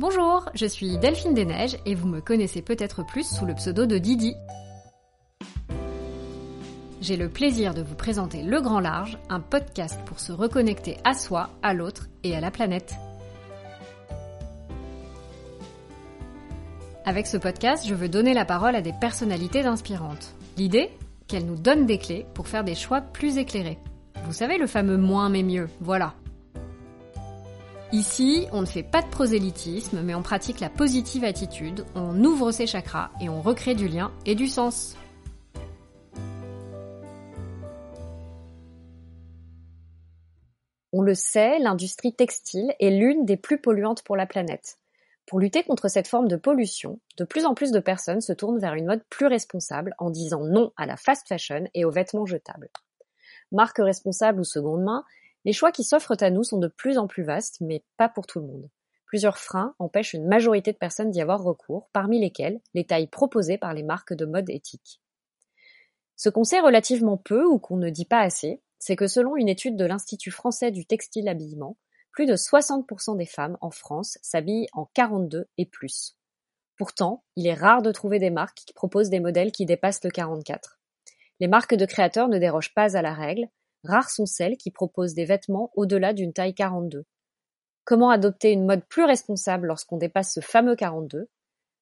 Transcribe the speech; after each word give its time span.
Bonjour, 0.00 0.48
je 0.54 0.64
suis 0.64 0.96
Delphine 0.96 1.34
Desneiges 1.34 1.76
et 1.84 1.96
vous 1.96 2.06
me 2.06 2.20
connaissez 2.20 2.62
peut-être 2.62 3.04
plus 3.04 3.28
sous 3.28 3.44
le 3.46 3.54
pseudo 3.54 3.84
de 3.84 3.98
Didi. 3.98 4.36
J'ai 7.00 7.16
le 7.16 7.28
plaisir 7.28 7.74
de 7.74 7.82
vous 7.82 7.96
présenter 7.96 8.44
Le 8.44 8.60
Grand 8.60 8.78
Large, 8.78 9.18
un 9.28 9.40
podcast 9.40 9.98
pour 10.06 10.20
se 10.20 10.30
reconnecter 10.30 10.98
à 11.02 11.14
soi, 11.14 11.50
à 11.64 11.74
l'autre 11.74 12.06
et 12.22 12.36
à 12.36 12.40
la 12.40 12.52
planète. 12.52 12.94
Avec 17.04 17.26
ce 17.26 17.36
podcast, 17.36 17.84
je 17.84 17.94
veux 17.94 18.08
donner 18.08 18.34
la 18.34 18.44
parole 18.44 18.76
à 18.76 18.82
des 18.82 18.94
personnalités 19.00 19.62
inspirantes. 19.62 20.32
L'idée 20.56 20.90
Qu'elles 21.26 21.44
nous 21.44 21.56
donnent 21.56 21.86
des 21.86 21.98
clés 21.98 22.24
pour 22.34 22.46
faire 22.46 22.62
des 22.62 22.76
choix 22.76 23.00
plus 23.00 23.36
éclairés. 23.36 23.78
Vous 24.24 24.32
savez 24.32 24.58
le 24.58 24.68
fameux 24.68 24.96
moins 24.96 25.28
mais 25.28 25.42
mieux, 25.42 25.68
voilà. 25.80 26.14
Ici, 27.90 28.46
on 28.52 28.60
ne 28.60 28.66
fait 28.66 28.82
pas 28.82 29.00
de 29.00 29.08
prosélytisme, 29.08 30.02
mais 30.02 30.14
on 30.14 30.22
pratique 30.22 30.60
la 30.60 30.68
positive 30.68 31.24
attitude, 31.24 31.86
on 31.94 32.22
ouvre 32.22 32.50
ses 32.50 32.66
chakras 32.66 33.10
et 33.18 33.30
on 33.30 33.40
recrée 33.40 33.74
du 33.74 33.88
lien 33.88 34.12
et 34.26 34.34
du 34.34 34.46
sens. 34.46 34.94
On 40.92 41.00
le 41.00 41.14
sait, 41.14 41.58
l'industrie 41.60 42.14
textile 42.14 42.74
est 42.78 42.90
l'une 42.90 43.24
des 43.24 43.38
plus 43.38 43.58
polluantes 43.58 44.02
pour 44.02 44.16
la 44.16 44.26
planète. 44.26 44.76
Pour 45.24 45.40
lutter 45.40 45.62
contre 45.62 45.88
cette 45.88 46.08
forme 46.08 46.28
de 46.28 46.36
pollution, 46.36 47.00
de 47.16 47.24
plus 47.24 47.46
en 47.46 47.54
plus 47.54 47.70
de 47.70 47.80
personnes 47.80 48.20
se 48.20 48.34
tournent 48.34 48.58
vers 48.58 48.74
une 48.74 48.86
mode 48.86 49.02
plus 49.08 49.26
responsable 49.26 49.94
en 49.96 50.10
disant 50.10 50.44
non 50.44 50.72
à 50.76 50.84
la 50.84 50.98
fast 50.98 51.26
fashion 51.26 51.64
et 51.72 51.86
aux 51.86 51.90
vêtements 51.90 52.26
jetables. 52.26 52.68
Marque 53.50 53.78
responsable 53.78 54.40
ou 54.40 54.44
seconde 54.44 54.82
main, 54.82 55.04
les 55.48 55.54
choix 55.54 55.72
qui 55.72 55.82
s'offrent 55.82 56.22
à 56.22 56.28
nous 56.28 56.44
sont 56.44 56.58
de 56.58 56.68
plus 56.68 56.98
en 56.98 57.06
plus 57.06 57.22
vastes, 57.22 57.62
mais 57.62 57.82
pas 57.96 58.10
pour 58.10 58.26
tout 58.26 58.38
le 58.38 58.46
monde. 58.46 58.68
Plusieurs 59.06 59.38
freins 59.38 59.74
empêchent 59.78 60.12
une 60.12 60.28
majorité 60.28 60.72
de 60.72 60.76
personnes 60.76 61.10
d'y 61.10 61.22
avoir 61.22 61.42
recours, 61.42 61.88
parmi 61.94 62.20
lesquelles 62.20 62.60
les 62.74 62.84
tailles 62.84 63.06
proposées 63.06 63.56
par 63.56 63.72
les 63.72 63.82
marques 63.82 64.12
de 64.12 64.26
mode 64.26 64.50
éthique. 64.50 65.00
Ce 66.16 66.28
qu'on 66.28 66.44
sait 66.44 66.60
relativement 66.60 67.16
peu 67.16 67.46
ou 67.46 67.58
qu'on 67.58 67.78
ne 67.78 67.88
dit 67.88 68.04
pas 68.04 68.20
assez, 68.20 68.60
c'est 68.78 68.94
que 68.94 69.06
selon 69.06 69.36
une 69.36 69.48
étude 69.48 69.76
de 69.76 69.86
l'Institut 69.86 70.30
français 70.30 70.70
du 70.70 70.84
textile 70.84 71.30
habillement, 71.30 71.78
plus 72.12 72.26
de 72.26 72.36
60% 72.36 73.16
des 73.16 73.24
femmes 73.24 73.56
en 73.62 73.70
France 73.70 74.18
s'habillent 74.20 74.68
en 74.74 74.84
42 74.92 75.48
et 75.56 75.64
plus. 75.64 76.18
Pourtant, 76.76 77.24
il 77.36 77.46
est 77.46 77.54
rare 77.54 77.80
de 77.80 77.90
trouver 77.90 78.18
des 78.18 78.28
marques 78.28 78.64
qui 78.66 78.74
proposent 78.74 79.08
des 79.08 79.20
modèles 79.20 79.52
qui 79.52 79.64
dépassent 79.64 80.04
le 80.04 80.10
44. 80.10 80.78
Les 81.40 81.48
marques 81.48 81.74
de 81.74 81.86
créateurs 81.86 82.28
ne 82.28 82.38
dérogent 82.38 82.74
pas 82.74 82.98
à 82.98 83.00
la 83.00 83.14
règle, 83.14 83.48
Rares 83.84 84.10
sont 84.10 84.26
celles 84.26 84.56
qui 84.56 84.70
proposent 84.70 85.14
des 85.14 85.24
vêtements 85.24 85.70
au-delà 85.74 86.12
d'une 86.12 86.32
taille 86.32 86.54
42. 86.54 87.04
Comment 87.84 88.10
adopter 88.10 88.52
une 88.52 88.66
mode 88.66 88.84
plus 88.86 89.04
responsable 89.04 89.66
lorsqu'on 89.66 89.96
dépasse 89.96 90.34
ce 90.34 90.40
fameux 90.40 90.76
42 90.76 91.28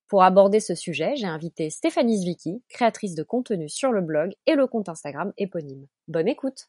Pour 0.07 0.23
aborder 0.23 0.61
ce 0.61 0.75
sujet, 0.75 1.17
j'ai 1.17 1.27
invité 1.27 1.71
Stéphanie 1.71 2.23
Zwicky, 2.23 2.63
créatrice 2.69 3.15
de 3.15 3.23
contenu 3.23 3.69
sur 3.69 3.93
le 3.93 4.03
blog 4.03 4.35
et 4.47 4.55
le 4.55 4.67
compte 4.67 4.89
Instagram 4.89 5.33
éponyme. 5.37 5.87
Bonne 6.07 6.29
écoute 6.29 6.69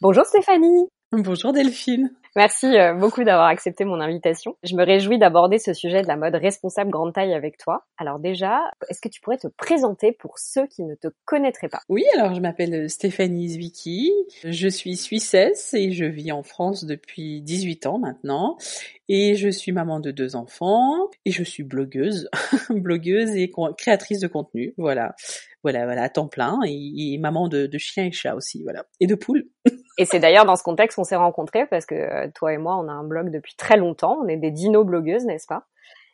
Bonjour 0.00 0.24
Stéphanie 0.24 0.88
Bonjour 1.12 1.52
Delphine 1.52 2.10
Merci 2.36 2.66
euh, 2.66 2.94
beaucoup 2.94 3.22
d'avoir 3.22 3.46
accepté 3.46 3.84
mon 3.84 4.00
invitation. 4.00 4.56
Je 4.64 4.74
me 4.74 4.84
réjouis 4.84 5.18
d'aborder 5.18 5.58
ce 5.58 5.72
sujet 5.72 6.02
de 6.02 6.08
la 6.08 6.16
mode 6.16 6.34
responsable 6.34 6.90
grande 6.90 7.12
taille 7.12 7.32
avec 7.32 7.58
toi. 7.58 7.84
Alors 7.96 8.18
déjà, 8.18 8.58
est-ce 8.88 9.00
que 9.00 9.08
tu 9.08 9.20
pourrais 9.20 9.38
te 9.38 9.46
présenter 9.46 10.10
pour 10.10 10.40
ceux 10.40 10.66
qui 10.66 10.82
ne 10.82 10.96
te 10.96 11.06
connaîtraient 11.24 11.68
pas? 11.68 11.82
Oui, 11.88 12.02
alors 12.16 12.34
je 12.34 12.40
m'appelle 12.40 12.90
Stéphanie 12.90 13.50
Zwicky, 13.50 14.12
je 14.42 14.68
suis 14.68 14.96
suissesse 14.96 15.74
et 15.74 15.92
je 15.92 16.06
vis 16.06 16.32
en 16.32 16.42
France 16.42 16.84
depuis 16.84 17.40
18 17.40 17.86
ans 17.86 17.98
maintenant. 17.98 18.56
Et 19.08 19.34
je 19.36 19.50
suis 19.50 19.70
maman 19.70 20.00
de 20.00 20.10
deux 20.10 20.34
enfants 20.34 21.10
et 21.24 21.30
je 21.30 21.44
suis 21.44 21.62
blogueuse, 21.62 22.28
blogueuse 22.70 23.30
et 23.36 23.52
créatrice 23.76 24.20
de 24.20 24.28
contenu, 24.28 24.72
voilà, 24.78 25.14
voilà, 25.62 25.84
voilà, 25.84 26.04
à 26.04 26.08
temps 26.08 26.28
plein 26.28 26.58
et, 26.66 27.18
maman 27.18 27.48
de, 27.48 27.66
de 27.66 27.78
chiens 27.78 28.06
et 28.06 28.12
chats 28.12 28.34
aussi, 28.34 28.62
voilà, 28.62 28.86
et 29.00 29.06
de 29.06 29.14
poules. 29.14 29.46
Et 29.98 30.06
c'est 30.06 30.18
d'ailleurs 30.18 30.44
dans 30.44 30.56
ce 30.56 30.62
contexte 30.62 30.96
qu'on 30.96 31.04
s'est 31.04 31.16
rencontrés 31.16 31.66
parce 31.66 31.86
que 31.86 31.94
euh, 31.94 32.23
toi 32.28 32.52
et 32.52 32.58
moi, 32.58 32.76
on 32.76 32.88
a 32.88 32.92
un 32.92 33.04
blog 33.04 33.30
depuis 33.30 33.54
très 33.56 33.76
longtemps. 33.76 34.18
On 34.22 34.28
est 34.28 34.36
des 34.36 34.50
dino-blogueuses, 34.50 35.24
n'est-ce 35.26 35.46
pas? 35.46 35.66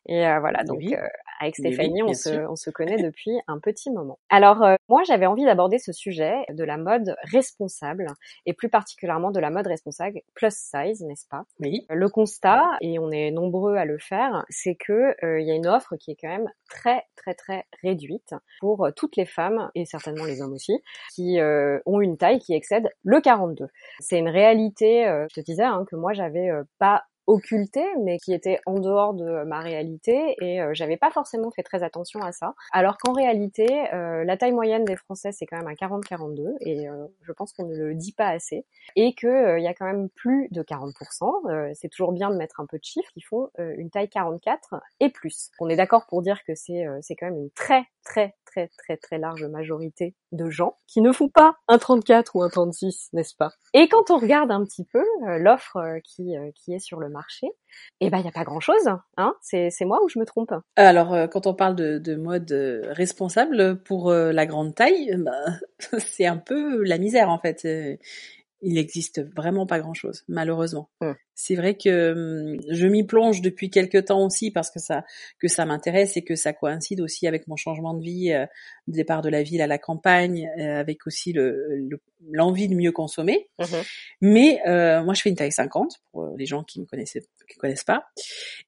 Et 0.06 0.26
euh, 0.26 0.40
voilà, 0.40 0.64
donc 0.64 0.82
euh, 0.82 0.96
avec 1.40 1.56
Stéphanie, 1.56 2.02
on, 2.02 2.14
se, 2.14 2.46
on, 2.48 2.56
se, 2.56 2.70
connaît 2.70 3.02
depuis 3.02 3.32
un 3.48 3.58
petit 3.58 3.90
moment. 3.90 4.18
Alors 4.30 4.64
moi, 4.88 5.02
j'avais 5.06 5.26
envie 5.26 5.44
d'aborder 5.44 5.78
ce 5.78 5.92
sujet 5.92 6.34
de 6.50 6.64
la 6.64 6.76
mode 6.76 7.14
responsable 7.24 8.06
et 8.46 8.54
plus 8.54 8.68
particulièrement 8.68 9.30
de 9.30 9.40
la 9.40 9.50
mode 9.50 9.66
responsable 9.66 10.20
plus 10.34 10.54
size, 10.54 11.02
n'est-ce 11.02 11.26
pas? 11.28 11.44
Oui. 11.60 11.86
Le 11.90 12.08
constat, 12.08 12.62
et 12.80 12.98
on 12.98 13.10
est 13.10 13.30
nombreux 13.30 13.76
à 13.76 13.84
le 13.84 13.98
faire, 13.98 14.44
c'est 14.48 14.74
que 14.74 15.14
il 15.22 15.46
y 15.46 15.50
a 15.50 15.54
une 15.54 15.66
offre 15.66 15.96
qui 15.96 16.12
est 16.12 16.16
quand 16.20 16.28
même 16.28 16.50
très 16.68 17.04
très 17.16 17.34
très 17.34 17.66
réduite 17.82 18.34
pour 18.60 18.88
toutes 18.96 19.16
les 19.16 19.26
femmes 19.26 19.70
et 19.74 19.84
certainement 19.84 20.24
les 20.24 20.40
hommes 20.40 20.54
aussi 20.54 20.82
qui 21.14 21.38
ont 21.86 22.00
une 22.00 22.16
taille 22.16 22.38
qui 22.38 22.54
excède 22.54 22.88
le 23.04 23.20
42. 23.20 23.66
C'est 24.00 24.18
une 24.18 24.28
réalité, 24.28 25.04
je 25.30 25.40
te 25.40 25.44
disais, 25.44 25.64
hein, 25.64 25.84
que 25.90 25.96
moi 25.96 26.12
j'avais 26.12 26.50
pas 26.78 27.04
occulté, 27.30 27.84
mais 28.02 28.18
qui 28.18 28.34
était 28.34 28.58
en 28.66 28.80
dehors 28.80 29.14
de 29.14 29.44
ma 29.44 29.60
réalité 29.60 30.34
et 30.40 30.60
euh, 30.60 30.70
j'avais 30.74 30.96
pas 30.96 31.12
forcément 31.12 31.52
fait 31.52 31.62
très 31.62 31.84
attention 31.84 32.20
à 32.22 32.32
ça. 32.32 32.54
Alors 32.72 32.98
qu'en 32.98 33.12
réalité, 33.12 33.66
euh, 33.94 34.24
la 34.24 34.36
taille 34.36 34.52
moyenne 34.52 34.84
des 34.84 34.96
Français 34.96 35.30
c'est 35.30 35.46
quand 35.46 35.56
même 35.56 35.68
un 35.68 35.74
40-42 35.74 36.56
et 36.60 36.88
euh, 36.88 37.06
je 37.22 37.32
pense 37.32 37.52
qu'on 37.52 37.66
ne 37.66 37.76
le 37.76 37.94
dit 37.94 38.12
pas 38.12 38.26
assez 38.26 38.66
et 38.96 39.14
que 39.14 39.58
il 39.58 39.62
y 39.62 39.68
a 39.68 39.74
quand 39.74 39.86
même 39.86 40.08
plus 40.10 40.48
de 40.50 40.62
40%. 40.62 41.74
c'est 41.74 41.88
toujours 41.88 42.12
bien 42.12 42.30
de 42.30 42.36
mettre 42.36 42.58
un 42.58 42.66
peu 42.66 42.78
de 42.78 42.84
chiffres 42.84 43.10
qui 43.12 43.20
font 43.20 43.48
une 43.58 43.90
taille 43.90 44.08
44 44.08 44.80
et 44.98 45.10
plus. 45.10 45.50
On 45.60 45.68
est 45.68 45.76
d'accord 45.76 46.06
pour 46.06 46.22
dire 46.22 46.42
que 46.44 46.54
c'est 46.54 46.84
c'est 47.00 47.14
quand 47.14 47.26
même 47.26 47.38
une 47.38 47.50
très 47.50 47.84
très 48.04 48.34
très 48.44 48.68
très 48.78 48.96
très 48.96 49.18
large 49.18 49.44
majorité 49.44 50.16
de 50.32 50.50
gens 50.50 50.76
qui 50.88 51.00
ne 51.00 51.12
font 51.12 51.28
pas 51.28 51.56
un 51.68 51.78
34 51.78 52.34
ou 52.34 52.42
un 52.42 52.48
36, 52.48 53.10
n'est-ce 53.12 53.36
pas? 53.36 53.50
Et 53.74 53.88
quand 53.88 54.10
on 54.10 54.18
regarde 54.18 54.50
un 54.50 54.64
petit 54.64 54.84
peu 54.84 55.04
l'offre 55.38 55.78
qui 56.04 56.34
qui 56.54 56.74
est 56.74 56.80
sur 56.80 56.98
le 56.98 57.08
marché, 57.08 57.19
eh 58.00 58.10
ben 58.10 58.18
il 58.18 58.24
y 58.24 58.28
a 58.28 58.32
pas 58.32 58.44
grand-chose, 58.44 58.88
hein. 59.16 59.34
C'est 59.40 59.84
moi 59.84 60.00
ou 60.04 60.08
je 60.08 60.18
me 60.18 60.24
trompe. 60.24 60.52
Alors 60.76 61.16
quand 61.30 61.46
on 61.46 61.54
parle 61.54 61.76
de, 61.76 61.98
de 61.98 62.16
mode 62.16 62.52
responsable 62.90 63.80
pour 63.82 64.12
la 64.12 64.46
grande 64.46 64.74
taille, 64.74 65.14
bah, 65.18 65.32
c'est 65.98 66.26
un 66.26 66.38
peu 66.38 66.82
la 66.84 66.98
misère 66.98 67.30
en 67.30 67.38
fait 67.38 67.66
il 68.62 68.74
n'existe 68.74 69.22
vraiment 69.34 69.66
pas 69.66 69.78
grand-chose, 69.78 70.24
malheureusement. 70.28 70.90
Mmh. 71.00 71.12
C'est 71.34 71.54
vrai 71.54 71.76
que 71.76 72.12
hum, 72.12 72.60
je 72.68 72.86
m'y 72.86 73.04
plonge 73.04 73.40
depuis 73.40 73.70
quelques 73.70 74.06
temps 74.06 74.24
aussi 74.24 74.50
parce 74.50 74.70
que 74.70 74.78
ça 74.78 75.04
que 75.38 75.48
ça 75.48 75.64
m'intéresse 75.64 76.16
et 76.16 76.22
que 76.22 76.34
ça 76.34 76.52
coïncide 76.52 77.00
aussi 77.00 77.26
avec 77.26 77.48
mon 77.48 77.56
changement 77.56 77.94
de 77.94 78.02
vie, 78.02 78.32
euh, 78.32 78.46
départ 78.86 79.22
de 79.22 79.30
la 79.30 79.42
ville 79.42 79.62
à 79.62 79.66
la 79.66 79.78
campagne, 79.78 80.48
euh, 80.58 80.80
avec 80.80 81.06
aussi 81.06 81.32
le 81.32 82.00
l'envie 82.30 82.68
de 82.68 82.74
mieux 82.74 82.92
consommer. 82.92 83.48
Mmh 83.58 83.64
Mais 84.20 84.60
euh, 84.66 85.02
moi, 85.02 85.14
je 85.14 85.22
fais 85.22 85.30
une 85.30 85.36
taille 85.36 85.52
50 85.52 86.00
pour 86.12 86.34
les 86.36 86.46
gens 86.46 86.62
qui 86.62 86.80
me 86.80 86.86
connaissent 86.86 87.16
qui 87.48 87.56
connaissent 87.58 87.84
pas, 87.84 88.04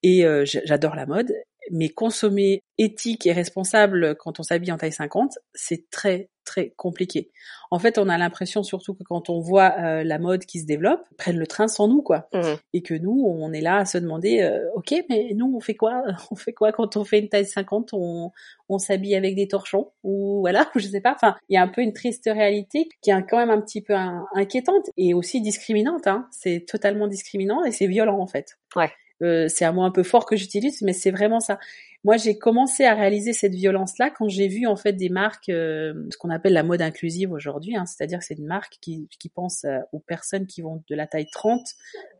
et 0.03 0.25
j'adore 0.45 0.95
la 0.95 1.07
mode. 1.07 1.33
Mais 1.71 1.89
consommer 1.89 2.62
éthique 2.78 3.27
et 3.27 3.33
responsable 3.33 4.17
quand 4.17 4.41
on 4.41 4.43
s'habille 4.43 4.73
en 4.73 4.77
taille 4.77 4.93
50, 4.93 5.39
c'est 5.55 5.89
très 5.91 6.28
très 6.45 6.71
compliqué. 6.77 7.31
En 7.71 7.78
fait, 7.78 7.99
on 7.99 8.09
a 8.09 8.19
l'impression 8.19 8.62
surtout 8.62 8.95
que 8.95 9.03
quand 9.05 9.31
on 9.31 9.41
voit 9.41 9.75
euh, 9.78 10.05
la 10.05 10.19
mode 10.19 10.45
qui 10.45 10.61
se 10.61 10.67
développe, 10.67 11.00
prennent 11.17 11.39
le 11.39 11.47
train 11.47 11.69
sans 11.69 11.89
nous 11.89 12.03
quoi. 12.03 12.28
Mmh. 12.33 12.55
Et 12.73 12.83
que 12.83 12.95
nous, 12.95 13.25
on 13.27 13.53
est 13.53 13.61
là 13.61 13.77
à 13.78 13.84
se 13.84 13.99
demander 13.99 14.43
euh, 14.43 14.59
OK, 14.75 14.93
mais 15.09 15.33
nous 15.34 15.53
on 15.55 15.61
fait 15.61 15.75
quoi? 15.75 16.03
On 16.31 16.34
fait 16.34 16.53
quoi 16.53 16.73
quand 16.73 16.97
on 16.97 17.05
fait 17.05 17.19
une 17.19 17.28
taille 17.28 17.47
50 17.47 17.91
On 17.93 18.31
on 18.69 18.79
s'habille 18.79 19.15
avec 19.15 19.34
des 19.34 19.49
torchons 19.49 19.93
ou 20.03 20.41
voilà, 20.41 20.71
je 20.77 20.87
sais 20.87 21.00
pas. 21.00 21.15
Enfin, 21.15 21.37
il 21.49 21.55
y 21.55 21.56
a 21.56 21.62
un 21.62 21.69
peu 21.69 21.83
une 21.83 21.93
triste 21.93 22.29
réalité 22.33 22.89
qui 23.03 23.11
est 23.11 23.27
quand 23.29 23.39
même 23.39 23.50
un 23.50 23.61
petit 23.61 23.83
peu 23.83 23.94
inquiétante 24.34 24.87
et 24.97 25.15
aussi 25.15 25.41
discriminante 25.41 26.06
hein. 26.06 26.27
C'est 26.31 26.65
totalement 26.67 27.06
discriminant 27.06 27.64
et 27.64 27.70
c'est 27.70 27.87
violent 27.87 28.19
en 28.19 28.26
fait. 28.26 28.59
Ouais. 28.75 28.91
Euh, 29.23 29.47
c'est 29.49 29.65
un 29.65 29.73
mot 29.73 29.83
un 29.83 29.91
peu 29.91 30.03
fort 30.03 30.27
que 30.27 30.37
j'utilise, 30.37 30.83
mais 30.83 30.93
c'est 30.93 31.11
vraiment 31.11 31.41
ça. 31.41 31.59
Moi, 32.05 32.17
j'ai 32.17 32.37
commencé 32.37 32.85
à 32.85 32.95
réaliser 32.95 33.33
cette 33.33 33.55
violence-là 33.55 34.11
quand 34.11 34.29
j'ai 34.29 34.49
vu 34.49 34.67
en 34.67 34.77
fait 34.77 34.95
des 34.95 35.09
marques, 35.09 35.49
euh, 35.49 35.95
ce 36.11 36.17
qu'on 36.17 36.31
appelle 36.31 36.53
la 36.53 36.65
mode 36.65 36.83
inclusive 36.83 37.31
aujourd'hui, 37.33 37.77
hein, 37.77 37.87
c'est-à-dire 37.87 38.19
que 38.19 38.25
c'est 38.25 38.39
une 38.39 38.47
marque 38.47 38.79
qui, 38.81 39.09
qui 39.21 39.29
pense 39.29 39.65
euh, 39.65 39.79
aux 39.93 40.01
personnes 40.01 40.47
qui 40.47 40.63
vont 40.63 40.83
de 40.89 40.97
la 40.97 41.07
taille 41.07 41.29
30 41.31 41.61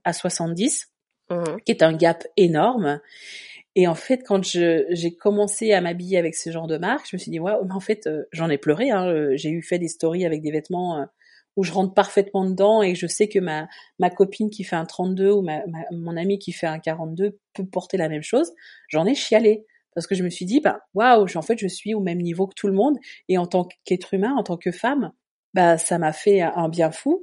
à 0.05 0.13
70, 0.13 0.91
mmh. 1.31 1.43
qui 1.67 1.73
est 1.73 1.83
un 1.83 1.93
gap 1.95 2.25
énorme. 2.37 3.01
Et 3.75 3.89
en 3.89 3.95
fait, 3.95 4.19
quand 4.19 4.45
j'ai 4.45 5.17
commencé 5.19 5.73
à 5.73 5.81
m'habiller 5.81 6.19
avec 6.19 6.35
ce 6.35 6.51
genre 6.51 6.67
de 6.67 6.77
marque, 6.77 7.09
je 7.11 7.17
me 7.17 7.19
suis 7.19 7.31
dit, 7.31 7.41
ouais, 7.41 7.53
mais 7.65 7.73
en 7.73 7.81
fait, 7.81 8.07
j'en 8.31 8.51
ai 8.51 8.59
pleuré. 8.59 8.91
Hein, 8.91 9.31
j'ai 9.35 9.49
eu 9.49 9.63
fait 9.63 9.79
des 9.79 9.89
stories 9.89 10.27
avec 10.27 10.43
des 10.43 10.51
vêtements 10.51 11.07
où 11.57 11.65
je 11.65 11.73
rentre 11.73 11.95
parfaitement 11.95 12.45
dedans 12.45 12.83
et 12.83 12.95
je 12.95 13.07
sais 13.07 13.29
que 13.29 13.39
ma, 13.39 13.69
ma 13.99 14.11
copine 14.11 14.51
qui 14.51 14.65
fait 14.65 14.77
un 14.77 14.87
32 14.87 15.31
ou 15.31 15.43
ma, 15.43 15.61
mon 15.91 16.17
ami 16.17 16.39
qui 16.39 16.53
fait 16.53 16.67
un 16.67 16.79
42 16.79 17.39
peut 17.53 17.67
porter 17.67 17.97
la 17.97 18.09
même 18.09 18.23
chose, 18.23 18.53
j'en 18.89 19.07
ai 19.07 19.15
chialé. 19.15 19.65
Parce 19.95 20.07
que 20.07 20.15
je 20.15 20.23
me 20.23 20.31
suis 20.31 20.47
dit, 20.47 20.61
bah, 20.61 20.81
waouh, 20.95 21.27
en 21.35 21.43
fait, 21.43 21.59
je 21.59 21.67
suis 21.67 21.93
au 21.93 22.01
même 22.01 22.23
niveau 22.23 22.47
que 22.47 22.55
tout 22.55 22.67
le 22.67 22.73
monde. 22.73 22.99
Et 23.29 23.37
en 23.37 23.47
tant 23.47 23.69
qu'être 23.85 24.15
humain, 24.15 24.35
en 24.39 24.43
tant 24.43 24.57
que 24.57 24.71
femme, 24.71 25.13
bah, 25.53 25.77
ça 25.77 25.99
m'a 25.99 26.15
fait 26.15 26.41
un 26.41 26.71
bien 26.71 26.91
fou. 26.91 27.23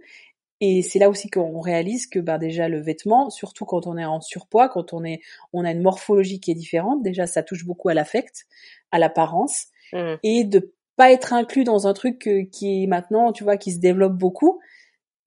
Et 0.61 0.81
c'est 0.81 0.99
là 0.99 1.09
aussi 1.09 1.29
qu'on 1.29 1.61
réalise 1.61 2.05
que 2.05 2.19
bah, 2.19 2.37
déjà 2.37 2.67
le 2.67 2.81
vêtement, 2.81 3.29
surtout 3.29 3.65
quand 3.65 3.87
on 3.87 3.97
est 3.97 4.05
en 4.05 4.19
surpoids, 4.19 4.67
quand 4.67 4.93
on 4.93 5.03
est, 5.03 5.21
on 5.53 5.63
a 5.63 5.71
une 5.71 5.81
morphologie 5.81 6.39
qui 6.39 6.51
est 6.51 6.55
différente, 6.55 7.01
déjà 7.01 7.27
ça 7.27 7.43
touche 7.43 7.65
beaucoup 7.65 7.89
à 7.89 7.93
l'affect, 7.93 8.45
à 8.91 8.99
l'apparence, 8.99 9.67
mmh. 9.93 10.15
et 10.23 10.43
de 10.43 10.73
pas 10.99 11.13
être 11.13 11.31
inclus 11.31 11.63
dans 11.63 11.87
un 11.87 11.93
truc 11.93 12.27
euh, 12.27 12.43
qui 12.51 12.83
est 12.83 12.87
maintenant, 12.87 13.31
tu 13.31 13.45
vois, 13.45 13.55
qui 13.55 13.71
se 13.71 13.79
développe 13.79 14.17
beaucoup, 14.17 14.59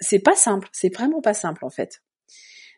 c'est 0.00 0.18
pas 0.18 0.34
simple, 0.34 0.68
c'est 0.70 0.94
vraiment 0.94 1.22
pas 1.22 1.32
simple 1.32 1.64
en 1.64 1.70
fait. 1.70 2.02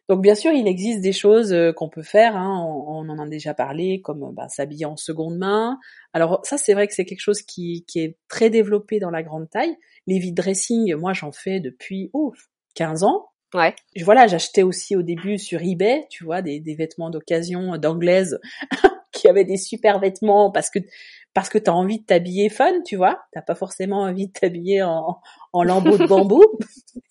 Donc 0.09 0.23
bien 0.23 0.37
sûr, 0.37 0.53
il 0.53 0.69
existe 0.69 1.01
des 1.01 1.13
choses 1.13 1.53
euh, 1.53 1.73
qu'on 1.73 1.89
peut 1.89 2.05
faire, 2.05 2.37
hein, 2.37 2.65
on, 2.65 3.09
en 3.09 3.19
a 3.19 3.27
déjà 3.27 3.53
parlé, 3.53 4.01
comme 4.01 4.33
bah, 4.33 4.49
s'habiller 4.49 4.87
en 4.87 4.97
seconde 4.97 5.39
main. 5.39 5.81
Alors 6.13 6.39
ça, 6.45 6.57
c'est 6.57 6.73
vrai 6.73 6.87
que 6.87 6.95
c'est 6.95 7.05
quelque 7.05 7.21
chose 7.21 7.43
qui, 7.43 7.85
qui, 7.89 7.99
est 7.99 8.17
très 8.29 8.49
développé 8.49 9.01
dans 9.01 9.11
la 9.11 9.25
grande 9.25 9.51
taille. 9.51 9.77
Les 10.07 10.21
vide 10.21 10.37
dressing, 10.37 10.95
moi 10.95 11.15
j'en 11.15 11.33
fais 11.33 11.59
depuis 11.59 12.11
oh, 12.13 12.33
15 12.77 13.03
ans. 13.03 13.27
Ouais. 13.55 13.75
Voilà, 14.05 14.29
j'achetais 14.29 14.63
aussi 14.63 14.95
au 14.95 15.03
début 15.03 15.39
sur 15.39 15.61
eBay, 15.63 16.07
tu 16.11 16.23
vois, 16.23 16.43
des, 16.43 16.61
des 16.61 16.77
vêtements 16.77 17.11
d'occasion 17.11 17.77
d'anglaise 17.77 18.39
qui 19.13 19.27
avaient 19.27 19.45
des 19.45 19.57
super 19.57 19.99
vêtements 19.99 20.53
parce 20.53 20.71
que 20.71 20.79
parce 21.35 21.49
que 21.49 21.59
tu 21.59 21.69
as 21.69 21.75
envie 21.75 22.01
de 22.01 22.05
t'habiller 22.05 22.49
fun, 22.49 22.83
tu 22.87 22.97
vois. 22.97 23.21
T'as 23.33 23.43
pas 23.43 23.55
forcément 23.55 24.03
envie 24.03 24.29
de 24.29 24.33
t'habiller 24.33 24.83
en, 24.83 25.19
en 25.53 25.63
lambeaux 25.63 25.99
de 25.99 26.07
bambou. 26.07 26.43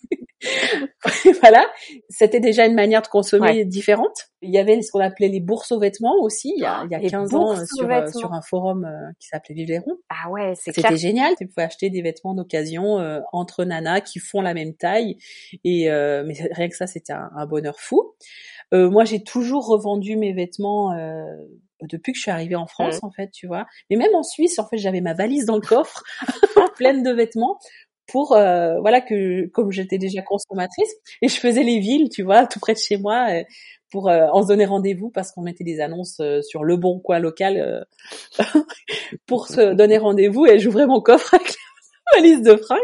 voilà, 1.42 1.66
c'était 2.10 2.40
déjà 2.40 2.66
une 2.66 2.74
manière 2.74 3.02
de 3.02 3.08
consommer 3.08 3.66
différente. 3.66 4.30
Il 4.42 4.54
y 4.54 4.58
avait 4.58 4.82
ce 4.82 4.92
qu'on 4.92 5.00
appelait 5.00 5.30
les 5.30 5.40
bourses 5.40 5.72
aux 5.72 5.80
vêtements 5.80 6.16
aussi, 6.22 6.54
il 6.58 6.62
y 6.62 6.66
a, 6.66 6.84
il 6.86 6.92
y 6.92 6.96
a 6.96 7.10
15 7.10 7.34
ans 7.34 7.56
sur, 7.66 7.90
euh, 7.90 8.08
sur 8.08 8.34
un 8.34 8.42
forum 8.42 8.86
euh, 8.86 9.12
qui 9.20 9.28
s'appelait 9.30 9.56
Vivleron. 9.56 9.98
Ah 10.10 10.30
ouais, 10.30 10.54
c'est 10.56 10.74
C'était 10.74 10.98
génial, 10.98 11.34
tu 11.38 11.48
pouvais 11.48 11.64
acheter 11.64 11.90
des 11.90 12.02
vêtements 12.02 12.34
d'occasion 12.34 13.00
euh, 13.00 13.22
entre 13.32 13.64
nanas 13.64 14.02
qui 14.02 14.20
font 14.20 14.42
la 14.42 14.54
même 14.54 14.76
taille. 14.76 15.18
Et 15.64 15.86
mais 15.88 16.34
rien 16.52 16.70
que 16.70 16.76
ça, 16.76 16.88
c'était 16.88 17.14
un, 17.14 17.30
un, 17.36 17.46
bonheur 17.46 17.80
fou. 17.80 18.14
moi, 18.72 19.06
j'ai 19.06 19.24
toujours 19.24 19.68
revendu 19.68 20.18
mes 20.18 20.34
vêtements 20.34 20.94
depuis 21.82 22.14
que 22.14 22.18
je 22.18 22.24
suis 22.24 22.32
arrivée 22.32 22.56
en 22.56 22.68
France, 22.68 23.02
mmh. 23.02 23.06
en 23.06 23.12
fait, 23.12 23.30
tu 23.32 23.48
vois. 23.48 23.66
Mais 23.90 23.96
même 23.96 24.14
en 24.16 24.24
Suisse, 24.24 24.60
en 24.60 24.68
fait, 24.68 24.78
j'avais 24.78 25.02
ma 25.02 25.14
valise 25.14 25.46
dans 25.46 25.56
le 25.56 25.62
coffre, 25.62 26.04
pleine 26.76 27.04
de 27.04 27.12
vêtements, 27.12 27.60
pour 28.08 28.34
euh, 28.34 28.80
voilà 28.82 29.02
que 29.02 29.48
comme 29.48 29.72
j'étais 29.72 29.98
déjà 29.98 30.22
consommatrice 30.22 30.92
et 31.22 31.28
je 31.28 31.40
faisais 31.40 31.64
les 31.64 31.80
villes, 31.80 32.10
tu 32.10 32.24
vois, 32.24 32.46
tout 32.48 32.60
près 32.60 32.74
de 32.74 32.80
chez 32.80 32.98
moi. 32.98 33.28
Euh, 33.32 33.44
pour 33.92 34.10
euh, 34.10 34.26
en 34.32 34.42
se 34.42 34.48
donner 34.48 34.66
rendez-vous 34.66 35.12
parce 35.12 35.32
qu'on 35.32 35.44
mettait 35.44 35.64
des 35.64 35.80
annonces 35.80 36.20
sur 36.42 36.64
le 36.64 36.78
bon 36.78 37.00
coin 37.00 37.20
local 37.20 37.86
pour 39.28 39.46
se 39.46 39.76
donner 39.76 40.00
rendez-vous 40.00 40.48
et 40.48 40.58
j'ouvrais 40.58 40.88
mon 40.88 41.00
coffre 41.00 41.36
avec 41.36 41.54
ma 42.12 42.20
valise 42.20 42.42
de 42.42 42.56
fringues. 42.56 42.80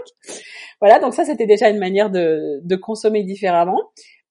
Voilà, 0.79 0.99
donc 0.99 1.15
ça 1.15 1.25
c'était 1.25 1.47
déjà 1.47 1.67
une 1.69 1.79
manière 1.79 2.11
de, 2.11 2.59
de 2.63 2.75
consommer 2.75 3.23
différemment 3.23 3.81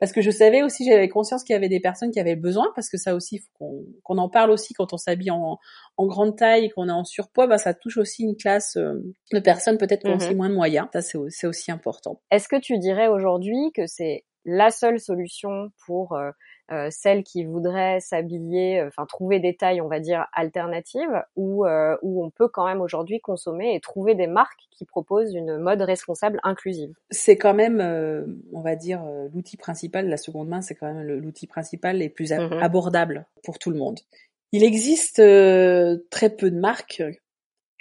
parce 0.01 0.13
que 0.13 0.21
je 0.21 0.31
savais 0.31 0.63
aussi, 0.63 0.85
j'avais 0.85 1.09
conscience 1.09 1.43
qu'il 1.43 1.55
y 1.55 1.57
avait 1.57 1.69
des 1.69 1.81
personnes 1.81 2.11
qui 2.11 2.21
avaient 2.21 2.37
besoin, 2.37 2.71
parce 2.75 2.89
que 2.89 2.97
ça 2.97 3.15
aussi, 3.15 3.41
faut 3.59 3.85
qu'on 4.03 4.19
en 4.19 4.29
parle 4.29 4.51
aussi 4.51 4.75
quand 4.75 4.93
on 4.93 4.97
s'habille 4.97 5.31
en, 5.31 5.59
en, 5.97 6.07
grande 6.07 6.37
taille, 6.37 6.71
qu'on 6.71 6.89
est 6.89 6.93
en 6.93 7.05
surpoids, 7.05 7.47
bah, 7.47 7.59
ça 7.59 7.75
touche 7.75 7.97
aussi 7.97 8.23
une 8.23 8.37
classe 8.37 8.77
euh, 8.77 8.95
de 9.33 9.41
personnes 9.41 9.79
peut-être 9.79 10.03
qui 10.03 10.09
ont 10.09 10.17
aussi 10.17 10.31
mhm. 10.31 10.37
moins 10.37 10.49
de 10.51 10.55
moyens. 10.55 10.89
Ça, 10.93 11.03
c'est 11.03 11.47
aussi 11.47 11.71
important. 11.71 12.21
Est-ce 12.31 12.49
que 12.49 12.61
tu 12.61 12.79
dirais 12.79 13.09
aujourd'hui 13.09 13.73
que 13.75 13.87
c'est 13.87 14.25
la 14.45 14.71
seule 14.71 15.01
solution 15.01 15.71
pour 15.87 16.15
euh, 16.15 16.31
euh, 16.71 16.89
celles 16.91 17.25
qui 17.25 17.45
voudraient 17.45 17.99
s'habiller, 18.01 18.81
euh, 18.81 18.89
enfin 18.89 19.07
trouver 19.07 19.41
des 19.41 19.57
tailles, 19.57 19.81
on 19.81 19.89
va 19.89 20.01
dire 20.01 20.27
alternatives, 20.35 21.23
où 21.35 21.65
euh, 21.65 21.97
où 22.03 22.23
on 22.23 22.31
peut 22.31 22.49
quand 22.49 22.67
même 22.67 22.83
aujourd'hui 22.83 23.21
consommer 23.21 23.75
et 23.75 23.81
trouver 23.81 24.15
des 24.15 24.27
marques 24.27 24.61
qui 24.71 24.85
proposent 24.85 25.35
une 25.35 25.57
mode 25.57 25.81
responsable 25.81 26.41
inclusive. 26.43 26.93
C'est 27.11 27.37
quand 27.37 27.55
même, 27.55 27.81
on 28.53 28.61
va 28.61 28.77
dire, 28.77 29.03
l'outil 29.35 29.57
principal. 29.57 30.09
La 30.09 30.17
seconde 30.17 30.49
main, 30.49 30.61
c'est 30.61 30.75
quand 30.75 30.93
même 30.93 31.03
l'outil 31.03 31.47
principal 31.47 32.03
et 32.03 32.09
plus 32.09 32.31
mm-hmm. 32.31 32.61
abordable 32.61 33.27
pour 33.43 33.59
tout 33.59 33.71
le 33.71 33.79
monde. 33.79 33.99
Il 34.53 34.63
existe 34.63 35.17
très 35.17 36.31
peu 36.31 36.51
de 36.51 36.59
marques 36.59 37.03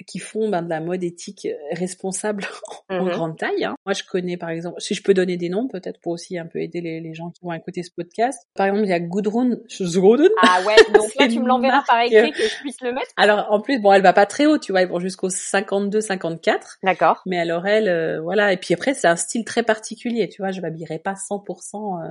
qui 0.05 0.19
font 0.19 0.49
ben, 0.49 0.61
de 0.61 0.69
la 0.69 0.79
mode 0.79 1.03
éthique 1.03 1.45
euh, 1.45 1.55
responsable 1.71 2.45
en 2.89 3.05
mmh 3.05 3.09
grande 3.09 3.37
taille. 3.37 3.65
Hein. 3.65 3.75
Moi, 3.85 3.93
je 3.93 4.03
connais 4.03 4.37
par 4.37 4.49
exemple, 4.49 4.79
si 4.79 4.93
je 4.93 5.03
peux 5.03 5.13
donner 5.13 5.37
des 5.37 5.49
noms, 5.49 5.67
peut-être 5.67 5.99
pour 6.01 6.13
aussi 6.13 6.37
un 6.37 6.45
peu 6.45 6.59
aider 6.59 6.81
les, 6.81 6.99
les, 6.99 7.13
gens 7.13 7.31
qui 7.31 7.43
vont 7.43 7.53
écouter 7.53 7.83
ce 7.83 7.91
podcast. 7.95 8.47
Par 8.55 8.67
exemple, 8.67 8.85
il 8.85 8.89
y 8.89 8.93
a 8.93 8.99
Gudrun 8.99 9.37
Gudrun. 9.47 10.29
Ah 10.41 10.61
ouais, 10.65 10.75
donc 10.93 11.13
là, 11.19 11.27
tu 11.27 11.39
me 11.39 11.47
l'enverras 11.47 11.83
par 11.87 12.01
écrit 12.01 12.31
que 12.31 12.43
je 12.43 12.59
puisse 12.61 12.81
le 12.81 12.93
mettre. 12.93 13.11
Alors, 13.17 13.47
en 13.49 13.61
plus, 13.61 13.79
bon, 13.79 13.93
elle 13.93 14.01
va 14.01 14.13
pas 14.13 14.25
très 14.25 14.45
haut, 14.45 14.57
tu 14.57 14.71
vois, 14.71 14.81
elle 14.81 14.89
va 14.89 14.99
jusqu'au 14.99 15.29
52, 15.29 16.01
54. 16.01 16.79
D'accord. 16.83 17.21
Mais 17.25 17.39
alors 17.39 17.65
elle, 17.67 17.87
euh, 17.87 18.21
voilà. 18.21 18.53
Et 18.53 18.57
puis 18.57 18.73
après, 18.73 18.93
c'est 18.93 19.07
un 19.07 19.15
style 19.15 19.45
très 19.45 19.63
particulier, 19.63 20.29
tu 20.29 20.41
vois. 20.41 20.51
Je 20.51 20.61
m'habillerai 20.61 20.99
pas 20.99 21.13
100% 21.13 22.03
euh, 22.03 22.09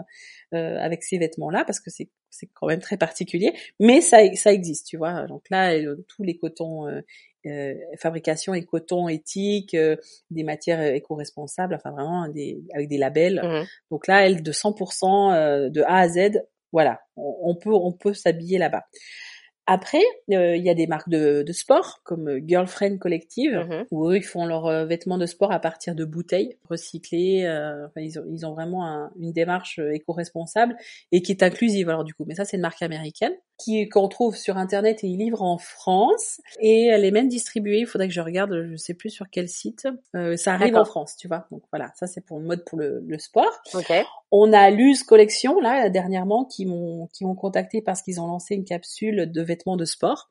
euh, 0.54 0.78
avec 0.78 1.02
ces 1.02 1.18
vêtements-là 1.18 1.64
parce 1.64 1.80
que 1.80 1.90
c'est 1.90 2.10
c'est 2.30 2.50
quand 2.52 2.66
même 2.66 2.80
très 2.80 2.98
particulier. 2.98 3.54
Mais 3.80 4.00
ça 4.00 4.18
ça 4.34 4.52
existe, 4.52 4.86
tu 4.88 4.96
vois. 4.96 5.26
Donc 5.26 5.44
là, 5.50 5.72
tous 6.08 6.22
les 6.22 6.36
cotons 6.36 6.86
euh, 7.46 7.75
fabrication 7.98 8.54
et 8.54 8.64
coton 8.64 9.08
éthique, 9.08 9.75
euh, 9.75 9.96
des 10.31 10.43
matières 10.43 10.82
éco-responsables, 10.82 11.75
enfin 11.75 11.90
vraiment 11.90 12.28
des, 12.28 12.62
avec 12.75 12.88
des 12.88 12.98
labels. 12.98 13.40
Mmh 13.43 13.66
Donc 13.90 14.06
là, 14.06 14.26
elle 14.26 14.43
de 14.43 14.52
100% 14.52 15.32
euh, 15.34 15.70
de 15.70 15.82
A 15.82 15.98
à 15.98 16.08
Z, 16.08 16.43
voilà, 16.72 17.00
on 17.16 17.54
peut 17.54 17.72
on 17.72 17.93
peut 17.93 18.12
s'habiller 18.12 18.58
là-bas. 18.58 18.84
Après, 19.66 20.02
euh, 20.30 20.56
il 20.56 20.64
y 20.64 20.70
a 20.70 20.74
des 20.74 20.86
marques 20.86 21.08
de, 21.08 21.42
de 21.42 21.52
sport 21.52 22.00
comme 22.04 22.38
Girlfriend 22.46 22.98
Collective 22.98 23.52
mm-hmm. 23.52 23.86
où 23.90 24.08
eux 24.08 24.16
ils 24.16 24.22
font 24.24 24.46
leurs 24.46 24.66
euh, 24.66 24.86
vêtements 24.86 25.18
de 25.18 25.26
sport 25.26 25.50
à 25.50 25.58
partir 25.58 25.96
de 25.96 26.04
bouteilles 26.04 26.56
recyclées. 26.70 27.44
Euh, 27.44 27.86
enfin, 27.86 28.00
ils, 28.00 28.18
ont, 28.18 28.24
ils 28.30 28.46
ont 28.46 28.52
vraiment 28.52 29.10
une 29.18 29.32
démarche 29.32 29.80
éco-responsable 29.80 30.76
et 31.10 31.20
qui 31.20 31.32
est 31.32 31.42
inclusive 31.42 31.88
alors 31.88 32.04
du 32.04 32.14
coup. 32.14 32.24
Mais 32.26 32.36
ça 32.36 32.44
c'est 32.44 32.56
une 32.56 32.62
marque 32.62 32.82
américaine 32.82 33.32
qui 33.58 33.88
qu'on 33.88 34.06
trouve 34.06 34.36
sur 34.36 34.56
internet 34.56 35.02
et 35.02 35.08
ils 35.08 35.18
livrent 35.18 35.42
en 35.42 35.58
France 35.58 36.40
et 36.60 36.86
elle 36.86 37.04
est 37.04 37.10
même 37.10 37.28
distribuée. 37.28 37.80
Il 37.80 37.86
faudrait 37.86 38.06
que 38.06 38.14
je 38.14 38.20
regarde, 38.20 38.69
je 38.70 38.76
sais 38.76 38.94
plus 38.94 39.10
sur 39.10 39.26
quel 39.30 39.48
site. 39.48 39.88
ça 40.36 40.54
arrive 40.54 40.76
en 40.76 40.84
France, 40.84 41.16
tu 41.16 41.26
vois. 41.26 41.48
Donc 41.50 41.62
voilà, 41.72 41.90
ça 41.96 42.06
c'est 42.06 42.24
pour 42.24 42.38
une 42.38 42.46
mode 42.46 42.64
pour 42.64 42.78
le, 42.78 43.02
le 43.04 43.19
sport. 43.19 43.62
Okay. 43.74 44.04
On 44.38 44.52
a 44.52 44.68
Luz 44.68 45.02
Collection 45.02 45.60
là 45.60 45.88
dernièrement 45.88 46.44
qui 46.44 46.66
m'ont 46.66 47.08
qui 47.14 47.24
m'ont 47.24 47.34
contacté 47.34 47.80
parce 47.80 48.02
qu'ils 48.02 48.20
ont 48.20 48.26
lancé 48.26 48.54
une 48.54 48.64
capsule 48.64 49.32
de 49.32 49.42
vêtements 49.42 49.78
de 49.78 49.86
sport 49.86 50.28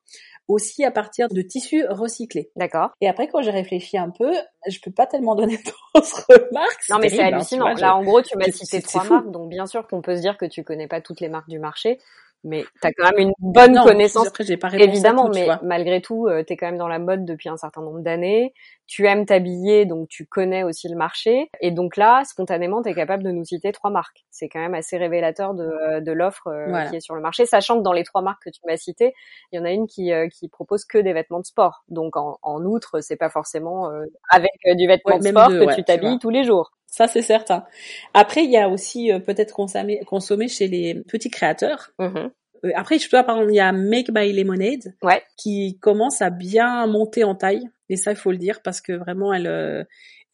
aussi 0.47 0.85
à 0.85 0.91
partir 0.91 1.27
de 1.27 1.41
tissus 1.41 1.83
recyclés. 1.89 2.51
D'accord. 2.55 2.91
Et 3.01 3.07
après 3.09 3.27
quand 3.27 3.41
j'ai 3.41 3.49
réfléchi 3.49 3.97
un 3.97 4.11
peu, 4.11 4.31
je 4.67 4.79
peux 4.79 4.91
pas 4.91 5.07
tellement 5.07 5.33
donner 5.33 5.57
d'autres 5.95 6.23
remarques. 6.29 6.83
Non 6.91 6.99
mais 6.99 7.09
c'est 7.09 7.23
hein, 7.23 7.33
hallucinant. 7.33 7.73
là 7.73 7.95
en 7.95 8.03
gros 8.03 8.21
tu 8.21 8.37
m'as 8.37 8.51
cité 8.51 8.79
trois 8.83 9.03
marques, 9.05 9.31
donc 9.31 9.49
bien 9.49 9.65
sûr 9.65 9.87
qu'on 9.87 10.03
peut 10.03 10.15
se 10.15 10.21
dire 10.21 10.37
que 10.37 10.45
tu 10.45 10.63
connais 10.63 10.87
pas 10.87 11.01
toutes 11.01 11.19
les 11.19 11.29
marques 11.29 11.49
du 11.49 11.57
marché, 11.57 11.99
mais 12.43 12.63
tu 12.81 12.87
as 12.87 12.91
quand 12.91 13.05
même 13.11 13.27
une 13.27 13.33
bonne 13.39 13.75
connaissance. 13.83 14.27
Après, 14.27 14.43
j'ai 14.43 14.57
pas 14.57 14.69
Évidemment, 14.73 15.29
mais 15.33 15.47
malgré 15.63 16.01
tout, 16.01 16.27
euh, 16.27 16.43
tu 16.45 16.53
es 16.53 16.57
quand 16.57 16.67
même 16.67 16.77
dans 16.77 16.87
la 16.87 16.99
mode 16.99 17.25
depuis 17.25 17.49
un 17.49 17.57
certain 17.57 17.81
nombre 17.81 18.01
d'années. 18.01 18.53
Tu 18.85 19.07
aimes 19.07 19.25
t'habiller, 19.25 19.85
donc 19.85 20.07
tu 20.09 20.27
connais 20.27 20.63
aussi 20.63 20.87
le 20.87 20.95
marché. 20.95 21.49
Et 21.59 21.71
donc 21.71 21.97
là, 21.97 22.23
spontanément, 22.23 22.83
tu 22.83 22.89
es 22.89 22.93
capable 22.93 23.23
de 23.23 23.31
nous 23.31 23.43
citer 23.43 23.71
trois 23.71 23.89
marques. 23.89 24.25
C'est 24.29 24.47
quand 24.47 24.59
même 24.59 24.75
assez 24.75 24.97
révélateur 24.97 25.55
de, 25.55 25.63
euh, 25.63 26.01
de 26.01 26.11
l'offre 26.11 26.47
euh, 26.47 26.83
qui 26.89 26.97
est 26.97 26.99
sur 26.99 27.15
le 27.15 27.21
marché, 27.21 27.47
sachant 27.47 27.79
que 27.79 27.83
dans 27.83 27.93
les 27.93 28.03
trois 28.03 28.21
marques 28.21 28.43
que 28.43 28.51
tu 28.51 28.61
m'as 28.67 28.77
citées, 28.77 29.15
il 29.51 29.57
y 29.57 29.59
en 29.59 29.65
a 29.65 29.71
une 29.71 29.87
qui, 29.87 30.11
qui 30.31 30.47
propose 30.47 30.85
que 30.85 30.99
des 30.99 31.13
vêtements 31.13 31.39
de 31.39 31.45
sport. 31.45 31.83
Donc 31.89 32.15
en, 32.15 32.37
en 32.43 32.63
outre, 32.63 33.01
c'est 33.01 33.15
pas 33.15 33.29
forcément 33.29 33.89
avec 34.29 34.51
du 34.77 34.87
vêtement 34.87 35.17
de 35.17 35.27
sport 35.27 35.47
que 35.47 35.75
tu 35.75 35.83
t'habilles 35.83 36.19
tous 36.19 36.29
les 36.29 36.43
jours. 36.43 36.71
Ça, 36.95 37.07
c'est 37.07 37.21
certain. 37.21 37.65
Après, 38.13 38.45
il 38.45 38.51
y 38.51 38.55
a 38.55 38.69
aussi 38.69 39.11
euh, 39.11 39.19
peut-être 39.19 39.53
consommer, 39.53 39.99
consommer 40.05 40.47
chez 40.47 40.69
les 40.69 40.95
petits 40.95 41.29
créateurs. 41.29 41.91
Mm-hmm. 41.99 42.31
Euh, 42.63 42.71
après, 42.73 42.99
je 42.99 43.09
vois, 43.09 43.23
par 43.23 43.35
exemple, 43.35 43.51
il 43.51 43.57
y 43.57 43.59
a 43.59 43.73
Make 43.73 44.11
by 44.11 44.31
Lemonade 44.31 44.95
ouais. 45.03 45.21
qui 45.35 45.77
commence 45.81 46.21
à 46.21 46.29
bien 46.29 46.87
monter 46.87 47.25
en 47.25 47.35
taille. 47.35 47.67
Et 47.89 47.97
ça, 47.97 48.11
il 48.11 48.15
faut 48.15 48.31
le 48.31 48.37
dire 48.37 48.61
parce 48.61 48.79
que 48.79 48.93
vraiment, 48.93 49.33
elle, 49.33 49.47
euh, 49.47 49.83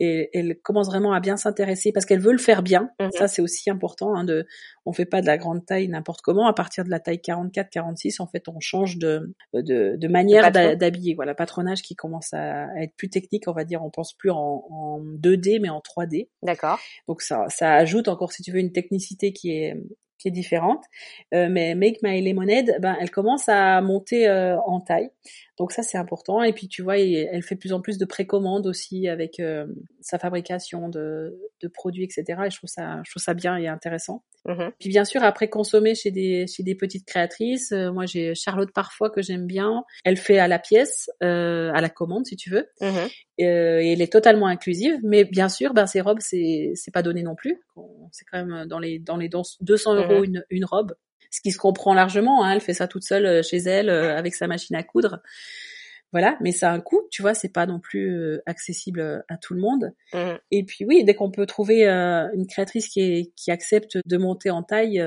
et 0.03 0.31
elle 0.33 0.59
commence 0.59 0.87
vraiment 0.87 1.13
à 1.13 1.19
bien 1.19 1.37
s'intéresser 1.37 1.91
parce 1.91 2.07
qu'elle 2.07 2.19
veut 2.19 2.31
le 2.31 2.39
faire 2.39 2.63
bien. 2.63 2.89
Mhm. 2.99 3.11
Ça, 3.11 3.27
c'est 3.27 3.43
aussi 3.43 3.69
important. 3.69 4.15
Hein, 4.15 4.23
de, 4.23 4.47
on 4.87 4.93
fait 4.93 5.05
pas 5.05 5.21
de 5.21 5.27
la 5.27 5.37
grande 5.37 5.63
taille 5.63 5.87
n'importe 5.87 6.21
comment. 6.21 6.47
À 6.47 6.53
partir 6.53 6.83
de 6.83 6.89
la 6.89 6.99
taille 6.99 7.21
44-46, 7.23 8.19
en 8.19 8.25
fait, 8.25 8.47
on 8.47 8.59
change 8.59 8.97
de, 8.97 9.35
de, 9.53 9.95
de 9.95 10.07
manière 10.07 10.51
d'habiller. 10.51 11.13
Voilà, 11.13 11.35
patronage 11.35 11.83
qui 11.83 11.95
commence 11.95 12.33
à, 12.33 12.65
être 12.81 12.95
plus 12.95 13.09
technique, 13.09 13.47
on 13.47 13.53
va 13.53 13.63
dire. 13.63 13.83
On 13.83 13.91
pense 13.91 14.13
plus 14.13 14.31
en, 14.31 14.65
en 14.71 15.01
2D, 15.01 15.59
mais 15.61 15.69
en 15.69 15.81
3D. 15.81 16.29
D'accord. 16.41 16.79
Donc 17.07 17.21
ça, 17.21 17.45
ça 17.49 17.75
ajoute 17.75 18.07
encore, 18.07 18.31
si 18.31 18.41
tu 18.41 18.51
veux, 18.51 18.59
une 18.59 18.71
technicité 18.71 19.33
qui 19.33 19.51
est 19.51 19.77
qui 20.21 20.27
est 20.27 20.31
différente. 20.31 20.83
Euh, 21.33 21.47
mais 21.49 21.75
Make 21.75 21.97
My 22.03 22.21
Lemonade, 22.21 22.77
ben, 22.79 22.95
elle 22.99 23.09
commence 23.09 23.49
à 23.49 23.81
monter 23.81 24.27
euh, 24.27 24.57
en 24.65 24.79
taille. 24.79 25.09
Donc 25.61 25.73
ça 25.73 25.83
c'est 25.83 25.99
important. 25.99 26.41
Et 26.41 26.53
puis 26.53 26.67
tu 26.67 26.81
vois, 26.81 26.97
elle 26.97 27.43
fait 27.43 27.55
plus 27.55 27.71
en 27.71 27.81
plus 27.81 27.99
de 27.99 28.05
précommandes 28.05 28.65
aussi 28.65 29.07
avec 29.07 29.39
euh, 29.39 29.67
sa 29.99 30.17
fabrication 30.17 30.89
de, 30.89 31.39
de, 31.61 31.67
produits, 31.67 32.03
etc. 32.03 32.23
Et 32.47 32.49
je 32.49 32.57
trouve 32.57 32.67
ça, 32.67 32.99
je 33.05 33.11
trouve 33.11 33.21
ça 33.21 33.35
bien 33.35 33.57
et 33.57 33.67
intéressant. 33.67 34.23
Mm-hmm. 34.47 34.71
Puis 34.79 34.89
bien 34.89 35.05
sûr, 35.05 35.21
après 35.21 35.49
consommer 35.49 35.93
chez 35.93 36.09
des 36.09 36.47
chez 36.47 36.63
des 36.63 36.73
petites 36.73 37.05
créatrices, 37.05 37.73
euh, 37.73 37.91
moi 37.91 38.07
j'ai 38.07 38.33
Charlotte 38.33 38.71
parfois 38.73 39.11
que 39.11 39.21
j'aime 39.21 39.45
bien. 39.45 39.83
Elle 40.03 40.17
fait 40.17 40.39
à 40.39 40.47
la 40.47 40.57
pièce, 40.57 41.11
euh, 41.21 41.71
à 41.75 41.79
la 41.79 41.89
commande 41.89 42.25
si 42.25 42.37
tu 42.37 42.49
veux. 42.49 42.67
Mm-hmm. 42.81 43.11
et 43.37 43.45
elle 43.93 44.01
est 44.01 44.11
totalement 44.11 44.47
inclusive, 44.47 44.97
mais 45.03 45.25
bien 45.25 45.47
sûr, 45.47 45.75
ben 45.75 45.85
ces 45.85 46.01
robes 46.01 46.21
c'est 46.21 46.71
c'est 46.73 46.91
pas 46.91 47.03
donné 47.03 47.21
non 47.21 47.35
plus. 47.35 47.61
C'est 48.11 48.25
quand 48.25 48.43
même 48.43 48.65
dans 48.65 48.79
les 48.79 48.97
dans 48.97 49.17
les 49.17 49.29
200 49.29 49.93
euros 49.93 50.21
mm-hmm. 50.21 50.25
une 50.25 50.45
une 50.49 50.65
robe 50.65 50.95
ce 51.31 51.41
qui 51.41 51.51
se 51.51 51.57
comprend 51.57 51.93
largement. 51.93 52.43
Hein, 52.43 52.53
elle 52.53 52.61
fait 52.61 52.73
ça 52.73 52.87
toute 52.87 53.03
seule 53.03 53.25
euh, 53.25 53.41
chez 53.41 53.57
elle 53.57 53.89
euh, 53.89 54.15
avec 54.15 54.35
sa 54.35 54.47
machine 54.47 54.75
à 54.75 54.83
coudre. 54.83 55.21
Voilà, 56.11 56.37
mais 56.41 56.51
ça 56.51 56.69
a 56.69 56.73
un 56.73 56.81
coût, 56.81 57.07
tu 57.09 57.21
vois, 57.21 57.33
c'est 57.33 57.53
pas 57.53 57.65
non 57.65 57.79
plus 57.79 58.13
euh, 58.13 58.43
accessible 58.45 59.23
à 59.29 59.37
tout 59.37 59.53
le 59.53 59.61
monde. 59.61 59.93
Mmh. 60.13 60.33
Et 60.51 60.65
puis 60.65 60.83
oui, 60.83 61.05
dès 61.05 61.15
qu'on 61.15 61.31
peut 61.31 61.45
trouver 61.45 61.87
une 61.87 62.47
créatrice 62.47 62.89
qui, 62.89 62.99
est, 62.99 63.31
qui 63.37 63.49
accepte 63.49 63.97
de 64.05 64.17
monter 64.17 64.51
en 64.51 64.61
taille, 64.61 65.01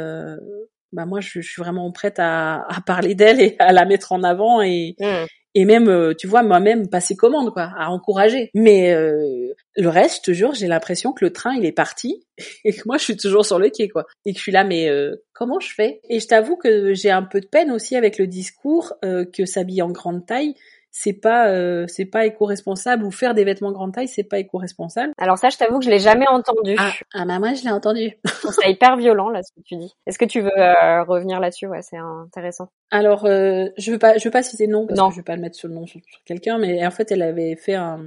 bah 0.92 1.04
moi 1.04 1.20
je, 1.20 1.40
suis 1.40 1.60
vraiment 1.60 1.92
prête 1.92 2.18
à, 2.18 2.64
à 2.68 2.80
parler 2.80 3.14
d'elle 3.14 3.40
et 3.40 3.56
à 3.58 3.72
la 3.72 3.84
mettre 3.84 4.12
en 4.12 4.22
avant 4.22 4.62
et, 4.62 4.96
mmh 4.98 5.26
et 5.54 5.64
même 5.64 5.88
euh, 5.88 6.14
tu 6.14 6.26
vois 6.26 6.42
moi-même 6.42 6.88
passer 6.88 7.16
commande 7.16 7.52
quoi 7.52 7.70
à 7.76 7.90
encourager. 7.90 8.50
Mais 8.54 8.92
euh, 8.92 9.52
le 9.76 9.88
reste 9.88 10.32
jure 10.32 10.54
j'ai 10.54 10.66
l'impression 10.66 11.12
que 11.12 11.24
le 11.24 11.32
train 11.32 11.54
il 11.54 11.64
est 11.64 11.72
parti 11.72 12.24
et 12.64 12.72
que 12.72 12.82
moi 12.86 12.98
je 12.98 13.04
suis 13.04 13.16
toujours 13.16 13.46
sur 13.46 13.58
le 13.58 13.70
quai 13.70 13.88
quoi. 13.88 14.06
Et 14.24 14.32
que 14.32 14.38
je 14.38 14.42
suis 14.42 14.52
là 14.52 14.64
mais 14.64 14.88
euh, 14.88 15.16
comment 15.32 15.60
je 15.60 15.72
fais? 15.72 16.00
Et 16.08 16.20
je 16.20 16.26
t'avoue 16.26 16.56
que 16.56 16.94
j'ai 16.94 17.10
un 17.10 17.22
peu 17.22 17.40
de 17.40 17.46
peine 17.46 17.70
aussi 17.70 17.96
avec 17.96 18.18
le 18.18 18.26
discours 18.26 18.94
que 19.02 19.44
s'habiller 19.44 19.82
en 19.82 19.90
grande 19.90 20.26
taille 20.26 20.54
c'est 20.96 21.12
pas 21.12 21.48
euh, 21.48 21.86
c'est 21.88 22.04
pas 22.04 22.24
éco-responsable 22.24 23.04
ou 23.04 23.10
faire 23.10 23.34
des 23.34 23.42
vêtements 23.42 23.72
grande 23.72 23.92
taille 23.92 24.06
c'est 24.06 24.22
pas 24.22 24.38
éco-responsable. 24.38 25.12
Alors 25.18 25.38
ça 25.38 25.50
je 25.50 25.56
t'avoue 25.56 25.80
que 25.80 25.84
je 25.84 25.90
l'ai 25.90 25.98
jamais 25.98 26.28
entendu. 26.28 26.76
Ah, 26.78 26.92
ah 27.14 27.24
bah 27.26 27.40
moi 27.40 27.52
je 27.52 27.64
l'ai 27.64 27.72
entendu. 27.72 28.16
c'est 28.24 28.70
hyper 28.70 28.96
violent 28.96 29.28
là 29.28 29.42
ce 29.42 29.50
que 29.52 29.60
tu 29.64 29.74
dis. 29.74 29.92
Est-ce 30.06 30.18
que 30.18 30.24
tu 30.24 30.40
veux 30.40 30.56
euh, 30.56 31.02
revenir 31.02 31.40
là-dessus? 31.40 31.66
Ouais, 31.66 31.82
c'est 31.82 31.96
intéressant. 31.96 32.68
Alors 32.92 33.24
euh, 33.24 33.70
je 33.76 33.90
veux 33.90 33.98
pas 33.98 34.18
je 34.18 34.24
veux 34.24 34.30
pas 34.30 34.44
citer 34.44 34.68
nom 34.68 34.86
parce 34.86 35.00
non. 35.00 35.08
que 35.08 35.14
je 35.14 35.18
veux 35.18 35.24
pas 35.24 35.34
le 35.34 35.42
mettre 35.42 35.56
sur 35.56 35.66
le 35.66 35.74
nom 35.74 35.84
sur, 35.84 36.00
quelqu'un 36.24 36.58
mais 36.58 36.86
en 36.86 36.92
fait 36.92 37.10
elle 37.10 37.22
avait 37.22 37.56
fait 37.56 37.74
un 37.74 38.00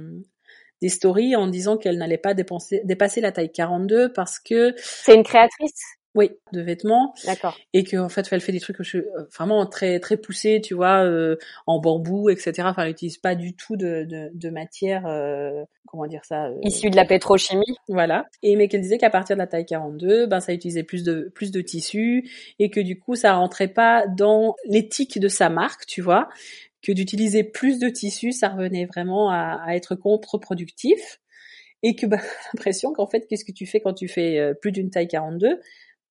des 0.80 0.88
stories 0.88 1.36
en 1.36 1.46
disant 1.46 1.76
qu'elle 1.76 1.98
n'allait 1.98 2.16
pas 2.16 2.32
dépenser, 2.32 2.80
dépasser 2.84 3.20
la 3.20 3.32
taille 3.32 3.52
42 3.52 4.14
parce 4.14 4.38
que 4.38 4.72
c'est 4.78 5.14
une 5.14 5.24
créatrice? 5.24 5.97
Oui, 6.18 6.32
de 6.52 6.60
vêtements. 6.60 7.14
D'accord. 7.26 7.56
Et 7.72 7.84
que 7.84 7.96
en 7.96 8.08
fait, 8.08 8.26
elle 8.32 8.40
fait 8.40 8.50
des 8.50 8.58
trucs 8.58 8.80
euh, 8.80 9.02
vraiment 9.32 9.64
très 9.66 10.00
très 10.00 10.16
poussés, 10.16 10.60
tu 10.60 10.74
vois, 10.74 11.04
euh, 11.04 11.36
en 11.68 11.78
bambou, 11.78 12.28
etc. 12.28 12.54
Enfin, 12.64 12.82
elle 12.82 12.88
n'utilise 12.88 13.18
pas 13.18 13.36
du 13.36 13.54
tout 13.54 13.76
de, 13.76 14.02
de, 14.02 14.28
de 14.34 14.50
matière, 14.50 15.06
euh, 15.06 15.62
comment 15.86 16.08
dire 16.08 16.24
ça 16.24 16.46
euh, 16.46 16.58
Issue 16.62 16.90
de 16.90 16.96
la 16.96 17.04
pétrochimie. 17.04 17.76
Voilà. 17.86 18.26
Et 18.42 18.56
mais 18.56 18.66
qu'elle 18.66 18.80
disait 18.80 18.98
qu'à 18.98 19.10
partir 19.10 19.36
de 19.36 19.38
la 19.38 19.46
taille 19.46 19.64
42, 19.64 20.26
ben 20.26 20.40
ça 20.40 20.52
utilisait 20.52 20.82
plus 20.82 21.04
de 21.04 21.30
plus 21.36 21.52
de 21.52 21.60
tissu 21.60 22.28
et 22.58 22.68
que 22.68 22.80
du 22.80 22.98
coup, 22.98 23.14
ça 23.14 23.34
rentrait 23.34 23.68
pas 23.68 24.08
dans 24.08 24.56
l'éthique 24.66 25.20
de 25.20 25.28
sa 25.28 25.50
marque, 25.50 25.86
tu 25.86 26.02
vois, 26.02 26.28
que 26.82 26.90
d'utiliser 26.90 27.44
plus 27.44 27.78
de 27.78 27.88
tissu, 27.90 28.32
ça 28.32 28.48
revenait 28.48 28.86
vraiment 28.86 29.30
à, 29.30 29.62
à 29.64 29.76
être 29.76 29.94
contre-productif 29.94 31.20
et 31.84 31.94
que 31.94 32.06
bah, 32.06 32.18
l'impression 32.52 32.92
qu'en 32.92 33.06
fait, 33.06 33.28
qu'est-ce 33.28 33.44
que 33.44 33.52
tu 33.52 33.66
fais 33.66 33.78
quand 33.78 33.94
tu 33.94 34.08
fais 34.08 34.52
plus 34.60 34.72
d'une 34.72 34.90
taille 34.90 35.06
42 35.06 35.60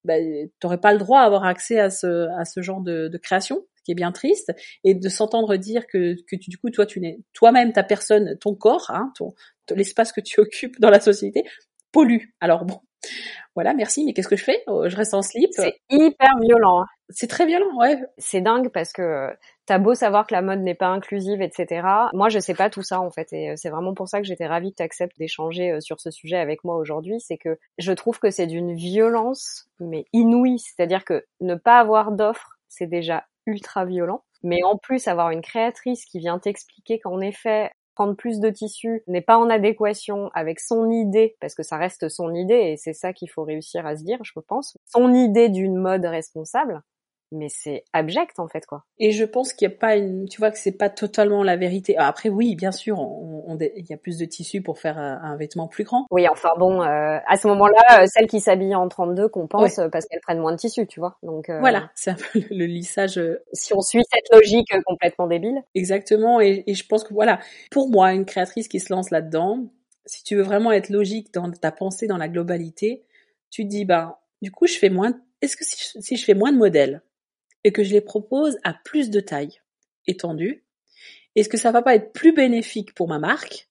bah, 0.04 0.14
t'aurais 0.60 0.80
pas 0.80 0.92
le 0.92 0.98
droit 0.98 1.20
à 1.20 1.24
avoir 1.24 1.44
accès 1.44 1.78
à 1.78 1.90
ce, 1.90 2.28
à 2.38 2.44
ce 2.44 2.62
genre 2.62 2.80
de, 2.80 3.08
de 3.08 3.18
création, 3.18 3.64
ce 3.76 3.82
qui 3.82 3.92
est 3.92 3.96
bien 3.96 4.12
triste, 4.12 4.52
et 4.84 4.94
de 4.94 5.08
s'entendre 5.08 5.56
dire 5.56 5.86
que, 5.86 6.14
que 6.26 6.36
tu, 6.36 6.50
du 6.50 6.58
coup, 6.58 6.70
toi, 6.70 6.86
tu 6.86 7.00
n'es 7.00 7.20
toi-même 7.32 7.72
ta 7.72 7.82
personne, 7.82 8.36
ton 8.38 8.54
corps, 8.54 8.90
hein, 8.90 9.12
ton, 9.16 9.34
l'espace 9.74 10.12
que 10.12 10.20
tu 10.20 10.40
occupes 10.40 10.78
dans 10.80 10.90
la 10.90 11.00
société, 11.00 11.44
pollue. 11.92 12.24
Alors 12.40 12.64
bon, 12.64 12.80
voilà, 13.54 13.74
merci, 13.74 14.04
mais 14.04 14.12
qu'est-ce 14.12 14.28
que 14.28 14.36
je 14.36 14.44
fais? 14.44 14.62
Oh, 14.66 14.88
Je 14.88 14.96
reste 14.96 15.14
en 15.14 15.22
slip. 15.22 15.50
C'est 15.52 15.74
hyper 15.90 16.30
violent. 16.40 16.82
Hein. 16.82 16.86
C'est 17.10 17.28
très 17.28 17.46
violent, 17.46 17.76
ouais. 17.76 17.98
C'est 18.18 18.40
dingue 18.40 18.70
parce 18.72 18.92
que 18.92 19.30
t'as 19.68 19.78
beau 19.78 19.94
savoir 19.94 20.26
que 20.26 20.34
la 20.34 20.40
mode 20.40 20.60
n'est 20.60 20.74
pas 20.74 20.88
inclusive, 20.88 21.42
etc. 21.42 21.86
Moi, 22.14 22.30
je 22.30 22.38
sais 22.38 22.54
pas 22.54 22.70
tout 22.70 22.82
ça 22.82 23.02
en 23.02 23.10
fait, 23.10 23.34
et 23.34 23.50
euh, 23.50 23.54
c'est 23.56 23.68
vraiment 23.68 23.92
pour 23.92 24.08
ça 24.08 24.18
que 24.18 24.26
j'étais 24.26 24.46
ravie 24.46 24.70
que 24.70 24.76
tu 24.76 24.82
acceptes 24.82 25.18
d'échanger 25.18 25.72
euh, 25.72 25.80
sur 25.80 26.00
ce 26.00 26.10
sujet 26.10 26.38
avec 26.38 26.64
moi 26.64 26.76
aujourd'hui. 26.76 27.20
C'est 27.20 27.36
que 27.36 27.58
je 27.76 27.92
trouve 27.92 28.18
que 28.18 28.30
c'est 28.30 28.46
d'une 28.46 28.74
violence 28.74 29.68
mais 29.78 30.06
inouïe, 30.14 30.58
c'est-à-dire 30.58 31.04
que 31.04 31.26
ne 31.42 31.54
pas 31.54 31.78
avoir 31.78 32.12
d'offre, 32.12 32.58
c'est 32.68 32.86
déjà 32.86 33.26
ultra 33.44 33.84
violent. 33.84 34.24
Mais 34.42 34.62
en 34.64 34.78
plus, 34.78 35.06
avoir 35.06 35.30
une 35.30 35.42
créatrice 35.42 36.06
qui 36.06 36.18
vient 36.18 36.38
t'expliquer 36.38 36.98
qu'en 36.98 37.20
effet, 37.20 37.70
prendre 37.94 38.14
plus 38.14 38.40
de 38.40 38.48
tissu 38.48 39.02
n'est 39.06 39.20
pas 39.20 39.36
en 39.36 39.50
adéquation 39.50 40.30
avec 40.32 40.60
son 40.60 40.88
idée, 40.90 41.36
parce 41.40 41.54
que 41.54 41.62
ça 41.62 41.76
reste 41.76 42.08
son 42.08 42.34
idée, 42.34 42.72
et 42.72 42.76
c'est 42.78 42.94
ça 42.94 43.12
qu'il 43.12 43.28
faut 43.28 43.42
réussir 43.42 43.84
à 43.86 43.96
se 43.96 44.04
dire, 44.04 44.18
je 44.22 44.32
pense, 44.40 44.78
son 44.86 45.12
idée 45.12 45.50
d'une 45.50 45.76
mode 45.76 46.06
responsable, 46.06 46.80
mais 47.32 47.48
c'est 47.48 47.84
abject 47.92 48.38
en 48.38 48.48
fait 48.48 48.66
quoi. 48.66 48.84
Et 48.98 49.12
je 49.12 49.24
pense 49.24 49.52
qu'il 49.52 49.68
y 49.68 49.72
a 49.72 49.74
pas 49.74 49.96
une, 49.96 50.26
tu 50.28 50.38
vois 50.38 50.50
que 50.50 50.58
c'est 50.58 50.76
pas 50.76 50.88
totalement 50.88 51.42
la 51.42 51.56
vérité. 51.56 51.96
Après 51.96 52.28
oui, 52.28 52.54
bien 52.54 52.72
sûr, 52.72 52.98
on, 52.98 53.56
il 53.60 53.86
y 53.88 53.92
a 53.92 53.96
plus 53.96 54.18
de 54.18 54.24
tissu 54.24 54.62
pour 54.62 54.78
faire 54.78 54.98
un, 54.98 55.36
vêtement 55.36 55.68
plus 55.68 55.84
grand. 55.84 56.06
Oui, 56.10 56.26
enfin 56.28 56.50
bon, 56.58 56.82
euh, 56.82 57.18
à 57.26 57.36
ce 57.36 57.48
moment-là, 57.48 58.02
euh, 58.02 58.06
celles 58.06 58.26
qui 58.26 58.40
s'habillent 58.40 58.74
en 58.74 58.88
32 58.88 59.28
compense 59.28 59.80
parce 59.92 60.06
qu'elles 60.06 60.20
prennent 60.20 60.40
moins 60.40 60.52
de 60.52 60.58
tissu, 60.58 60.86
tu 60.86 61.00
vois. 61.00 61.18
Donc 61.22 61.48
euh, 61.48 61.58
voilà, 61.60 61.90
c'est 61.94 62.10
un 62.10 62.16
peu 62.16 62.40
le, 62.50 62.66
lissage. 62.66 63.20
Si 63.52 63.74
on 63.74 63.80
suit 63.80 64.02
cette 64.12 64.30
logique 64.32 64.68
complètement 64.84 65.26
débile. 65.26 65.62
Exactement, 65.74 66.40
et, 66.40 66.64
et 66.66 66.74
je 66.74 66.86
pense 66.86 67.04
que 67.04 67.14
voilà, 67.14 67.40
pour 67.70 67.90
moi, 67.90 68.12
une 68.12 68.24
créatrice 68.24 68.68
qui 68.68 68.80
se 68.80 68.92
lance 68.92 69.10
là-dedans, 69.10 69.68
si 70.06 70.24
tu 70.24 70.36
veux 70.36 70.42
vraiment 70.42 70.72
être 70.72 70.88
logique 70.88 71.32
dans 71.32 71.50
ta 71.50 71.72
pensée, 71.72 72.06
dans 72.06 72.16
la 72.16 72.28
globalité, 72.28 73.04
tu 73.50 73.64
te 73.64 73.68
dis 73.68 73.84
bah 73.84 74.20
du 74.42 74.50
coup 74.50 74.66
je 74.66 74.78
fais 74.78 74.90
moins. 74.90 75.12
Est-ce 75.40 75.56
que 75.56 75.64
si, 75.64 76.02
si 76.02 76.16
je 76.16 76.24
fais 76.24 76.34
moins 76.34 76.52
de 76.52 76.58
modèles 76.58 77.02
et 77.64 77.72
que 77.72 77.82
je 77.82 77.92
les 77.92 78.00
propose 78.00 78.58
à 78.64 78.74
plus 78.84 79.10
de 79.10 79.20
taille 79.20 79.60
étendue, 80.06 80.64
est-ce 81.34 81.48
que 81.48 81.56
ça 81.56 81.70
va 81.70 81.82
pas 81.82 81.94
être 81.94 82.12
plus 82.12 82.32
bénéfique 82.32 82.94
pour 82.94 83.08
ma 83.08 83.18
marque 83.18 83.68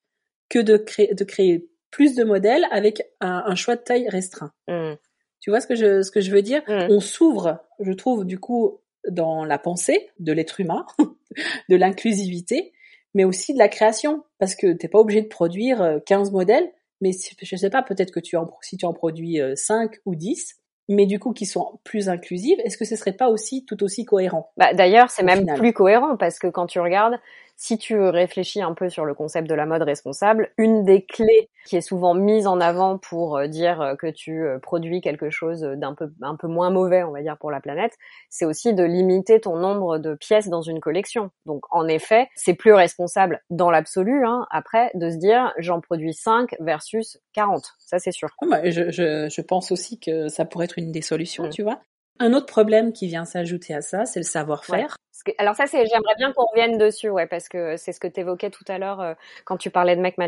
que 0.50 0.60
de 0.60 0.78
créer, 0.78 1.14
de 1.14 1.24
créer 1.24 1.70
plus 1.92 2.16
de 2.16 2.24
modèles 2.24 2.66
avec 2.72 3.02
un, 3.20 3.56
choix 3.56 3.76
de 3.76 3.82
taille 3.82 4.08
restreint? 4.10 4.54
Mmh. 4.68 4.94
Tu 5.40 5.50
vois 5.50 5.60
ce 5.60 5.68
que 5.68 5.76
je, 5.76 6.02
ce 6.02 6.12
que 6.12 6.22
je 6.22 6.32
veux 6.32 6.42
dire? 6.42 6.62
Mmh. 6.68 6.88
On 6.90 7.00
s'ouvre, 7.00 7.60
je 7.80 7.92
trouve, 7.92 8.26
du 8.26 8.40
coup, 8.40 8.80
dans 9.10 9.46
la 9.46 9.58
pensée 9.58 10.10
de 10.20 10.32
l'être 10.32 10.60
humain, 10.60 10.86
de 11.70 11.76
l'inclusivité, 11.76 12.74
mais 13.14 13.24
aussi 13.24 13.54
de 13.54 13.60
la 13.60 13.70
création, 13.70 14.24
parce 14.40 14.56
que 14.56 14.74
t'es 14.74 14.88
pas 14.88 15.00
obligé 15.00 15.22
de 15.22 15.28
produire 15.28 16.00
15 16.06 16.30
euh, 16.30 16.32
modèles, 16.32 16.72
mais 17.02 17.12
si, 17.12 17.36
je 17.42 17.56
sais 17.56 17.70
pas, 17.70 17.84
peut-être 17.84 18.12
que 18.12 18.20
tu 18.20 18.38
en, 18.38 18.50
si 18.62 18.78
tu 18.78 18.86
en 18.86 18.94
produis 18.94 19.40
5 19.56 19.96
euh, 19.96 19.98
ou 20.06 20.16
10, 20.16 20.62
mais 20.88 21.06
du 21.06 21.20
coup 21.20 21.34
qui 21.34 21.46
sont 21.46 21.80
plus 21.84 22.10
inclusives, 22.10 22.60
est-ce 22.64 22.78
que 22.78 22.86
ce 22.86 22.96
serait 22.96 23.14
pas 23.14 23.30
aussi 23.30 23.66
tout 23.66 23.84
aussi 23.84 24.06
cohérent? 24.06 24.52
Bah, 24.58 24.74
D'ailleurs, 24.74 25.10
c'est 25.10 25.24
même 25.24 25.46
plus 25.56 25.74
cohérent 25.74 26.18
parce 26.18 26.40
que 26.40 26.48
quand 26.48 26.68
tu 26.68 26.80
regardes, 26.80 27.20
si 27.60 27.80
tu 27.80 28.00
réfléchis 28.00 28.62
un 28.62 28.74
peu 28.74 28.88
sur 28.88 29.04
le 29.04 29.16
concept 29.16 29.50
de 29.50 29.56
la 29.56 29.66
mode 29.66 29.82
responsable, 29.82 30.52
une 30.58 30.86
des 30.86 31.04
clés 31.04 31.50
qui 31.66 31.76
est 31.76 31.82
souvent 31.82 32.14
mise 32.14 32.46
en 32.46 32.62
avant 32.62 33.00
pour 33.00 33.36
euh, 33.36 33.48
dire 33.48 33.82
euh, 33.82 33.96
que 33.96 34.08
tu 34.08 34.44
euh, 34.44 34.60
produis 34.60 35.02
quelque 35.02 35.32
chose 35.32 35.62
d'un 35.62 35.96
peu 35.96 36.14
un 36.22 36.36
peu 36.36 36.48
moins 36.48 36.70
mauvais, 36.70 37.04
on 37.04 37.12
va 37.12 37.22
dire 37.22 37.36
pour 37.38 37.50
la 37.50 37.60
planète, 37.60 37.94
c'est 38.30 38.46
aussi 38.46 38.76
de 38.76 38.84
limiter 38.84 39.42
ton 39.42 39.58
nombre 39.58 39.98
de 39.98 40.14
pièces 40.14 40.50
dans 40.50 40.62
une 40.62 40.80
collection. 40.80 41.32
Donc 41.48 41.64
en 41.72 41.88
effet, 41.88 42.30
c'est 42.36 42.54
plus 42.54 42.74
responsable 42.74 43.42
dans 43.50 43.72
l'absolu 43.72 44.24
hein, 44.24 44.46
après 44.52 44.92
de 44.94 45.10
se 45.10 45.18
dire 45.18 45.52
j'en 45.58 45.82
produis 45.82 46.14
5 46.14 46.56
versus 46.60 47.20
40. 47.34 47.64
Ça 47.80 47.98
c'est 47.98 48.12
sûr. 48.12 48.30
Ah 48.44 48.46
bah, 48.50 48.70
je, 48.70 48.92
je, 48.92 49.30
je, 49.30 49.42
pense 49.42 49.72
aussi 49.72 50.00
que 50.00 50.28
ça 50.28 50.46
pourrait 50.46 50.66
être 50.66 50.78
une 50.78 50.92
des 50.92 51.02
solutions, 51.02 51.48
mmh. 51.48 51.50
tu 51.50 51.64
vois. 51.64 51.82
Un 52.20 52.34
autre 52.34 52.48
problème 52.48 52.94
qui 52.94 53.08
vient 53.08 53.26
s'ajouter 53.26 53.74
à 53.74 53.82
ça, 53.82 54.06
c'est 54.06 54.20
le 54.20 54.26
savoir-faire 54.26 54.98
alors 55.38 55.56
ça, 55.56 55.68
c'est, 55.68 55.86
j'aimerais 55.86 56.16
bien 56.18 56.32
qu'on 56.34 56.46
revienne 56.46 56.78
dessus, 56.78 57.10
ouais, 57.10 57.28
parce 57.28 57.50
que 57.50 57.76
c'est 57.78 57.92
ce 57.92 58.00
que 58.00 58.08
tu 58.08 58.20
évoquais 58.22 58.50
tout 58.50 58.64
à 58.68 58.78
l'heure 58.78 59.02
euh, 59.02 59.14
quand 59.46 59.58
tu 59.58 59.70
parlais 59.70 59.96
de 59.96 60.02
Make 60.02 60.18
My. 60.18 60.28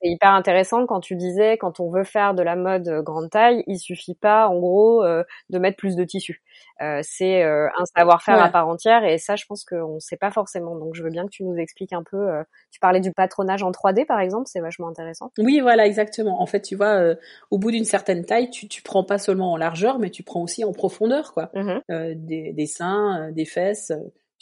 C'est 0.00 0.08
hyper 0.08 0.30
intéressant 0.30 0.86
quand 0.86 1.00
tu 1.00 1.16
disais, 1.16 1.58
quand 1.58 1.80
on 1.80 1.90
veut 1.90 2.04
faire 2.04 2.34
de 2.34 2.42
la 2.42 2.56
mode 2.56 2.88
euh, 2.88 3.02
grande 3.02 3.30
taille, 3.30 3.64
il 3.66 3.78
suffit 3.78 4.14
pas, 4.14 4.48
en 4.48 4.58
gros, 4.58 5.02
euh, 5.04 5.24
de 5.50 5.58
mettre 5.58 5.76
plus 5.76 5.96
de 5.96 6.04
tissu. 6.04 6.42
C'est 7.02 7.42
un 7.42 7.84
savoir-faire 7.96 8.42
à 8.42 8.48
part 8.48 8.68
entière, 8.68 9.04
et 9.04 9.18
ça, 9.18 9.36
je 9.36 9.44
pense 9.46 9.64
qu'on 9.64 9.98
sait 10.00 10.16
pas 10.16 10.30
forcément. 10.30 10.76
Donc, 10.76 10.94
je 10.94 11.02
veux 11.02 11.10
bien 11.10 11.24
que 11.24 11.30
tu 11.30 11.44
nous 11.44 11.56
expliques 11.56 11.92
un 11.92 12.02
peu. 12.02 12.28
tu 12.70 12.80
parlais 12.80 13.00
du 13.00 13.12
patronage 13.12 13.62
en 13.62 13.70
3D, 13.70 14.06
par 14.06 14.20
exemple, 14.20 14.46
c'est 14.46 14.60
vachement 14.60 14.88
intéressant. 14.88 15.30
Oui, 15.38 15.60
voilà, 15.60 15.86
exactement. 15.86 16.40
En 16.40 16.46
fait, 16.46 16.62
tu 16.62 16.76
vois, 16.76 17.14
au 17.50 17.58
bout 17.58 17.70
d'une 17.70 17.84
certaine 17.84 18.24
taille, 18.24 18.50
tu, 18.50 18.68
tu 18.68 18.82
prends 18.82 19.04
pas 19.04 19.18
seulement 19.18 19.52
en 19.52 19.56
largeur, 19.56 19.98
mais 19.98 20.10
tu 20.10 20.22
prends 20.22 20.42
aussi 20.42 20.64
en 20.64 20.72
profondeur, 20.72 21.32
quoi. 21.32 21.50
Mmh 21.54 21.74
des, 22.14 22.52
des 22.52 22.66
seins, 22.66 23.30
des 23.32 23.44
fesses 23.44 23.92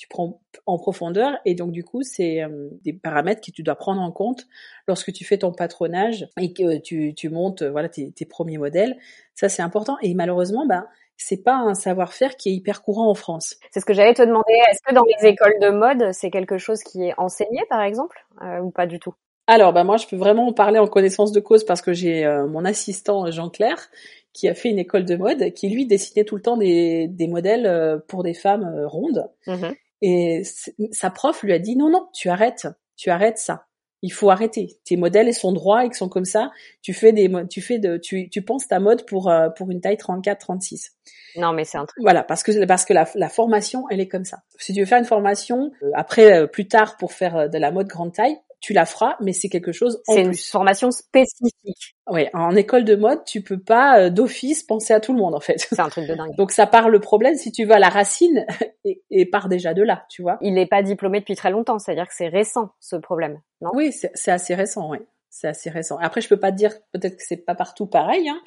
tu 0.02 0.08
prends 0.08 0.42
en 0.66 0.78
profondeur 0.78 1.38
et 1.44 1.54
donc 1.54 1.70
du 1.70 1.84
coup 1.84 2.02
c'est 2.02 2.42
euh, 2.42 2.70
des 2.82 2.92
paramètres 2.92 3.40
que 3.40 3.52
tu 3.52 3.62
dois 3.62 3.76
prendre 3.76 4.00
en 4.00 4.10
compte 4.10 4.48
lorsque 4.88 5.12
tu 5.12 5.24
fais 5.24 5.38
ton 5.38 5.52
patronage 5.52 6.26
et 6.40 6.52
que 6.52 6.78
tu, 6.78 7.14
tu 7.14 7.28
montes 7.28 7.62
voilà 7.62 7.88
tes, 7.88 8.10
tes 8.10 8.24
premiers 8.24 8.58
modèles 8.58 8.96
ça 9.34 9.48
c'est 9.48 9.62
important 9.62 9.96
et 10.02 10.14
malheureusement 10.14 10.66
bah 10.66 10.88
c'est 11.26 11.42
pas 11.42 11.54
un 11.54 11.74
savoir-faire 11.74 12.36
qui 12.36 12.50
est 12.50 12.52
hyper 12.52 12.82
courant 12.82 13.08
en 13.08 13.14
France. 13.14 13.56
C'est 13.70 13.80
ce 13.80 13.84
que 13.84 13.94
j'allais 13.94 14.14
te 14.14 14.22
demander. 14.22 14.52
Est-ce 14.70 14.80
que 14.84 14.94
dans 14.94 15.04
les 15.04 15.28
écoles 15.28 15.58
de 15.60 15.70
mode, 15.70 16.12
c'est 16.12 16.30
quelque 16.30 16.58
chose 16.58 16.82
qui 16.82 17.04
est 17.04 17.14
enseigné, 17.18 17.60
par 17.68 17.82
exemple, 17.82 18.26
euh, 18.42 18.60
ou 18.60 18.70
pas 18.70 18.86
du 18.86 18.98
tout? 18.98 19.14
Alors, 19.46 19.72
bah 19.72 19.84
moi, 19.84 19.96
je 19.96 20.06
peux 20.06 20.16
vraiment 20.16 20.48
en 20.48 20.52
parler 20.52 20.78
en 20.78 20.86
connaissance 20.86 21.32
de 21.32 21.40
cause 21.40 21.64
parce 21.64 21.82
que 21.82 21.92
j'ai 21.92 22.24
euh, 22.24 22.46
mon 22.46 22.64
assistant 22.64 23.30
Jean-Claire 23.30 23.90
qui 24.32 24.48
a 24.48 24.54
fait 24.54 24.70
une 24.70 24.78
école 24.78 25.04
de 25.04 25.16
mode, 25.16 25.52
qui 25.52 25.68
lui 25.68 25.86
dessinait 25.86 26.24
tout 26.24 26.36
le 26.36 26.42
temps 26.42 26.56
des, 26.56 27.06
des 27.08 27.26
modèles 27.26 27.66
euh, 27.66 27.98
pour 28.08 28.22
des 28.22 28.34
femmes 28.34 28.84
rondes. 28.86 29.28
Mmh 29.46 29.72
Et 30.00 30.42
sa 30.90 31.10
prof 31.10 31.42
lui 31.42 31.52
a 31.52 31.58
dit 31.58 31.76
non, 31.76 31.90
non, 31.90 32.08
tu 32.14 32.30
arrêtes, 32.30 32.66
tu 32.96 33.10
arrêtes 33.10 33.38
ça 33.38 33.66
il 34.02 34.12
faut 34.12 34.30
arrêter. 34.30 34.76
Tes 34.84 34.96
modèles 34.96 35.28
ils 35.28 35.34
sont 35.34 35.52
droits 35.52 35.84
et 35.84 35.88
qui 35.88 35.96
sont 35.96 36.08
comme 36.08 36.24
ça. 36.24 36.50
Tu 36.82 36.92
fais 36.92 37.12
des, 37.12 37.30
tu 37.48 37.60
fais 37.60 37.78
de, 37.78 37.96
tu, 37.96 38.28
tu 38.28 38.42
penses 38.42 38.66
ta 38.66 38.80
mode 38.80 39.06
pour 39.06 39.30
euh, 39.30 39.48
pour 39.50 39.70
une 39.70 39.80
taille 39.80 39.96
34, 39.96 40.38
36. 40.38 40.92
Non, 41.36 41.52
mais 41.52 41.64
c'est 41.64 41.78
un 41.78 41.86
truc. 41.86 42.02
Voilà, 42.02 42.22
parce 42.22 42.42
que 42.42 42.64
parce 42.66 42.84
que 42.84 42.92
la, 42.92 43.08
la 43.14 43.28
formation 43.28 43.84
elle 43.90 44.00
est 44.00 44.08
comme 44.08 44.24
ça. 44.24 44.42
Si 44.58 44.74
tu 44.74 44.80
veux 44.80 44.86
faire 44.86 44.98
une 44.98 45.04
formation 45.04 45.70
euh, 45.82 45.90
après 45.94 46.42
euh, 46.42 46.46
plus 46.46 46.68
tard 46.68 46.96
pour 46.96 47.12
faire 47.12 47.48
de 47.48 47.58
la 47.58 47.70
mode 47.70 47.86
grande 47.86 48.12
taille, 48.12 48.36
tu 48.62 48.72
la 48.72 48.86
feras, 48.86 49.16
mais 49.20 49.32
c'est 49.32 49.48
quelque 49.48 49.72
chose 49.72 50.00
en 50.06 50.14
C'est 50.14 50.22
une 50.22 50.34
formation 50.34 50.90
spécifique. 50.92 51.96
Oui, 52.08 52.28
en 52.32 52.54
école 52.54 52.84
de 52.84 52.94
mode, 52.94 53.24
tu 53.24 53.42
peux 53.42 53.58
pas 53.58 53.98
euh, 53.98 54.10
d'office 54.10 54.62
penser 54.62 54.94
à 54.94 55.00
tout 55.00 55.12
le 55.12 55.18
monde 55.18 55.34
en 55.34 55.40
fait. 55.40 55.58
C'est 55.58 55.80
un 55.80 55.88
truc 55.88 56.08
de 56.08 56.14
dingue. 56.14 56.34
Donc 56.36 56.52
ça 56.52 56.66
part 56.66 56.88
le 56.88 57.00
problème 57.00 57.34
si 57.34 57.50
tu 57.50 57.64
vas 57.64 57.76
à 57.76 57.78
la 57.80 57.88
racine 57.88 58.46
et, 58.84 59.02
et 59.10 59.26
part 59.26 59.48
déjà 59.48 59.74
de 59.74 59.82
là, 59.82 60.06
tu 60.08 60.22
vois. 60.22 60.38
Il 60.40 60.54
n'est 60.54 60.66
pas 60.66 60.82
diplômé 60.82 61.18
depuis 61.18 61.34
très 61.34 61.50
longtemps, 61.50 61.78
c'est-à-dire 61.78 62.06
que 62.06 62.14
c'est 62.14 62.28
récent 62.28 62.70
ce 62.80 62.96
problème, 62.96 63.40
non? 63.60 63.70
Oui, 63.74 63.92
c'est 63.92 64.30
assez 64.30 64.54
récent, 64.54 64.88
oui 64.88 64.98
c'est 65.32 65.48
assez 65.48 65.70
récent. 65.70 65.96
Après, 65.96 66.20
je 66.20 66.28
peux 66.28 66.38
pas 66.38 66.52
dire, 66.52 66.72
peut-être 66.92 67.16
que 67.16 67.22
c'est 67.26 67.38
pas 67.38 67.54
partout 67.54 67.86
pareil, 67.86 68.28
hein, 68.28 68.38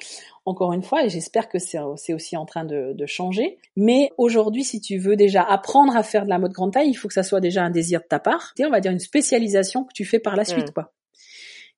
encore 0.44 0.72
une 0.72 0.84
fois, 0.84 1.04
et 1.04 1.08
j'espère 1.08 1.48
que 1.48 1.58
c'est 1.58 2.12
aussi 2.12 2.36
en 2.36 2.46
train 2.46 2.64
de, 2.64 2.92
de 2.94 3.06
changer. 3.06 3.58
Mais 3.74 4.12
aujourd'hui, 4.18 4.62
si 4.62 4.80
tu 4.80 4.96
veux 4.96 5.16
déjà 5.16 5.42
apprendre 5.42 5.96
à 5.96 6.04
faire 6.04 6.24
de 6.24 6.30
la 6.30 6.38
mode 6.38 6.52
grande 6.52 6.72
taille, 6.72 6.88
il 6.88 6.94
faut 6.94 7.08
que 7.08 7.14
ça 7.14 7.24
soit 7.24 7.40
déjà 7.40 7.64
un 7.64 7.70
désir 7.70 8.00
de 8.02 8.06
ta 8.06 8.20
part. 8.20 8.54
On 8.60 8.70
va 8.70 8.78
dire 8.78 8.92
une 8.92 9.00
spécialisation 9.00 9.82
que 9.82 9.92
tu 9.94 10.04
fais 10.04 10.20
par 10.20 10.36
la 10.36 10.44
mm. 10.44 10.46
suite, 10.46 10.70
quoi. 10.70 10.92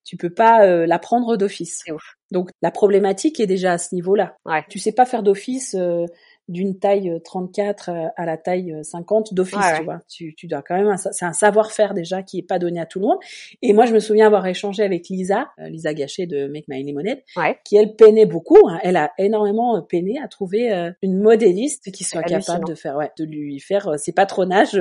Tu 0.04 0.18
peux 0.18 0.30
pas 0.30 0.66
euh, 0.66 0.86
l'apprendre 0.86 1.36
d'office. 1.36 1.82
Donc 2.30 2.50
la 2.60 2.70
problématique 2.70 3.40
est 3.40 3.46
déjà 3.46 3.72
à 3.72 3.78
ce 3.78 3.94
niveau-là. 3.94 4.36
Ouais. 4.44 4.64
Tu 4.68 4.78
sais 4.78 4.92
pas 4.92 5.06
faire 5.06 5.22
d'office. 5.22 5.74
Euh, 5.74 6.04
d'une 6.48 6.78
taille 6.78 7.20
34 7.24 7.90
euh, 7.90 8.06
à 8.16 8.24
la 8.24 8.36
taille 8.36 8.74
50 8.82 9.28
euh, 9.32 9.34
d'office, 9.34 9.58
tu 9.76 9.84
vois. 9.84 10.00
Tu, 10.08 10.34
tu 10.34 10.46
dois 10.46 10.62
quand 10.62 10.76
même, 10.76 10.96
c'est 10.96 11.24
un 11.24 11.32
savoir-faire 11.32 11.94
déjà 11.94 12.22
qui 12.22 12.38
est 12.38 12.42
pas 12.42 12.58
donné 12.58 12.80
à 12.80 12.86
tout 12.86 12.98
le 13.00 13.06
monde. 13.06 13.18
Et 13.62 13.72
moi, 13.72 13.84
je 13.86 13.92
me 13.92 14.00
souviens 14.00 14.26
avoir 14.26 14.46
échangé 14.46 14.82
avec 14.82 15.08
Lisa, 15.08 15.48
euh, 15.58 15.68
Lisa 15.68 15.92
Gachet 15.94 16.26
de 16.26 16.46
Make 16.48 16.66
My 16.68 16.82
Lemonade, 16.82 17.22
qui 17.64 17.76
elle 17.76 17.94
peinait 17.96 18.26
beaucoup. 18.26 18.68
Hein. 18.68 18.78
Elle 18.82 18.96
a 18.96 19.12
énormément 19.18 19.80
peiné 19.82 20.18
à 20.22 20.28
trouver 20.28 20.92
une 21.02 21.20
modéliste 21.20 21.92
qui 21.92 22.04
soit 22.04 22.22
capable 22.22 22.66
de 22.66 22.74
faire, 22.74 22.96
ouais, 22.96 23.10
de 23.18 23.24
lui 23.24 23.60
faire 23.60 23.98
ses 23.98 24.12
patronages 24.12 24.80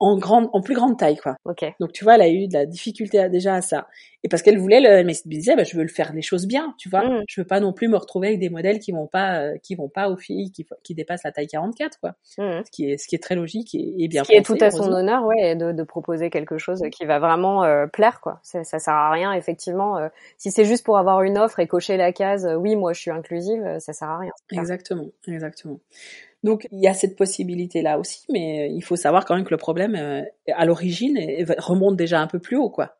en 0.00 0.16
grande, 0.16 0.48
en 0.52 0.60
plus 0.60 0.74
grande 0.74 0.98
taille, 0.98 1.16
quoi. 1.16 1.36
Okay. 1.44 1.74
Donc 1.80 1.92
tu 1.92 2.04
vois, 2.04 2.14
elle 2.14 2.22
a 2.22 2.28
eu 2.28 2.46
de 2.46 2.54
la 2.54 2.66
difficulté 2.66 3.28
déjà 3.28 3.54
à 3.54 3.62
ça. 3.62 3.86
Et 4.24 4.28
parce 4.28 4.42
qu'elle 4.42 4.58
voulait, 4.58 4.80
le, 4.80 4.88
elle 4.88 5.06
me 5.06 5.28
disait, 5.28 5.54
bah, 5.54 5.62
je 5.62 5.76
veux 5.76 5.82
le 5.82 5.88
faire 5.88 6.12
les 6.12 6.22
choses 6.22 6.46
bien, 6.46 6.74
tu 6.76 6.88
vois. 6.88 7.04
Mm. 7.04 7.24
Je 7.28 7.40
veux 7.40 7.46
pas 7.46 7.60
non 7.60 7.72
plus 7.72 7.88
me 7.88 7.96
retrouver 7.96 8.28
avec 8.28 8.40
des 8.40 8.48
modèles 8.48 8.80
qui 8.80 8.90
vont 8.90 9.06
pas, 9.06 9.40
euh, 9.40 9.56
qui 9.62 9.76
vont 9.76 9.88
pas 9.88 10.08
aux 10.08 10.16
filles, 10.16 10.50
qui, 10.50 10.66
qui 10.82 10.94
dépassent 10.94 11.22
la 11.24 11.30
taille 11.30 11.46
44, 11.46 12.00
quoi. 12.00 12.14
Mm. 12.36 12.62
Ce 12.64 12.70
qui 12.70 12.90
est, 12.90 12.96
ce 12.96 13.06
qui 13.06 13.14
est 13.14 13.22
très 13.22 13.36
logique 13.36 13.74
et, 13.74 13.94
et 13.98 14.08
bien. 14.08 14.24
Ce 14.24 14.28
qui 14.28 14.36
est 14.36 14.42
tout 14.42 14.56
à 14.60 14.70
son 14.70 14.92
honneur, 14.92 15.24
ouais, 15.24 15.54
de, 15.54 15.72
de, 15.72 15.82
proposer 15.84 16.30
quelque 16.30 16.58
chose 16.58 16.82
qui 16.92 17.04
va 17.04 17.18
vraiment 17.18 17.62
euh, 17.62 17.86
plaire, 17.86 18.20
quoi. 18.20 18.40
Ça, 18.42 18.64
ça 18.64 18.78
sert 18.78 18.94
à 18.94 19.10
rien, 19.10 19.32
effectivement. 19.32 19.98
Euh, 19.98 20.08
si 20.36 20.50
c'est 20.50 20.64
juste 20.64 20.84
pour 20.84 20.98
avoir 20.98 21.22
une 21.22 21.38
offre 21.38 21.60
et 21.60 21.68
cocher 21.68 21.96
la 21.96 22.12
case, 22.12 22.48
oui, 22.58 22.74
moi 22.74 22.92
je 22.92 23.00
suis 23.00 23.10
inclusive, 23.10 23.78
ça 23.78 23.92
sert 23.92 24.08
à 24.08 24.18
rien. 24.18 24.32
Exactement, 24.52 25.06
exactement. 25.26 25.78
Donc 26.44 26.68
il 26.70 26.80
y 26.80 26.86
a 26.86 26.94
cette 26.94 27.16
possibilité 27.16 27.82
là 27.82 27.98
aussi, 27.98 28.24
mais 28.28 28.68
euh, 28.68 28.72
il 28.72 28.82
faut 28.82 28.96
savoir 28.96 29.24
quand 29.24 29.34
même 29.34 29.44
que 29.44 29.50
le 29.50 29.56
problème 29.56 29.94
euh, 29.96 30.22
à 30.54 30.64
l'origine 30.64 31.18
remonte 31.58 31.96
déjà 31.96 32.20
un 32.20 32.26
peu 32.26 32.38
plus 32.38 32.56
haut, 32.56 32.70
quoi. 32.70 32.96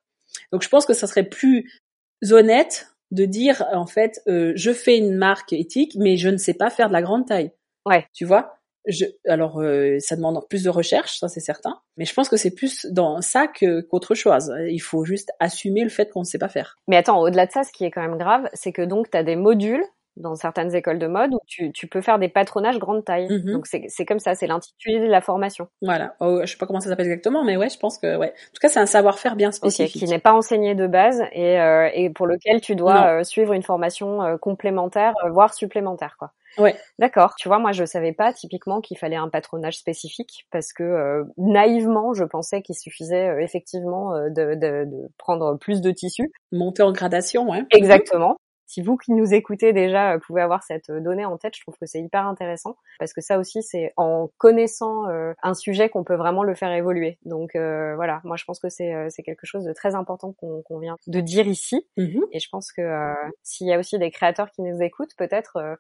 Donc 0.53 0.63
je 0.63 0.69
pense 0.69 0.87
que 0.87 0.95
ça 0.95 1.07
serait 1.07 1.25
plus 1.25 1.83
honnête 2.31 2.89
de 3.11 3.25
dire 3.25 3.65
en 3.73 3.87
fait 3.87 4.21
euh, 4.29 4.53
je 4.57 4.73
fais 4.73 4.99
une 4.99 5.15
marque 5.15 5.53
éthique, 5.53 5.95
mais 5.97 6.17
je 6.17 6.29
ne 6.29 6.37
sais 6.37 6.55
pas 6.55 6.71
faire 6.71 6.89
de 6.89 6.93
la 6.93 7.03
grande 7.03 7.27
taille. 7.27 7.53
Ouais. 7.87 8.07
Tu 8.13 8.25
vois. 8.25 8.55
Je, 8.87 9.05
alors 9.27 9.63
ça 9.99 10.17
demande 10.17 10.41
plus 10.49 10.63
de 10.63 10.71
recherche, 10.71 11.19
ça 11.19 11.29
c'est 11.29 11.41
certain, 11.41 11.79
mais 11.99 12.07
je 12.07 12.15
pense 12.15 12.31
que 12.31 12.39
c'est 12.39 12.55
plus 12.55 12.87
dans 12.87 13.21
ça 13.21 13.47
que 13.47 13.83
qu'autre 13.83 14.15
chose. 14.15 14.51
Il 14.71 14.79
faut 14.79 15.05
juste 15.05 15.31
assumer 15.41 15.83
le 15.83 15.91
fait 15.91 16.11
qu'on 16.11 16.21
ne 16.21 16.25
sait 16.25 16.39
pas 16.39 16.49
faire. 16.49 16.79
Mais 16.89 16.97
attends, 16.97 17.21
au-delà 17.21 17.45
de 17.45 17.53
ça, 17.53 17.65
ce 17.65 17.73
qui 17.73 17.85
est 17.85 17.91
quand 17.91 18.01
même 18.01 18.17
grave, 18.17 18.49
c'est 18.55 18.73
que 18.73 18.81
donc 18.81 19.11
tu 19.11 19.19
as 19.19 19.23
des 19.23 19.37
modules 19.37 19.85
dans 20.19 20.35
certaines 20.35 20.75
écoles 20.75 20.99
de 20.99 21.07
mode 21.07 21.33
où 21.33 21.41
tu, 21.47 21.73
tu 21.73 21.87
peux 21.87 22.01
faire 22.01 22.19
des 22.19 22.29
patronages 22.29 22.79
grande 22.79 23.05
taille. 23.05 23.29
Mm-hmm. 23.29 23.53
Donc 23.53 23.67
c'est 23.67 24.07
comme 24.07 24.19
ça, 24.19 24.35
c'est 24.35 24.47
l'intitulé 24.47 25.01
de 25.01 25.07
la 25.07 25.21
formation. 25.21 25.69
Voilà. 25.83 26.15
Oh, 26.21 26.41
je 26.43 26.47
sais 26.47 26.59
pas 26.59 26.67
comment 26.67 26.81
ça 26.81 26.91
s'appelle 26.91 27.07
exactement, 27.07 27.45
mais 27.45 27.57
ouais, 27.57 27.69
je 27.69 27.79
pense 27.79 27.99
que 27.99 28.17
ouais. 28.17 28.29
En 28.29 28.53
tout 28.53 28.61
cas, 28.61 28.69
c'est 28.69 28.81
un 28.81 28.87
savoir-faire 28.87 29.37
bien 29.37 29.53
spécifique. 29.53 30.01
qui 30.03 30.07
n'est 30.07 30.19
pas 30.19 30.33
enseigné 30.33 30.75
de 30.75 30.87
base 30.87 31.23
et, 31.33 31.61
euh, 31.61 31.89
et 31.95 32.11
pour 32.11 32.27
lequel 32.27 32.61
tu 32.61 32.75
dois 32.75 33.19
euh, 33.19 33.25
suivre 33.25 33.53
une 33.53 33.63
formation 33.63 34.23
euh, 34.23 34.37
complémentaire, 34.37 35.15
euh, 35.25 35.31
voire 35.31 35.55
supplémentaire, 35.55 36.17
quoi. 36.19 36.33
Ouais. 36.57 36.75
D'accord. 36.99 37.35
Tu 37.37 37.47
vois, 37.47 37.59
moi, 37.59 37.73
je 37.73 37.85
savais 37.85 38.13
pas 38.13 38.33
typiquement 38.33 38.81
qu'il 38.81 38.99
fallait 38.99 39.17
un 39.17 39.29
patronage 39.29 39.79
spécifique 39.79 40.47
parce 40.51 40.73
que 40.73 41.25
naïvement, 41.37 42.15
je 42.15 42.25
pensais 42.25 42.63
qu'il 42.63 42.75
suffisait 42.75 43.45
effectivement 43.45 44.13
de, 44.29 44.55
de, 44.55 44.85
de, 44.85 45.09
prendre 45.19 45.57
plus 45.57 45.81
de 45.81 45.93
tissu. 45.93 46.33
Monter 46.51 46.83
en 46.83 46.91
gradation, 46.91 47.49
ouais. 47.49 47.65
Exactement 47.71 48.39
si 48.69 48.83
vous 48.83 48.99
qui 48.99 49.13
nous 49.13 49.33
écoutez 49.33 49.73
déjà 49.73 50.13
euh, 50.13 50.19
pouvez 50.19 50.43
avoir 50.43 50.63
cette 50.63 50.91
euh, 50.91 51.01
donnée 51.01 51.25
en 51.25 51.39
tête, 51.39 51.57
je 51.57 51.63
trouve 51.63 51.77
que 51.79 51.87
c'est 51.87 52.01
hyper 52.01 52.27
intéressant. 52.27 52.77
Parce 52.99 53.15
que 53.15 53.23
ça 53.23 53.39
aussi 53.39 53.63
c'est 53.63 53.95
en 53.97 54.31
connaissant 54.37 55.09
euh, 55.09 55.33
un 55.43 55.55
sujet 55.55 55.89
qu'on 55.89 56.05
peut 56.05 56.15
vraiment 56.15 56.43
le 56.45 56.55
faire 56.55 56.71
évoluer. 56.73 57.19
Donc 57.25 57.53
voilà, 57.55 58.21
moi 58.25 58.37
je 58.37 58.45
pense 58.45 58.61
que 58.61 58.69
c'est 58.69 59.09
c'est 59.11 59.23
quelque 59.23 59.47
chose 59.47 59.65
de 59.65 59.73
très 59.73 59.95
important 59.95 60.35
qu'on 60.39 60.79
vient 60.79 60.97
de 61.07 61.21
dire 61.21 61.47
ici. 61.47 61.87
Mmh 61.97 62.19
et 62.33 62.41
je 62.41 62.49
pense 62.51 62.73
que 62.73 63.15
s'il 63.43 63.67
y 63.67 63.73
a 63.73 63.79
aussi 63.79 63.99
des 63.99 64.11
créateurs 64.11 64.51
qui 64.51 64.61
nous 64.61 64.83
écoutent, 64.83 65.17
peut-être 65.17 65.79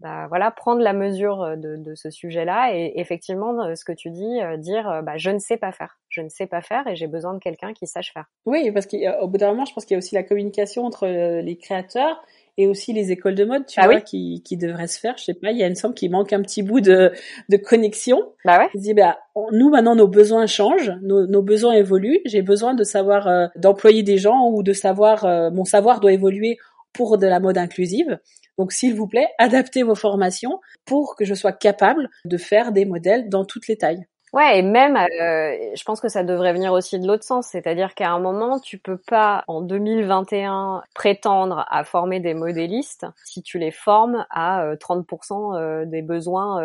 bah, 0.00 0.26
voilà, 0.28 0.50
prendre 0.50 0.82
la 0.82 0.92
mesure 0.92 1.42
euh, 1.42 1.56
de, 1.56 1.76
de 1.76 1.94
ce 1.94 2.10
sujet-là 2.10 2.74
et 2.74 2.92
effectivement, 2.96 3.58
euh, 3.64 3.74
ce 3.74 3.84
que 3.84 3.92
tu 3.92 4.10
dis, 4.10 4.42
euh, 4.42 4.58
dire 4.58 5.00
bah, 5.02 5.16
je 5.16 5.30
ne 5.30 5.38
sais 5.38 5.56
pas 5.56 5.72
faire, 5.72 5.98
je 6.10 6.20
ne 6.20 6.28
sais 6.28 6.46
pas 6.46 6.60
faire 6.60 6.86
et 6.86 6.96
j'ai 6.96 7.06
besoin 7.06 7.32
de 7.32 7.38
quelqu'un 7.38 7.72
qui 7.72 7.86
sache 7.86 8.12
faire. 8.12 8.26
Oui, 8.44 8.70
parce 8.72 8.86
qu'au 8.86 9.26
bout 9.26 9.38
d'un 9.38 9.48
moment, 9.48 9.64
je 9.64 9.72
pense 9.72 9.86
qu'il 9.86 9.94
y 9.94 9.96
a 9.96 9.98
aussi 9.98 10.14
la 10.14 10.22
communication 10.22 10.84
entre 10.84 11.06
les 11.06 11.56
créateurs 11.56 12.22
et 12.58 12.66
aussi 12.66 12.92
les 12.92 13.10
écoles 13.10 13.34
de 13.34 13.44
mode, 13.44 13.66
tu 13.66 13.80
ah 13.80 13.86
vois, 13.86 14.00
qui, 14.00 14.42
qui 14.42 14.56
devraient 14.56 14.86
se 14.86 14.98
faire. 14.98 15.14
Je 15.18 15.24
sais 15.24 15.34
pas, 15.34 15.50
il 15.50 15.58
y 15.58 15.62
a 15.62 15.66
une 15.66 15.74
somme 15.74 15.92
qui 15.92 16.08
manque 16.08 16.32
un 16.32 16.40
petit 16.42 16.62
bout 16.62 16.80
de, 16.80 17.12
de 17.48 17.56
connexion. 17.56 18.32
Bah 18.44 18.58
ouais. 18.58 18.68
Dis, 18.74 18.94
bah, 18.94 19.18
nous 19.52 19.70
maintenant 19.70 19.94
nos 19.94 20.08
besoins 20.08 20.46
changent, 20.46 20.92
nos, 21.02 21.26
nos 21.26 21.42
besoins 21.42 21.72
évoluent. 21.72 22.20
J'ai 22.24 22.42
besoin 22.42 22.74
de 22.74 22.84
savoir 22.84 23.50
d'employer 23.56 24.02
des 24.02 24.18
gens 24.18 24.50
ou 24.50 24.62
de 24.62 24.72
savoir, 24.72 25.24
mon 25.52 25.64
savoir 25.64 26.00
doit 26.00 26.12
évoluer 26.12 26.58
pour 26.96 27.18
de 27.18 27.26
la 27.26 27.40
mode 27.40 27.58
inclusive. 27.58 28.18
Donc 28.58 28.72
s'il 28.72 28.94
vous 28.94 29.06
plaît, 29.06 29.28
adaptez 29.38 29.82
vos 29.82 29.94
formations 29.94 30.60
pour 30.84 31.14
que 31.16 31.24
je 31.24 31.34
sois 31.34 31.52
capable 31.52 32.08
de 32.24 32.36
faire 32.38 32.72
des 32.72 32.84
modèles 32.84 33.28
dans 33.28 33.44
toutes 33.44 33.68
les 33.68 33.76
tailles. 33.76 34.06
Ouais, 34.32 34.58
et 34.58 34.62
même, 34.62 34.96
euh, 34.96 35.56
je 35.74 35.84
pense 35.84 36.00
que 36.00 36.08
ça 36.08 36.24
devrait 36.24 36.52
venir 36.52 36.72
aussi 36.72 36.98
de 36.98 37.06
l'autre 37.06 37.22
sens, 37.22 37.46
c'est-à-dire 37.46 37.94
qu'à 37.94 38.10
un 38.10 38.18
moment, 38.18 38.58
tu 38.58 38.76
peux 38.76 38.98
pas 38.98 39.44
en 39.46 39.62
2021 39.62 40.82
prétendre 40.94 41.64
à 41.70 41.84
former 41.84 42.20
des 42.20 42.34
modélistes 42.34 43.06
si 43.24 43.42
tu 43.42 43.58
les 43.58 43.70
formes 43.70 44.26
à 44.28 44.74
30% 44.78 45.54
euh, 45.54 45.82
euh, 45.82 45.84
des 45.86 46.02
besoins, 46.02 46.60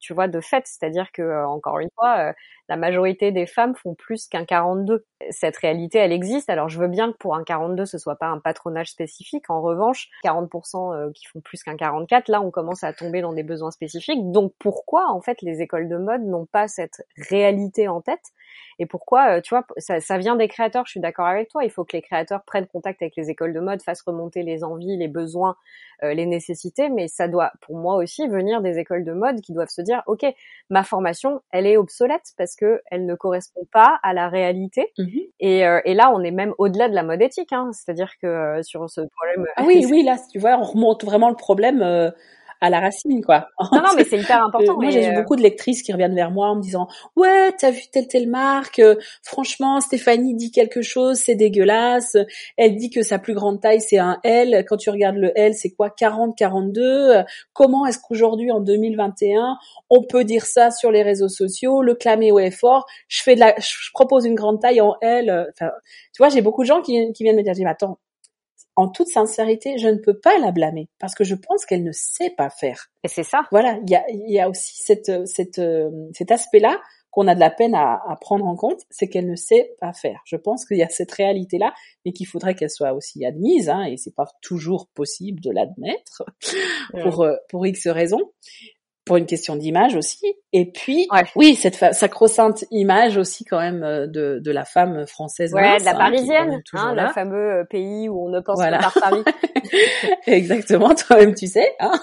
tu 0.00 0.14
vois, 0.14 0.28
de 0.28 0.40
fait. 0.40 0.62
C'est-à-dire 0.66 1.12
que 1.12 1.44
encore 1.44 1.80
une 1.80 1.90
fois, 1.96 2.32
la 2.72 2.78
majorité 2.78 3.32
des 3.32 3.44
femmes 3.44 3.74
font 3.74 3.94
plus 3.94 4.28
qu'un 4.28 4.46
42. 4.46 5.04
Cette 5.28 5.58
réalité, 5.58 5.98
elle 5.98 6.10
existe. 6.10 6.48
Alors 6.48 6.70
je 6.70 6.80
veux 6.80 6.88
bien 6.88 7.12
que 7.12 7.18
pour 7.18 7.36
un 7.36 7.44
42, 7.44 7.84
ce 7.84 7.98
soit 7.98 8.16
pas 8.16 8.28
un 8.28 8.38
patronage 8.38 8.90
spécifique. 8.90 9.50
En 9.50 9.60
revanche, 9.60 10.08
40% 10.24 10.94
euh, 10.94 11.10
qui 11.12 11.26
font 11.26 11.42
plus 11.42 11.62
qu'un 11.62 11.76
44, 11.76 12.28
là, 12.28 12.40
on 12.40 12.50
commence 12.50 12.82
à 12.82 12.94
tomber 12.94 13.20
dans 13.20 13.34
des 13.34 13.42
besoins 13.42 13.72
spécifiques. 13.72 14.30
Donc 14.30 14.54
pourquoi, 14.58 15.10
en 15.10 15.20
fait, 15.20 15.42
les 15.42 15.60
écoles 15.60 15.86
de 15.86 15.98
mode 15.98 16.22
n'ont 16.22 16.46
pas 16.46 16.66
cette 16.66 17.06
réalité 17.28 17.88
en 17.88 18.00
tête? 18.00 18.24
Et 18.82 18.86
pourquoi, 18.86 19.36
euh, 19.36 19.40
tu 19.40 19.54
vois, 19.54 19.64
ça, 19.76 20.00
ça, 20.00 20.18
vient 20.18 20.34
des 20.34 20.48
créateurs, 20.48 20.86
je 20.86 20.90
suis 20.90 20.98
d'accord 20.98 21.26
avec 21.26 21.48
toi, 21.48 21.62
il 21.62 21.70
faut 21.70 21.84
que 21.84 21.96
les 21.96 22.02
créateurs 22.02 22.42
prennent 22.42 22.66
contact 22.66 23.00
avec 23.00 23.14
les 23.14 23.30
écoles 23.30 23.52
de 23.52 23.60
mode, 23.60 23.80
fassent 23.80 24.02
remonter 24.02 24.42
les 24.42 24.64
envies, 24.64 24.96
les 24.96 25.06
besoins, 25.06 25.54
euh, 26.02 26.14
les 26.14 26.26
nécessités, 26.26 26.88
mais 26.88 27.06
ça 27.06 27.28
doit, 27.28 27.52
pour 27.60 27.76
moi 27.76 27.94
aussi, 27.94 28.26
venir 28.26 28.60
des 28.60 28.80
écoles 28.80 29.04
de 29.04 29.12
mode 29.12 29.40
qui 29.40 29.52
doivent 29.52 29.68
se 29.68 29.82
dire, 29.82 30.02
ok, 30.08 30.26
ma 30.68 30.82
formation, 30.82 31.42
elle 31.52 31.68
est 31.68 31.76
obsolète 31.76 32.32
parce 32.36 32.56
que 32.56 32.82
elle 32.90 33.06
ne 33.06 33.14
correspond 33.14 33.68
pas 33.72 34.00
à 34.02 34.14
la 34.14 34.28
réalité. 34.28 34.92
Mmh 34.98 35.06
et, 35.38 35.64
euh, 35.64 35.80
et, 35.84 35.94
là, 35.94 36.10
on 36.12 36.20
est 36.24 36.32
même 36.32 36.52
au-delà 36.58 36.88
de 36.88 36.94
la 36.94 37.04
mode 37.04 37.22
éthique, 37.22 37.52
hein, 37.52 37.70
c'est-à-dire 37.72 38.10
que 38.20 38.62
sur 38.62 38.90
ce 38.90 39.00
problème... 39.00 39.46
Ah 39.56 39.62
oui, 39.64 39.86
oui, 39.90 40.02
là, 40.02 40.16
tu 40.32 40.40
vois, 40.40 40.56
on 40.58 40.64
remonte 40.64 41.04
vraiment 41.04 41.30
le 41.30 41.36
problème 41.36 42.12
à 42.62 42.70
la 42.70 42.78
racine, 42.78 43.22
quoi. 43.22 43.48
Non, 43.72 43.80
non, 43.82 43.90
mais 43.96 44.04
c'est 44.04 44.18
hyper 44.18 44.44
important. 44.44 44.76
moi, 44.80 44.90
j'ai 44.90 45.10
beaucoup 45.12 45.34
de 45.34 45.42
lectrices 45.42 45.82
qui 45.82 45.92
reviennent 45.92 46.14
vers 46.14 46.30
moi 46.30 46.48
en 46.48 46.56
me 46.56 46.62
disant, 46.62 46.86
ouais, 47.16 47.50
t'as 47.58 47.72
vu 47.72 47.82
telle 47.92 48.06
telle 48.06 48.30
marque, 48.30 48.80
franchement, 49.22 49.80
Stéphanie 49.80 50.34
dit 50.36 50.52
quelque 50.52 50.80
chose, 50.80 51.18
c'est 51.18 51.34
dégueulasse. 51.34 52.16
Elle 52.56 52.76
dit 52.76 52.88
que 52.88 53.02
sa 53.02 53.18
plus 53.18 53.34
grande 53.34 53.60
taille, 53.60 53.80
c'est 53.80 53.98
un 53.98 54.18
L. 54.22 54.64
Quand 54.68 54.76
tu 54.76 54.90
regardes 54.90 55.16
le 55.16 55.32
L, 55.36 55.54
c'est 55.54 55.70
quoi 55.70 55.90
40, 55.90 56.36
42. 56.36 57.24
Comment 57.52 57.84
est-ce 57.86 57.98
qu'aujourd'hui, 57.98 58.52
en 58.52 58.60
2021, 58.60 59.56
on 59.90 60.04
peut 60.04 60.24
dire 60.24 60.46
ça 60.46 60.70
sur 60.70 60.92
les 60.92 61.02
réseaux 61.02 61.28
sociaux, 61.28 61.82
le 61.82 61.96
clamer 61.96 62.30
au 62.30 62.38
effort 62.38 62.86
Je 63.08 63.22
fais 63.22 63.34
de 63.34 63.40
la, 63.40 63.54
je 63.58 63.90
propose 63.92 64.24
une 64.24 64.36
grande 64.36 64.60
taille 64.60 64.80
en 64.80 64.94
L. 65.00 65.48
Enfin, 65.52 65.72
tu 66.14 66.18
vois, 66.18 66.28
j'ai 66.28 66.42
beaucoup 66.42 66.62
de 66.62 66.68
gens 66.68 66.80
qui, 66.80 67.12
qui 67.12 67.24
viennent 67.24 67.36
me 67.36 67.42
dire, 67.42 67.54
mais 67.58 67.70
attends, 67.70 67.98
en 68.76 68.88
toute 68.88 69.08
sincérité, 69.08 69.78
je 69.78 69.88
ne 69.88 69.98
peux 69.98 70.18
pas 70.18 70.38
la 70.38 70.50
blâmer 70.50 70.88
parce 70.98 71.14
que 71.14 71.24
je 71.24 71.34
pense 71.34 71.66
qu'elle 71.66 71.84
ne 71.84 71.92
sait 71.92 72.30
pas 72.30 72.50
faire. 72.50 72.88
Et 73.04 73.08
c'est 73.08 73.22
ça. 73.22 73.42
Voilà, 73.50 73.78
il 73.86 73.90
y 73.90 73.96
a, 73.96 74.04
y 74.08 74.40
a 74.40 74.48
aussi 74.48 74.82
cette, 74.82 75.26
cette, 75.26 75.60
cet 76.12 76.30
aspect-là 76.30 76.80
qu'on 77.12 77.28
a 77.28 77.34
de 77.34 77.40
la 77.40 77.50
peine 77.50 77.74
à, 77.74 78.00
à 78.08 78.16
prendre 78.16 78.46
en 78.46 78.56
compte, 78.56 78.80
c'est 78.90 79.06
qu'elle 79.06 79.28
ne 79.28 79.36
sait 79.36 79.74
pas 79.80 79.92
faire. 79.92 80.22
Je 80.24 80.36
pense 80.36 80.64
qu'il 80.64 80.78
y 80.78 80.82
a 80.82 80.88
cette 80.88 81.12
réalité-là, 81.12 81.74
mais 82.04 82.12
qu'il 82.12 82.26
faudrait 82.26 82.54
qu'elle 82.54 82.70
soit 82.70 82.94
aussi 82.94 83.24
admise, 83.26 83.68
hein, 83.68 83.84
et 83.84 83.98
c'est 83.98 84.14
pas 84.14 84.26
toujours 84.40 84.88
possible 84.94 85.40
de 85.40 85.50
l'admettre 85.50 86.24
pour 87.02 87.22
euh, 87.22 87.36
pour 87.50 87.66
X 87.66 87.86
raisons 87.86 88.32
pour 89.04 89.16
une 89.16 89.26
question 89.26 89.56
d'image 89.56 89.96
aussi. 89.96 90.24
Et 90.52 90.70
puis, 90.70 91.08
oui, 91.34 91.56
cette 91.56 91.74
sacro-sainte 91.74 92.64
image 92.70 93.16
aussi 93.16 93.44
quand 93.44 93.58
même 93.58 93.82
euh, 93.82 94.06
de, 94.06 94.40
de 94.42 94.50
la 94.50 94.64
femme 94.64 95.06
française. 95.06 95.52
Ouais, 95.52 95.78
de 95.78 95.84
la 95.84 95.92
hein, 95.92 95.96
parisienne, 95.96 96.62
hein, 96.72 96.94
le 96.94 97.12
fameux 97.12 97.60
euh, 97.60 97.64
pays 97.64 98.08
où 98.08 98.26
on 98.26 98.30
ne 98.30 98.40
pense 98.40 98.58
pas 98.58 98.78
par 98.78 98.94
Paris. 98.94 99.24
Exactement, 100.26 100.94
toi-même 100.94 101.34
tu 101.34 101.48
sais. 101.48 101.74
Hein 101.80 102.00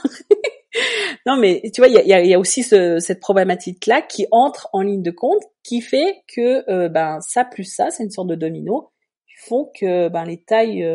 non, 1.25 1.37
mais 1.37 1.61
tu 1.73 1.79
vois, 1.79 1.87
il 1.87 1.93
y 1.93 2.13
a, 2.13 2.21
y 2.21 2.33
a, 2.33 2.39
aussi 2.39 2.63
ce, 2.63 2.99
cette 2.99 3.21
problématique-là 3.21 4.01
qui 4.01 4.27
entre 4.31 4.69
en 4.73 4.81
ligne 4.81 5.03
de 5.03 5.11
compte, 5.11 5.43
qui 5.63 5.81
fait 5.81 6.23
que 6.35 6.69
euh, 6.69 6.89
ben 6.89 7.19
ça 7.21 7.45
plus 7.45 7.63
ça, 7.63 7.91
c'est 7.91 8.03
une 8.03 8.11
sorte 8.11 8.27
de 8.27 8.35
domino, 8.35 8.91
qui 9.25 9.47
font 9.47 9.71
que 9.79 10.09
ben 10.09 10.25
les 10.25 10.43
tailles 10.43 10.85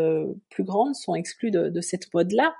plus 0.50 0.64
grandes 0.64 0.94
sont 0.94 1.14
exclues 1.14 1.50
de, 1.50 1.70
de 1.70 1.80
cette 1.80 2.12
mode-là. 2.12 2.52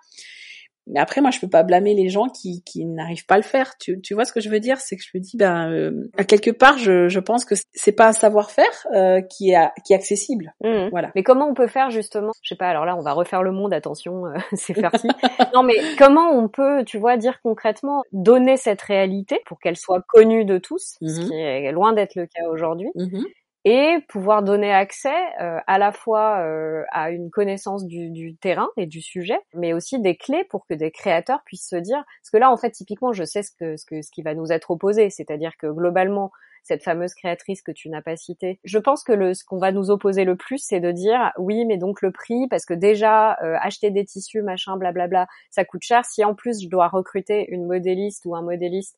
Mais 0.87 1.01
après, 1.01 1.21
moi, 1.21 1.31
je 1.31 1.41
peux 1.41 1.49
pas 1.49 1.63
blâmer 1.63 1.95
les 1.95 2.09
gens 2.09 2.29
qui, 2.29 2.63
qui 2.65 2.85
n'arrivent 2.85 3.27
pas 3.27 3.37
à 3.37 3.39
le 3.39 3.43
faire. 3.43 3.77
Tu, 3.79 4.01
tu 4.01 4.15
vois 4.15 4.25
ce 4.25 4.33
que 4.33 4.41
je 4.41 4.51
veux 4.51 4.61
dire? 4.61 4.79
C'est 4.79 4.97
que 4.97 5.03
je 5.03 5.11
me 5.15 5.21
dis, 5.21 5.37
ben, 5.37 5.71
euh, 5.71 6.11
à 6.17 6.25
quelque 6.25 6.51
part, 6.51 6.79
je, 6.79 7.09
je 7.09 7.21
pense 7.21 7.45
que 7.45 7.55
c'est 7.73 7.93
pas 7.93 8.09
un 8.09 8.13
savoir-faire 8.13 8.87
euh, 8.95 9.21
qui 9.23 9.51
est 9.51 9.71
qui 9.85 9.93
est 9.93 9.97
accessible. 9.97 10.55
Mmh. 10.63 10.89
Voilà. 10.91 11.11
Mais 11.15 11.23
comment 11.23 11.49
on 11.49 11.55
peut 11.55 11.67
faire 11.67 11.91
justement? 11.91 12.33
Je 12.43 12.49
sais 12.49 12.57
pas. 12.57 12.69
Alors 12.69 12.85
là, 12.85 12.97
on 12.97 13.03
va 13.03 13.13
refaire 13.13 13.43
le 13.43 13.53
monde. 13.53 13.73
Attention, 13.73 14.27
euh, 14.27 14.35
c'est 14.53 14.75
farci. 14.81 15.09
non, 15.55 15.63
mais 15.63 15.77
comment 15.99 16.31
on 16.31 16.49
peut, 16.49 16.85
tu 16.85 16.99
vois, 16.99 17.17
dire 17.17 17.41
concrètement, 17.43 18.03
donner 18.13 18.57
cette 18.57 18.83
réalité 18.83 19.41
pour 19.47 19.61
qu'elle 19.61 19.77
soit 19.77 20.03
connue 20.07 20.45
de 20.45 20.59
tous, 20.59 20.97
ce 21.01 21.05
mmh. 21.05 21.25
qui 21.25 21.35
est 21.35 21.73
loin 21.73 21.93
d'être 21.93 22.15
le 22.15 22.27
cas 22.27 22.49
aujourd'hui? 22.51 22.91
Mmh 22.95 23.25
et 23.65 23.99
pouvoir 24.09 24.43
donner 24.43 24.73
accès 24.73 25.09
euh, 25.41 25.59
à 25.67 25.79
la 25.79 25.91
fois 25.91 26.41
euh, 26.41 26.83
à 26.93 27.11
une 27.11 27.31
connaissance 27.31 27.87
du, 27.87 28.11
du, 28.11 28.37
terrain 28.37 28.69
et 28.77 28.87
du 28.87 29.01
sujet, 29.01 29.39
mais 29.55 29.73
aussi 29.73 30.01
des 30.01 30.17
clés 30.17 30.45
pour 30.45 30.67
que 30.67 30.75
des 30.75 30.91
créateurs 30.91 31.43
puissent 31.45 31.69
se 31.69 31.77
dire, 31.77 32.05
parce 32.21 32.31
que 32.31 32.37
là 32.37 32.51
en 32.51 32.57
fait 32.57 32.71
typiquement 32.71 33.13
je 33.13 33.25
sais 33.25 33.43
ce 33.43 33.51
que 33.59 33.77
ce 33.77 33.87
que 33.87 34.03
ce 34.03 34.11
qui 34.11 34.23
va 34.23 34.35
nous 34.35 34.53
être 34.53 34.71
opposé, 34.71 35.09
c'est-à-dire 35.09 35.53
que 35.59 35.67
globalement 35.67 36.31
cette 36.65 36.83
fameuse 36.83 37.15
créatrice 37.15 37.63
que 37.63 37.71
tu 37.71 37.91
n'as 37.91 38.03
pas 38.03 38.17
citée. 38.17 38.59
Je 38.65 38.79
pense 38.79 39.05
que 39.05 39.13
le, 39.13 39.35
ce 39.35 39.45
qu'on 39.45 39.59
va 39.59 39.71
nous 39.71 39.91
opposer 39.91 40.25
le 40.25 40.35
plus, 40.35 40.59
c'est 40.59 40.81
de 40.81 40.91
dire 40.91 41.31
oui, 41.39 41.65
mais 41.67 41.77
donc 41.77 42.01
le 42.01 42.11
prix, 42.11 42.49
parce 42.49 42.65
que 42.65 42.75
déjà 42.75 43.37
euh, 43.43 43.57
acheter 43.61 43.91
des 43.91 44.05
tissus, 44.05 44.43
machin, 44.43 44.77
blablabla, 44.77 45.27
ça 45.51 45.65
coûte 45.65 45.83
cher. 45.83 46.05
Si 46.07 46.25
en 46.25 46.35
plus 46.35 46.63
je 46.63 46.69
dois 46.69 46.89
recruter 46.89 47.47
une 47.51 47.67
modéliste 47.67 48.25
ou 48.25 48.35
un 48.35 48.43
modéliste 48.43 48.97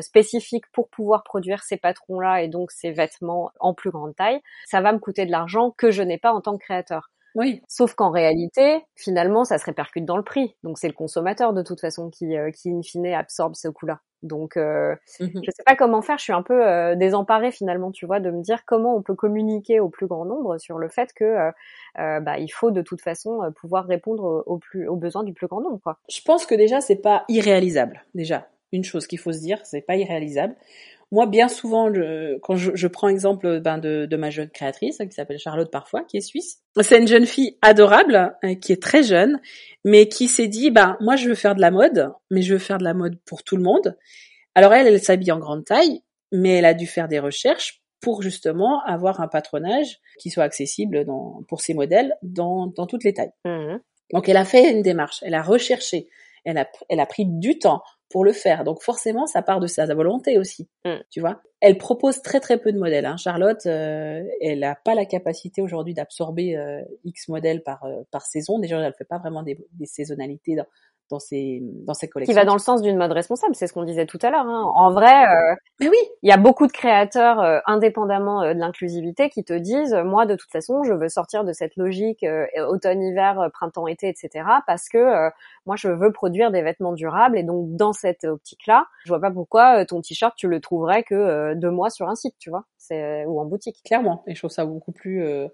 spécifique 0.00 0.64
pour 0.72 0.88
pouvoir 0.88 1.22
produire 1.22 1.62
ces 1.62 1.76
patrons-là 1.76 2.42
et 2.42 2.48
donc 2.48 2.70
ces 2.70 2.90
vêtements 2.90 3.50
en 3.60 3.74
plus 3.74 3.90
grande 3.90 4.14
taille, 4.14 4.40
ça 4.66 4.80
va 4.80 4.92
me 4.92 4.98
coûter 4.98 5.26
de 5.26 5.30
l'argent 5.30 5.70
que 5.70 5.90
je 5.90 6.02
n'ai 6.02 6.18
pas 6.18 6.32
en 6.32 6.40
tant 6.40 6.56
que 6.56 6.64
créateur. 6.64 7.10
Oui. 7.36 7.60
Sauf 7.68 7.94
qu'en 7.94 8.10
réalité, 8.10 8.82
finalement, 8.94 9.44
ça 9.44 9.58
se 9.58 9.66
répercute 9.66 10.06
dans 10.06 10.16
le 10.16 10.22
prix. 10.22 10.56
Donc 10.64 10.78
c'est 10.78 10.88
le 10.88 10.94
consommateur 10.94 11.52
de 11.52 11.62
toute 11.62 11.80
façon 11.80 12.08
qui, 12.08 12.34
euh, 12.34 12.50
qui 12.50 12.70
in 12.70 12.80
fine 12.82 13.06
absorbe 13.08 13.54
ce 13.54 13.68
coût-là. 13.68 14.00
Donc 14.22 14.56
euh, 14.56 14.94
mmh 15.20 15.26
je 15.44 15.50
sais 15.50 15.62
pas 15.64 15.76
comment 15.76 16.00
faire. 16.00 16.16
Je 16.16 16.24
suis 16.24 16.32
un 16.32 16.42
peu 16.42 16.66
euh, 16.66 16.96
désemparée 16.96 17.50
finalement, 17.50 17.90
tu 17.90 18.06
vois, 18.06 18.20
de 18.20 18.30
me 18.30 18.40
dire 18.40 18.64
comment 18.64 18.96
on 18.96 19.02
peut 19.02 19.14
communiquer 19.14 19.80
au 19.80 19.90
plus 19.90 20.06
grand 20.06 20.24
nombre 20.24 20.56
sur 20.56 20.78
le 20.78 20.88
fait 20.88 21.12
que 21.12 21.24
euh, 21.98 22.20
bah, 22.20 22.38
il 22.38 22.48
faut 22.48 22.70
de 22.70 22.80
toute 22.80 23.02
façon 23.02 23.40
pouvoir 23.60 23.84
répondre 23.84 24.42
aux, 24.46 24.56
plus, 24.56 24.88
aux 24.88 24.96
besoins 24.96 25.22
du 25.22 25.34
plus 25.34 25.46
grand 25.46 25.60
nombre. 25.60 25.78
Quoi. 25.82 25.98
Je 26.08 26.22
pense 26.22 26.46
que 26.46 26.54
déjà 26.54 26.80
c'est 26.80 26.96
pas 26.96 27.24
irréalisable. 27.28 28.02
Déjà, 28.14 28.48
une 28.72 28.84
chose 28.84 29.06
qu'il 29.06 29.18
faut 29.18 29.32
se 29.32 29.40
dire, 29.40 29.58
c'est 29.64 29.80
pas 29.80 29.96
irréalisable. 29.96 30.56
Moi, 31.12 31.26
bien 31.26 31.48
souvent, 31.48 31.92
je, 31.94 32.36
quand 32.38 32.56
je, 32.56 32.72
je, 32.74 32.86
prends 32.88 33.08
exemple 33.08 33.60
ben, 33.60 33.78
de, 33.78 34.06
de, 34.06 34.16
ma 34.16 34.30
jeune 34.30 34.50
créatrice, 34.50 34.98
qui 34.98 35.12
s'appelle 35.12 35.38
Charlotte 35.38 35.70
parfois, 35.70 36.02
qui 36.02 36.16
est 36.16 36.20
suisse, 36.20 36.62
c'est 36.80 36.98
une 36.98 37.06
jeune 37.06 37.26
fille 37.26 37.58
adorable, 37.62 38.36
hein, 38.42 38.54
qui 38.56 38.72
est 38.72 38.82
très 38.82 39.04
jeune, 39.04 39.40
mais 39.84 40.08
qui 40.08 40.26
s'est 40.26 40.48
dit, 40.48 40.70
ben 40.72 40.96
moi 41.00 41.14
je 41.14 41.28
veux 41.28 41.36
faire 41.36 41.54
de 41.54 41.60
la 41.60 41.70
mode, 41.70 42.12
mais 42.30 42.42
je 42.42 42.54
veux 42.54 42.58
faire 42.58 42.78
de 42.78 42.84
la 42.84 42.92
mode 42.92 43.18
pour 43.24 43.44
tout 43.44 43.56
le 43.56 43.62
monde. 43.62 43.96
Alors 44.56 44.74
elle, 44.74 44.88
elle 44.88 45.00
s'habille 45.00 45.30
en 45.30 45.38
grande 45.38 45.64
taille, 45.64 46.02
mais 46.32 46.56
elle 46.56 46.64
a 46.64 46.74
dû 46.74 46.88
faire 46.88 47.06
des 47.06 47.20
recherches 47.20 47.82
pour 48.00 48.22
justement 48.22 48.82
avoir 48.84 49.20
un 49.20 49.28
patronage 49.28 50.00
qui 50.18 50.30
soit 50.30 50.44
accessible 50.44 51.04
dans, 51.04 51.42
pour 51.48 51.60
ses 51.60 51.74
modèles 51.74 52.14
dans, 52.22 52.66
dans 52.66 52.86
toutes 52.86 53.04
les 53.04 53.14
tailles. 53.14 53.32
Mmh 53.44 53.78
Donc 54.12 54.28
elle 54.28 54.36
a 54.36 54.44
fait 54.44 54.70
une 54.70 54.82
démarche, 54.82 55.20
elle 55.22 55.34
a 55.34 55.42
recherché, 55.42 56.08
elle 56.46 56.58
a, 56.58 56.66
elle 56.88 57.00
a 57.00 57.06
pris 57.06 57.26
du 57.26 57.58
temps 57.58 57.82
pour 58.08 58.24
le 58.24 58.32
faire. 58.32 58.64
Donc 58.64 58.82
forcément, 58.82 59.26
ça 59.26 59.42
part 59.42 59.60
de 59.60 59.66
sa 59.66 59.92
volonté 59.92 60.38
aussi, 60.38 60.68
mm. 60.84 60.94
tu 61.10 61.20
vois. 61.20 61.42
Elle 61.60 61.76
propose 61.76 62.22
très 62.22 62.38
très 62.38 62.58
peu 62.58 62.72
de 62.72 62.78
modèles. 62.78 63.04
Hein. 63.04 63.16
Charlotte, 63.16 63.66
euh, 63.66 64.22
elle 64.40 64.60
n'a 64.60 64.76
pas 64.76 64.94
la 64.94 65.04
capacité 65.04 65.60
aujourd'hui 65.60 65.94
d'absorber 65.94 66.56
euh, 66.56 66.82
X 67.04 67.28
modèles 67.28 67.62
par 67.62 67.84
euh, 67.84 68.02
par 68.10 68.24
saison. 68.24 68.58
Déjà, 68.58 68.78
elle 68.78 68.94
fait 68.96 69.04
pas 69.04 69.18
vraiment 69.18 69.42
des, 69.42 69.58
des 69.72 69.86
saisonnalités 69.86 70.54
dans, 70.54 70.66
dans 71.10 71.18
ses 71.18 71.60
dans 71.62 71.94
ses 71.94 72.08
collections. 72.08 72.32
Qui 72.32 72.36
va 72.36 72.44
dans 72.44 72.54
le 72.54 72.60
sens 72.60 72.82
d'une 72.82 72.96
mode 72.96 73.12
responsable, 73.12 73.54
c'est 73.54 73.66
ce 73.66 73.72
qu'on 73.72 73.84
disait 73.84 74.06
tout 74.06 74.18
à 74.22 74.30
l'heure. 74.30 74.46
Hein. 74.46 74.64
En 74.74 74.90
vrai, 74.92 75.24
euh, 75.24 75.54
mais 75.80 75.88
oui, 75.88 75.98
il 76.22 76.28
y 76.28 76.32
a 76.32 76.36
beaucoup 76.36 76.66
de 76.66 76.72
créateurs 76.72 77.40
euh, 77.40 77.58
indépendamment 77.66 78.42
euh, 78.42 78.54
de 78.54 78.58
l'inclusivité 78.58 79.30
qui 79.30 79.44
te 79.44 79.52
disent, 79.52 79.94
moi 80.04 80.26
de 80.26 80.34
toute 80.34 80.50
façon, 80.50 80.82
je 80.82 80.92
veux 80.92 81.08
sortir 81.08 81.44
de 81.44 81.52
cette 81.52 81.76
logique 81.76 82.24
automne-hiver, 82.68 83.48
printemps-été, 83.52 84.08
etc. 84.08 84.44
Parce 84.66 84.88
que 84.88 85.30
moi 85.66 85.76
je 85.76 85.88
veux 85.88 86.12
produire 86.12 86.50
des 86.50 86.62
vêtements 86.62 86.92
durables 86.92 87.38
et 87.38 87.42
donc 87.42 87.76
dans 87.76 87.92
cette 87.92 88.24
optique-là, 88.24 88.86
je 89.04 89.08
vois 89.10 89.20
pas 89.20 89.30
pourquoi 89.30 89.84
ton 89.84 90.00
t-shirt 90.00 90.34
tu 90.36 90.48
le 90.48 90.60
trouverais 90.60 91.02
que 91.02 91.54
deux 91.54 91.70
mois 91.70 91.90
sur 91.90 92.08
un 92.08 92.14
site, 92.14 92.34
tu 92.38 92.50
vois, 92.50 92.64
c'est 92.78 93.24
ou 93.26 93.40
en 93.40 93.44
boutique. 93.44 93.80
Clairement, 93.84 94.22
et 94.26 94.34
je 94.34 94.40
trouve 94.40 94.50
ça 94.50 94.64
beaucoup 94.64 94.92
plus 94.92 95.48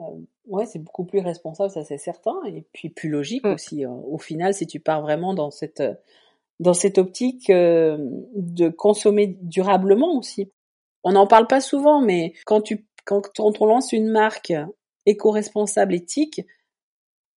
euh, 0.00 0.04
ouais, 0.46 0.66
c'est 0.66 0.78
beaucoup 0.78 1.04
plus 1.04 1.20
responsable, 1.20 1.70
ça 1.70 1.84
c'est 1.84 1.98
certain, 1.98 2.34
et 2.46 2.64
puis 2.72 2.88
plus 2.88 3.08
logique 3.08 3.44
mm. 3.44 3.52
aussi. 3.52 3.84
Hein. 3.84 4.00
Au 4.08 4.18
final, 4.18 4.54
si 4.54 4.66
tu 4.66 4.80
pars 4.80 5.02
vraiment 5.02 5.34
dans 5.34 5.50
cette 5.50 5.82
dans 6.60 6.74
cette 6.74 6.98
optique 6.98 7.50
euh, 7.50 7.96
de 8.34 8.68
consommer 8.68 9.36
durablement 9.42 10.16
aussi. 10.16 10.52
On 11.02 11.12
n'en 11.12 11.26
parle 11.26 11.46
pas 11.46 11.60
souvent, 11.60 12.00
mais 12.00 12.32
quand 12.46 12.60
tu 12.60 12.86
quand 13.04 13.60
on 13.60 13.66
lance 13.66 13.92
une 13.92 14.08
marque 14.08 14.52
éco-responsable 15.04 15.94
éthique, 15.94 16.40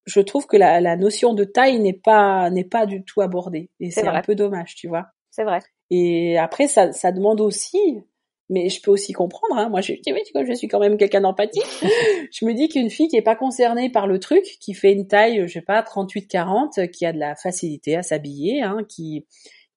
je 0.06 0.22
trouve 0.22 0.48
que 0.48 0.56
la, 0.56 0.80
la 0.80 0.96
notion 0.96 1.34
de 1.34 1.44
taille 1.44 1.80
n'est 1.80 1.94
pas 1.94 2.50
n'est 2.50 2.64
pas 2.64 2.86
du 2.86 3.04
tout 3.04 3.22
abordée 3.22 3.70
et 3.80 3.92
c'est 3.92 4.08
un 4.08 4.22
peu 4.22 4.36
dommage, 4.36 4.76
tu 4.76 4.88
vois. 4.88 5.08
C'est 5.32 5.44
vrai. 5.44 5.60
Et 5.90 6.38
après, 6.38 6.68
ça, 6.68 6.92
ça 6.94 7.12
demande 7.12 7.42
aussi 7.42 8.02
mais 8.50 8.70
je 8.70 8.82
peux 8.82 8.92
aussi 8.92 9.14
comprendre. 9.14 9.58
Hein. 9.58 9.70
Moi, 9.70 9.82
je, 9.82 9.94
je 9.94 10.54
suis 10.54 10.68
quand 10.68 10.80
même 10.80 10.98
quelqu'un 10.98 11.22
d'empathique. 11.22 11.64
je 12.32 12.46
me 12.46 12.54
dis 12.54 12.70
qu'une 12.70 12.90
fille 12.90 13.08
qui 13.08 13.18
est 13.18 13.22
pas 13.22 13.36
concernée 13.36 13.90
par 13.90 14.08
le 14.08 14.20
truc, 14.20 14.44
qui 14.60 14.74
fait 14.74 14.94
une 14.94 15.08
taille, 15.08 15.44
je 15.48 15.54
sais 15.54 15.62
pas, 15.62 15.82
38-40, 15.82 16.90
qui 16.90 17.06
a 17.06 17.12
de 17.12 17.20
la 17.20 17.36
facilité 17.36 17.96
à 17.96 18.04
s'habiller, 18.04 18.62
hein, 18.62 18.80
qui 18.88 19.26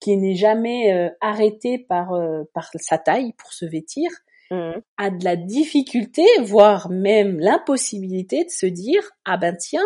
qui 0.00 0.16
n'est 0.16 0.34
jamais 0.34 0.94
euh, 0.94 1.10
arrêtée 1.20 1.78
par 1.78 2.14
euh, 2.14 2.44
par 2.54 2.70
sa 2.76 2.96
taille 2.96 3.34
pour 3.36 3.52
se 3.52 3.66
vêtir, 3.66 4.10
mmh. 4.50 4.70
a 4.96 5.10
de 5.10 5.24
la 5.24 5.36
difficulté, 5.36 6.24
voire 6.40 6.88
même 6.90 7.38
l'impossibilité 7.38 8.44
de 8.44 8.50
se 8.50 8.66
dire 8.66 9.02
ah 9.26 9.36
ben 9.36 9.54
tiens, 9.56 9.84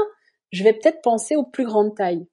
je 0.53 0.62
vais 0.62 0.73
peut-être 0.73 1.03
penser 1.03 1.37
aux 1.37 1.44
plus 1.44 1.64
grandes 1.64 1.97
tailles. 1.97 2.27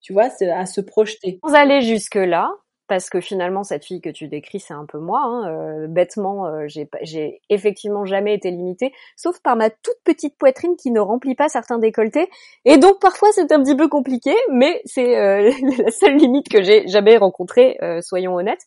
Tu 0.00 0.12
vois, 0.12 0.28
à 0.54 0.66
se 0.66 0.82
projeter. 0.82 1.40
Sans 1.42 1.54
aller 1.54 1.80
jusque 1.80 2.16
là, 2.16 2.50
parce 2.86 3.08
que 3.08 3.20
finalement 3.20 3.64
cette 3.64 3.84
fille 3.84 4.00
que 4.00 4.10
tu 4.10 4.28
décris 4.28 4.60
c'est 4.60 4.74
un 4.74 4.84
peu 4.84 4.98
moi 4.98 5.22
hein, 5.24 5.48
euh, 5.48 5.86
bêtement 5.88 6.46
euh, 6.46 6.66
j'ai 6.68 7.40
effectivement 7.48 8.04
jamais 8.04 8.34
été 8.34 8.50
limitée 8.50 8.92
sauf 9.16 9.40
par 9.40 9.56
ma 9.56 9.70
toute 9.70 9.96
petite 10.04 10.36
poitrine 10.36 10.76
qui 10.76 10.90
ne 10.90 11.00
remplit 11.00 11.34
pas 11.34 11.48
certains 11.48 11.78
décolletés. 11.78 12.28
Et 12.64 12.76
donc 12.76 13.00
parfois 13.00 13.28
c'est 13.32 13.52
un 13.52 13.62
petit 13.62 13.76
peu 13.76 13.88
compliqué 13.88 14.34
mais 14.50 14.82
c'est 14.84 15.18
euh, 15.18 15.50
la 15.78 15.90
seule 15.90 16.16
limite 16.16 16.48
que 16.48 16.62
j'ai 16.62 16.86
jamais 16.88 17.16
rencontrée 17.16 17.78
soyons 18.02 18.34
honnêtes. 18.34 18.66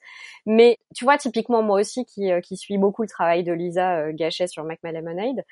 Mais 0.50 0.78
tu 0.96 1.04
vois 1.04 1.18
typiquement 1.18 1.62
moi 1.62 1.82
aussi 1.82 2.06
qui 2.06 2.30
qui 2.42 2.56
suis 2.56 2.78
beaucoup 2.78 3.02
le 3.02 3.10
travail 3.10 3.44
de 3.44 3.52
Lisa 3.52 4.14
Gachet 4.14 4.48
sur 4.48 4.64
Mac 4.64 4.80
Lemonade 4.82 5.44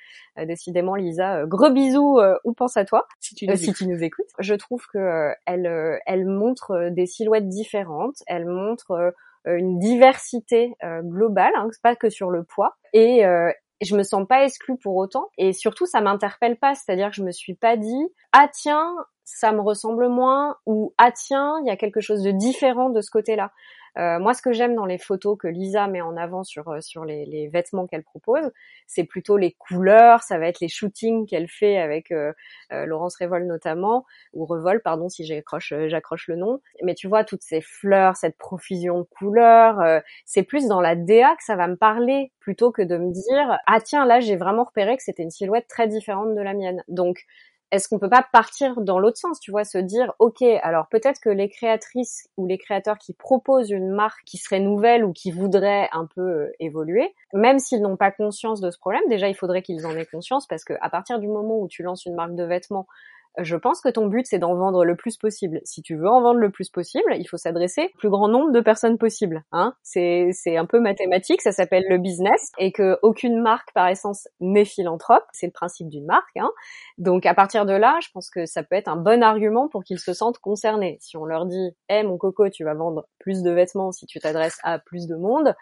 décidément 0.47 0.95
Lisa 0.95 1.45
gros 1.45 1.69
bisous 1.69 2.19
on 2.45 2.53
pense 2.53 2.77
à 2.77 2.85
toi 2.85 3.05
si 3.19 3.35
tu 3.35 3.45
nous, 3.45 3.57
si 3.57 3.73
tu 3.73 3.87
nous 3.87 4.01
écoutes. 4.03 4.29
Je 4.39 4.53
trouve 4.53 4.85
que 4.87 5.31
elle 5.45 5.99
elle 6.05 6.25
montre 6.25 6.89
des 6.91 7.05
silhouettes 7.05 7.49
différentes 7.49 8.23
elle 8.27 8.45
montre 8.55 9.13
euh, 9.47 9.57
une 9.57 9.77
diversité 9.79 10.75
euh, 10.83 11.01
globale, 11.03 11.53
hein, 11.55 11.69
pas 11.83 11.95
que 11.95 12.09
sur 12.09 12.31
le 12.31 12.43
poids. 12.43 12.75
Et 12.93 13.25
euh, 13.25 13.51
je 13.81 13.95
me 13.95 14.03
sens 14.03 14.25
pas 14.27 14.43
exclue 14.43 14.77
pour 14.77 14.95
autant. 14.95 15.29
Et 15.37 15.53
surtout, 15.53 15.85
ça 15.85 16.01
m'interpelle 16.01 16.57
pas, 16.57 16.73
c'est-à-dire 16.75 17.09
que 17.09 17.15
je 17.15 17.23
me 17.23 17.31
suis 17.31 17.55
pas 17.55 17.77
dit 17.77 18.07
ah 18.31 18.47
tiens 18.51 18.95
ça 19.23 19.51
me 19.51 19.61
ressemble 19.61 20.07
moins 20.07 20.55
ou 20.67 20.93
ah 20.99 21.11
tiens 21.11 21.55
il 21.61 21.67
y 21.67 21.71
a 21.71 21.75
quelque 21.75 21.99
chose 21.99 22.21
de 22.21 22.31
différent 22.31 22.89
de 22.89 23.01
ce 23.01 23.09
côté-là. 23.09 23.51
Euh, 23.97 24.19
moi, 24.19 24.33
ce 24.33 24.41
que 24.41 24.51
j'aime 24.51 24.75
dans 24.75 24.85
les 24.85 24.97
photos 24.97 25.37
que 25.37 25.47
Lisa 25.47 25.87
met 25.87 26.01
en 26.01 26.17
avant 26.17 26.43
sur 26.43 26.67
euh, 26.69 26.81
sur 26.81 27.05
les, 27.05 27.25
les 27.25 27.47
vêtements 27.47 27.87
qu'elle 27.87 28.03
propose, 28.03 28.51
c'est 28.87 29.03
plutôt 29.05 29.37
les 29.37 29.53
couleurs. 29.53 30.21
Ça 30.23 30.37
va 30.37 30.47
être 30.47 30.59
les 30.59 30.67
shootings 30.67 31.25
qu'elle 31.25 31.47
fait 31.47 31.77
avec 31.77 32.11
euh, 32.11 32.33
Laurence 32.71 33.17
Revol 33.17 33.45
notamment 33.45 34.05
ou 34.33 34.45
Revol, 34.45 34.81
pardon 34.81 35.09
si 35.09 35.25
j'accroche 35.25 35.73
j'accroche 35.87 36.27
le 36.27 36.35
nom. 36.35 36.61
Mais 36.83 36.93
tu 36.93 37.07
vois 37.07 37.23
toutes 37.23 37.43
ces 37.43 37.61
fleurs, 37.61 38.15
cette 38.17 38.37
profusion 38.37 38.99
de 38.99 39.03
couleurs, 39.03 40.01
c'est 40.25 40.43
plus 40.43 40.67
dans 40.67 40.81
la 40.81 40.95
DA 40.95 41.35
que 41.35 41.43
ça 41.43 41.55
va 41.55 41.67
me 41.67 41.75
parler 41.75 42.31
plutôt 42.39 42.71
que 42.71 42.81
de 42.81 42.97
me 42.97 43.11
dire 43.11 43.57
ah 43.67 43.79
tiens 43.81 44.05
là 44.05 44.19
j'ai 44.19 44.35
vraiment 44.35 44.63
repéré 44.63 44.97
que 44.97 45.03
c'était 45.03 45.23
une 45.23 45.31
silhouette 45.31 45.67
très 45.67 45.87
différente 45.87 46.35
de 46.35 46.41
la 46.41 46.53
mienne. 46.53 46.83
Donc 46.87 47.25
est-ce 47.71 47.89
qu'on 47.89 47.99
peut 47.99 48.09
pas 48.09 48.25
partir 48.31 48.79
dans 48.81 48.99
l'autre 48.99 49.17
sens, 49.17 49.39
tu 49.39 49.51
vois, 49.51 49.63
se 49.63 49.77
dire, 49.77 50.13
ok, 50.19 50.41
alors 50.61 50.87
peut-être 50.87 51.19
que 51.19 51.29
les 51.29 51.49
créatrices 51.49 52.29
ou 52.37 52.47
les 52.47 52.57
créateurs 52.57 52.97
qui 52.97 53.13
proposent 53.13 53.71
une 53.71 53.89
marque 53.89 54.23
qui 54.25 54.37
serait 54.37 54.59
nouvelle 54.59 55.03
ou 55.03 55.11
qui 55.11 55.31
voudraient 55.31 55.89
un 55.91 56.05
peu 56.05 56.21
euh, 56.21 56.51
évoluer, 56.59 57.13
même 57.33 57.59
s'ils 57.59 57.81
n'ont 57.81 57.97
pas 57.97 58.11
conscience 58.11 58.61
de 58.61 58.71
ce 58.71 58.77
problème, 58.77 59.03
déjà 59.09 59.27
il 59.27 59.35
faudrait 59.35 59.61
qu'ils 59.61 59.85
en 59.85 59.95
aient 59.95 60.05
conscience 60.05 60.47
parce 60.47 60.63
que 60.63 60.73
à 60.81 60.89
partir 60.89 61.19
du 61.19 61.27
moment 61.27 61.59
où 61.59 61.67
tu 61.67 61.83
lances 61.83 62.05
une 62.05 62.15
marque 62.15 62.35
de 62.35 62.43
vêtements 62.43 62.87
je 63.39 63.55
pense 63.55 63.81
que 63.81 63.89
ton 63.89 64.07
but 64.07 64.25
c'est 64.27 64.39
d'en 64.39 64.55
vendre 64.55 64.85
le 64.85 64.95
plus 64.95 65.17
possible. 65.17 65.61
Si 65.63 65.81
tu 65.81 65.95
veux 65.95 66.07
en 66.09 66.21
vendre 66.21 66.39
le 66.39 66.49
plus 66.51 66.69
possible, 66.69 67.15
il 67.17 67.25
faut 67.27 67.37
s'adresser 67.37 67.91
au 67.95 67.97
plus 67.97 68.09
grand 68.09 68.27
nombre 68.27 68.51
de 68.51 68.61
personnes 68.61 68.97
possible. 68.97 69.43
Hein 69.51 69.73
c'est 69.83 70.31
un 70.57 70.65
peu 70.65 70.79
mathématique, 70.79 71.41
ça 71.41 71.51
s'appelle 71.51 71.85
le 71.89 71.97
business 71.97 72.51
et 72.57 72.71
que 72.71 72.97
aucune 73.01 73.41
marque 73.41 73.73
par 73.73 73.87
essence 73.87 74.27
n'est 74.39 74.65
philanthrope. 74.65 75.23
C'est 75.33 75.47
le 75.47 75.51
principe 75.51 75.89
d'une 75.89 76.05
marque. 76.05 76.35
Hein 76.37 76.51
Donc 76.97 77.25
à 77.25 77.33
partir 77.33 77.65
de 77.65 77.73
là, 77.73 77.97
je 78.01 78.09
pense 78.13 78.29
que 78.29 78.45
ça 78.45 78.63
peut 78.63 78.75
être 78.75 78.87
un 78.87 78.95
bon 78.97 79.23
argument 79.23 79.67
pour 79.67 79.83
qu'ils 79.83 79.99
se 79.99 80.13
sentent 80.13 80.39
concernés. 80.39 80.97
Si 81.01 81.17
on 81.17 81.25
leur 81.25 81.45
dit, 81.45 81.71
"Eh 81.89 82.03
mon 82.03 82.17
coco, 82.17 82.49
tu 82.49 82.63
vas 82.63 82.73
vendre 82.73 83.07
plus 83.19 83.41
de 83.43 83.51
vêtements 83.51 83.91
si 83.91 84.05
tu 84.05 84.19
t'adresses 84.19 84.59
à 84.63 84.79
plus 84.79 85.07
de 85.07 85.15
monde", 85.15 85.53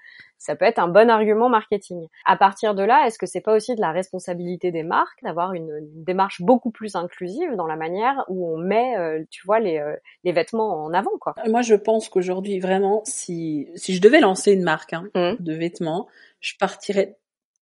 ça 0.43 0.58
peut 0.58 0.65
être 0.65 0.79
un 0.79 0.89
bon 0.89 1.10
argument 1.10 1.47
marketing. 1.47 2.10
À 2.25 2.36
partir 2.36 2.75
de 2.75 2.84
là, 2.84 3.08
est-ce 3.08 3.17
que 3.17 3.25
c'est 3.25 3.39
pas 3.39 3.56
aussi 3.56 3.75
de 3.75 3.79
la 3.79 3.93
responsabilité 3.93 4.71
des 4.71 4.84
marques 4.84 5.23
d'avoir 5.23 5.53
une, 5.53 5.79
démarche 6.03 6.41
beaucoup 6.41 6.69
plus 6.69 6.97
inclusive 6.97 7.56
dans 7.56 7.65
la 7.65 7.77
manière 7.77 8.25
où 8.27 8.53
on 8.53 8.58
met, 8.58 8.97
euh, 8.97 9.23
tu 9.29 9.41
vois, 9.45 9.62
les, 9.62 9.77
euh, 9.77 9.95
les 10.25 10.34
vêtements 10.34 10.84
en 10.84 10.93
avant, 10.93 11.17
quoi? 11.17 11.34
Moi, 11.47 11.62
je 11.62 11.75
pense 11.75 12.10
qu'aujourd'hui, 12.10 12.60
vraiment, 12.60 13.03
si 13.06 13.69
si 13.75 13.95
je 13.95 14.01
devais 14.01 14.19
lancer 14.19 14.51
une 14.51 14.63
marque 14.63 14.91
hein, 14.91 15.08
mmh. 15.15 15.36
de 15.39 15.53
vêtements, 15.53 16.08
je 16.41 16.56
partirais 16.60 17.15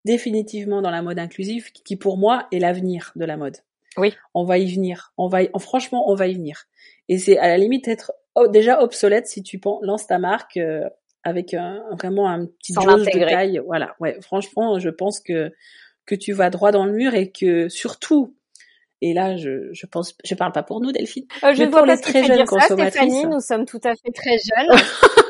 définitivement 0.04 0.82
dans 0.82 0.89
la 0.89 1.04
mode 1.04 1.20
inclusive, 1.20 1.72
qui 1.72 1.96
pour 1.96 2.17
moi 2.17 2.48
est 2.52 2.58
l'avenir 2.58 3.12
de 3.15 3.26
la 3.26 3.38
mode. 3.38 3.58
Oui. 3.96 4.15
On 4.34 4.44
va 4.44 4.58
y 4.58 4.74
venir. 4.74 5.13
On 5.17 5.28
va, 5.28 5.44
y... 5.44 5.52
franchement, 5.60 6.10
on 6.10 6.15
va 6.15 6.26
y 6.26 6.34
venir. 6.34 6.63
Et 7.10 7.20
c'est 7.20 7.38
à 7.38 7.48
la 7.48 7.58
limite 7.60 7.88
être 7.88 8.12
déjà 8.50 8.82
obsolète 8.82 9.28
si 9.28 9.44
tu 9.44 9.62
lances 9.84 10.08
ta 10.08 10.17
marque 10.17 10.58
euh, 10.58 10.89
avec 11.23 11.53
un, 11.53 11.84
vraiment 11.91 12.29
un 12.29 12.45
petit 12.45 12.73
jauge 12.73 13.05
de 13.05 13.29
taille. 13.29 13.62
Voilà, 13.65 13.95
ouais, 13.99 14.19
franchement, 14.21 14.79
je 14.79 14.89
pense 14.89 15.19
que 15.19 15.51
que 16.05 16.15
tu 16.15 16.34
vas 16.34 16.49
droit 16.49 16.71
dans 16.71 16.86
le 16.86 16.93
mur 16.93 17.13
et 17.13 17.31
que 17.31 17.69
surtout, 17.69 18.36
et 19.01 19.13
là, 19.13 19.38
je, 19.38 19.71
je 19.71 19.86
pense, 19.86 20.15
je 20.23 20.36
parle 20.36 20.51
pas 20.51 20.63
pour 20.63 20.81
nous, 20.81 20.91
Delphine, 20.91 21.25
euh, 21.43 21.53
je 21.53 21.63
mais 21.63 21.69
pour 21.69 21.86
les 21.86 21.97
très 21.99 22.23
jeunes 22.23 22.45
consommatrices. 22.45 22.93
Stéphanie, 22.93 23.25
nous 23.25 23.39
sommes 23.39 23.65
tout 23.65 23.79
à 23.84 23.95
fait 23.95 24.12
très 24.13 24.38
jeunes. 24.38 24.77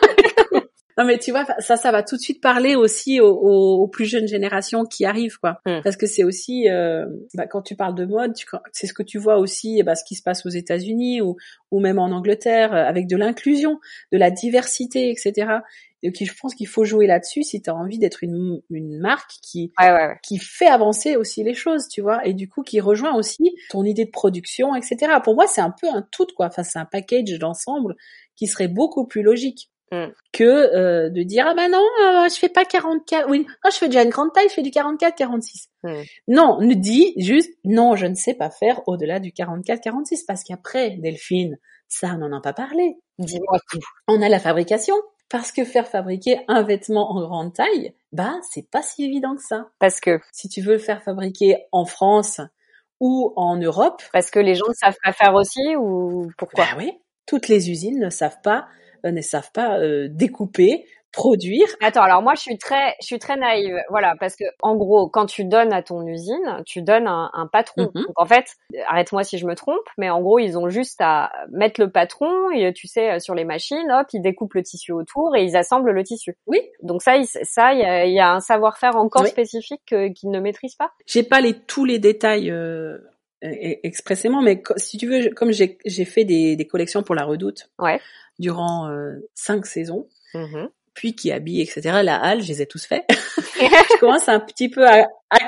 Non 0.98 1.06
mais 1.06 1.18
tu 1.18 1.32
vois, 1.32 1.46
ça, 1.60 1.76
ça 1.76 1.92
va 1.92 2.04
tout 2.04 2.16
de 2.16 2.22
suite 2.22 2.42
parler 2.42 2.76
aussi 2.76 3.20
aux, 3.20 3.30
aux, 3.30 3.88
plus 3.88 4.06
jeunes 4.06 4.28
générations 4.28 4.84
qui 4.84 5.06
arrivent, 5.06 5.38
quoi. 5.40 5.62
Mm. 5.66 5.82
Parce 5.84 5.98
que 5.98 6.06
c'est 6.06 6.24
aussi, 6.24 6.70
euh, 6.70 7.06
bah, 7.34 7.48
quand 7.48 7.62
tu 7.62 7.76
parles 7.76 7.96
de 7.96 8.06
mode, 8.06 8.34
c'est 8.72 8.88
ce 8.88 8.94
que 8.94 9.04
tu 9.04 9.18
vois 9.18 9.38
aussi, 9.38 9.84
bah, 9.84 9.96
ce 9.96 10.04
qui 10.04 10.16
se 10.16 10.24
passe 10.24 10.46
aux 10.46 10.50
États-Unis 10.50 11.22
ou, 11.22 11.38
ou 11.72 11.80
même 11.80 12.00
en 12.00 12.12
Angleterre, 12.12 12.74
euh, 12.74 12.84
avec 12.84 13.08
de 13.08 13.18
l'inclusion, 13.18 13.80
de 14.12 14.18
la 14.18 14.32
diversité, 14.32 15.10
etc. 15.10 15.60
Et 16.04 16.12
je 16.14 16.34
pense 16.40 16.56
qu'il 16.56 16.68
faut 16.68 16.84
jouer 16.84 17.06
là-dessus 17.06 17.44
si 17.44 17.62
tu 17.62 17.70
as 17.70 17.76
envie 17.76 18.00
d'être 18.00 18.24
une, 18.24 18.62
une 18.72 19.00
marque 19.00 19.34
qui 19.42 19.72
qui 20.24 20.38
fait 20.40 20.68
avancer 20.68 21.16
aussi 21.16 21.44
les 21.44 21.54
choses, 21.54 21.88
tu 21.88 22.02
vois, 22.02 22.26
et 22.26 22.34
du 22.34 22.50
coup 22.50 22.64
qui 22.64 22.80
rejoint 22.80 23.16
aussi 23.16 23.56
ton 23.70 23.84
idée 23.84 24.06
de 24.06 24.10
production, 24.10 24.76
etc. 24.76 25.14
Pour 25.24 25.36
moi, 25.36 25.46
c'est 25.48 25.62
un 25.62 25.74
peu 25.80 25.88
un 25.88 26.06
tout, 26.12 26.28
quoi. 26.36 26.48
Enfin, 26.48 26.64
c'est 26.64 26.80
un 26.80 26.86
package 26.86 27.38
d'ensemble 27.38 27.96
qui 28.36 28.48
serait 28.48 28.68
beaucoup 28.68 29.06
plus 29.06 29.22
logique. 29.22 29.71
Mm. 29.92 30.14
que 30.32 30.44
euh, 30.44 31.10
de 31.10 31.22
dire 31.24 31.46
ah 31.50 31.54
ben 31.54 31.70
non 31.70 31.86
euh, 32.02 32.30
je 32.30 32.36
fais 32.36 32.48
pas 32.48 32.64
44 32.64 33.30
oui 33.30 33.46
je 33.70 33.76
fais 33.76 33.88
déjà 33.88 34.04
une 34.04 34.10
grande 34.10 34.32
taille 34.32 34.48
je 34.48 34.54
fais 34.54 34.62
du 34.62 34.72
44 34.72 35.16
46 35.18 35.68
mm. 35.84 36.02
non 36.30 36.62
ne 36.62 36.74
dis 36.76 37.14
juste 37.18 37.52
non 37.66 37.98
je 37.98 38.06
ne 38.06 38.16
sais 38.16 38.34
pas 38.34 38.50
faire 38.50 38.80
au-delà 38.88 39.20
du 39.20 39.34
44 39.34 39.82
46 39.82 40.24
parce 40.24 40.46
qu'après 40.46 40.92
Delphine 40.92 41.58
ça 41.90 42.12
on 42.16 42.20
n'en 42.20 42.38
a 42.38 42.42
pas 42.42 42.54
parlé. 42.54 42.98
Dis-moi 43.20 43.60
tout. 43.70 43.80
On 44.08 44.22
a 44.22 44.30
la 44.30 44.40
fabrication. 44.40 44.96
Parce 45.30 45.52
que 45.54 45.64
faire 45.64 45.88
fabriquer 45.88 46.42
un 46.50 46.62
vêtement 46.64 47.12
en 47.12 47.22
grande 47.22 47.54
taille 47.54 47.94
bah 48.12 48.36
c'est 48.50 48.70
pas 48.70 48.82
si 48.82 49.06
évident 49.06 49.36
que 49.36 49.44
ça. 49.44 49.70
Parce 49.80 50.00
que 50.00 50.20
si 50.32 50.50
tu 50.50 50.62
veux 50.62 50.74
le 50.74 50.80
faire 50.80 51.04
fabriquer 51.04 51.58
en 51.72 51.86
France 51.86 52.42
ou 53.00 53.34
en 53.36 53.58
Europe 53.58 54.02
parce 54.12 54.30
que 54.30 54.40
les 54.40 54.56
gens 54.56 54.68
ne 54.68 54.74
savent 54.74 54.98
pas 55.04 55.14
faire 55.14 55.34
aussi 55.34 55.76
ou 55.78 56.30
pourquoi? 56.38 56.66
Bah 56.66 56.78
oui 56.78 56.94
toutes 57.26 57.48
les 57.48 57.70
usines 57.70 58.00
ne 58.00 58.10
savent 58.10 58.42
pas 58.44 58.68
ne 59.04 59.22
savent 59.22 59.52
pas 59.52 59.80
euh, 59.80 60.08
découper, 60.10 60.86
produire. 61.12 61.68
Attends, 61.82 62.04
alors 62.04 62.22
moi 62.22 62.36
je 62.36 62.42
suis 62.42 62.58
très, 62.58 62.96
je 63.02 63.06
suis 63.06 63.20
très 63.20 63.36
naïve, 63.36 63.78
voilà, 63.90 64.16
parce 64.20 64.36
que 64.36 64.46
en 64.62 64.76
gros, 64.76 65.10
quand 65.10 65.26
tu 65.26 65.44
donnes 65.46 65.74
à 65.74 65.84
ton 65.84 66.06
usine, 66.06 66.64
tu 66.66 66.82
donnes 66.82 67.08
un, 67.08 67.30
un 67.34 67.48
patron. 67.48 67.84
Mm-hmm. 67.84 68.06
Donc 68.06 68.14
en 68.16 68.26
fait, 68.26 68.46
arrête-moi 68.88 69.24
si 69.24 69.38
je 69.38 69.46
me 69.46 69.56
trompe, 69.56 69.86
mais 69.98 70.10
en 70.10 70.22
gros 70.22 70.40
ils 70.40 70.58
ont 70.58 70.70
juste 70.70 71.02
à 71.02 71.32
mettre 71.52 71.82
le 71.82 71.92
patron, 71.92 72.52
et 72.52 72.72
tu 72.74 72.88
sais, 72.88 73.20
sur 73.20 73.36
les 73.36 73.46
machines, 73.46 73.92
hop, 73.92 74.08
ils 74.14 74.22
découpent 74.22 74.54
le 74.54 74.64
tissu 74.64 74.92
autour 74.92 75.36
et 75.36 75.44
ils 75.44 75.56
assemblent 75.56 75.92
le 75.92 76.04
tissu. 76.04 76.38
Oui. 76.48 76.62
Donc 76.82 77.02
ça, 77.02 77.16
ça, 77.24 77.74
il 77.74 78.14
y 78.14 78.20
a, 78.20 78.32
un 78.32 78.40
savoir-faire 78.40 78.96
encore 78.96 79.28
spécifique 79.28 79.82
qu'ils 79.86 80.32
ne 80.32 80.40
maîtrisent 80.40 80.76
pas. 80.76 80.92
J'ai 81.06 81.24
pas 81.24 81.42
les 81.42 81.54
tous 81.54 81.86
les 81.86 82.00
détails. 82.00 82.52
Euh 82.52 82.98
expressément, 83.44 84.44
mais 84.44 84.62
si 84.78 85.00
tu 85.00 85.08
veux, 85.08 85.32
comme 85.32 85.52
j'ai 85.52 86.06
fait 86.06 86.26
des, 86.26 86.56
des, 86.56 86.68
collections 86.68 87.02
pour 87.02 87.16
la 87.16 87.24
Redoute, 87.24 87.72
ouais 87.80 88.00
durant 88.42 88.90
euh, 88.90 89.14
cinq 89.34 89.66
saisons. 89.66 90.08
Mm-hmm. 90.34 90.68
Puis 90.94 91.16
qui 91.16 91.32
habille, 91.32 91.62
etc. 91.62 92.02
La 92.04 92.18
halle, 92.18 92.42
je 92.42 92.50
les 92.50 92.62
ai 92.62 92.66
tous 92.66 92.86
faits. 92.86 93.06
je 93.62 94.00
commence 94.00 94.28
un 94.28 94.40
petit 94.40 94.70
peu 94.70 94.86
à, 94.86 95.08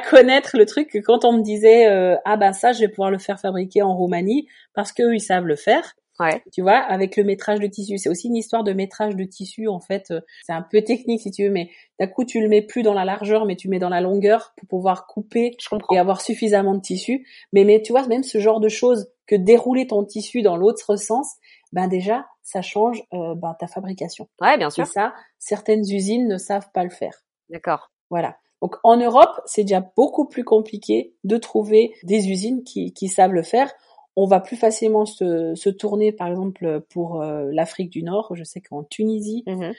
connaître 0.09 0.57
le 0.57 0.65
truc 0.65 0.89
que 0.89 0.99
quand 0.99 1.25
on 1.25 1.33
me 1.33 1.41
disait 1.41 1.87
euh, 1.87 2.15
ah 2.25 2.37
ben 2.37 2.53
ça 2.53 2.71
je 2.71 2.79
vais 2.79 2.87
pouvoir 2.87 3.09
le 3.09 3.17
faire 3.17 3.39
fabriquer 3.39 3.81
en 3.81 3.95
Roumanie 3.95 4.47
parce 4.73 4.91
qu'eux 4.91 5.15
ils 5.15 5.21
savent 5.21 5.45
le 5.45 5.55
faire. 5.55 5.95
Ouais. 6.19 6.43
Tu 6.53 6.61
vois, 6.61 6.77
avec 6.77 7.17
le 7.17 7.23
métrage 7.23 7.59
de 7.59 7.65
tissu, 7.65 7.97
c'est 7.97 8.09
aussi 8.09 8.27
une 8.27 8.35
histoire 8.35 8.63
de 8.63 8.71
métrage 8.71 9.15
de 9.15 9.23
tissu 9.23 9.67
en 9.67 9.79
fait. 9.79 10.11
Euh, 10.11 10.21
c'est 10.45 10.53
un 10.53 10.61
peu 10.61 10.81
technique 10.83 11.21
si 11.21 11.31
tu 11.31 11.45
veux, 11.45 11.49
mais 11.49 11.71
d'un 11.99 12.05
coup 12.05 12.23
tu 12.23 12.39
le 12.39 12.47
mets 12.47 12.61
plus 12.61 12.83
dans 12.83 12.93
la 12.93 13.03
largeur, 13.03 13.45
mais 13.45 13.55
tu 13.55 13.67
mets 13.67 13.79
dans 13.79 13.89
la 13.89 13.99
longueur 13.99 14.53
pour 14.57 14.67
pouvoir 14.67 15.07
couper 15.07 15.57
et 15.91 15.97
avoir 15.97 16.21
suffisamment 16.21 16.75
de 16.75 16.81
tissu. 16.81 17.25
Mais 17.51 17.63
mais 17.63 17.81
tu 17.81 17.91
vois, 17.91 18.05
même 18.07 18.23
ce 18.23 18.39
genre 18.39 18.59
de 18.59 18.69
choses 18.69 19.09
que 19.25 19.35
dérouler 19.35 19.87
ton 19.87 20.03
tissu 20.03 20.43
dans 20.43 20.55
l'autre 20.55 20.97
sens, 20.97 21.35
ben 21.73 21.87
déjà 21.87 22.25
ça 22.43 22.61
change 22.61 23.03
euh, 23.13 23.35
ben, 23.35 23.55
ta 23.59 23.67
fabrication. 23.67 24.29
Ouais, 24.39 24.57
bien 24.57 24.69
sûr. 24.69 24.83
Et 24.83 24.87
ça, 24.87 25.13
certaines 25.39 25.81
usines 25.81 26.27
ne 26.27 26.37
savent 26.37 26.69
pas 26.71 26.83
le 26.83 26.89
faire. 26.89 27.23
D'accord. 27.49 27.91
Voilà. 28.09 28.37
Donc 28.61 28.77
en 28.83 28.95
Europe, 28.95 29.41
c'est 29.45 29.63
déjà 29.63 29.81
beaucoup 29.97 30.25
plus 30.25 30.43
compliqué 30.43 31.15
de 31.23 31.37
trouver 31.37 31.93
des 32.03 32.29
usines 32.29 32.63
qui, 32.63 32.93
qui 32.93 33.07
savent 33.09 33.33
le 33.33 33.43
faire. 33.43 33.73
On 34.15 34.27
va 34.27 34.39
plus 34.39 34.55
facilement 34.55 35.05
se, 35.05 35.55
se 35.55 35.69
tourner, 35.69 36.11
par 36.11 36.27
exemple, 36.27 36.81
pour 36.89 37.21
euh, 37.21 37.49
l'Afrique 37.51 37.89
du 37.89 38.03
Nord. 38.03 38.35
Je 38.35 38.43
sais 38.43 38.61
qu'en 38.61 38.83
Tunisie 38.83 39.43
mm-hmm. 39.47 39.73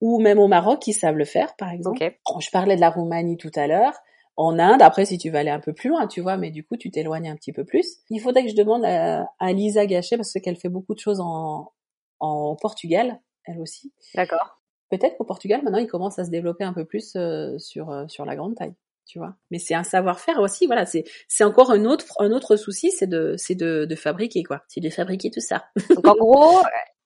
ou 0.00 0.20
même 0.20 0.40
au 0.40 0.48
Maroc, 0.48 0.86
ils 0.88 0.92
savent 0.92 1.16
le 1.16 1.24
faire, 1.24 1.54
par 1.56 1.70
exemple. 1.70 1.98
Je 2.40 2.50
parlais 2.50 2.74
de 2.74 2.80
la 2.80 2.90
Roumanie 2.90 3.36
tout 3.36 3.52
à 3.54 3.68
l'heure 3.68 3.94
en 4.40 4.58
Inde. 4.58 4.80
Après, 4.80 5.04
si 5.04 5.18
tu 5.18 5.30
veux 5.30 5.36
aller 5.36 5.50
un 5.50 5.60
peu 5.60 5.74
plus 5.74 5.90
loin, 5.90 6.06
tu 6.06 6.22
vois, 6.22 6.38
mais 6.38 6.50
du 6.50 6.64
coup, 6.64 6.76
tu 6.76 6.90
t'éloignes 6.90 7.28
un 7.28 7.36
petit 7.36 7.52
peu 7.52 7.64
plus. 7.64 7.98
Il 8.08 8.20
faudrait 8.20 8.44
que 8.44 8.50
je 8.50 8.56
demande 8.56 8.84
à, 8.84 9.52
Lisa 9.52 9.84
Gachet, 9.86 10.16
parce 10.16 10.32
qu'elle 10.32 10.56
fait 10.56 10.70
beaucoup 10.70 10.94
de 10.94 10.98
choses 10.98 11.20
en, 11.20 11.72
en 12.20 12.56
Portugal. 12.56 13.20
elle 13.44 13.60
aussi. 13.60 13.92
D'accord. 14.14 14.60
Peut-être 14.88 15.18
qu'au 15.18 15.24
Portugal, 15.24 15.62
maintenant, 15.62 15.78
ils 15.78 15.86
commencent 15.86 16.18
à 16.18 16.24
se 16.24 16.30
développer 16.30 16.64
un 16.64 16.72
peu 16.72 16.84
plus 16.84 17.12
euh, 17.16 17.58
sur 17.58 17.90
euh, 17.90 18.08
sur 18.08 18.24
la 18.24 18.34
grande 18.34 18.56
taille, 18.56 18.74
tu 19.06 19.18
vois. 19.18 19.36
Mais 19.50 19.58
c'est 19.58 19.74
un 19.74 19.84
savoir-faire 19.84 20.40
aussi, 20.40 20.66
voilà. 20.66 20.84
C'est 20.86 21.04
c'est 21.28 21.44
encore 21.44 21.70
un 21.70 21.84
autre 21.84 22.06
un 22.18 22.32
autre 22.32 22.56
souci, 22.56 22.90
c'est 22.90 23.06
de 23.06 23.34
c'est 23.36 23.54
de, 23.54 23.84
de 23.84 23.94
fabriquer 23.94 24.42
quoi. 24.42 24.62
C'est 24.68 24.80
de 24.80 24.90
fabriquer 24.90 25.30
tout 25.30 25.40
ça. 25.40 25.66
Donc 25.94 26.08
en 26.08 26.16
gros, 26.16 26.60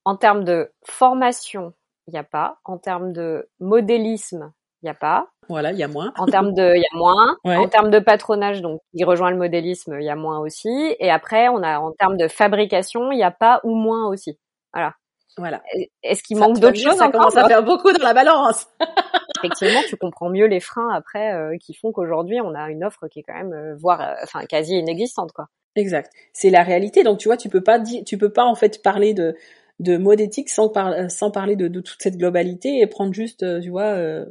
en 0.05 0.16
termes 0.16 0.44
de 0.44 0.73
formation, 0.85 1.75
il 2.07 2.12
n'y 2.12 2.18
a 2.18 2.25
pas. 2.25 2.59
En 2.64 2.79
termes 2.79 3.12
de 3.12 3.51
modélisme, 3.61 4.53
il 4.85 4.88
n'y 4.88 4.90
a 4.90 4.94
pas. 4.94 5.29
Voilà, 5.49 5.73
il 5.73 5.79
y 5.79 5.83
a 5.83 5.88
moins. 5.88 6.12
En 6.18 6.27
termes 6.27 6.53
de, 6.53 6.75
il 6.77 6.83
y 6.83 6.85
a 6.85 6.97
moins. 6.97 7.37
En 7.44 7.68
termes 7.68 7.90
de 7.90 7.99
patronage, 7.99 8.61
donc, 8.61 8.83
il 8.92 9.05
rejoint 9.07 9.31
le 9.31 9.38
modélisme, 9.38 9.97
il 9.99 10.05
y 10.05 10.11
a 10.11 10.14
moins 10.14 10.40
aussi. 10.40 10.94
Et 11.01 11.11
après, 11.11 11.49
on 11.49 11.62
a, 11.62 11.79
en 11.79 11.92
termes 11.92 12.18
de 12.18 12.29
fabrication, 12.29 13.11
il 13.11 13.16
n'y 13.16 13.25
a 13.25 13.31
pas 13.31 13.61
ou 13.64 13.75
moins 13.75 14.07
aussi. 14.09 14.38
Voilà. 14.75 14.92
Voilà. 15.38 15.62
Est-ce 16.03 16.23
qu'il 16.23 16.37
manque 16.37 16.61
d'autres 16.61 16.79
choses 16.79 16.97
Ça 16.97 17.11
commence 17.11 17.37
à 17.37 17.49
faire 17.49 17.64
beaucoup 17.64 17.92
dans 17.92 18.05
la 18.05 18.12
balance. 18.12 18.66
Effectivement, 19.38 19.81
tu 19.88 19.97
comprends 19.97 20.29
mieux 20.29 20.47
les 20.47 20.61
freins 20.61 20.90
après 20.94 21.33
euh, 21.33 21.57
qui 21.59 21.75
font 21.75 21.92
qu'aujourd'hui 21.92 22.40
on 22.40 22.55
a 22.55 22.70
une 22.70 22.85
offre 22.85 23.09
qui 23.09 23.20
est 23.20 23.23
quand 23.23 23.35
même, 23.35 23.53
euh, 23.53 23.75
voire, 23.75 24.01
euh, 24.01 24.14
enfin, 24.23 24.44
quasi 24.44 24.75
inexistante, 24.77 25.33
quoi. 25.33 25.49
Exact. 25.77 26.12
C'est 26.33 26.51
la 26.51 26.62
réalité. 26.62 27.03
Donc 27.03 27.18
tu 27.18 27.29
vois, 27.29 27.37
tu 27.37 27.49
peux 27.49 27.62
pas 27.62 27.81
tu 27.81 28.16
peux 28.16 28.33
pas 28.33 28.44
en 28.44 28.55
fait 28.55 28.81
parler 28.83 29.12
de 29.12 29.35
de 29.81 29.97
mode 29.97 30.20
éthique 30.20 30.51
sans, 30.51 30.73
sans 31.09 31.31
parler 31.33 31.57
de, 31.57 31.66
de, 31.66 31.81
toute 31.81 32.01
cette 32.01 32.16
globalité 32.16 32.79
et 32.79 32.87
prendre 32.87 33.12
juste, 33.12 33.44
tu 33.61 33.70
vois, 33.70 34.25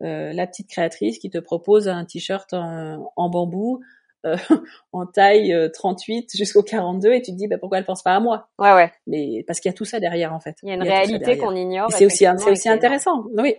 la 0.00 0.46
petite 0.46 0.68
créatrice 0.68 1.18
qui 1.18 1.30
te 1.30 1.38
propose 1.38 1.88
un 1.88 2.04
t-shirt 2.04 2.52
en, 2.54 3.12
en, 3.16 3.30
bambou 3.30 3.80
euh, 4.26 4.36
en 4.92 5.06
taille 5.06 5.54
38 5.72 6.18
euh, 6.34 6.38
jusqu'au 6.38 6.62
42 6.62 7.12
et 7.12 7.22
tu 7.22 7.32
te 7.32 7.36
dis 7.36 7.46
bah, 7.46 7.58
pourquoi 7.58 7.78
elle 7.78 7.84
pense 7.84 8.02
pas 8.02 8.14
à 8.14 8.20
moi? 8.20 8.48
Ouais 8.58 8.72
ouais. 8.74 8.92
Mais 9.06 9.44
parce 9.46 9.60
qu'il 9.60 9.70
y 9.70 9.74
a 9.74 9.76
tout 9.76 9.84
ça 9.84 10.00
derrière 10.00 10.32
en 10.32 10.40
fait. 10.40 10.56
Il 10.62 10.68
y 10.68 10.72
a 10.72 10.74
une 10.74 10.82
réalité 10.82 11.38
qu'on 11.38 11.54
ignore. 11.54 11.92
C'est 11.92 12.06
aussi 12.06 12.26
c'est 12.38 12.50
aussi 12.50 12.68
intéressant. 12.68 13.24
Oui 13.36 13.56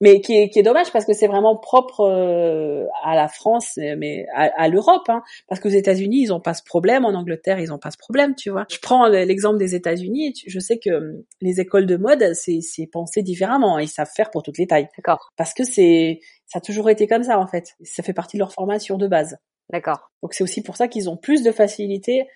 mais 0.00 0.20
qui 0.20 0.34
est, 0.34 0.48
qui 0.48 0.58
est 0.58 0.62
dommage 0.62 0.90
parce 0.92 1.04
que 1.04 1.12
c'est 1.12 1.26
vraiment 1.26 1.56
propre 1.56 2.00
euh, 2.00 2.86
à 3.04 3.14
la 3.14 3.28
France, 3.28 3.72
mais 3.76 4.26
à, 4.34 4.44
à 4.56 4.68
l'Europe, 4.68 5.08
hein, 5.08 5.22
parce 5.48 5.60
qu'aux 5.60 5.68
États-Unis 5.68 6.22
ils 6.22 6.32
ont 6.32 6.40
pas 6.40 6.54
ce 6.54 6.62
problème, 6.64 7.04
en 7.04 7.14
Angleterre 7.14 7.58
ils 7.60 7.72
ont 7.72 7.78
pas 7.78 7.90
ce 7.90 7.98
problème, 7.98 8.34
tu 8.34 8.50
vois. 8.50 8.66
Je 8.70 8.78
prends 8.78 9.06
l'exemple 9.08 9.58
des 9.58 9.74
États-Unis, 9.74 10.34
je 10.46 10.58
sais 10.58 10.78
que 10.78 11.24
les 11.40 11.60
écoles 11.60 11.86
de 11.86 11.96
mode 11.96 12.32
c'est 12.34 12.60
c'est 12.60 12.86
pensé 12.86 13.22
différemment, 13.22 13.78
ils 13.78 13.88
savent 13.88 14.10
faire 14.14 14.30
pour 14.30 14.42
toutes 14.42 14.58
les 14.58 14.66
tailles. 14.66 14.88
D'accord. 14.96 15.30
Parce 15.36 15.54
que 15.54 15.64
c'est 15.64 16.20
ça 16.46 16.58
a 16.58 16.60
toujours 16.60 16.90
été 16.90 17.06
comme 17.06 17.22
ça 17.22 17.38
en 17.38 17.46
fait, 17.46 17.76
ça 17.82 18.02
fait 18.02 18.12
partie 18.14 18.36
de 18.36 18.40
leur 18.40 18.52
formation 18.52 18.96
de 18.96 19.06
base. 19.06 19.36
D'accord. 19.70 20.10
Donc 20.22 20.34
c'est 20.34 20.42
aussi 20.42 20.62
pour 20.62 20.76
ça 20.76 20.88
qu'ils 20.88 21.08
ont 21.08 21.16
plus 21.16 21.42
de 21.42 21.52
facilité 21.52 22.26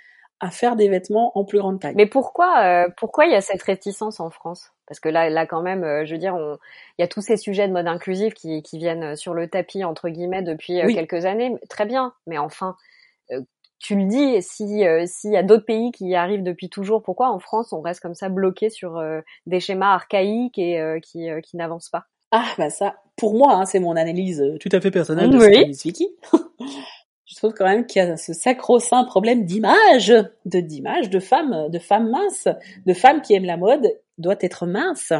à 0.40 0.51
faire 0.51 0.77
des 0.77 0.88
vêtements 0.88 1.33
en 1.38 1.44
plus 1.44 1.59
grande 1.59 1.81
taille. 1.81 1.94
Mais 1.97 2.07
pourquoi, 2.07 2.62
euh, 2.64 2.88
pourquoi 2.97 3.27
il 3.27 3.33
y 3.33 3.37
a 3.37 3.40
cette 3.40 3.62
réticence 3.62 4.20
en 4.20 4.31
France? 4.31 4.73
Parce 4.87 5.01
que 5.01 5.09
là, 5.09 5.31
là 5.31 5.47
quand 5.47 5.62
même, 5.62 5.85
euh, 5.85 6.05
je 6.05 6.12
veux 6.12 6.18
dire, 6.18 6.37
il 6.99 7.03
y 7.03 7.05
a 7.05 7.09
tous 7.09 7.23
ces 7.23 7.37
sujets 7.37 7.66
de 7.66 7.73
mode 7.73 7.87
inclusif 7.87 8.35
qui, 8.35 8.62
qui 8.62 8.79
viennent 8.79 9.16
sur 9.16 9.33
le 9.33 9.49
tapis 9.49 9.85
entre 9.85 10.09
guillemets 10.09 10.42
depuis 10.42 10.81
euh, 10.81 10.92
quelques 10.92 11.25
années. 11.25 11.55
Très 11.70 11.87
bien, 11.87 12.12
mais 12.27 12.38
enfin, 12.38 12.77
tu 13.79 13.97
le 13.97 14.05
dis, 14.05 14.42
si 14.42 14.85
s'il 15.07 15.33
y 15.33 15.37
a 15.37 15.42
d'autres 15.42 15.64
pays 15.64 15.92
qui 15.92 16.07
y 16.09 16.14
arrivent 16.14 16.42
depuis 16.42 16.68
toujours, 16.68 17.03
pourquoi 17.03 17.31
en 17.31 17.38
France 17.38 17.73
on 17.73 17.81
reste 17.81 18.01
comme 18.01 18.14
ça 18.14 18.29
bloqué 18.29 18.70
sur 18.70 19.03
des 19.47 19.61
schémas 19.61 19.94
archaïques 19.94 20.59
et 20.59 21.01
qui, 21.03 21.29
qui 21.42 21.57
n'avancent 21.57 21.90
pas? 21.90 22.05
Ah 22.31 22.47
bah 22.59 22.70
ça, 22.70 22.97
pour 23.16 23.35
moi, 23.35 23.55
hein, 23.55 23.64
c'est 23.64 23.81
mon 23.81 23.97
analyse 23.97 24.42
tout 24.61 24.70
à 24.73 24.81
fait 24.81 24.90
personnelle 24.90 25.31
de 25.31 25.38
oui. 25.38 25.73
Vicky. 25.73 26.09
je 27.27 27.37
trouve 27.37 27.55
quand 27.55 27.65
même 27.65 27.87
qu'il 27.87 28.03
y 28.03 28.05
a 28.05 28.17
ce 28.17 28.33
sacro-saint 28.33 29.05
problème 29.05 29.45
d'image, 29.45 30.15
de 30.45 30.61
d'image 30.61 31.11
de 31.11 31.21
femmes, 31.21 31.71
de 31.71 31.79
femmes 31.79 32.11
minces, 32.11 32.49
de 32.87 32.95
femmes 32.95 33.23
qui 33.23 33.35
aiment 33.35 33.47
la 33.47 33.57
mode, 33.57 33.89
doit 34.19 34.37
être 34.41 34.67
mince, 34.67 35.13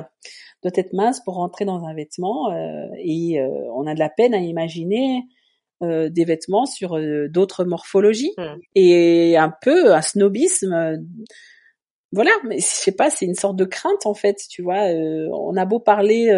doit 0.63 0.73
être 0.75 0.93
mince 0.93 1.21
pour 1.21 1.35
rentrer 1.35 1.65
dans 1.65 1.85
un 1.85 1.95
vêtement 1.95 2.53
euh, 2.53 2.87
et 2.99 3.41
euh, 3.41 3.49
on 3.75 3.87
a 3.87 3.95
de 3.95 3.99
la 3.99 4.11
peine 4.11 4.35
à 4.35 4.39
imaginer 4.39 5.23
euh, 5.83 6.09
des 6.11 6.25
vêtements 6.25 6.67
sur 6.67 6.99
d'autres 7.29 7.65
morphologies 7.65 8.35
hmm. 8.37 8.61
et 8.75 9.37
un 9.37 9.53
peu 9.63 9.95
un 9.95 10.03
snobisme. 10.03 10.99
voilà, 12.13 12.33
mais 12.45 12.59
je 12.59 12.65
sais 12.65 12.93
pas, 12.93 13.09
c'est 13.09 13.25
une 13.25 13.35
sorte 13.35 13.57
de 13.57 13.65
crainte 13.65 14.05
en 14.05 14.15
fait, 14.15 14.39
tu 14.51 14.63
vois. 14.63 14.85
on 14.85 15.57
a 15.57 15.65
beau 15.65 15.81
parler 15.81 16.31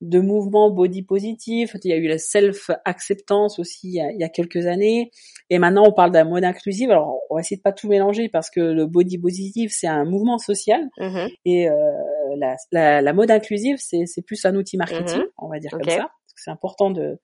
de 0.00 0.20
mouvements 0.20 0.70
body 0.70 1.02
positif. 1.02 1.76
Il 1.82 1.90
y 1.90 1.94
a 1.94 1.96
eu 1.96 2.06
la 2.06 2.18
self-acceptance 2.18 3.58
aussi 3.58 3.88
il 3.88 4.16
y, 4.18 4.24
a, 4.24 4.28
quelques 4.28 4.66
années. 4.66 5.10
Et 5.50 5.58
maintenant, 5.58 5.84
on 5.86 5.92
parle 5.92 6.12
d'un 6.12 6.24
mode 6.24 6.44
inclusif. 6.44 6.90
Alors, 6.90 7.20
on 7.30 7.36
va 7.36 7.40
essayer 7.40 7.56
de 7.56 7.62
pas 7.62 7.72
tout 7.72 7.88
mélanger 7.88 8.28
parce 8.28 8.50
que 8.50 8.60
le 8.60 8.86
body 8.86 9.18
positif, 9.18 9.72
c'est 9.74 9.86
un 9.86 10.04
mouvement 10.04 10.38
social. 10.38 10.82
Mm-hmm. 10.98 11.34
Et 11.46 11.68
euh, 11.68 11.74
la, 12.36 12.56
la, 12.72 13.02
la, 13.02 13.12
mode 13.12 13.30
inclusive, 13.30 13.76
c'est 13.78 14.22
plus 14.26 14.44
un 14.44 14.54
outil 14.54 14.76
marketing, 14.76 15.20
mm-hmm. 15.20 15.32
on 15.38 15.48
va 15.48 15.58
dire 15.58 15.70
comme 15.70 15.88
ça. 15.88 16.10
C'est 16.34 16.50
important 16.50 16.90
de... 16.90 17.18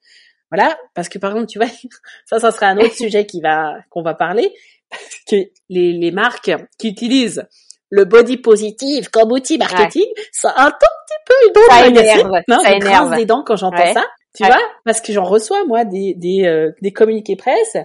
Voilà, 0.51 0.79
parce 0.95 1.09
que 1.09 1.19
par 1.19 1.31
exemple, 1.33 1.51
tu 1.51 1.59
vois, 1.59 1.69
ça, 2.27 2.39
ça 2.39 2.51
serait 2.51 2.67
un 2.67 2.77
autre 2.79 2.93
sujet 2.97 3.27
qui 3.27 3.41
va 3.41 3.77
qu'on 3.91 4.03
va 4.03 4.15
parler, 4.15 4.53
parce 4.91 5.21
que 5.29 5.37
les, 5.71 5.93
les 5.93 6.11
marques 6.11 6.53
qui 6.79 6.89
utilisent 6.89 7.47
le 7.92 8.07
body 8.07 8.38
positive 8.38 9.11
comme 9.11 9.31
outil 9.33 9.59
marketing, 9.59 10.07
ça 10.33 10.48
a 10.48 10.66
un 10.66 10.70
tout 10.70 10.76
petit 11.07 11.18
peu 11.26 11.35
une 11.46 11.52
dent 11.52 11.61
ça 11.68 11.87
énerve, 11.87 12.42
non, 12.48 12.59
ça 12.61 12.72
énerve. 12.72 13.16
des 13.16 13.26
dents 13.26 13.44
quand 13.46 13.57
j'entends 13.57 13.92
ça. 13.92 14.05
Tu 14.35 14.46
vois, 14.46 14.57
parce 14.87 15.02
que 15.02 15.12
j'en 15.12 15.24
reçois 15.24 15.66
moi 15.66 15.85
des 15.85 16.14
des, 16.14 16.46
euh, 16.46 16.72
des 16.81 16.90
communiqués 16.90 17.37
presse. 17.37 17.76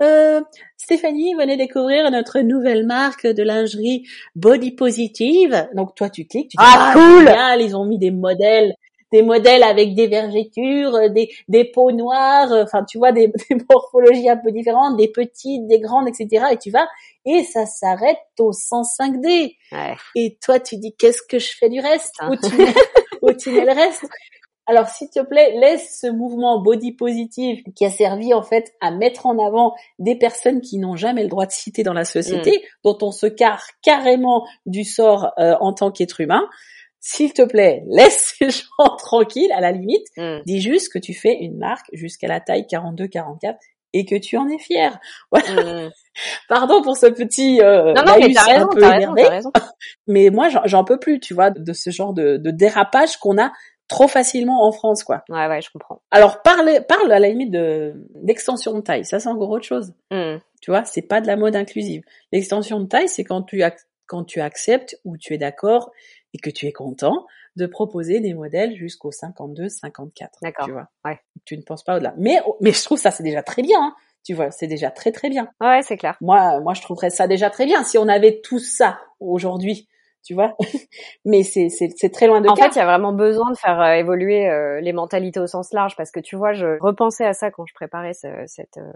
Euh, 0.00 0.40
Stéphanie, 0.76 1.34
venez 1.34 1.56
découvrir 1.56 2.08
notre 2.12 2.38
nouvelle 2.40 2.86
marque 2.86 3.26
de 3.26 3.42
lingerie 3.42 4.04
body 4.36 4.70
positive. 4.70 5.68
Donc 5.74 5.96
toi 5.96 6.08
tu 6.10 6.26
cliques, 6.26 6.50
tu 6.50 6.56
dis 6.56 6.64
ah, 6.64 6.92
ah 6.92 7.56
cool, 7.56 7.60
ils 7.60 7.74
ont 7.76 7.84
mis 7.84 7.98
des 7.98 8.12
modèles 8.12 8.72
des 9.16 9.22
modèles 9.22 9.62
avec 9.62 9.94
des 9.94 10.08
vergetures, 10.08 10.94
euh, 10.94 11.08
des, 11.08 11.30
des 11.48 11.64
peaux 11.64 11.90
noires, 11.90 12.52
euh, 12.52 12.64
enfin 12.64 12.84
tu 12.84 12.98
vois 12.98 13.12
des, 13.12 13.28
des, 13.50 13.56
morphologies 13.70 14.28
un 14.28 14.36
peu 14.36 14.52
différentes, 14.52 14.96
des 14.98 15.08
petites, 15.08 15.66
des 15.66 15.80
grandes, 15.80 16.08
etc. 16.08 16.46
Et 16.52 16.58
tu 16.58 16.70
vas 16.70 16.86
et 17.24 17.42
ça 17.42 17.64
s'arrête 17.64 18.18
au 18.38 18.52
105D. 18.52 19.56
Ouais. 19.72 19.94
Et 20.14 20.36
toi 20.42 20.60
tu 20.60 20.76
dis 20.76 20.94
qu'est-ce 20.98 21.22
que 21.22 21.38
je 21.38 21.48
fais 21.58 21.70
du 21.70 21.80
reste? 21.80 22.14
Où 22.28 22.36
tu 22.36 22.56
mets, 22.56 22.74
où 23.22 23.32
tu 23.32 23.50
mets 23.50 23.64
le 23.64 23.72
reste 23.72 24.04
alors, 24.68 24.88
s'il 24.88 25.08
te 25.10 25.20
plaît, 25.20 25.56
laisse 25.60 26.00
ce 26.00 26.08
mouvement 26.08 26.60
body 26.60 26.90
positive 26.90 27.62
qui 27.76 27.86
a 27.86 27.90
servi 27.90 28.34
en 28.34 28.42
fait 28.42 28.74
à 28.80 28.90
mettre 28.90 29.26
en 29.26 29.38
avant 29.38 29.76
des 30.00 30.16
personnes 30.16 30.60
qui 30.60 30.78
n'ont 30.78 30.96
jamais 30.96 31.22
le 31.22 31.28
droit 31.28 31.46
de 31.46 31.52
citer 31.52 31.84
dans 31.84 31.92
la 31.92 32.04
société, 32.04 32.50
mm. 32.50 32.62
dont 32.82 32.98
on 33.02 33.12
se 33.12 33.26
carre 33.26 33.62
carrément 33.80 34.44
du 34.66 34.82
sort 34.82 35.30
euh, 35.38 35.54
en 35.60 35.72
tant 35.72 35.92
qu'être 35.92 36.20
humain 36.20 36.48
s'il 37.06 37.32
te 37.32 37.42
plaît, 37.42 37.84
laisse 37.86 38.34
ces 38.38 38.50
gens 38.50 38.96
tranquilles, 38.98 39.52
à 39.52 39.60
la 39.60 39.70
limite. 39.70 40.08
Hmm. 40.16 40.38
Dis 40.44 40.60
juste 40.60 40.92
que 40.92 40.98
tu 40.98 41.14
fais 41.14 41.34
une 41.34 41.56
marque 41.56 41.86
jusqu'à 41.92 42.26
la 42.26 42.40
taille 42.40 42.66
42-44 42.68 43.54
et 43.92 44.04
que 44.04 44.16
tu 44.16 44.36
en 44.36 44.48
es 44.48 44.58
fier. 44.58 44.98
Voilà. 45.30 45.86
Hmm. 45.86 45.90
Pardon 46.48 46.82
pour 46.82 46.96
ce 46.96 47.06
petit 47.06 47.60
euh, 47.62 47.92
non, 47.92 48.02
non, 48.04 48.14
mais 48.18 48.32
t'as 48.32 48.42
raison, 48.42 48.68
raison, 48.74 49.12
raison, 49.12 49.52
Mais 50.08 50.30
moi, 50.30 50.48
j'en 50.64 50.82
peux 50.82 50.98
plus, 50.98 51.20
tu 51.20 51.32
vois, 51.32 51.50
de 51.50 51.72
ce 51.72 51.90
genre 51.90 52.12
de, 52.12 52.38
de 52.38 52.50
dérapage 52.50 53.18
qu'on 53.18 53.38
a 53.38 53.52
trop 53.86 54.08
facilement 54.08 54.66
en 54.66 54.72
France, 54.72 55.04
quoi. 55.04 55.22
Ouais, 55.28 55.46
ouais, 55.46 55.62
je 55.62 55.70
comprends. 55.70 56.02
Alors 56.10 56.42
parle, 56.42 56.84
parle 56.88 57.12
à 57.12 57.20
la 57.20 57.28
limite 57.28 57.52
de 57.52 57.94
d'extension 58.16 58.74
de 58.74 58.80
taille. 58.80 59.04
Ça, 59.04 59.20
c'est 59.20 59.28
encore 59.28 59.50
autre 59.50 59.64
chose. 59.64 59.92
Hmm. 60.10 60.38
Tu 60.60 60.72
vois, 60.72 60.84
c'est 60.84 61.02
pas 61.02 61.20
de 61.20 61.28
la 61.28 61.36
mode 61.36 61.54
inclusive. 61.54 62.02
L'extension 62.32 62.80
de 62.80 62.86
taille, 62.86 63.08
c'est 63.08 63.22
quand 63.22 63.42
tu 63.42 63.62
quand 64.06 64.24
tu 64.24 64.40
acceptes 64.40 64.96
ou 65.04 65.16
tu 65.16 65.34
es 65.34 65.38
d'accord 65.38 65.92
et 66.36 66.38
que 66.38 66.50
tu 66.50 66.66
es 66.66 66.72
content 66.72 67.26
de 67.56 67.66
proposer 67.66 68.20
des 68.20 68.34
modèles 68.34 68.76
jusqu'au 68.76 69.10
52, 69.10 69.70
54. 69.70 70.38
D'accord. 70.42 70.66
Tu 70.66 70.72
vois. 70.72 70.88
Ouais. 71.04 71.18
Tu 71.46 71.56
ne 71.56 71.62
penses 71.62 71.82
pas 71.82 71.96
au-delà. 71.96 72.14
Mais, 72.18 72.38
mais 72.60 72.72
je 72.72 72.84
trouve 72.84 72.98
ça, 72.98 73.10
c'est 73.10 73.22
déjà 73.22 73.42
très 73.42 73.62
bien. 73.62 73.78
Hein. 73.80 73.94
Tu 74.24 74.34
vois, 74.34 74.50
c'est 74.50 74.66
déjà 74.66 74.90
très 74.90 75.12
très 75.12 75.30
bien. 75.30 75.48
Ouais, 75.60 75.80
c'est 75.82 75.96
clair. 75.96 76.16
Moi, 76.20 76.60
moi, 76.60 76.74
je 76.74 76.82
trouverais 76.82 77.10
ça 77.10 77.26
déjà 77.26 77.48
très 77.48 77.64
bien 77.64 77.84
si 77.84 77.96
on 77.96 78.08
avait 78.08 78.40
tout 78.42 78.58
ça 78.58 79.00
aujourd'hui. 79.18 79.88
Tu 80.24 80.34
vois, 80.34 80.56
mais 81.24 81.44
c'est 81.44 81.68
c'est 81.68 82.08
très 82.10 82.26
loin 82.26 82.40
de. 82.40 82.48
En 82.48 82.56
fait, 82.56 82.74
il 82.74 82.78
y 82.78 82.80
a 82.80 82.84
vraiment 82.84 83.12
besoin 83.12 83.48
de 83.52 83.56
faire 83.56 83.80
euh, 83.80 83.92
évoluer 83.92 84.50
euh, 84.50 84.80
les 84.80 84.92
mentalités 84.92 85.38
au 85.38 85.46
sens 85.46 85.72
large 85.72 85.94
parce 85.94 86.10
que 86.10 86.18
tu 86.18 86.34
vois, 86.34 86.52
je 86.52 86.78
repensais 86.80 87.24
à 87.24 87.32
ça 87.32 87.52
quand 87.52 87.64
je 87.64 87.74
préparais 87.74 88.12
ce, 88.12 88.26
cet 88.46 88.76
euh, 88.76 88.92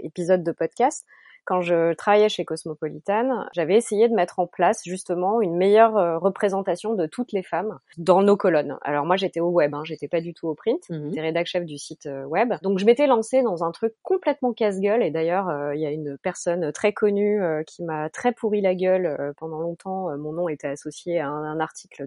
épisode 0.00 0.44
de 0.44 0.52
podcast 0.52 1.06
quand 1.44 1.60
je 1.60 1.92
travaillais 1.94 2.28
chez 2.28 2.44
Cosmopolitan, 2.44 3.46
j'avais 3.52 3.76
essayé 3.76 4.08
de 4.08 4.14
mettre 4.14 4.38
en 4.38 4.46
place 4.46 4.80
justement 4.84 5.40
une 5.42 5.56
meilleure 5.56 5.96
euh, 5.96 6.18
représentation 6.18 6.94
de 6.94 7.06
toutes 7.06 7.32
les 7.32 7.42
femmes 7.42 7.78
dans 7.98 8.22
nos 8.22 8.36
colonnes. 8.36 8.78
Alors 8.82 9.04
moi 9.04 9.16
j'étais 9.16 9.40
au 9.40 9.50
web, 9.50 9.74
hein, 9.74 9.82
j'étais 9.84 10.08
pas 10.08 10.20
du 10.20 10.32
tout 10.32 10.48
au 10.48 10.54
print, 10.54 10.88
mmh. 10.88 11.08
j'étais 11.08 11.20
rédac 11.20 11.46
chef 11.46 11.64
du 11.64 11.76
site 11.76 12.06
euh, 12.06 12.24
web. 12.24 12.54
Donc 12.62 12.78
je 12.78 12.86
m'étais 12.86 13.06
lancée 13.06 13.42
dans 13.42 13.62
un 13.62 13.72
truc 13.72 13.94
complètement 14.02 14.52
casse-gueule 14.52 15.02
et 15.02 15.10
d'ailleurs 15.10 15.48
euh, 15.50 15.74
il 15.74 15.80
y 15.80 15.86
a 15.86 15.90
une 15.90 16.16
personne 16.18 16.72
très 16.72 16.92
connue 16.92 17.42
qui 17.66 17.82
m'a 17.82 18.08
très 18.08 18.32
pourri 18.32 18.60
la 18.60 18.74
gueule 18.74 19.34
pendant 19.36 19.60
longtemps. 19.60 20.16
mon 20.16 20.32
nom 20.32 20.48
était 20.48 20.68
associé 20.68 21.20
à 21.20 21.28
un, 21.28 21.60
article 21.60 22.06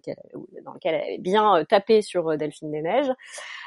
dans 0.64 0.74
lequel 0.74 0.96
elle 0.96 1.02
avait 1.02 1.18
bien 1.18 1.64
tapé 1.70 2.02
sur 2.02 2.38
Delphine 2.38 2.72
des 2.72 2.82
Neiges. 2.82 3.12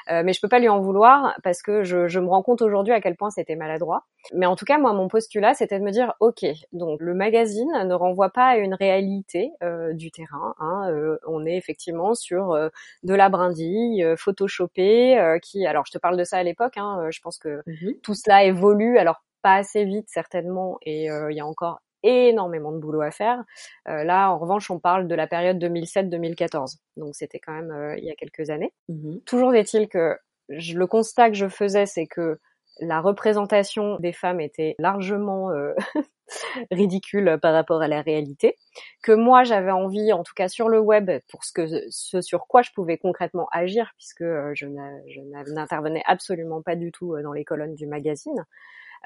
mais 0.09 0.33
je 0.33 0.40
peux 0.40 0.48
pas 0.48 0.59
lui 0.59 0.68
en 0.68 0.80
vouloir 0.80 1.35
parce 1.42 1.62
que 1.62 1.83
je, 1.83 2.09
je 2.09 2.20
me 2.20 2.28
rends 2.28 2.42
compte 2.42 2.62
aujourd'hui 2.62 2.92
à 2.92 3.00
quel 3.00 3.16
point 3.16 3.30
c'était 3.30 3.56
maladroit. 3.56 4.04
Mais 4.35 4.46
en 4.46 4.56
tout 4.56 4.64
cas 4.64 4.78
moi 4.78 4.92
mon 4.92 5.09
postulat 5.09 5.54
c'était 5.61 5.79
de 5.79 5.85
me 5.85 5.90
dire, 5.90 6.14
ok, 6.20 6.46
donc 6.73 7.03
le 7.03 7.12
magazine 7.12 7.70
ne 7.85 7.92
renvoie 7.92 8.31
pas 8.31 8.46
à 8.46 8.57
une 8.57 8.73
réalité 8.73 9.53
euh, 9.62 9.92
du 9.92 10.11
terrain. 10.11 10.55
Hein, 10.59 10.90
euh, 10.90 11.18
on 11.27 11.44
est 11.44 11.55
effectivement 11.55 12.14
sur 12.14 12.53
euh, 12.53 12.70
de 13.03 13.12
la 13.12 13.29
brindille, 13.29 14.14
photoshopée, 14.16 15.38
qui, 15.42 15.66
alors 15.66 15.85
je 15.85 15.92
te 15.92 15.99
parle 15.99 16.16
de 16.16 16.25
ça 16.25 16.38
à 16.38 16.42
l'époque. 16.42 16.79
Hein, 16.79 17.11
je 17.11 17.20
pense 17.20 17.37
que 17.38 17.62
mhm. 17.66 17.94
tout 18.03 18.14
cela 18.14 18.42
évolue, 18.44 18.96
alors 18.96 19.23
pas 19.42 19.57
assez 19.57 19.85
vite 19.85 20.09
certainement, 20.09 20.79
et 20.81 21.05
il 21.05 21.37
y 21.37 21.40
a 21.40 21.46
encore 21.46 21.81
énormément 22.03 22.73
de 22.73 22.79
boulot 22.79 23.03
à 23.03 23.11
faire. 23.11 23.44
là, 23.85 24.31
en 24.31 24.38
revanche, 24.38 24.70
on 24.70 24.79
parle 24.79 25.09
de 25.09 25.14
la 25.14 25.27
période 25.27 25.62
2007-2014, 25.62 26.79
donc 26.96 27.14
c'était 27.14 27.38
quand 27.38 27.53
même 27.53 27.96
il 27.99 28.05
y 28.05 28.11
a 28.11 28.14
quelques 28.14 28.49
années. 28.49 28.73
Mhm. 28.88 29.20
Toujours 29.27 29.55
est-il 29.55 29.88
que 29.88 30.16
je, 30.49 30.79
le 30.79 30.87
constat 30.87 31.29
que 31.29 31.37
je 31.37 31.49
faisais, 31.49 31.85
c'est 31.85 32.07
que 32.07 32.38
la 32.81 33.01
représentation 33.01 33.99
des 33.99 34.12
femmes 34.12 34.41
était 34.41 34.74
largement 34.78 35.51
euh, 35.51 35.74
ridicule 36.70 37.39
par 37.41 37.53
rapport 37.53 37.83
à 37.83 37.89
la 37.89 38.03
réalité, 38.03 38.57
que 39.03 39.12
moi 39.12 39.45
j'avais 39.45 39.70
envie, 39.70 40.12
en 40.12 40.22
tout 40.22 40.35
cas 40.35 40.49
sur 40.49 40.68
le 40.68 40.81
web, 40.81 41.11
pour 41.28 41.45
ce, 41.45 41.53
que, 41.53 41.66
ce 41.91 42.20
sur 42.20 42.47
quoi 42.47 42.62
je 42.62 42.70
pouvais 42.74 42.99
concrètement 42.99 43.49
agir, 43.53 43.93
puisque 43.97 44.22
euh, 44.22 44.53
je 44.55 44.66
n'intervenais 45.53 46.03
absolument 46.07 46.62
pas 46.62 46.76
du 46.76 46.93
tout 46.93 47.14
euh, 47.14 47.22
dans 47.22 47.33
les 47.33 47.45
colonnes 47.45 47.74
du 47.74 47.87
magazine, 47.87 48.45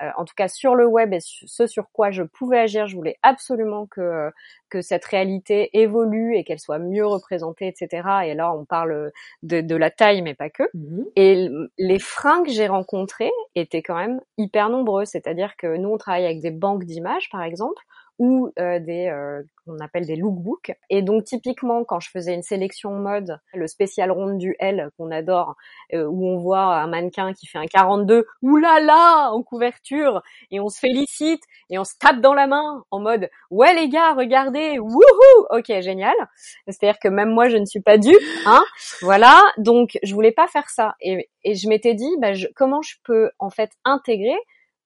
euh, 0.03 0.11
en 0.17 0.25
tout 0.25 0.35
cas 0.37 0.49
sur 0.49 0.75
le 0.75 0.87
web 0.87 1.13
et 1.13 1.21
ce 1.21 1.67
sur 1.67 1.91
quoi 1.93 2.11
je 2.11 2.23
pouvais 2.23 2.59
agir, 2.59 2.87
je 2.87 2.97
voulais 2.97 3.19
absolument 3.23 3.87
que 3.87 4.31
que 4.71 4.83
cette 4.83 5.05
réalité 5.05 5.71
évolue 5.79 6.37
et 6.37 6.43
qu'elle 6.43 6.59
soit 6.59 6.81
mieux 6.81 7.07
représentée, 7.07 7.69
etc. 7.69 8.09
Et 8.27 8.35
là, 8.35 8.53
on 8.53 8.65
parle 8.65 9.13
de, 9.45 9.61
de 9.61 9.77
la 9.77 9.91
taille, 9.93 10.21
mais 10.23 10.35
pas 10.35 10.51
que. 10.51 10.65
Mhm. 10.75 11.07
Et 11.15 11.49
les 11.79 11.99
freins 12.01 12.43
que 12.43 12.51
j'ai 12.51 12.67
rencontrés 12.67 13.31
étaient 13.55 13.83
quand 13.83 13.95
même 13.95 14.21
hyper 14.37 14.71
nombreux. 14.71 15.05
C'est-à-dire 15.05 15.57
que 15.57 15.77
nous, 15.77 15.91
on 15.91 15.97
travaille 15.97 16.25
avec 16.25 16.41
des 16.41 16.51
banques 16.51 16.85
d'images, 16.85 17.31
par 17.31 17.43
exemple, 17.43 17.81
ou 18.19 18.51
euh, 18.59 18.79
des 18.79 19.09
euh, 19.09 19.43
qu'on 19.65 19.79
appelle 19.79 20.07
des 20.07 20.17
lookbooks. 20.17 20.73
Et 20.91 21.03
donc 21.03 21.25
typiquement 21.25 21.85
quand 21.85 22.01
je 22.01 22.11
faisais 22.11 22.35
une 22.35 22.43
sélection 22.43 22.93
mode, 22.93 23.39
le 23.55 23.67
spécial 23.67 24.11
ronde 24.11 24.39
du 24.39 24.55
L 24.59 24.91
qu'on 24.97 25.11
adore, 25.11 25.57
euh, 25.93 26.05
où 26.05 26.27
on 26.27 26.39
voit 26.39 26.77
un 26.77 26.87
mannequin 26.87 27.33
qui 27.33 27.47
fait 27.47 27.59
un 27.59 27.67
42, 27.67 28.27
oulala 28.43 29.31
en 29.33 29.43
couverture, 29.43 30.23
et 30.51 30.61
on 30.61 30.69
se 30.69 30.79
félicite 30.79 31.43
et 31.71 31.79
on 31.79 31.85
se 31.85 31.95
tape 31.99 32.21
dans 32.21 32.35
la 32.35 32.47
main 32.47 32.85
en 32.91 33.01
mode 33.01 33.29
ouais 33.51 33.75
les 33.75 33.89
gars 33.89 34.15
regardez, 34.15 34.79
wouhou, 34.79 35.47
ok 35.51 35.81
génial. 35.81 36.15
C'est-à-dire 36.69 36.99
que 36.99 37.09
même 37.09 37.31
moi 37.31 37.49
je 37.49 37.57
ne 37.57 37.65
suis 37.65 37.83
pas 37.83 37.99
due, 37.99 38.19
hein. 38.47 38.63
Voilà, 39.03 39.41
donc 39.59 39.99
je 40.03 40.15
voulais 40.15 40.33
pas 40.33 40.47
faire 40.47 40.69
ça 40.69 40.95
et, 41.01 41.29
et 41.43 41.55
je 41.55 41.69
m'étais 41.69 41.95
dit 41.95 42.11
bah, 42.21 42.35
je, 42.35 42.47
comment 42.55 42.83
je 42.83 42.95
peux 43.05 43.31
en 43.39 43.51
fait 43.51 43.71
intégrer 43.85 44.37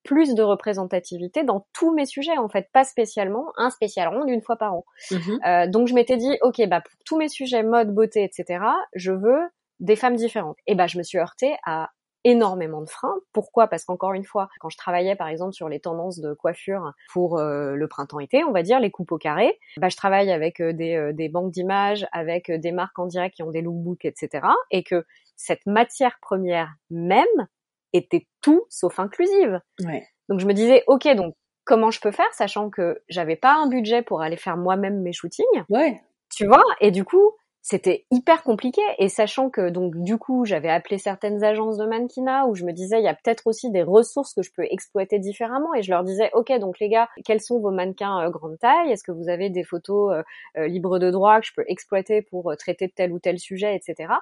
plus 0.08 0.34
de 0.34 0.42
représentativité 0.42 1.44
dans 1.44 1.66
tous 1.74 1.92
mes 1.92 2.06
sujets 2.06 2.38
en 2.38 2.48
fait, 2.48 2.70
pas 2.72 2.84
spécialement 2.84 3.52
un 3.58 3.68
spécial 3.68 4.08
rond 4.08 4.26
une 4.26 4.40
fois 4.40 4.56
par 4.56 4.72
an. 4.72 4.84
Mhm. 5.10 5.40
Euh, 5.46 5.66
donc 5.66 5.86
je 5.86 5.92
m'étais 5.92 6.16
dit 6.16 6.38
ok 6.40 6.66
bah 6.66 6.80
pour 6.80 6.94
tous 7.04 7.18
mes 7.18 7.28
sujets 7.28 7.62
mode, 7.62 7.94
beauté, 7.94 8.24
etc. 8.24 8.64
Je 8.94 9.12
veux 9.12 9.42
des 9.80 9.96
femmes 9.96 10.16
différentes. 10.16 10.56
Et 10.66 10.74
bah 10.74 10.86
je 10.86 10.96
me 10.96 11.02
suis 11.02 11.18
heurtée 11.18 11.54
à 11.66 11.90
énormément 12.24 12.80
de 12.80 12.88
freins. 12.88 13.16
Pourquoi? 13.34 13.66
Parce 13.68 13.84
qu'encore 13.84 14.14
une 14.14 14.24
fois, 14.24 14.48
quand 14.60 14.70
je 14.70 14.78
travaillais 14.78 15.14
par 15.14 15.28
exemple 15.28 15.52
sur 15.52 15.68
les 15.68 15.78
tendances 15.78 16.20
de 16.20 16.32
coiffure 16.32 16.94
pour 17.12 17.38
euh, 17.38 17.74
le 17.74 17.86
printemps-été, 17.86 18.44
on 18.44 18.52
va 18.52 18.62
dire 18.62 18.80
les 18.80 18.90
coupes 18.90 19.12
au 19.12 19.18
carré, 19.18 19.58
bah, 19.76 19.90
je 19.90 19.96
travaille 19.96 20.32
avec 20.32 20.60
euh, 20.60 20.72
des, 20.72 21.10
des, 21.12 21.28
banques 21.28 21.52
d'images, 21.52 22.06
avec 22.12 22.50
des 22.50 22.72
marques 22.72 22.98
en 22.98 23.06
direct 23.06 23.36
qui 23.36 23.42
ont 23.42 23.50
des 23.50 23.60
lookbooks, 23.60 24.06
etc. 24.06 24.46
Et 24.70 24.82
que 24.82 25.04
cette 25.36 25.66
matière 25.66 26.18
première 26.22 26.74
même 26.90 27.46
était 27.92 28.26
tout 28.40 28.64
sauf 28.68 28.98
inclusive. 28.98 29.60
Ouais. 29.84 30.06
Donc 30.28 30.40
je 30.40 30.46
me 30.46 30.52
disais, 30.52 30.84
ok, 30.86 31.08
donc 31.14 31.34
comment 31.64 31.90
je 31.90 32.00
peux 32.00 32.10
faire, 32.10 32.32
sachant 32.32 32.70
que 32.70 33.02
j'avais 33.08 33.36
pas 33.36 33.54
un 33.54 33.68
budget 33.68 34.02
pour 34.02 34.22
aller 34.22 34.36
faire 34.36 34.56
moi-même 34.56 35.02
mes 35.02 35.12
shootings? 35.12 35.44
Ouais. 35.68 36.00
Tu 36.34 36.46
vois? 36.46 36.64
Et 36.80 36.90
du 36.90 37.04
coup, 37.04 37.32
c'était 37.70 38.06
hyper 38.10 38.42
compliqué. 38.42 38.80
Et 38.98 39.10
sachant 39.10 39.50
que 39.50 39.68
donc 39.68 39.94
du 39.96 40.16
coup 40.16 40.46
j'avais 40.46 40.70
appelé 40.70 40.96
certaines 40.96 41.44
agences 41.44 41.76
de 41.76 41.84
mannequinat 41.84 42.46
où 42.46 42.54
je 42.54 42.64
me 42.64 42.72
disais 42.72 42.98
il 42.98 43.04
y 43.04 43.08
a 43.08 43.14
peut-être 43.14 43.46
aussi 43.46 43.70
des 43.70 43.82
ressources 43.82 44.32
que 44.32 44.42
je 44.42 44.50
peux 44.50 44.64
exploiter 44.70 45.18
différemment. 45.18 45.74
Et 45.74 45.82
je 45.82 45.90
leur 45.90 46.02
disais 46.02 46.30
ok 46.32 46.50
donc 46.60 46.78
les 46.80 46.88
gars 46.88 47.10
quels 47.26 47.42
sont 47.42 47.60
vos 47.60 47.70
mannequins 47.70 48.24
euh, 48.24 48.30
grande 48.30 48.58
taille? 48.58 48.90
Est-ce 48.90 49.04
que 49.04 49.12
vous 49.12 49.28
avez 49.28 49.50
des 49.50 49.64
photos 49.64 50.14
euh, 50.14 50.22
euh, 50.56 50.66
libres 50.66 50.98
de 50.98 51.10
droit 51.10 51.40
que 51.40 51.46
je 51.46 51.52
peux 51.54 51.64
exploiter 51.66 52.22
pour 52.22 52.54
traiter 52.56 52.86
de 52.86 52.92
tel 52.92 53.12
ou 53.12 53.18
tel 53.18 53.38
sujet 53.38 53.76
etc 53.76 54.14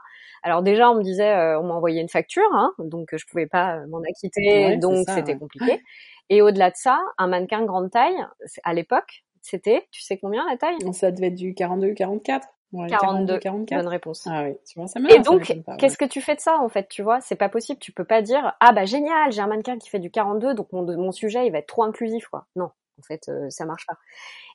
alors 0.43 0.63
déjà 0.63 0.91
on 0.91 0.97
me 0.97 1.03
disait 1.03 1.33
on 1.57 1.63
m'a 1.65 1.75
envoyé 1.75 2.01
une 2.01 2.09
facture 2.09 2.49
hein, 2.53 2.73
donc 2.79 3.11
je 3.13 3.25
pouvais 3.27 3.47
pas 3.47 3.87
m'en 3.87 4.01
acquitter 4.01 4.77
donc 4.77 5.07
c'était 5.09 5.39
compliqué. 5.39 5.83
Et 6.31 6.43
au-delà 6.43 6.71
de 6.71 6.77
ça 6.77 6.99
un 7.19 7.29
mannequin 7.29 7.65
grande 7.65 7.91
taille 7.91 8.17
à 8.65 8.75
l'époque 8.75 9.25
c'était 9.41 9.87
tu 9.93 10.03
sais 10.03 10.19
combien 10.19 10.45
la 10.51 10.57
taille? 10.57 10.77
Ça 10.93 11.13
devait 11.13 11.29
être 11.29 11.37
du 11.37 11.55
42 11.55 11.95
44 11.95 12.49
42. 12.73 13.39
44. 13.39 13.79
Bonne 13.79 13.89
réponse. 13.89 14.27
Ah 14.27 14.45
oui, 14.45 14.57
tu 14.67 14.79
vois, 14.79 14.89
ça 14.89 15.01
Et 15.09 15.21
donc, 15.21 15.53
qu'est-ce 15.79 15.99
que 15.99 16.05
tu 16.05 16.21
fais 16.21 16.35
de 16.35 16.41
ça, 16.41 16.59
en 16.59 16.69
fait, 16.69 16.89
tu 16.89 17.03
vois? 17.03 17.21
C'est 17.21 17.37
pas 17.37 17.49
possible. 17.49 17.79
Tu 17.79 17.93
peux 17.93 18.05
pas 18.05 18.23
dire, 18.23 18.55
ah 18.61 18.73
bah 18.73 18.85
génial, 18.85 19.33
j'ai 19.33 19.41
un 19.41 19.47
mannequin 19.47 19.79
qui 19.79 19.89
fait 19.89 19.99
du 19.99 20.11
42, 20.11 20.55
donc 20.55 20.73
mon, 20.73 20.83
mon 20.97 21.13
sujet, 21.13 21.47
il 21.47 21.53
va 21.53 21.59
être 21.59 21.69
trop 21.69 21.85
inclusif, 21.85 22.29
quoi. 22.29 22.47
Non. 22.57 22.71
En 22.99 23.03
fait, 23.03 23.29
euh, 23.29 23.51
ça 23.51 23.67
marche 23.67 23.87
pas. 23.87 23.99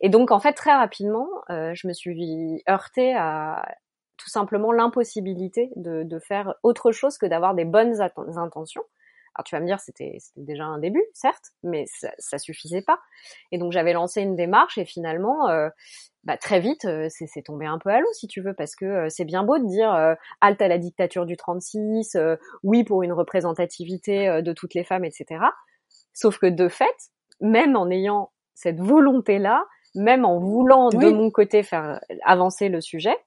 Et 0.02 0.10
donc, 0.10 0.32
en 0.32 0.40
fait, 0.40 0.54
très 0.54 0.74
rapidement, 0.74 1.28
euh, 1.50 1.74
je 1.76 1.88
me 1.88 1.94
suis 1.94 2.64
heurtée 2.68 3.14
à 3.16 3.64
tout 4.18 4.30
simplement 4.30 4.72
l'impossibilité 4.72 5.72
de, 5.76 6.04
de 6.04 6.20
faire 6.20 6.56
autre 6.64 6.92
chose 6.92 7.18
que 7.18 7.26
d'avoir 7.26 7.56
des 7.56 7.66
bonnes 7.66 8.02
intentions. 8.38 8.84
Alors 9.34 9.46
tu 9.46 9.56
vas 9.56 9.62
me 9.62 9.66
dire, 9.66 9.80
c'était 9.80 10.18
déjà 10.36 10.66
un 10.66 10.78
début, 10.78 11.04
certes, 11.14 11.52
mais 11.64 11.86
ça, 11.88 12.12
ça 12.20 12.38
suffisait 12.38 12.82
pas. 12.82 13.00
Et 13.52 13.58
donc 13.58 13.72
j'avais 13.72 13.94
lancé 13.94 14.22
une 14.22 14.36
démarche 14.36 14.78
et 14.78 14.86
finalement, 14.86 15.50
euh, 15.50 15.70
bah, 16.24 16.38
très 16.38 16.60
vite, 16.60 16.86
euh, 16.86 17.08
c'est 17.10 17.42
tombé 17.42 17.66
un 17.66 17.80
peu 17.80 17.90
à 17.90 18.00
l'eau, 18.00 18.14
si 18.14 18.28
tu 18.28 18.42
veux, 18.42 18.54
parce 18.54 18.76
que 18.76 18.86
euh, 18.86 19.08
c'est 19.10 19.26
bien 19.26 19.44
beau 19.44 19.58
de 19.58 19.66
dire 19.66 19.92
euh, 19.92 20.14
halte 20.40 20.62
à 20.62 20.68
la 20.68 20.78
dictature 20.78 21.26
du 21.26 21.36
36, 21.36 22.16
oui 22.64 22.84
pour 22.84 23.02
une 23.02 23.14
représentativité 23.14 24.42
de 24.42 24.54
toutes 24.54 24.76
les 24.76 24.84
femmes, 24.84 25.04
etc. 25.04 25.44
Sauf 26.14 26.38
que 26.38 26.46
de 26.46 26.68
fait, 26.68 26.96
même 27.40 27.76
en 27.76 27.90
ayant 27.90 28.32
cette 28.54 28.80
volonté-là, 28.80 29.66
même 29.96 30.24
en 30.24 30.40
voulant 30.40 30.90
de 30.90 31.10
mon 31.10 31.32
côté 31.32 31.64
faire 31.64 32.00
avancer 32.24 32.70
le 32.70 32.82
sujet, 32.82 33.18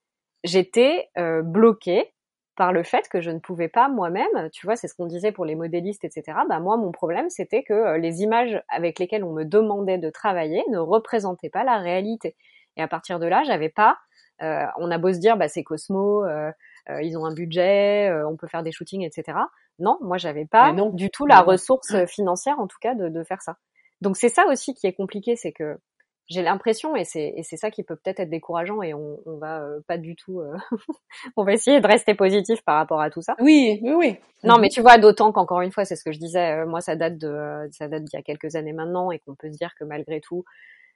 j'étais 0.44 1.08
bloquée 1.42 2.12
par 2.56 2.72
le 2.72 2.84
fait 2.84 3.08
que 3.08 3.20
je 3.20 3.30
ne 3.30 3.40
pouvais 3.40 3.68
pas 3.68 3.88
moi-même, 3.88 4.50
tu 4.52 4.66
vois, 4.66 4.76
c'est 4.76 4.86
ce 4.86 4.94
qu'on 4.94 5.06
disait 5.06 5.32
pour 5.32 5.44
les 5.44 5.56
modélistes, 5.56 6.04
etc. 6.04 6.38
Bah 6.48 6.60
moi, 6.60 6.76
mon 6.76 6.92
problème, 6.92 7.28
c'était 7.28 7.64
que 7.64 7.96
les 7.96 8.22
images 8.22 8.62
avec 8.68 8.98
lesquelles 9.00 9.24
on 9.24 9.32
me 9.32 9.44
demandait 9.44 9.98
de 9.98 10.10
travailler 10.10 10.62
ne 10.70 10.78
représentaient 10.78 11.50
pas 11.50 11.64
la 11.64 11.78
réalité. 11.78 12.36
Et 12.76 12.82
à 12.82 12.88
partir 12.88 13.18
de 13.18 13.26
là, 13.26 13.42
j'avais 13.44 13.68
pas. 13.68 13.98
Euh, 14.42 14.64
on 14.78 14.90
a 14.90 14.98
beau 14.98 15.12
se 15.12 15.18
dire, 15.18 15.36
bah 15.36 15.48
c'est 15.48 15.62
Cosmo, 15.62 16.24
euh, 16.24 16.50
euh, 16.90 17.02
ils 17.02 17.16
ont 17.16 17.24
un 17.24 17.32
budget, 17.32 18.12
on 18.28 18.36
peut 18.36 18.48
faire 18.48 18.62
des 18.62 18.72
shootings, 18.72 19.04
etc. 19.04 19.38
Non, 19.78 19.98
moi 20.00 20.18
j'avais 20.18 20.46
pas 20.46 20.72
du 20.92 21.10
tout 21.10 21.26
la 21.26 21.40
ressource 21.40 22.04
financière, 22.06 22.58
en 22.58 22.66
tout 22.66 22.78
cas, 22.80 22.94
de, 22.94 23.08
de 23.08 23.24
faire 23.24 23.42
ça. 23.42 23.56
Donc 24.00 24.16
c'est 24.16 24.28
ça 24.28 24.46
aussi 24.48 24.74
qui 24.74 24.86
est 24.86 24.92
compliqué, 24.92 25.36
c'est 25.36 25.52
que 25.52 25.78
j'ai 26.26 26.42
l'impression, 26.42 26.96
et 26.96 27.04
c'est, 27.04 27.34
et 27.36 27.42
c'est 27.42 27.58
ça 27.58 27.70
qui 27.70 27.82
peut 27.82 27.96
peut-être 27.96 28.20
être 28.20 28.30
décourageant, 28.30 28.82
et 28.82 28.94
on, 28.94 29.18
on 29.26 29.36
va 29.36 29.62
pas 29.86 29.98
du 29.98 30.16
tout, 30.16 30.42
on 31.36 31.44
va 31.44 31.52
essayer 31.52 31.80
de 31.80 31.86
rester 31.86 32.14
positif 32.14 32.62
par 32.64 32.76
rapport 32.76 33.00
à 33.00 33.10
tout 33.10 33.20
ça. 33.20 33.36
Oui, 33.40 33.78
oui, 33.82 33.92
oui. 33.92 34.16
Non, 34.42 34.58
mais 34.58 34.68
tu 34.68 34.80
vois, 34.80 34.98
d'autant 34.98 35.32
qu'encore 35.32 35.60
une 35.60 35.72
fois, 35.72 35.84
c'est 35.84 35.96
ce 35.96 36.04
que 36.04 36.12
je 36.12 36.18
disais, 36.18 36.64
moi 36.66 36.80
ça 36.80 36.96
date 36.96 37.18
de, 37.18 37.68
ça 37.72 37.88
date 37.88 38.04
d'il 38.04 38.16
y 38.16 38.20
a 38.20 38.22
quelques 38.22 38.56
années 38.56 38.72
maintenant, 38.72 39.10
et 39.10 39.20
qu'on 39.20 39.34
peut 39.34 39.50
se 39.52 39.58
dire 39.58 39.74
que 39.78 39.84
malgré 39.84 40.20
tout, 40.20 40.44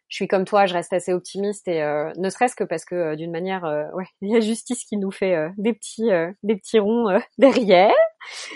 je 0.08 0.16
suis 0.16 0.28
comme 0.28 0.44
toi, 0.44 0.66
je 0.66 0.72
reste 0.72 0.92
assez 0.92 1.12
optimiste 1.12 1.68
et 1.68 1.82
euh, 1.82 2.10
ne 2.16 2.30
serait-ce 2.30 2.56
que 2.56 2.64
parce 2.64 2.84
que 2.84 2.94
euh, 2.94 3.16
d'une 3.16 3.30
manière, 3.30 3.64
euh, 3.64 3.84
ouais, 3.94 4.06
il 4.22 4.30
y 4.30 4.36
a 4.36 4.40
Justice 4.40 4.84
qui 4.84 4.96
nous 4.96 5.10
fait 5.10 5.36
des 5.58 5.72
petits, 5.72 6.10
des 6.42 6.56
petits 6.56 6.78
ronds 6.78 7.18
derrière. 7.38 7.94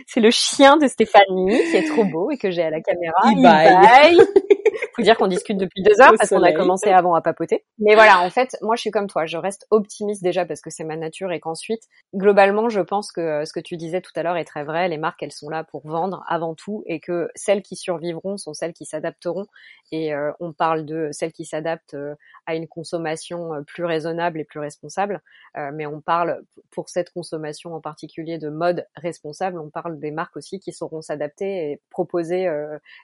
C'est 0.07 0.21
le 0.21 0.31
chien 0.31 0.77
de 0.77 0.87
Stéphanie 0.87 1.59
qui 1.71 1.77
est 1.77 1.89
trop 1.89 2.05
beau 2.05 2.31
et 2.31 2.37
que 2.37 2.51
j'ai 2.51 2.63
à 2.63 2.71
la 2.71 2.81
caméra. 2.81 3.21
Il, 3.27 3.43
baille. 3.43 4.19
Faut 4.95 5.03
dire 5.03 5.17
qu'on 5.17 5.27
discute 5.27 5.57
depuis 5.57 5.83
deux 5.83 6.01
heures 6.01 6.13
parce 6.19 6.31
qu'on 6.31 6.43
a 6.43 6.53
commencé 6.53 6.91
avant 6.91 7.15
à 7.15 7.21
papoter. 7.21 7.65
Mais 7.79 7.95
voilà, 7.95 8.21
en 8.21 8.31
fait, 8.31 8.57
moi 8.61 8.77
je 8.77 8.83
suis 8.83 8.91
comme 8.91 9.07
toi, 9.07 9.27
je 9.27 9.37
reste 9.37 9.67
optimiste 9.71 10.23
déjà 10.23 10.45
parce 10.45 10.61
que 10.61 10.71
c'est 10.71 10.85
ma 10.85 10.97
nature 10.97 11.33
et 11.33 11.41
qu'ensuite, 11.41 11.85
globalement, 12.15 12.69
je 12.69 12.81
pense 12.81 13.13
que 13.13 13.45
ce 13.45 13.53
que 13.53 13.61
tu 13.61 13.77
disais 13.77 14.01
tout 14.01 14.13
à 14.17 14.23
l'heure 14.23 14.37
est 14.37 14.45
très 14.45 14.65
vrai. 14.65 14.89
Les 14.89 14.99
marques, 14.99 15.23
elles 15.23 15.33
sont 15.33 15.49
là 15.49 15.65
pour 15.65 15.87
vendre 15.87 16.25
avant 16.29 16.55
tout 16.55 16.83
et 16.87 17.01
que 17.01 17.29
celles 17.35 17.63
qui 17.63 17.77
survivront 17.77 18.37
sont 18.37 18.55
celles 18.55 18.73
qui 18.73 18.85
s'adapteront. 18.85 19.47
Et 19.93 20.13
on 20.41 20.53
parle 20.53 20.85
de 20.85 21.11
celles 21.13 21.33
qui 21.33 21.45
s'adapte 21.45 21.95
euh, 21.95 22.15
à 22.47 22.55
une 22.55 22.67
consommation 22.67 23.55
euh, 23.55 23.63
plus 23.63 23.85
raisonnable 23.85 24.41
et 24.41 24.45
plus 24.45 24.59
responsable. 24.61 25.23
Euh, 25.57 25.71
mais 25.73 25.87
on 25.87 26.01
parle, 26.01 26.43
pour 26.71 26.89
cette 26.89 27.11
consommation 27.11 27.75
en 27.75 27.81
particulier 27.81 28.39
de 28.39 28.49
mode 28.49 28.87
responsable, 28.97 29.59
on 29.59 29.71
parle 29.71 29.99
des 29.99 30.11
marques 30.11 30.37
aussi 30.37 30.59
qui 30.59 30.73
sauront 30.73 31.03
s'adapter 31.03 31.71
et 31.71 31.81
proposer 31.91 32.49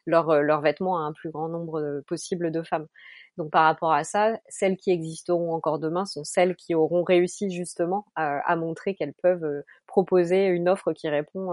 leurs 0.07 0.43
leur 0.43 0.61
vêtements 0.61 0.99
à 0.99 1.03
un 1.03 1.13
plus 1.13 1.31
grand 1.31 1.49
nombre 1.49 1.78
possible 2.07 2.51
de 2.51 2.63
femmes. 2.63 2.87
Donc 3.37 3.51
par 3.51 3.65
rapport 3.65 3.93
à 3.93 4.05
ça, 4.05 4.39
celles 4.49 4.77
qui 4.77 4.91
existeront 4.91 5.53
encore 5.53 5.79
demain 5.79 6.05
sont 6.05 6.25
celles 6.25 6.57
qui 6.57 6.75
auront 6.75 7.05
réussi 7.05 7.51
justement 7.51 8.07
à, 8.17 8.57
montrer 8.57 8.95
qu'elles 8.95 9.15
peuvent 9.15 9.63
proposer 9.87 10.47
une 10.47 10.69
offre 10.69 10.93
qui 10.93 11.09
répond 11.09 11.51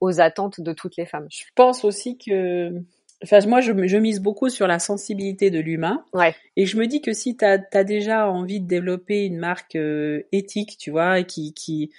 aux 0.00 0.20
attentes 0.20 0.60
de 0.60 0.72
toutes 0.72 0.96
les 0.96 1.06
femmes. 1.06 1.26
Je 1.30 1.44
pense 1.56 1.84
aussi 1.84 2.16
que 2.16 2.80
Enfin, 3.22 3.38
moi, 3.46 3.60
je, 3.60 3.72
je, 3.86 3.96
mise 3.98 4.20
beaucoup 4.20 4.48
sur 4.48 4.66
la 4.66 4.78
sensibilité 4.78 5.50
de 5.50 5.58
l'humain. 5.58 6.04
Ouais. 6.14 6.34
Et 6.56 6.64
je 6.64 6.78
me 6.78 6.86
dis 6.86 7.02
que 7.02 7.12
si 7.12 7.36
tu 7.36 7.44
as, 7.44 7.84
déjà 7.84 8.30
envie 8.30 8.60
de 8.60 8.66
développer 8.66 9.26
une 9.26 9.36
marque 9.36 9.76
euh, 9.76 10.22
éthique, 10.32 10.78
tu 10.78 10.90
vois, 10.90 11.22
qui, 11.22 11.52
qui, 11.52 11.90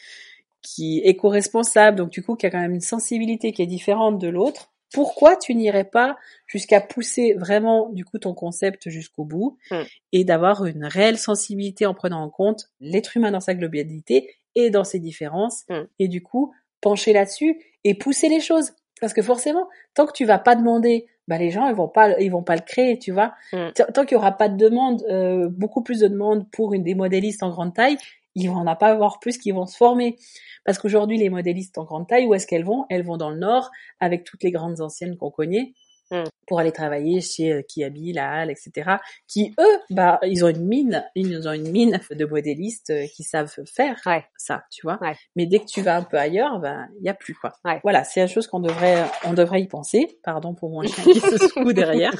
qui 0.63 0.99
est 0.99 1.09
éco-responsable, 1.09 1.97
donc 1.97 2.09
du 2.09 2.23
coup, 2.23 2.35
qui 2.35 2.47
a 2.47 2.49
quand 2.49 2.59
même 2.59 2.73
une 2.73 2.81
sensibilité 2.81 3.51
qui 3.51 3.61
est 3.61 3.67
différente 3.67 4.17
de 4.17 4.29
l'autre, 4.29 4.70
pourquoi 4.93 5.35
tu 5.35 5.55
n'irais 5.55 5.85
pas 5.85 6.17
jusqu'à 6.47 6.81
pousser 6.81 7.33
vraiment 7.33 7.89
du 7.89 8.05
coup 8.05 8.19
ton 8.19 8.33
concept 8.33 8.89
jusqu'au 8.89 9.23
bout 9.23 9.57
mm. 9.71 9.81
et 10.11 10.23
d'avoir 10.23 10.65
une 10.65 10.85
réelle 10.85 11.17
sensibilité 11.17 11.85
en 11.85 11.93
prenant 11.93 12.21
en 12.21 12.29
compte 12.29 12.69
l'être 12.79 13.17
humain 13.17 13.31
dans 13.31 13.39
sa 13.39 13.53
globalité 13.53 14.35
et 14.55 14.69
dans 14.69 14.83
ses 14.83 14.99
différences 14.99 15.63
mm. 15.69 15.81
et 15.99 16.07
du 16.07 16.21
coup 16.21 16.53
pencher 16.81 17.13
là-dessus 17.13 17.59
et 17.83 17.95
pousser 17.95 18.29
les 18.29 18.41
choses 18.41 18.73
parce 18.99 19.13
que 19.13 19.21
forcément 19.21 19.67
tant 19.93 20.05
que 20.05 20.13
tu 20.13 20.25
vas 20.25 20.39
pas 20.39 20.55
demander 20.55 21.07
bah 21.27 21.37
les 21.37 21.51
gens 21.51 21.67
ils 21.69 21.75
vont 21.75 21.87
pas 21.87 22.19
ils 22.19 22.31
vont 22.31 22.43
pas 22.43 22.55
le 22.55 22.61
créer 22.61 22.99
tu 22.99 23.11
vois 23.11 23.33
mm. 23.53 23.69
tant 23.93 24.05
qu'il 24.05 24.15
y 24.15 24.17
aura 24.17 24.33
pas 24.33 24.49
de 24.49 24.57
demande 24.57 25.03
euh, 25.09 25.47
beaucoup 25.49 25.81
plus 25.81 25.99
de 25.99 26.07
demandes 26.07 26.49
pour 26.51 26.73
une 26.73 26.83
des 26.83 26.95
modélistes 26.95 27.43
en 27.43 27.49
grande 27.49 27.73
taille 27.73 27.97
ils 28.35 28.47
vont 28.47 28.67
en 28.67 28.75
pas 28.75 28.87
avoir 28.87 29.19
plus 29.19 29.37
qui 29.37 29.51
vont 29.51 29.65
se 29.65 29.77
former 29.77 30.17
parce 30.65 30.77
qu'aujourd'hui, 30.77 31.17
les 31.17 31.29
modélistes 31.29 31.77
en 31.77 31.83
grande 31.83 32.07
taille, 32.07 32.25
où 32.25 32.33
est-ce 32.33 32.47
qu'elles 32.47 32.65
vont? 32.65 32.85
Elles 32.89 33.03
vont 33.03 33.17
dans 33.17 33.29
le 33.29 33.37
nord 33.37 33.71
avec 33.99 34.23
toutes 34.23 34.43
les 34.43 34.51
grandes 34.51 34.81
anciennes 34.81 35.17
qu'on 35.17 35.31
connaît 35.31 35.73
hmm. 36.11 36.25
pour 36.45 36.59
aller 36.59 36.71
travailler 36.71 37.19
chez 37.21 37.51
euh, 37.51 37.61
Kiabi, 37.63 38.13
La 38.13 38.31
Halle, 38.31 38.51
etc. 38.51 38.97
Qui 39.27 39.55
eux, 39.59 39.79
bah, 39.89 40.19
ils 40.23 40.45
ont 40.45 40.49
une 40.49 40.67
mine, 40.67 41.03
ils 41.15 41.47
ont 41.47 41.53
une 41.53 41.71
mine 41.71 41.99
de 42.11 42.25
modélistes 42.25 42.91
euh, 42.91 43.07
qui 43.07 43.23
savent 43.23 43.51
faire 43.65 43.99
ça, 44.37 44.63
tu 44.71 44.81
vois. 44.83 44.99
Mais 45.35 45.47
dès 45.47 45.59
que 45.59 45.65
tu 45.65 45.81
vas 45.81 45.95
un 45.95 46.03
peu 46.03 46.17
ailleurs, 46.17 46.59
bah, 46.59 46.85
il 46.99 47.05
y 47.05 47.09
a 47.09 47.15
plus 47.15 47.33
quoi. 47.33 47.53
Voilà, 47.81 48.03
c'est 48.03 48.19
la 48.19 48.27
chose 48.27 48.45
qu'on 48.45 48.59
devrait, 48.59 49.03
on 49.23 49.33
devrait 49.33 49.61
y 49.61 49.67
penser. 49.67 50.19
Pardon 50.23 50.53
pour 50.53 50.69
mon 50.69 50.83
chien 50.83 51.03
qui 51.03 51.19
se 51.19 51.37
secoue 51.47 51.73
derrière. 51.73 52.13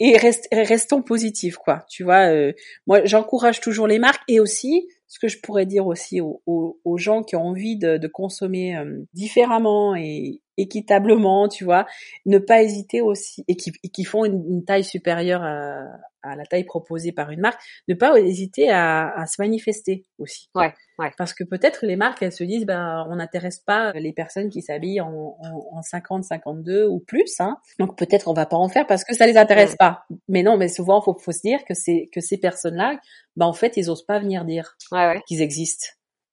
Et 0.00 0.16
restons 0.16 1.02
positifs, 1.02 1.56
quoi. 1.56 1.84
Tu 1.88 2.02
vois, 2.02 2.28
euh, 2.28 2.52
moi, 2.88 3.04
j'encourage 3.04 3.60
toujours 3.60 3.86
les 3.86 4.00
marques 4.00 4.22
et 4.26 4.40
aussi 4.40 4.88
ce 5.14 5.20
que 5.20 5.28
je 5.28 5.38
pourrais 5.38 5.64
dire 5.64 5.86
aussi 5.86 6.20
aux, 6.20 6.42
aux, 6.44 6.98
gens 6.98 7.22
qui 7.22 7.36
ont 7.36 7.46
envie 7.46 7.76
de, 7.76 7.98
de 7.98 8.08
consommer 8.08 8.76
euh, 8.76 8.98
différemment 9.12 9.94
et 9.94 10.40
équitablement, 10.56 11.48
tu 11.48 11.62
vois, 11.62 11.86
ne 12.26 12.38
pas 12.38 12.62
hésiter 12.62 13.00
aussi 13.00 13.44
et 13.46 13.54
qui, 13.54 13.70
et 13.84 13.90
qui 13.90 14.04
font 14.04 14.24
une, 14.24 14.44
une 14.48 14.64
taille 14.64 14.82
supérieure 14.82 15.44
à, 15.44 15.84
à 16.24 16.36
la 16.36 16.44
taille 16.46 16.64
proposée 16.64 17.12
par 17.12 17.30
une 17.30 17.40
marque, 17.40 17.60
ne 17.88 17.94
pas 17.94 18.18
hésiter 18.18 18.70
à, 18.70 19.08
à 19.10 19.26
se 19.26 19.40
manifester 19.40 20.04
aussi. 20.18 20.48
Ouais, 20.54 20.72
ouais. 20.98 21.10
Parce 21.16 21.34
que 21.34 21.44
peut-être 21.44 21.84
les 21.84 21.96
marques, 21.96 22.22
elles 22.22 22.32
se 22.32 22.44
disent, 22.44 22.66
ben, 22.66 23.06
on 23.10 23.16
n'intéresse 23.16 23.58
pas 23.58 23.92
les 23.92 24.12
personnes 24.12 24.48
qui 24.48 24.62
s'habillent 24.62 25.00
en, 25.00 25.36
en, 25.38 25.78
en, 25.78 25.82
50, 25.82 26.24
52 26.24 26.86
ou 26.86 27.00
plus, 27.00 27.40
hein. 27.40 27.58
Donc 27.78 27.96
peut-être 27.96 28.28
on 28.28 28.32
va 28.32 28.46
pas 28.46 28.56
en 28.56 28.68
faire 28.68 28.86
parce 28.86 29.04
que 29.04 29.14
ça 29.14 29.26
les 29.26 29.36
intéresse 29.36 29.76
pas. 29.76 30.04
Mais 30.28 30.42
non, 30.42 30.56
mais 30.56 30.68
souvent, 30.68 31.00
faut, 31.00 31.16
faut 31.18 31.32
se 31.32 31.42
dire 31.42 31.64
que 31.64 31.74
c'est, 31.74 32.08
que 32.12 32.20
ces 32.20 32.38
personnes-là, 32.38 32.98
ben, 33.36 33.46
en 33.46 33.52
fait, 33.52 33.76
ils 33.76 33.90
osent 33.90 34.06
pas 34.06 34.18
venir 34.18 34.44
dire 34.44 34.76
ouais, 34.92 35.22
qu'ils 35.26 35.42
existent. 35.42 35.88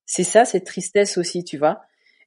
C'est 0.05 0.23
ça, 0.23 0.45
cette 0.45 0.65
tristesse 0.65 1.17
aussi, 1.17 1.43
tu 1.43 1.57
vois. 1.57 1.81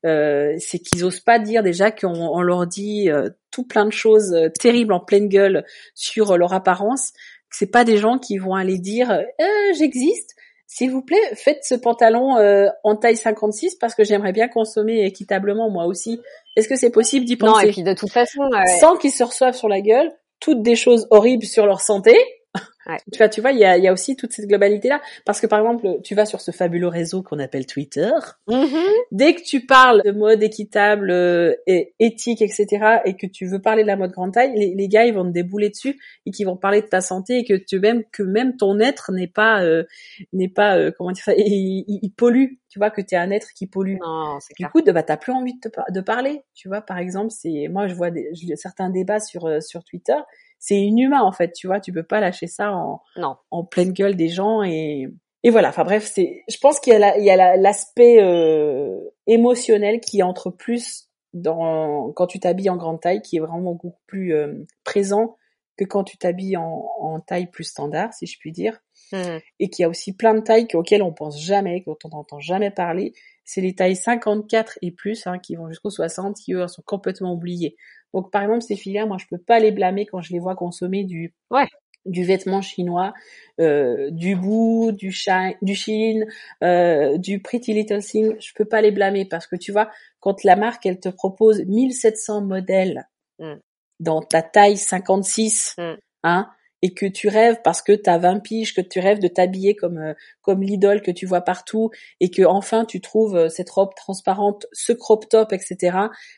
Euh, 0.04 0.54
c'est 0.58 0.80
qu'ils 0.80 1.04
osent 1.04 1.20
pas 1.20 1.38
dire 1.38 1.62
déjà 1.62 1.90
qu'on 1.90 2.42
leur 2.42 2.66
dit 2.66 3.10
euh, 3.10 3.30
tout 3.50 3.64
plein 3.64 3.86
de 3.86 3.92
choses 3.92 4.34
euh, 4.34 4.50
terribles 4.50 4.92
en 4.92 5.00
pleine 5.00 5.28
gueule 5.28 5.64
sur 5.94 6.36
leur 6.36 6.52
apparence 6.52 7.12
c'est 7.54 7.70
pas 7.70 7.84
des 7.84 7.98
gens 7.98 8.18
qui 8.18 8.38
vont 8.38 8.54
aller 8.54 8.78
dire 8.78 9.10
euh, 9.10 9.72
j'existe. 9.78 10.34
S'il 10.66 10.90
vous 10.90 11.02
plaît, 11.02 11.34
faites 11.34 11.62
ce 11.62 11.76
pantalon 11.76 12.36
euh, 12.36 12.66
en 12.82 12.96
taille 12.96 13.16
56 13.16 13.76
parce 13.76 13.94
que 13.94 14.02
j'aimerais 14.02 14.32
bien 14.32 14.48
consommer 14.48 15.04
équitablement 15.04 15.70
moi 15.70 15.86
aussi. 15.86 16.20
Est-ce 16.56 16.68
que 16.68 16.74
c'est 16.74 16.90
possible 16.90 17.26
d'y 17.26 17.36
penser 17.36 17.52
Non, 17.52 17.68
et 17.68 17.72
puis 17.72 17.82
de 17.84 17.92
toute 17.92 18.10
façon, 18.10 18.40
sans 18.80 18.96
qu'ils 18.96 19.12
se 19.12 19.22
reçoivent 19.22 19.54
sur 19.54 19.68
la 19.68 19.80
gueule 19.80 20.10
toutes 20.40 20.62
des 20.62 20.74
choses 20.74 21.06
horribles 21.10 21.44
sur 21.44 21.64
leur 21.64 21.80
santé, 21.80 22.16
Ouais. 22.86 22.98
Tu 23.10 23.18
vois, 23.18 23.28
tu 23.28 23.40
vois, 23.40 23.52
il 23.52 23.58
y 23.58 23.64
a, 23.64 23.78
y 23.78 23.88
a, 23.88 23.92
aussi 23.92 24.14
toute 24.14 24.32
cette 24.32 24.46
globalité-là. 24.46 25.00
Parce 25.24 25.40
que 25.40 25.46
par 25.46 25.60
exemple, 25.60 26.00
tu 26.02 26.14
vas 26.14 26.26
sur 26.26 26.40
ce 26.40 26.50
fabuleux 26.50 26.88
réseau 26.88 27.22
qu'on 27.22 27.38
appelle 27.38 27.66
Twitter. 27.66 28.10
Mm-hmm. 28.48 28.92
Dès 29.10 29.34
que 29.34 29.42
tu 29.42 29.64
parles 29.64 30.02
de 30.04 30.10
mode 30.10 30.42
équitable, 30.42 31.10
euh, 31.10 31.54
et 31.66 31.94
éthique, 31.98 32.42
etc., 32.42 32.98
et 33.04 33.16
que 33.16 33.26
tu 33.26 33.46
veux 33.46 33.60
parler 33.60 33.82
de 33.82 33.88
la 33.88 33.96
mode 33.96 34.12
grande 34.12 34.32
taille, 34.32 34.52
les, 34.54 34.74
les, 34.74 34.88
gars, 34.88 35.06
ils 35.06 35.14
vont 35.14 35.24
te 35.24 35.32
débouler 35.32 35.70
dessus 35.70 35.98
et 36.26 36.30
qui 36.30 36.44
vont 36.44 36.56
parler 36.56 36.82
de 36.82 36.86
ta 36.86 37.00
santé 37.00 37.38
et 37.38 37.44
que 37.44 37.54
tu 37.54 37.78
même 37.78 38.04
que 38.12 38.22
même 38.22 38.56
ton 38.56 38.78
être 38.80 39.12
n'est 39.12 39.28
pas 39.28 39.62
euh, 39.62 39.84
n'est 40.32 40.48
pas 40.48 40.76
euh, 40.76 40.90
comment 40.96 41.12
dire 41.12 41.24
ça, 41.24 41.32
il, 41.36 41.84
il, 41.88 42.10
pollue. 42.10 42.58
Tu 42.68 42.78
vois 42.78 42.90
que 42.90 43.00
tu 43.00 43.14
es 43.14 43.18
un 43.18 43.30
être 43.30 43.52
qui 43.54 43.66
pollue. 43.66 43.96
Non, 44.02 44.38
du 44.58 44.66
coup, 44.66 44.82
de, 44.82 44.92
bah 44.92 45.02
t'as 45.02 45.16
plus 45.16 45.32
envie 45.32 45.54
de, 45.54 45.70
te, 45.70 45.92
de 45.92 46.00
parler. 46.00 46.42
Tu 46.54 46.68
vois, 46.68 46.82
par 46.82 46.98
exemple, 46.98 47.30
c'est 47.30 47.68
moi 47.68 47.86
je 47.86 47.94
vois 47.94 48.10
des, 48.10 48.30
certains 48.56 48.90
débats 48.90 49.20
sur 49.20 49.46
euh, 49.46 49.60
sur 49.60 49.84
Twitter 49.84 50.16
c'est 50.64 50.80
inhumain 50.80 51.20
en 51.20 51.30
fait, 51.30 51.52
tu 51.52 51.66
vois, 51.66 51.78
tu 51.78 51.92
peux 51.92 52.02
pas 52.02 52.20
lâcher 52.20 52.46
ça 52.46 52.72
en 52.72 53.02
en 53.50 53.64
pleine 53.64 53.92
gueule 53.92 54.16
des 54.16 54.28
gens 54.28 54.62
et 54.62 55.08
et 55.42 55.50
voilà. 55.50 55.68
Enfin 55.68 55.84
bref, 55.84 56.10
c'est 56.10 56.42
je 56.48 56.56
pense 56.56 56.80
qu'il 56.80 56.94
y 56.94 57.30
a 57.30 57.56
l'aspect 57.58 58.22
euh, 58.22 58.98
émotionnel 59.26 60.00
qui 60.00 60.22
entre 60.22 60.48
plus 60.48 61.10
dans 61.34 62.12
quand 62.12 62.26
tu 62.26 62.40
t'habilles 62.40 62.70
en 62.70 62.78
grande 62.78 63.02
taille 63.02 63.20
qui 63.20 63.36
est 63.36 63.40
vraiment 63.40 63.60
beaucoup 63.60 63.92
plus 64.06 64.34
euh, 64.34 64.64
présent 64.84 65.36
que 65.76 65.84
quand 65.84 66.02
tu 66.02 66.16
t'habilles 66.16 66.56
en, 66.56 66.86
en 66.98 67.20
taille 67.20 67.50
plus 67.50 67.64
standard, 67.64 68.14
si 68.14 68.26
je 68.26 68.38
puis 68.38 68.52
dire. 68.52 68.80
Mmh. 69.12 69.38
Et 69.58 69.68
qu'il 69.68 69.82
y 69.82 69.84
a 69.84 69.90
aussi 69.90 70.16
plein 70.16 70.32
de 70.32 70.40
tailles 70.40 70.66
auxquelles 70.72 71.02
on 71.02 71.12
pense 71.12 71.38
jamais, 71.42 71.82
dont 71.86 71.98
on 72.04 72.08
n'entend 72.08 72.40
jamais 72.40 72.70
parler. 72.70 73.12
C'est 73.44 73.60
les 73.60 73.74
tailles 73.74 73.96
54 73.96 74.78
et 74.80 74.92
plus, 74.92 75.26
hein, 75.26 75.38
qui 75.38 75.56
vont 75.56 75.68
jusqu'au 75.68 75.90
60, 75.90 76.36
qui 76.36 76.54
eux 76.54 76.66
sont 76.68 76.82
complètement 76.86 77.34
oubliées. 77.34 77.76
Donc 78.14 78.30
par 78.30 78.42
exemple 78.42 78.62
ces 78.62 78.76
filières, 78.76 79.06
moi 79.06 79.18
je 79.20 79.26
peux 79.28 79.42
pas 79.42 79.58
les 79.58 79.72
blâmer 79.72 80.06
quand 80.06 80.22
je 80.22 80.32
les 80.32 80.38
vois 80.38 80.54
consommer 80.54 81.02
du 81.02 81.34
ouais. 81.50 81.66
du 82.06 82.24
vêtement 82.24 82.62
chinois, 82.62 83.12
euh, 83.60 84.08
du 84.10 84.36
bout, 84.36 84.92
du 84.92 85.10
Chine, 85.10 85.54
du 85.62 85.74
Chine, 85.74 86.24
euh, 86.62 87.18
du 87.18 87.40
Pretty 87.40 87.74
Little 87.74 88.02
Thing, 88.02 88.36
je 88.38 88.52
peux 88.54 88.64
pas 88.64 88.80
les 88.80 88.92
blâmer 88.92 89.24
parce 89.24 89.48
que 89.48 89.56
tu 89.56 89.72
vois 89.72 89.90
quand 90.20 90.44
la 90.44 90.54
marque 90.54 90.86
elle 90.86 91.00
te 91.00 91.08
propose 91.08 91.64
1700 91.66 92.42
modèles 92.42 93.08
mm. 93.40 93.54
dans 93.98 94.22
ta 94.22 94.42
taille 94.42 94.76
56, 94.76 95.74
mm. 95.76 95.94
hein, 96.22 96.48
et 96.84 96.92
que 96.92 97.06
tu 97.06 97.28
rêves 97.28 97.62
parce 97.64 97.80
que 97.80 97.92
tu 97.92 98.10
as 98.10 98.18
20 98.18 98.40
piges, 98.40 98.74
que 98.74 98.82
tu 98.82 99.00
rêves 99.00 99.18
de 99.18 99.26
t'habiller 99.26 99.74
comme 99.74 99.96
euh, 99.96 100.12
comme 100.42 100.62
l'idole 100.62 101.00
que 101.00 101.10
tu 101.10 101.24
vois 101.24 101.40
partout 101.40 101.88
et 102.20 102.30
que 102.30 102.42
enfin 102.42 102.84
tu 102.84 103.00
trouves 103.00 103.36
euh, 103.36 103.48
cette 103.48 103.70
robe 103.70 103.94
transparente, 103.96 104.66
ce 104.72 104.92
crop 104.92 105.26
top, 105.30 105.54
etc. 105.54 105.96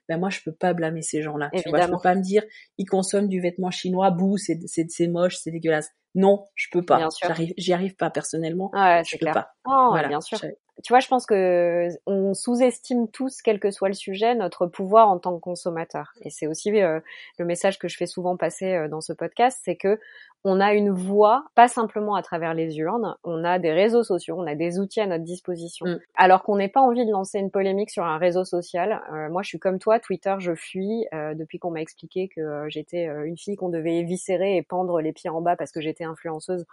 Ben 0.09 0.18
moi 0.18 0.30
je 0.30 0.38
peux 0.44 0.53
pas 0.53 0.72
blâmer 0.72 1.03
ces 1.03 1.20
gens-là. 1.20 1.51
Tu 1.53 1.68
vois, 1.68 1.80
je 1.80 1.88
peux 1.88 2.01
pas 2.01 2.14
me 2.14 2.22
dire 2.22 2.44
ils 2.78 2.84
consomment 2.84 3.26
du 3.26 3.40
vêtement 3.40 3.72
chinois, 3.72 4.12
bouh, 4.12 4.36
c'est 4.36 4.61
c'est 4.66 5.09
moche, 5.09 5.36
c'est 5.42 5.51
dégueulasse. 5.51 5.90
Non, 6.14 6.47
je 6.55 6.68
peux 6.70 6.82
pas. 6.82 7.09
J'arrive, 7.20 7.53
j'y 7.59 7.72
arrive 7.72 7.97
pas 7.97 8.11
personnellement. 8.11 8.70
Ouais, 8.72 9.03
je 9.05 9.18
peux 9.18 9.32
pas. 9.32 9.51
Oh, 9.66 9.88
voilà, 9.90 10.07
bien 10.07 10.20
sûr 10.20 10.38
tu 10.84 10.92
vois, 10.92 11.01
je 11.01 11.09
pense 11.09 11.24
que 11.24 11.88
on 12.07 12.34
sous-estime 12.34 13.09
tous, 13.09 13.40
quel 13.42 13.59
que 13.59 13.70
soit 13.70 13.88
le 13.88 13.94
sujet, 13.94 14.34
notre 14.34 14.66
pouvoir 14.66 15.09
en 15.09 15.18
tant 15.18 15.34
que 15.34 15.40
consommateur. 15.40 16.12
Et 16.20 16.30
c'est 16.30 16.47
aussi 16.47 16.70
euh, 16.70 17.01
le 17.38 17.44
message 17.47 17.78
que 17.78 17.88
je 17.88 17.97
fais 17.97 18.07
souvent 18.07 18.36
passer 18.36 18.74
euh, 18.74 18.88
dans 18.88 19.01
ce 19.01 19.14
podcast, 19.14 19.59
c'est 19.64 19.76
que 19.76 19.99
on 20.45 20.61
a 20.61 20.74
une 20.74 20.91
voix, 20.91 21.45
pas 21.55 21.68
simplement 21.68 22.14
à 22.14 22.22
travers 22.22 22.55
les 22.55 22.78
urnes, 22.78 23.16
on 23.24 23.45
a 23.45 23.59
des 23.59 23.72
réseaux 23.72 24.05
sociaux, 24.05 24.37
on 24.39 24.47
a 24.47 24.55
des 24.55 24.78
outils 24.78 25.01
à 25.01 25.07
notre 25.07 25.24
disposition. 25.24 25.87
Mm. 25.87 25.99
Alors 26.14 26.43
qu'on 26.43 26.57
n'ait 26.57 26.68
pas 26.68 26.80
envie 26.80 27.05
de 27.05 27.11
lancer 27.11 27.39
une 27.39 27.51
polémique 27.51 27.91
sur 27.91 28.05
un 28.05 28.18
réseau 28.18 28.45
social. 28.45 29.03
Euh, 29.12 29.28
moi, 29.28 29.43
je 29.43 29.49
suis 29.49 29.59
comme 29.59 29.78
toi, 29.78 29.99
Twitter, 29.99 30.34
je 30.39 30.55
fuis 30.55 31.07
depuis 31.12 31.59
qu'on 31.59 31.70
m'a 31.70 31.80
expliqué 31.80 32.28
que 32.28 32.64
j'étais 32.68 33.05
une 33.05 33.37
fille 33.37 33.57
qu'on 33.57 33.68
devait 33.68 33.97
éviscérer 33.97 34.57
et 34.57 34.62
pendre 34.62 35.01
les 35.01 35.12
pieds 35.12 35.30
en 35.30 35.41
bas 35.41 35.57
parce 35.57 35.72
que 35.72 35.80
j'étais 35.80 36.05
influenceuse. 36.05 36.64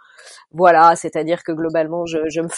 Voilà, 0.52 0.94
c'est-à-dire 0.96 1.42
que 1.42 1.52
globalement, 1.52 2.06
je, 2.06 2.18
je 2.28 2.40
me... 2.40 2.48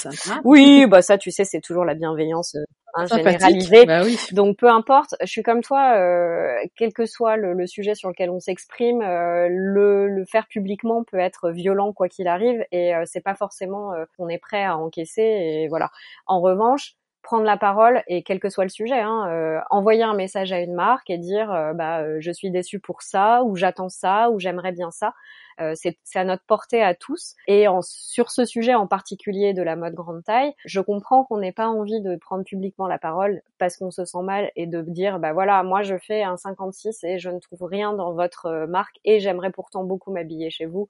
Oui, 0.44 0.86
bah 0.86 1.02
ça, 1.02 1.18
tu 1.18 1.30
sais, 1.30 1.44
c'est 1.44 1.60
toujours 1.60 1.84
la 1.84 1.94
bienveillance 1.94 2.54
euh, 2.54 2.64
hein, 2.94 3.06
généralisée. 3.06 3.86
Bah 3.86 4.02
oui. 4.04 4.18
Donc 4.32 4.56
peu 4.58 4.68
importe, 4.68 5.14
je 5.20 5.26
suis 5.26 5.42
comme 5.42 5.62
toi, 5.62 5.96
euh, 5.96 6.56
quel 6.76 6.92
que 6.92 7.06
soit 7.06 7.36
le, 7.36 7.66
sujet 7.66 7.94
sur 7.94 8.08
lequel 8.08 8.30
on 8.30 8.40
s'exprime, 8.40 9.02
euh, 9.02 9.48
le, 9.50 10.08
le, 10.08 10.24
faire 10.24 10.46
publiquement 10.48 11.04
peut 11.06 11.18
être 11.18 11.50
violent 11.50 11.92
quoi 11.92 12.08
qu'il 12.08 12.28
arrive, 12.28 12.64
et 12.72 12.92
c'est 13.06 13.20
pas 13.22 13.34
forcément 13.34 13.92
qu'on 14.16 14.28
est 14.28 14.38
prêt 14.38 14.64
à 14.64 14.76
encaisser. 14.76 15.22
Et 15.22 15.68
voilà. 15.68 15.90
En 16.26 16.40
revanche, 16.40 16.94
prendre 17.26 17.44
la 17.44 17.56
parole 17.56 18.02
et 18.06 18.22
quel 18.22 18.40
que 18.40 18.48
soit 18.48 18.64
le 18.64 18.70
sujet, 18.70 19.00
hein, 19.00 19.62
envoyer 19.70 20.04
un 20.04 20.14
message 20.14 20.52
à 20.52 20.60
une 20.60 20.74
marque 20.74 21.10
et 21.10 21.18
dire 21.18 21.48
bah 21.74 22.20
je 22.20 22.30
suis 22.30 22.50
déçu 22.50 22.80
pour 22.80 23.02
ça 23.02 23.42
ou 23.44 23.56
j'attends 23.56 23.88
ça 23.88 24.30
ou 24.30 24.38
j'aimerais 24.38 24.72
bien 24.72 24.90
ça. 24.90 25.12
Euh, 25.60 25.72
c'est 25.74 25.96
à 26.14 26.24
notre 26.24 26.44
portée 26.44 26.82
à 26.82 26.94
tous. 26.94 27.34
Et 27.46 27.66
en, 27.66 27.80
sur 27.82 28.30
ce 28.30 28.44
sujet 28.44 28.74
en 28.74 28.86
particulier 28.86 29.54
de 29.54 29.62
la 29.62 29.74
mode 29.74 29.94
grande 29.94 30.22
taille, 30.22 30.52
je 30.64 30.80
comprends 30.80 31.24
qu'on 31.24 31.38
n'ait 31.38 31.52
pas 31.52 31.68
envie 31.68 32.00
de 32.00 32.16
prendre 32.16 32.44
publiquement 32.44 32.86
la 32.86 32.98
parole 32.98 33.42
parce 33.58 33.76
qu'on 33.76 33.90
se 33.90 34.04
sent 34.04 34.22
mal 34.22 34.50
et 34.54 34.66
de 34.66 34.82
dire 34.82 35.18
bah 35.18 35.32
voilà 35.32 35.62
moi 35.62 35.82
je 35.82 35.96
fais 35.96 36.22
un 36.22 36.36
56 36.36 37.04
et 37.04 37.18
je 37.18 37.30
ne 37.30 37.38
trouve 37.38 37.62
rien 37.62 37.94
dans 37.94 38.12
votre 38.12 38.46
euh, 38.46 38.66
marque 38.66 38.98
et 39.04 39.18
j'aimerais 39.18 39.50
pourtant 39.50 39.84
beaucoup 39.84 40.12
m'habiller 40.12 40.50
chez 40.50 40.66
vous 40.66 40.88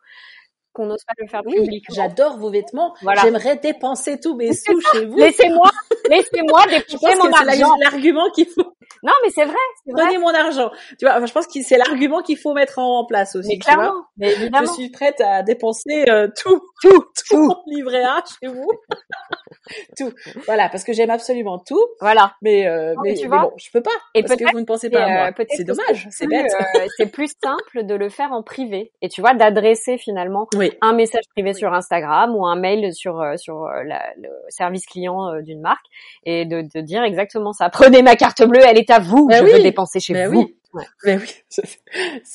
qu'on 0.76 0.86
n'ose 0.86 1.04
pas 1.04 1.14
le 1.18 1.26
faire 1.26 1.40
oui, 1.46 1.82
J'adore 1.94 2.36
vos 2.36 2.50
vêtements. 2.50 2.94
Voilà. 3.00 3.22
J'aimerais 3.22 3.56
dépenser 3.56 4.20
tous 4.20 4.36
mes 4.36 4.52
sous 4.52 4.78
chez 4.92 5.06
vous. 5.06 5.16
Laissez-moi, 5.16 5.70
laissez-moi 6.10 6.66
dépenser 6.70 7.16
mon 7.16 7.32
argent. 7.32 7.74
L'argument 7.82 8.30
qu'il 8.34 8.46
faut. 8.46 8.76
Non, 9.02 9.12
mais 9.24 9.30
c'est 9.30 9.44
vrai, 9.44 9.56
c'est 9.84 9.92
vrai. 9.92 10.04
Donnez 10.04 10.18
mon 10.18 10.34
argent. 10.34 10.70
Tu 10.98 11.06
vois, 11.06 11.24
je 11.24 11.32
pense 11.32 11.46
que 11.46 11.62
c'est 11.62 11.78
l'argument 11.78 12.22
qu'il 12.22 12.36
faut 12.36 12.52
mettre 12.52 12.78
en 12.78 13.06
place 13.06 13.36
aussi. 13.36 13.48
Mais 13.48 13.58
clairement, 13.58 14.04
mais 14.16 14.32
évidemment. 14.32 14.66
Je 14.66 14.72
suis 14.72 14.90
prête 14.90 15.20
à 15.20 15.42
dépenser 15.42 16.04
euh, 16.08 16.28
tout, 16.36 16.60
tout, 16.82 17.04
tout 17.30 17.54
livret 17.66 18.04
A 18.04 18.22
chez 18.40 18.48
vous. 18.48 18.68
tout. 19.98 20.12
Voilà, 20.46 20.68
parce 20.68 20.84
que 20.84 20.92
j'aime 20.92 21.10
absolument 21.10 21.58
tout. 21.58 21.84
Voilà. 22.00 22.34
Mais, 22.42 22.66
euh, 22.66 22.94
mais, 23.02 23.14
tu 23.14 23.26
vois, 23.26 23.42
bon, 23.42 23.52
je 23.56 23.70
peux 23.70 23.82
pas. 23.82 23.90
Et 24.14 24.22
parce 24.22 24.36
que 24.38 24.52
vous 24.52 24.60
ne 24.60 24.64
pensez 24.64 24.90
pas 24.90 25.04
à 25.04 25.08
moi. 25.08 25.30
Euh, 25.38 25.44
c'est 25.50 25.64
dommage, 25.64 26.08
c'est 26.10 26.26
bête. 26.26 26.52
Euh, 26.52 26.86
c'est 26.96 27.10
plus 27.10 27.32
simple 27.42 27.86
de 27.86 27.94
le 27.94 28.08
faire 28.08 28.32
en 28.32 28.42
privé. 28.42 28.92
Et 29.02 29.08
tu 29.08 29.20
vois, 29.20 29.34
d'adresser 29.34 29.98
finalement 29.98 30.46
un 30.80 30.92
message 30.92 31.24
privé 31.30 31.52
sur 31.54 31.72
Instagram 31.72 32.34
ou 32.34 32.46
un 32.46 32.56
mail 32.56 32.92
sur 32.94 33.20
euh, 33.20 33.36
sur 33.36 33.66
la, 33.66 34.02
le 34.20 34.28
service 34.48 34.86
client 34.86 35.40
d'une 35.42 35.60
marque 35.60 35.86
et 36.24 36.44
de, 36.44 36.62
de, 36.62 36.80
dire 36.80 37.02
exactement 37.02 37.52
ça. 37.52 37.68
Prenez 37.70 38.02
ma 38.02 38.16
carte 38.16 38.42
bleue, 38.46 38.62
elle 38.66 38.78
est 38.78 38.90
à 38.90 38.98
vous. 38.98 39.26
Ben 39.26 39.46
je 39.46 39.52
veux 39.52 39.62
dépenser 39.62 40.00
chez 40.00 40.14
ben 40.14 40.30
vous. 40.30 40.40
Oui. 40.40 40.56
Ouais. 40.74 40.84
Ben 41.04 41.20
oui, 41.20 41.30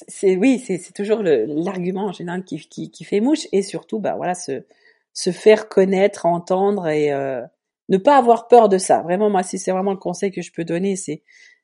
c'est 0.07 0.35
oui, 0.35 0.59
c'est 0.59 0.93
toujours 0.93 1.21
l'argument 1.21 2.05
en 2.05 2.11
général 2.11 2.43
qui, 2.43 2.57
qui, 2.57 2.89
qui 2.89 3.03
fait 3.03 3.19
mouche 3.19 3.47
et 3.51 3.61
surtout, 3.61 3.99
bah 3.99 4.15
voilà, 4.17 4.33
ce 4.33 4.63
se 5.13 5.31
faire 5.31 5.69
connaître, 5.69 6.25
entendre 6.25 6.87
et 6.87 7.11
euh, 7.11 7.41
ne 7.89 7.97
pas 7.97 8.17
avoir 8.17 8.47
peur 8.47 8.69
de 8.69 8.77
ça. 8.77 9.01
Vraiment, 9.01 9.29
moi, 9.29 9.43
si 9.43 9.59
c'est 9.59 9.71
vraiment 9.71 9.91
le 9.91 9.97
conseil 9.97 10.31
que 10.31 10.41
je 10.41 10.51
peux 10.51 10.63
donner, 10.63 10.95
c'est 10.95 11.23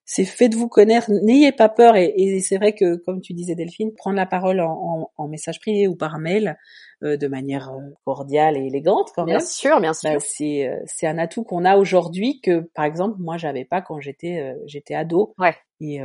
c'est 0.09 0.23
faites-vous 0.23 0.69
connaître, 0.69 1.11
n'ayez 1.11 1.51
pas 1.51 1.67
peur. 1.67 1.97
Et, 1.97 2.13
et 2.15 2.39
c'est 2.39 2.57
vrai 2.57 2.73
que, 2.73 2.95
comme 2.95 3.19
tu 3.19 3.33
disais 3.33 3.55
Delphine, 3.55 3.93
prendre 3.93 4.15
la 4.15 4.25
parole 4.25 4.61
en, 4.61 5.11
en, 5.15 5.27
message 5.27 5.59
privé 5.59 5.85
ou 5.87 5.95
par 5.95 6.17
mail 6.17 6.57
euh, 7.03 7.17
de 7.17 7.27
manière 7.27 7.69
euh, 7.69 7.81
cordiale 8.05 8.55
et 8.57 8.67
élégante, 8.67 9.11
quand 9.13 9.25
bien 9.25 9.37
même. 9.37 9.45
sûr, 9.45 9.81
bien 9.81 9.93
sûr. 9.93 10.13
Bah, 10.13 10.19
c'est 10.19 10.71
c'est 10.85 11.07
un 11.07 11.17
atout 11.17 11.43
qu'on 11.43 11.65
a 11.65 11.75
aujourd'hui 11.75 12.39
que, 12.41 12.61
par 12.73 12.85
exemple, 12.85 13.17
moi, 13.19 13.35
j'avais 13.35 13.65
pas 13.65 13.81
quand 13.81 13.99
j'étais 13.99 14.55
j'étais 14.65 14.95
ado. 14.95 15.35
Ouais. 15.37 15.55
Et 15.81 15.99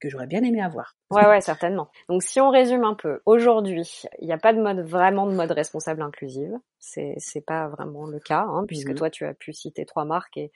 que 0.00 0.08
j'aurais 0.08 0.26
bien 0.26 0.42
aimé 0.42 0.60
avoir. 0.60 0.96
Ouais, 1.10 1.26
ouais, 1.26 1.40
certainement. 1.40 1.88
Donc, 2.08 2.22
si 2.22 2.40
on 2.40 2.50
résume 2.50 2.84
un 2.84 2.94
peu, 2.94 3.20
aujourd'hui, 3.26 4.02
il 4.20 4.26
n'y 4.26 4.32
a 4.32 4.38
pas 4.38 4.52
de 4.52 4.60
mode 4.60 4.80
vraiment 4.80 5.26
de 5.26 5.34
mode 5.34 5.52
responsable 5.52 6.02
inclusive. 6.02 6.52
C'est 6.78 7.14
c'est 7.18 7.44
pas 7.44 7.68
vraiment 7.68 8.06
le 8.06 8.20
cas, 8.20 8.44
hein, 8.48 8.64
puisque 8.66 8.90
mmh 8.90 8.94
toi, 8.94 9.10
tu 9.10 9.24
as 9.24 9.34
pu 9.34 9.52
citer 9.52 9.84
trois 9.84 10.04
marques 10.04 10.36
et 10.36 10.50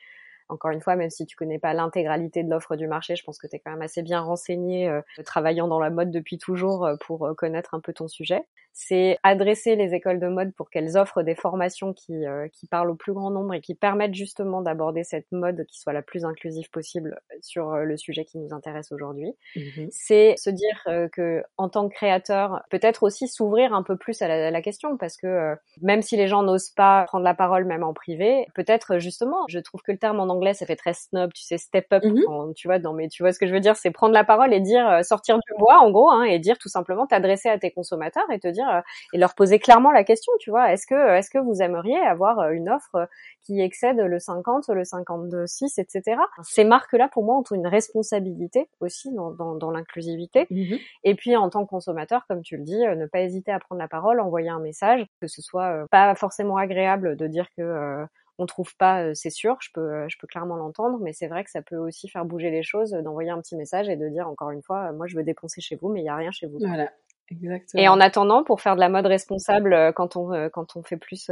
encore 0.48 0.70
une 0.70 0.80
fois, 0.80 0.96
même 0.96 1.10
si 1.10 1.26
tu 1.26 1.36
connais 1.36 1.58
pas 1.58 1.74
l'intégralité 1.74 2.42
de 2.42 2.50
l'offre 2.50 2.76
du 2.76 2.86
marché, 2.86 3.16
je 3.16 3.24
pense 3.24 3.38
que 3.38 3.46
tu 3.46 3.56
es 3.56 3.58
quand 3.58 3.70
même 3.70 3.82
assez 3.82 4.02
bien 4.02 4.20
renseigné, 4.20 4.88
euh, 4.88 5.00
travaillant 5.24 5.68
dans 5.68 5.80
la 5.80 5.90
mode 5.90 6.10
depuis 6.10 6.38
toujours 6.38 6.86
euh, 6.86 6.96
pour 7.06 7.26
euh, 7.26 7.34
connaître 7.34 7.74
un 7.74 7.80
peu 7.80 7.92
ton 7.92 8.08
sujet. 8.08 8.42
C'est 8.72 9.18
adresser 9.22 9.76
les 9.76 9.94
écoles 9.94 10.20
de 10.20 10.28
mode 10.28 10.54
pour 10.54 10.70
qu'elles 10.70 10.96
offrent 10.96 11.22
des 11.22 11.34
formations 11.34 11.92
qui, 11.92 12.14
qui 12.52 12.66
parlent 12.68 12.90
au 12.90 12.94
plus 12.94 13.12
grand 13.12 13.30
nombre 13.30 13.54
et 13.54 13.60
qui 13.60 13.74
permettent 13.74 14.14
justement 14.14 14.62
d'aborder 14.62 15.02
cette 15.02 15.26
mode 15.32 15.64
qui 15.66 15.80
soit 15.80 15.92
la 15.92 16.02
plus 16.02 16.24
inclusive 16.24 16.70
possible 16.70 17.20
sur 17.40 17.74
le 17.74 17.96
sujet 17.96 18.24
qui 18.24 18.38
nous 18.38 18.54
intéresse 18.54 18.92
aujourd'hui. 18.92 19.34
Mmh 19.56 19.88
C'est 19.90 20.34
se 20.36 20.50
dire 20.50 20.84
que 21.10 21.42
en 21.56 21.68
tant 21.68 21.88
que 21.88 21.94
créateur, 21.94 22.62
peut-être 22.70 23.02
aussi 23.02 23.26
s'ouvrir 23.26 23.74
un 23.74 23.82
peu 23.82 23.96
plus 23.96 24.22
à 24.22 24.28
la, 24.28 24.46
à 24.46 24.50
la, 24.52 24.62
question 24.62 24.96
parce 24.96 25.16
que 25.16 25.56
même 25.82 26.02
si 26.02 26.16
les 26.16 26.28
gens 26.28 26.44
n'osent 26.44 26.70
pas 26.70 27.04
prendre 27.08 27.24
la 27.24 27.34
parole 27.34 27.64
même 27.64 27.82
en 27.82 27.94
privé, 27.94 28.46
peut-être 28.54 29.00
justement, 29.00 29.44
je 29.48 29.58
trouve 29.58 29.82
que 29.82 29.90
le 29.90 29.98
terme 29.98 30.20
en 30.20 30.28
anglais, 30.28 30.37
ça 30.54 30.66
fait 30.66 30.76
très 30.76 30.94
snob, 30.94 31.32
tu 31.32 31.42
sais, 31.42 31.58
step 31.58 31.86
up, 31.92 32.02
mmh 32.04 32.52
tu 32.56 32.68
vois, 32.68 32.78
non, 32.78 32.92
mais 32.92 33.08
tu 33.08 33.22
vois 33.22 33.32
ce 33.32 33.38
que 33.38 33.46
je 33.46 33.52
veux 33.52 33.60
dire, 33.60 33.76
c'est 33.76 33.90
prendre 33.90 34.14
la 34.14 34.24
parole 34.24 34.52
et 34.52 34.60
dire, 34.60 34.88
euh, 34.88 35.02
sortir 35.02 35.36
du 35.36 35.58
bois, 35.58 35.78
en 35.78 35.90
gros, 35.90 36.10
hein, 36.10 36.24
et 36.24 36.38
dire 36.38 36.58
tout 36.58 36.68
simplement, 36.68 37.06
t'adresser 37.06 37.48
à 37.48 37.58
tes 37.58 37.70
consommateurs 37.70 38.24
et 38.30 38.38
te 38.38 38.48
dire, 38.48 38.68
euh, 38.68 38.80
et 39.12 39.18
leur 39.18 39.34
poser 39.34 39.58
clairement 39.58 39.90
la 39.90 40.04
question, 40.04 40.32
tu 40.40 40.50
vois, 40.50 40.72
est-ce 40.72 40.86
que, 40.86 41.16
est-ce 41.16 41.30
que 41.30 41.38
vous 41.38 41.62
aimeriez 41.62 41.98
avoir 41.98 42.38
euh, 42.38 42.50
une 42.50 42.68
offre 42.68 43.08
qui 43.42 43.60
excède 43.60 43.98
le 43.98 44.18
50, 44.18 44.68
le 44.68 44.84
56, 44.84 45.78
etc. 45.78 46.20
Ces 46.42 46.64
marques-là, 46.64 47.08
pour 47.08 47.24
moi, 47.24 47.36
ont 47.36 47.54
une 47.54 47.66
responsabilité 47.66 48.68
aussi 48.80 49.12
dans, 49.12 49.30
dans, 49.30 49.54
dans 49.54 49.70
l'inclusivité. 49.70 50.46
Mmh 50.50 50.76
et 51.04 51.14
puis, 51.14 51.36
en 51.36 51.48
tant 51.48 51.64
que 51.64 51.70
consommateur, 51.70 52.26
comme 52.28 52.42
tu 52.42 52.56
le 52.56 52.62
dis, 52.62 52.78
ne 52.78 53.06
pas 53.06 53.20
hésiter 53.20 53.50
à 53.50 53.58
prendre 53.58 53.80
la 53.80 53.88
parole, 53.88 54.20
envoyer 54.20 54.48
un 54.48 54.58
message, 54.58 55.06
que 55.20 55.26
ce 55.26 55.40
soit 55.40 55.86
pas 55.90 56.14
forcément 56.14 56.56
agréable 56.56 57.16
de 57.16 57.26
dire 57.26 57.46
que 57.56 58.06
on 58.38 58.46
trouve 58.46 58.76
pas, 58.76 59.14
c'est 59.14 59.30
sûr, 59.30 59.56
je 59.60 59.70
peux, 59.72 60.08
je 60.08 60.16
peux 60.18 60.26
clairement 60.26 60.56
l'entendre, 60.56 60.98
mais 61.00 61.12
c'est 61.12 61.26
vrai 61.26 61.44
que 61.44 61.50
ça 61.50 61.62
peut 61.62 61.76
aussi 61.76 62.08
faire 62.08 62.24
bouger 62.24 62.50
les 62.50 62.62
choses, 62.62 62.92
d'envoyer 62.92 63.30
un 63.30 63.40
petit 63.40 63.56
message 63.56 63.88
et 63.88 63.96
de 63.96 64.08
dire 64.08 64.28
encore 64.28 64.50
une 64.50 64.62
fois, 64.62 64.92
moi 64.92 65.06
je 65.06 65.16
veux 65.16 65.24
dépenser 65.24 65.60
chez 65.60 65.76
vous, 65.76 65.88
mais 65.88 66.00
il 66.00 66.04
y 66.04 66.08
a 66.08 66.16
rien 66.16 66.30
chez 66.30 66.46
vous. 66.46 66.58
Voilà. 66.60 66.90
Exactement. 67.30 67.82
Et 67.82 67.88
en 67.88 68.00
attendant, 68.00 68.42
pour 68.42 68.60
faire 68.62 68.74
de 68.74 68.80
la 68.80 68.88
mode 68.88 69.04
responsable, 69.06 69.92
quand 69.94 70.16
on 70.16 70.48
quand 70.48 70.76
on 70.76 70.82
fait 70.82 70.96
plus 70.96 71.30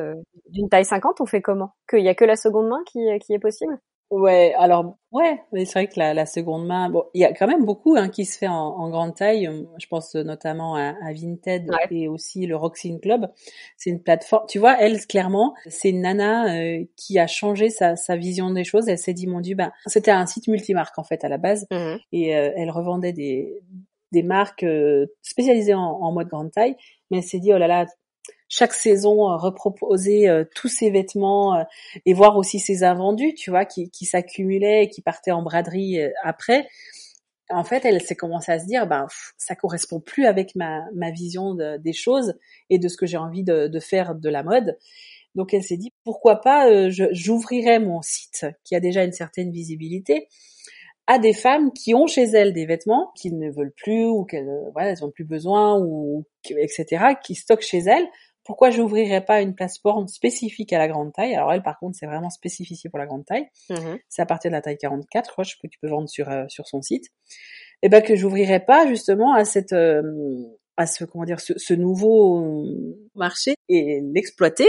d'une 0.51 0.69
taille 0.69 0.85
50, 0.85 1.21
on 1.21 1.27
fait 1.27 1.41
comment? 1.41 1.75
Qu'il 1.89 2.03
y 2.03 2.09
a 2.09 2.15
que 2.15 2.25
la 2.25 2.37
seconde 2.37 2.69
main 2.69 2.83
qui 2.87 3.01
qui 3.21 3.33
est 3.33 3.39
possible? 3.39 3.79
Ouais, 4.11 4.55
alors 4.57 4.97
ouais, 5.11 5.43
mais 5.51 5.65
c'est 5.65 5.73
vrai 5.73 5.89
que 5.89 5.99
la, 5.99 6.15
la, 6.15 6.27
seconde 6.27 6.65
main, 6.65 6.89
bon, 6.89 7.05
il 7.13 7.23
y 7.23 7.25
a 7.25 7.33
quand 7.33 7.49
même 7.49 7.65
beaucoup 7.65 7.97
hein, 7.97 8.09
qui 8.09 8.25
se 8.25 8.39
fait 8.39 8.47
en, 8.47 8.55
en, 8.55 8.89
grande 8.89 9.17
taille. 9.17 9.51
Je 9.81 9.87
pense 9.89 10.15
notamment 10.15 10.77
à, 10.77 10.95
à 11.05 11.13
Vinted 11.13 11.69
et 11.91 12.07
aussi 12.07 12.47
le 12.47 12.55
Roxine 12.55 13.01
Club. 13.01 13.29
C'est 13.77 13.91
une 13.91 14.01
plateforme. 14.01 14.47
Tu 14.49 14.61
vois, 14.61 14.81
elle 14.81 15.05
clairement, 15.07 15.55
c'est 15.67 15.91
une 15.91 16.03
nana 16.03 16.55
euh, 16.55 16.85
qui 16.97 17.19
a 17.19 17.27
changé 17.27 17.69
sa, 17.69 17.97
sa, 17.97 18.17
vision 18.17 18.51
des 18.51 18.63
choses. 18.63 18.89
Elle 18.89 18.99
s'est 18.99 19.13
dit 19.13 19.27
mon 19.27 19.41
dieu, 19.41 19.57
ben 19.57 19.73
c'était 19.87 20.13
un 20.13 20.27
site 20.27 20.47
multimarque 20.47 20.97
en 20.99 21.05
fait 21.05 21.25
à 21.25 21.29
la 21.29 21.39
base, 21.39 21.67
mmh 21.73 21.97
et 22.13 22.37
euh, 22.37 22.53
elle 22.57 22.71
revendait 22.71 23.13
des 23.13 23.61
des 24.13 24.23
marques 24.23 24.63
euh, 24.63 25.07
spécialisées 25.23 25.75
en, 25.75 25.81
en 25.81 26.13
mode 26.13 26.29
grande 26.29 26.53
taille. 26.53 26.77
Mais 27.11 27.19
elle 27.19 27.25
s'est 27.25 27.41
dit 27.41 27.53
oh 27.53 27.59
là 27.59 27.67
là, 27.67 27.87
chaque 28.49 28.73
saison 28.73 29.31
euh, 29.31 29.37
reproposer 29.37 30.29
euh, 30.29 30.45
tous 30.55 30.69
ses 30.69 30.91
vêtements 30.91 31.57
euh, 31.57 31.65
et 32.05 32.15
voir 32.15 32.37
aussi 32.37 32.59
ses 32.59 32.85
invendus, 32.85 33.35
tu 33.35 33.51
vois, 33.51 33.65
qui, 33.65 33.91
qui 33.91 34.05
s'accumulaient 34.05 34.85
et 34.85 34.89
qui 34.89 35.03
partaient 35.03 35.33
en 35.33 35.43
braderie 35.43 35.99
après. 36.23 36.69
En 37.49 37.65
fait, 37.65 37.85
elle 37.85 38.03
s'est 38.03 38.17
commencé 38.17 38.51
à 38.51 38.59
se 38.59 38.67
dire, 38.67 38.87
ben, 38.87 39.07
ça 39.37 39.55
correspond 39.55 40.01
plus 40.01 40.27
avec 40.27 40.57
ma, 40.57 40.85
ma 40.95 41.13
vision 41.13 41.55
des 41.55 41.93
choses 41.93 42.35
et 42.71 42.79
de 42.79 42.89
ce 42.89 42.97
que 42.97 43.07
j'ai 43.07 43.19
envie 43.19 43.45
de, 43.45 43.69
de, 43.69 43.81
faire 43.81 44.17
de 44.17 44.29
la 44.29 44.43
mode. 44.43 44.77
Donc, 45.37 45.55
elle 45.55 45.63
s'est 45.63 45.77
dit, 45.77 45.93
pourquoi 46.03 46.41
pas, 46.41 46.89
j'ouvrirai 46.91 47.79
mon 47.79 48.03
site 48.03 48.47
qui 48.65 48.75
a 48.75 48.81
déjà 48.81 49.05
une 49.05 49.13
certaine 49.13 49.53
visibilité 49.53 50.27
à 51.07 51.19
des 51.19 51.33
femmes 51.33 51.73
qui 51.73 51.95
ont 51.95 52.07
chez 52.07 52.25
elles 52.25 52.53
des 52.53 52.67
vêtements 52.67 53.13
qu'ils 53.15 53.39
ne 53.39 53.51
veulent 53.51 53.75
plus 53.77 54.07
ou 54.07 54.25
qu'elles 54.25 54.51
voilà, 54.73 54.91
elles 54.91 55.05
ont 55.05 55.11
plus 55.11 55.25
besoin 55.25 55.79
ou 55.81 56.25
etc. 56.51 57.15
qui 57.23 57.35
stockent 57.35 57.63
chez 57.63 57.79
elles 57.79 58.09
pourquoi 58.47 58.71
j'ouvrirais 58.71 59.25
pas 59.25 59.43
une 59.43 59.55
plateforme 59.55 60.07
spécifique 60.07 60.73
à 60.73 60.79
la 60.79 60.89
grande 60.89 61.13
taille? 61.13 61.35
Alors 61.35 61.53
elle, 61.53 61.63
par 61.63 61.79
contre, 61.79 61.97
c'est 61.99 62.07
vraiment 62.07 62.31
spécifié 62.31 62.89
pour 62.89 62.99
la 62.99 63.07
grande 63.07 63.27
taille. 63.27 63.49
Mmh 63.71 63.97
c'est 64.09 64.23
à 64.23 64.27
partir 64.27 64.51
de 64.51 64.55
la 64.55 64.63
taille 64.63 64.79
44, 64.79 65.27
je 65.27 65.33
crois, 65.33 65.45
que 65.45 65.67
tu 65.67 65.79
peux 65.81 65.89
vendre 65.89 66.09
sur 66.09 66.31
euh, 66.31 66.45
sur 66.49 66.67
son 66.67 66.81
site. 66.81 67.07
Et 67.83 67.87
eh 67.87 67.89
ben 67.89 68.03
que 68.03 68.17
j'ouvrirais 68.17 68.61
pas 68.61 68.87
justement 68.87 69.35
à 69.35 69.45
cette 69.45 69.73
euh, 69.73 70.03
à 70.77 70.87
ce 70.87 71.05
comment 71.05 71.25
dire 71.25 71.41
ce, 71.41 71.75
nouveau 71.75 72.67
marché 73.15 73.55
et 73.69 74.01
l'exploiter. 74.15 74.69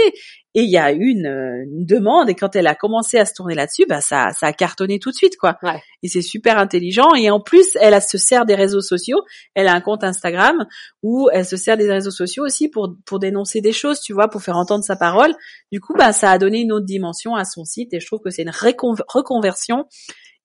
Et 0.55 0.62
il 0.62 0.70
y 0.70 0.78
a 0.78 0.91
une, 0.91 1.28
une, 1.28 1.86
demande 1.86 2.30
et 2.30 2.34
quand 2.34 2.55
elle 2.55 2.66
a 2.66 2.74
commencé 2.74 3.18
à 3.20 3.26
se 3.26 3.34
tourner 3.34 3.53
là-dessus 3.53 3.86
bah 3.88 4.01
ça 4.01 4.30
ça 4.32 4.47
a 4.47 4.53
cartonné 4.53 4.97
tout 4.97 5.12
de 5.12 5.16
suite 5.16 5.38
quoi. 5.38 5.58
Et 6.01 6.08
c'est 6.08 6.22
super 6.22 6.58
intelligent. 6.58 7.14
Et 7.16 7.30
en 7.30 7.39
plus 7.39 7.76
elle, 7.80 8.01
se 8.01 8.18
sert 8.18 8.45
des 8.45 8.55
réseaux 8.55 8.82
sociaux. 8.82 9.22
Elle 9.53 9.68
a 9.68 9.74
un 9.74 9.82
compte 9.82 10.03
Instagram 10.03 10.66
où 11.03 11.30
elle 11.32 11.45
se 11.45 11.58
sert 11.58 11.78
des 11.78 11.91
réseaux 11.91 12.12
sociaux 12.12 12.45
aussi 12.45 12.70
pour 12.70 12.95
pour 13.05 13.20
dénoncer 13.20 13.62
des 13.62 13.74
choses 13.74 13.99
tu 13.99 14.14
vois 14.14 14.30
pour 14.30 14.41
faire 14.41 14.58
entendre 14.58 14.84
sa 14.84 14.95
parole. 14.95 15.34
Du 15.72 15.80
coup 15.80 15.93
bah 15.93 16.14
ça 16.14 16.32
a 16.32 16.38
donné 16.38 16.62
une 16.62 16.72
autre 16.72 16.86
dimension 16.86 17.36
à 17.36 17.43
son 17.43 17.66
site 17.66 17.93
et 17.93 17.99
je 17.99 18.05
trouve 18.08 18.22
que 18.22 18.30
c'est 18.30 18.43
une 18.43 18.51
reconversion 18.51 19.86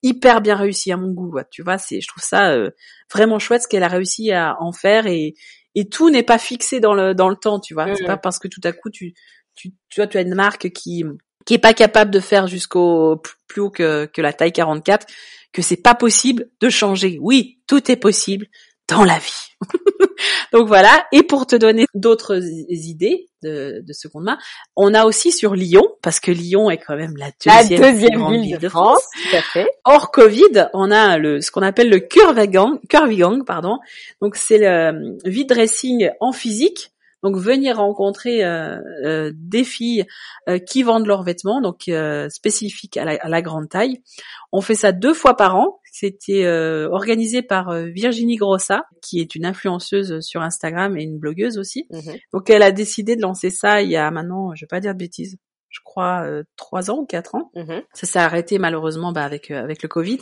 hyper 0.03 0.41
bien 0.41 0.57
réussi 0.57 0.93
à 0.93 0.97
mon 0.97 1.13
goût. 1.13 1.39
Tu 1.51 1.63
vois, 1.63 1.79
c'est, 1.79 2.01
je 2.01 2.09
trouve 2.09 2.23
ça 2.23 2.51
euh, 2.51 2.71
vraiment 3.13 3.39
chouette 3.39 3.63
ce 3.63 3.69
qu'elle 3.69 3.83
a 3.83 3.89
réussi 3.89 4.33
à 4.33 4.57
en 4.61 4.73
faire 4.73 5.07
et, 5.07 5.35
et 5.75 5.89
tout 5.89 6.11
n'est 6.11 6.23
pas 6.23 6.39
fixé 6.39 6.81
dans 6.81 6.95
le 6.95 7.15
dans 7.15 7.29
le 7.29 7.37
temps. 7.37 7.61
Tu 7.61 7.75
vois, 7.75 7.95
c'est 7.95 8.05
pas 8.05 8.17
parce 8.17 8.39
que 8.39 8.49
tout 8.49 8.61
à 8.65 8.73
coup 8.73 8.91
tu 8.91 9.15
tu 9.55 9.73
tu 9.89 10.01
vois 10.01 10.07
tu 10.07 10.19
as 10.19 10.23
une 10.23 10.35
marque 10.35 10.71
qui 10.71 11.05
qui 11.45 11.55
est 11.55 11.59
pas 11.59 11.75
capable 11.75 12.11
de 12.11 12.21
faire 12.21 12.47
jusqu'au 12.47 13.23
plus 13.47 13.61
haut 13.61 13.71
que 13.71 14.07
que 14.07 14.21
la 14.21 14.33
taille 14.33 14.53
44 14.53 15.07
que 15.53 15.63
c'est 15.63 15.77
pas 15.77 15.95
possible 15.95 16.49
de 16.61 16.69
changer. 16.69 17.19
Oui, 17.21 17.61
tout 17.67 17.91
est 17.91 17.97
possible 17.97 18.47
dans 18.89 19.05
la 19.05 19.19
vie. 19.19 19.49
Donc 20.53 20.69
voilà. 20.69 21.07
Et 21.13 21.23
pour 21.23 21.47
te 21.47 21.57
donner 21.57 21.87
d'autres 21.95 22.41
idées 22.69 23.29
de, 23.43 23.83
de, 23.87 23.93
seconde 23.93 24.25
main, 24.25 24.39
on 24.77 24.95
a 24.95 25.05
aussi 25.05 25.33
sur 25.33 25.55
Lyon, 25.55 25.83
parce 26.01 26.21
que 26.21 26.31
Lyon 26.31 26.71
est 26.71 26.79
quand 26.79 26.97
même 26.97 27.17
la 27.17 27.31
deuxième, 27.45 27.97
ville, 27.97 28.59
de 28.59 28.69
France. 28.69 29.03
Tout 29.31 29.37
à 29.37 29.43
fait. 29.43 29.67
Hors 29.85 30.11
Covid, 30.11 30.69
on 30.75 30.91
a 30.91 31.19
le, 31.19 31.41
ce 31.41 31.51
qu'on 31.51 31.63
appelle 31.63 31.91
le 31.91 31.99
curvigang, 31.99 32.79
curvigang, 32.89 33.45
pardon. 33.45 33.79
Donc 34.21 34.37
c'est 34.37 34.59
le 34.59 35.19
vide 35.25 35.49
dressing 35.49 36.11
en 36.21 36.33
physique. 36.33 36.92
Donc 37.23 37.37
venir 37.37 37.77
rencontrer 37.77 38.45
euh, 38.45 38.79
euh, 39.05 39.33
des 39.35 39.65
filles 39.65 40.05
euh, 40.49 40.59
qui 40.59 40.83
vendent 40.83 41.07
leurs 41.07 41.23
vêtements, 41.23 41.61
donc 41.61 41.91
spécifiques 42.31 42.97
à 42.97 43.05
la, 43.05 43.13
à 43.21 43.29
la, 43.29 43.43
grande 43.43 43.69
taille. 43.69 44.03
On 44.51 44.61
fait 44.61 44.75
ça 44.75 44.93
deux 44.93 45.15
fois 45.15 45.37
par 45.37 45.57
an. 45.57 45.81
C'était 45.95 46.45
euh, 46.45 46.89
organisé 46.91 47.43
par 47.43 47.69
euh, 47.69 47.85
Virginie 47.85 48.37
Grossa, 48.37 48.87
qui 49.03 49.21
est 49.21 49.35
une 49.35 49.45
influenceuse 49.45 50.21
sur 50.21 50.41
Instagram 50.41 50.97
et 50.97 51.03
une 51.03 51.19
blogueuse 51.19 51.59
aussi. 51.59 51.87
Mhm. 51.91 52.17
Donc 52.33 52.49
elle 52.49 52.63
a 52.63 52.73
décidé 52.73 53.15
de 53.15 53.21
lancer 53.21 53.51
ça 53.51 53.83
il 53.83 53.91
y 53.91 53.97
a 53.97 54.11
maintenant, 54.11 54.55
je 54.55 54.65
vais 54.65 54.69
pas 54.69 54.81
dire 54.81 54.95
de 54.95 54.99
bêtises, 54.99 55.37
je 55.73 55.81
crois, 55.85 56.23
euh, 56.25 56.45
trois 56.57 56.91
ans 56.91 56.99
ou 56.99 57.07
quatre 57.07 57.35
ans. 57.35 57.51
Mhm. 57.57 57.83
Ça 57.95 58.07
s'est 58.07 58.19
arrêté 58.19 58.59
malheureusement 58.59 59.11
bah, 59.11 59.25
avec 59.25 59.51
euh, 59.51 59.61
avec 59.61 59.83
le 59.83 59.89
Covid. 59.89 60.21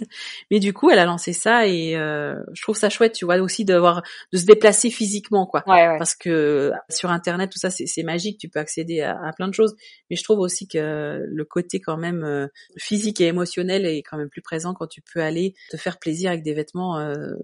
Mais 0.50 0.60
du 0.60 0.72
coup, 0.72 0.90
elle 0.90 0.98
a 1.00 1.04
lancé 1.04 1.32
ça 1.34 1.66
et 1.66 1.96
euh, 1.96 2.36
je 2.54 2.62
trouve 2.62 2.76
ça 2.76 2.88
chouette, 2.88 3.12
tu 3.12 3.24
vois, 3.24 3.36
aussi 3.38 3.64
d'avoir 3.64 4.02
de 4.32 4.38
se 4.38 4.46
déplacer 4.46 4.90
physiquement, 4.90 5.44
quoi. 5.46 5.62
Ouais, 5.66 5.88
ouais. 5.88 5.98
Parce 5.98 6.14
que 6.14 6.72
sur 6.88 7.10
Internet, 7.10 7.50
tout 7.50 7.58
ça, 7.58 7.68
c'est 7.70 8.02
magique, 8.04 8.38
tu 8.38 8.48
peux 8.48 8.60
accéder 8.60 9.00
à, 9.02 9.18
à 9.22 9.32
plein 9.32 9.48
de 9.48 9.54
choses. 9.54 9.74
Mais 10.08 10.16
je 10.16 10.22
trouve 10.24 10.38
aussi 10.38 10.68
que 10.68 11.20
le 11.26 11.44
côté 11.44 11.80
quand 11.80 11.96
même 11.98 12.22
euh, 12.24 12.46
physique 12.78 13.20
et 13.20 13.26
émotionnel 13.26 13.84
est 13.86 14.02
quand 14.02 14.16
même 14.16 14.30
plus 14.30 14.42
présent 14.42 14.72
quand 14.72 14.86
tu 14.86 15.02
peux 15.12 15.20
aller 15.20 15.54
te 15.70 15.76
faire 15.76 15.98
plaisir 15.98 16.30
avec 16.30 16.42
des 16.44 16.54
vêtements 16.54 16.98
euh, 16.98 17.34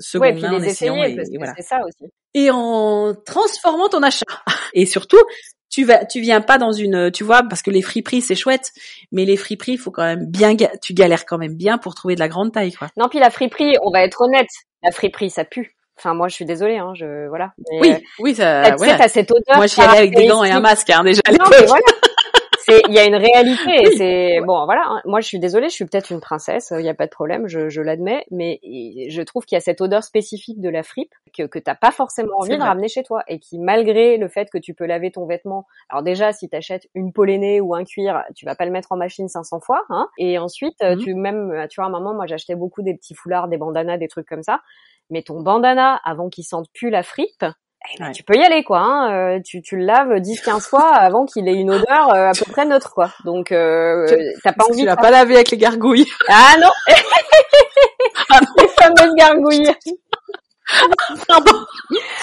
seconde 0.00 0.34
Ouais, 0.34 0.40
main 0.40 0.52
en 0.54 0.62
essayant 0.62 1.02
essayer, 1.02 1.20
et- 1.34 1.38
voilà 1.38 1.54
c'est 1.56 1.62
ça 1.66 1.80
aussi. 1.84 2.04
et 2.34 2.50
en 2.52 3.14
transformant 3.26 3.88
ton 3.88 4.02
achat. 4.02 4.26
Et 4.74 4.86
surtout, 4.86 5.16
tu 5.78 5.84
vas, 5.84 6.04
tu 6.04 6.20
viens 6.20 6.40
pas 6.40 6.58
dans 6.58 6.72
une, 6.72 7.12
tu 7.12 7.22
vois, 7.22 7.44
parce 7.48 7.62
que 7.62 7.70
les 7.70 7.82
friperies 7.82 8.20
c'est 8.20 8.34
chouette, 8.34 8.72
mais 9.12 9.24
les 9.24 9.36
friperies, 9.36 9.76
faut 9.76 9.92
quand 9.92 10.02
même 10.02 10.26
bien, 10.26 10.56
tu 10.82 10.92
galères 10.92 11.24
quand 11.24 11.38
même 11.38 11.54
bien 11.54 11.78
pour 11.78 11.94
trouver 11.94 12.16
de 12.16 12.20
la 12.20 12.26
grande 12.26 12.52
taille, 12.52 12.72
quoi. 12.72 12.88
Non, 12.96 13.08
puis 13.08 13.20
la 13.20 13.30
friperie, 13.30 13.76
on 13.84 13.90
va 13.92 14.02
être 14.02 14.20
honnête, 14.22 14.48
la 14.82 14.90
friperie, 14.90 15.30
ça 15.30 15.44
pue. 15.44 15.76
Enfin, 15.96 16.14
moi, 16.14 16.26
je 16.26 16.34
suis 16.34 16.44
désolée, 16.44 16.78
hein, 16.78 16.92
je, 16.96 17.28
voilà. 17.28 17.52
Mais, 17.70 17.78
Oui, 17.80 17.90
euh, 17.92 17.98
oui, 18.18 18.34
ça, 18.34 18.62
tu 18.64 18.70
sais, 18.70 18.74
voilà. 18.76 18.98
t'as 18.98 19.08
cette 19.08 19.30
odeur. 19.30 19.56
Moi, 19.56 19.66
j'y 19.68 19.80
allais 19.80 19.98
avec 19.98 20.16
des 20.16 20.26
gants 20.26 20.42
et 20.42 20.50
un 20.50 20.60
masque, 20.60 20.90
hein, 20.90 21.04
déjà. 21.04 21.20
à 21.24 21.30
Non, 21.32 21.38
l'époque. 21.44 21.56
mais 21.60 21.66
voilà. 21.66 21.82
C'est, 22.68 22.82
il 22.88 22.94
y 22.94 22.98
a 22.98 23.06
une 23.06 23.14
réalité. 23.16 23.62
et 23.76 23.86
Oui. 23.88 23.94
C'est 23.96 24.40
bon, 24.46 24.64
voilà. 24.66 24.82
hein. 24.86 25.00
Moi, 25.04 25.20
je 25.20 25.26
suis 25.26 25.38
désolée, 25.38 25.68
je 25.68 25.74
suis 25.74 25.84
peut-être 25.86 26.10
une 26.10 26.20
princesse, 26.20 26.72
il 26.76 26.82
n'y 26.82 26.88
a 26.88 26.94
pas 26.94 27.06
de 27.06 27.10
problème, 27.10 27.48
je, 27.48 27.68
je 27.68 27.80
l'admets, 27.80 28.24
mais 28.30 28.60
je 29.08 29.22
trouve 29.22 29.44
qu'il 29.44 29.56
y 29.56 29.58
a 29.58 29.60
cette 29.60 29.80
odeur 29.80 30.04
spécifique 30.04 30.60
de 30.60 30.68
la 30.68 30.82
fripe 30.82 31.12
que 31.36 31.44
que 31.44 31.58
t'as 31.58 31.74
pas 31.74 31.90
forcément 31.90 32.36
envie 32.38 32.50
de 32.50 32.62
ramener 32.68 32.88
chez 32.88 33.02
toi 33.02 33.22
et 33.28 33.38
qui, 33.38 33.58
malgré 33.58 34.16
le 34.18 34.28
fait 34.28 34.50
que 34.50 34.58
tu 34.58 34.74
peux 34.74 34.86
laver 34.86 35.10
ton 35.10 35.26
vêtement, 35.26 35.66
alors 35.88 36.02
déjà, 36.02 36.32
si 36.32 36.48
t'achètes 36.48 36.88
une 36.94 37.12
pollénée 37.12 37.60
ou 37.60 37.74
un 37.74 37.84
cuir, 37.84 38.22
tu 38.34 38.44
vas 38.44 38.54
pas 38.54 38.64
le 38.66 38.70
mettre 38.72 38.92
en 38.92 38.96
machine 38.96 39.28
500 39.28 39.60
fois, 39.60 39.82
hein. 39.90 40.08
Et 40.18 40.38
ensuite, 40.38 40.80
Mhm. 40.82 40.98
tu 40.98 41.14
même, 41.14 41.66
tu 41.70 41.76
vois, 41.80 41.84
à 41.86 41.88
un 41.88 41.92
moment, 41.92 42.14
moi, 42.14 42.26
j'achetais 42.26 42.54
beaucoup 42.54 42.82
des 42.82 42.94
petits 42.94 43.14
foulards, 43.14 43.48
des 43.48 43.56
bandanas, 43.58 43.96
des 43.98 44.08
trucs 44.08 44.28
comme 44.28 44.42
ça. 44.42 44.60
Mais 45.10 45.22
ton 45.22 45.40
bandana, 45.40 45.98
avant 46.04 46.28
qu'il 46.28 46.44
sente 46.44 46.66
plus 46.74 46.90
la 46.90 47.02
fripe, 47.02 47.44
eh 47.94 47.98
ben, 47.98 48.06
Ouais. 48.06 48.12
tu 48.12 48.22
peux 48.22 48.34
y 48.36 48.42
aller 48.44 48.62
quoi. 48.64 48.78
Hein. 48.78 49.36
euh, 49.36 49.40
Tu, 49.44 49.62
tu 49.62 49.76
le 49.76 49.84
laves 49.84 50.12
10-15 50.12 50.60
fois 50.68 50.88
avant 50.94 51.24
qu'il 51.26 51.48
ait 51.48 51.54
une 51.54 51.70
odeur 51.70 52.14
euh, 52.14 52.28
à 52.28 52.32
peu 52.32 52.50
près 52.50 52.64
neutre 52.66 52.92
quoi. 52.94 53.10
Donc 53.24 53.52
euh, 53.52 54.06
t'as 54.44 54.52
pas 54.52 54.64
envie. 54.66 54.80
tu 54.80 54.84
l'as 54.86 54.96
pas 54.96 55.10
lavé 55.10 55.34
avec 55.36 55.50
les 55.50 55.58
gargouilles. 55.58 56.06
Ah 56.28 56.54
non, 56.60 56.70
Ah 58.30 58.40
les 58.58 58.68
fameuses 58.68 59.14
gargouilles. 59.16 59.70
Pardon. 61.26 61.52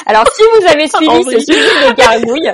Alors 0.05 0.25
si 0.33 0.43
vous 0.53 0.67
avez 0.67 0.87
suivi 0.87 1.23
ce 1.23 1.39
sujet 1.39 1.87
des 1.89 1.93
gargouilles, 1.95 2.51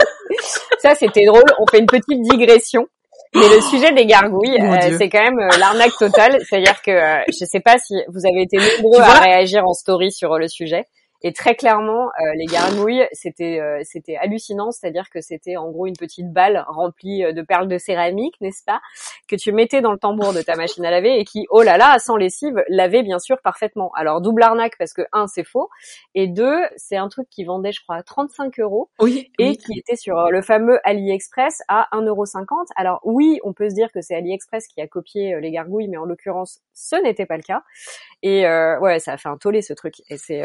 ça 0.79 0.95
c'était 0.95 1.25
drôle. 1.25 1.43
On 1.59 1.65
fait 1.67 1.79
une 1.79 1.85
petite 1.87 2.21
digression. 2.21 2.85
Mais 3.33 3.47
le 3.47 3.61
sujet 3.61 3.93
des 3.93 4.05
gargouilles, 4.05 4.59
euh, 4.61 4.97
c'est 4.97 5.07
quand 5.09 5.23
même 5.23 5.39
euh, 5.39 5.57
l'arnaque 5.57 5.93
totale. 5.97 6.37
C'est-à-dire 6.47 6.81
que 6.81 6.91
euh, 6.91 7.23
je 7.29 7.45
sais 7.45 7.61
pas 7.61 7.77
si 7.77 7.93
vous 8.09 8.25
avez 8.29 8.41
été 8.43 8.57
nombreux 8.57 8.99
à 8.99 9.19
réagir 9.19 9.65
en 9.65 9.73
story 9.73 10.11
sur 10.11 10.37
le 10.37 10.49
sujet. 10.49 10.85
Et 11.21 11.33
très 11.33 11.55
clairement, 11.55 12.07
euh, 12.07 12.33
les 12.35 12.45
gargouilles, 12.45 13.07
c'était 13.11 13.59
euh, 13.59 13.81
c'était 13.83 14.15
hallucinant, 14.17 14.71
c'est-à-dire 14.71 15.09
que 15.09 15.21
c'était 15.21 15.57
en 15.57 15.69
gros 15.69 15.85
une 15.85 15.97
petite 15.97 16.31
balle 16.31 16.65
remplie 16.67 17.23
euh, 17.23 17.33
de 17.33 17.41
perles 17.41 17.67
de 17.67 17.77
céramique, 17.77 18.35
n'est-ce 18.41 18.63
pas, 18.63 18.81
que 19.27 19.35
tu 19.35 19.51
mettais 19.51 19.81
dans 19.81 19.91
le 19.91 19.97
tambour 19.99 20.33
de 20.33 20.41
ta 20.41 20.55
machine 20.55 20.85
à 20.85 20.91
laver 20.91 21.19
et 21.19 21.25
qui, 21.25 21.45
oh 21.49 21.61
là 21.61 21.77
là, 21.77 21.99
sans 21.99 22.15
lessive, 22.17 22.63
lavait 22.67 23.03
bien 23.03 23.19
sûr 23.19 23.37
parfaitement. 23.41 23.91
Alors 23.95 24.21
double 24.21 24.43
arnaque 24.43 24.77
parce 24.77 24.93
que 24.93 25.03
un, 25.13 25.27
c'est 25.27 25.43
faux, 25.43 25.69
et 26.15 26.27
deux, 26.27 26.59
c'est 26.75 26.97
un 26.97 27.07
truc 27.09 27.27
qui 27.29 27.43
vendait, 27.43 27.71
je 27.71 27.81
crois, 27.81 27.97
à 27.97 28.03
35 28.03 28.59
euros 28.59 28.89
Oui. 28.99 29.31
et 29.39 29.49
oui. 29.49 29.57
qui 29.57 29.79
était 29.79 29.95
sur 29.95 30.17
euh, 30.17 30.29
le 30.29 30.41
fameux 30.41 30.79
AliExpress 30.83 31.61
à 31.67 31.87
1,50€. 31.93 32.45
Alors 32.75 32.99
oui, 33.03 33.39
on 33.43 33.53
peut 33.53 33.69
se 33.69 33.75
dire 33.75 33.91
que 33.91 34.01
c'est 34.01 34.15
AliExpress 34.15 34.67
qui 34.67 34.81
a 34.81 34.87
copié 34.87 35.35
euh, 35.35 35.39
les 35.39 35.51
gargouilles, 35.51 35.87
mais 35.87 35.97
en 35.97 36.05
l'occurrence, 36.05 36.61
ce 36.73 36.95
n'était 37.01 37.25
pas 37.25 37.37
le 37.37 37.43
cas. 37.43 37.63
Et 38.23 38.45
euh, 38.45 38.79
ouais, 38.79 38.99
ça 38.99 39.13
a 39.13 39.17
fait 39.17 39.29
un 39.29 39.37
tollé 39.37 39.61
ce 39.61 39.73
truc. 39.73 39.95
Et 40.09 40.17
c'est 40.17 40.43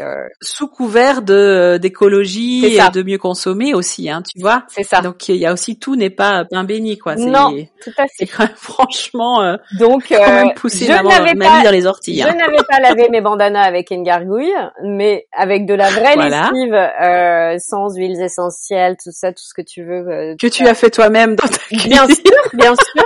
euh, 0.67 0.75
couvert 0.75 1.21
de 1.21 1.77
d'écologie 1.81 2.61
C'est 2.61 2.77
ça. 2.77 2.87
et 2.87 2.91
de 2.91 3.03
mieux 3.03 3.17
consommer 3.17 3.73
aussi, 3.73 4.09
hein, 4.09 4.21
tu 4.23 4.39
vois. 4.41 4.63
c'est 4.67 4.83
ça. 4.83 5.01
Donc 5.01 5.27
il 5.29 5.35
y 5.37 5.45
a 5.45 5.53
aussi 5.53 5.77
tout 5.79 5.95
n'est 5.95 6.09
pas 6.09 6.45
pain 6.45 6.63
béni, 6.63 6.97
quoi. 6.97 7.17
C'est- 7.17 7.25
non, 7.25 7.51
tout 7.83 7.91
à 7.97 8.05
C'est 8.07 8.25
fait. 8.25 8.31
quand 8.37 8.43
même 8.43 8.53
franchement 8.55 9.41
euh, 9.41 9.57
Donc 9.79 10.05
quand 10.09 10.19
même 10.19 10.47
euh, 10.49 10.53
poussé 10.55 10.85
je 10.85 10.91
ma, 10.91 11.03
n'avais 11.03 11.33
ma 11.33 11.45
pas 11.45 11.57
vie 11.57 11.63
dans 11.63 11.71
les 11.71 11.85
orties. 11.85 12.19
Je 12.19 12.27
hein. 12.27 12.33
n'avais 12.35 12.63
pas 12.69 12.79
lavé 12.79 13.09
mes 13.09 13.21
bandanas 13.21 13.61
avec 13.63 13.91
une 13.91 14.03
gargouille, 14.03 14.53
mais 14.83 15.27
avec 15.31 15.65
de 15.65 15.73
la 15.73 15.89
vraie 15.89 16.13
Voilà. 16.15 16.49
lessive, 16.53 16.73
euh, 16.73 17.57
sans 17.59 17.95
huiles 17.95 18.21
essentielles, 18.21 18.95
tout 19.03 19.11
ça, 19.11 19.31
tout 19.31 19.43
ce 19.43 19.53
que 19.53 19.61
tu 19.61 19.83
veux. 19.83 20.07
euh, 20.07 20.35
Que 20.39 20.47
tu 20.47 20.65
as 20.67 20.73
fait 20.73 20.89
toi-même 20.89 21.35
dans 21.35 21.47
ta 21.47 21.57
cuisine. 21.57 21.89
Bien 21.89 22.05
sûr, 22.07 22.15
bien 22.53 22.73
sûr. 22.75 23.03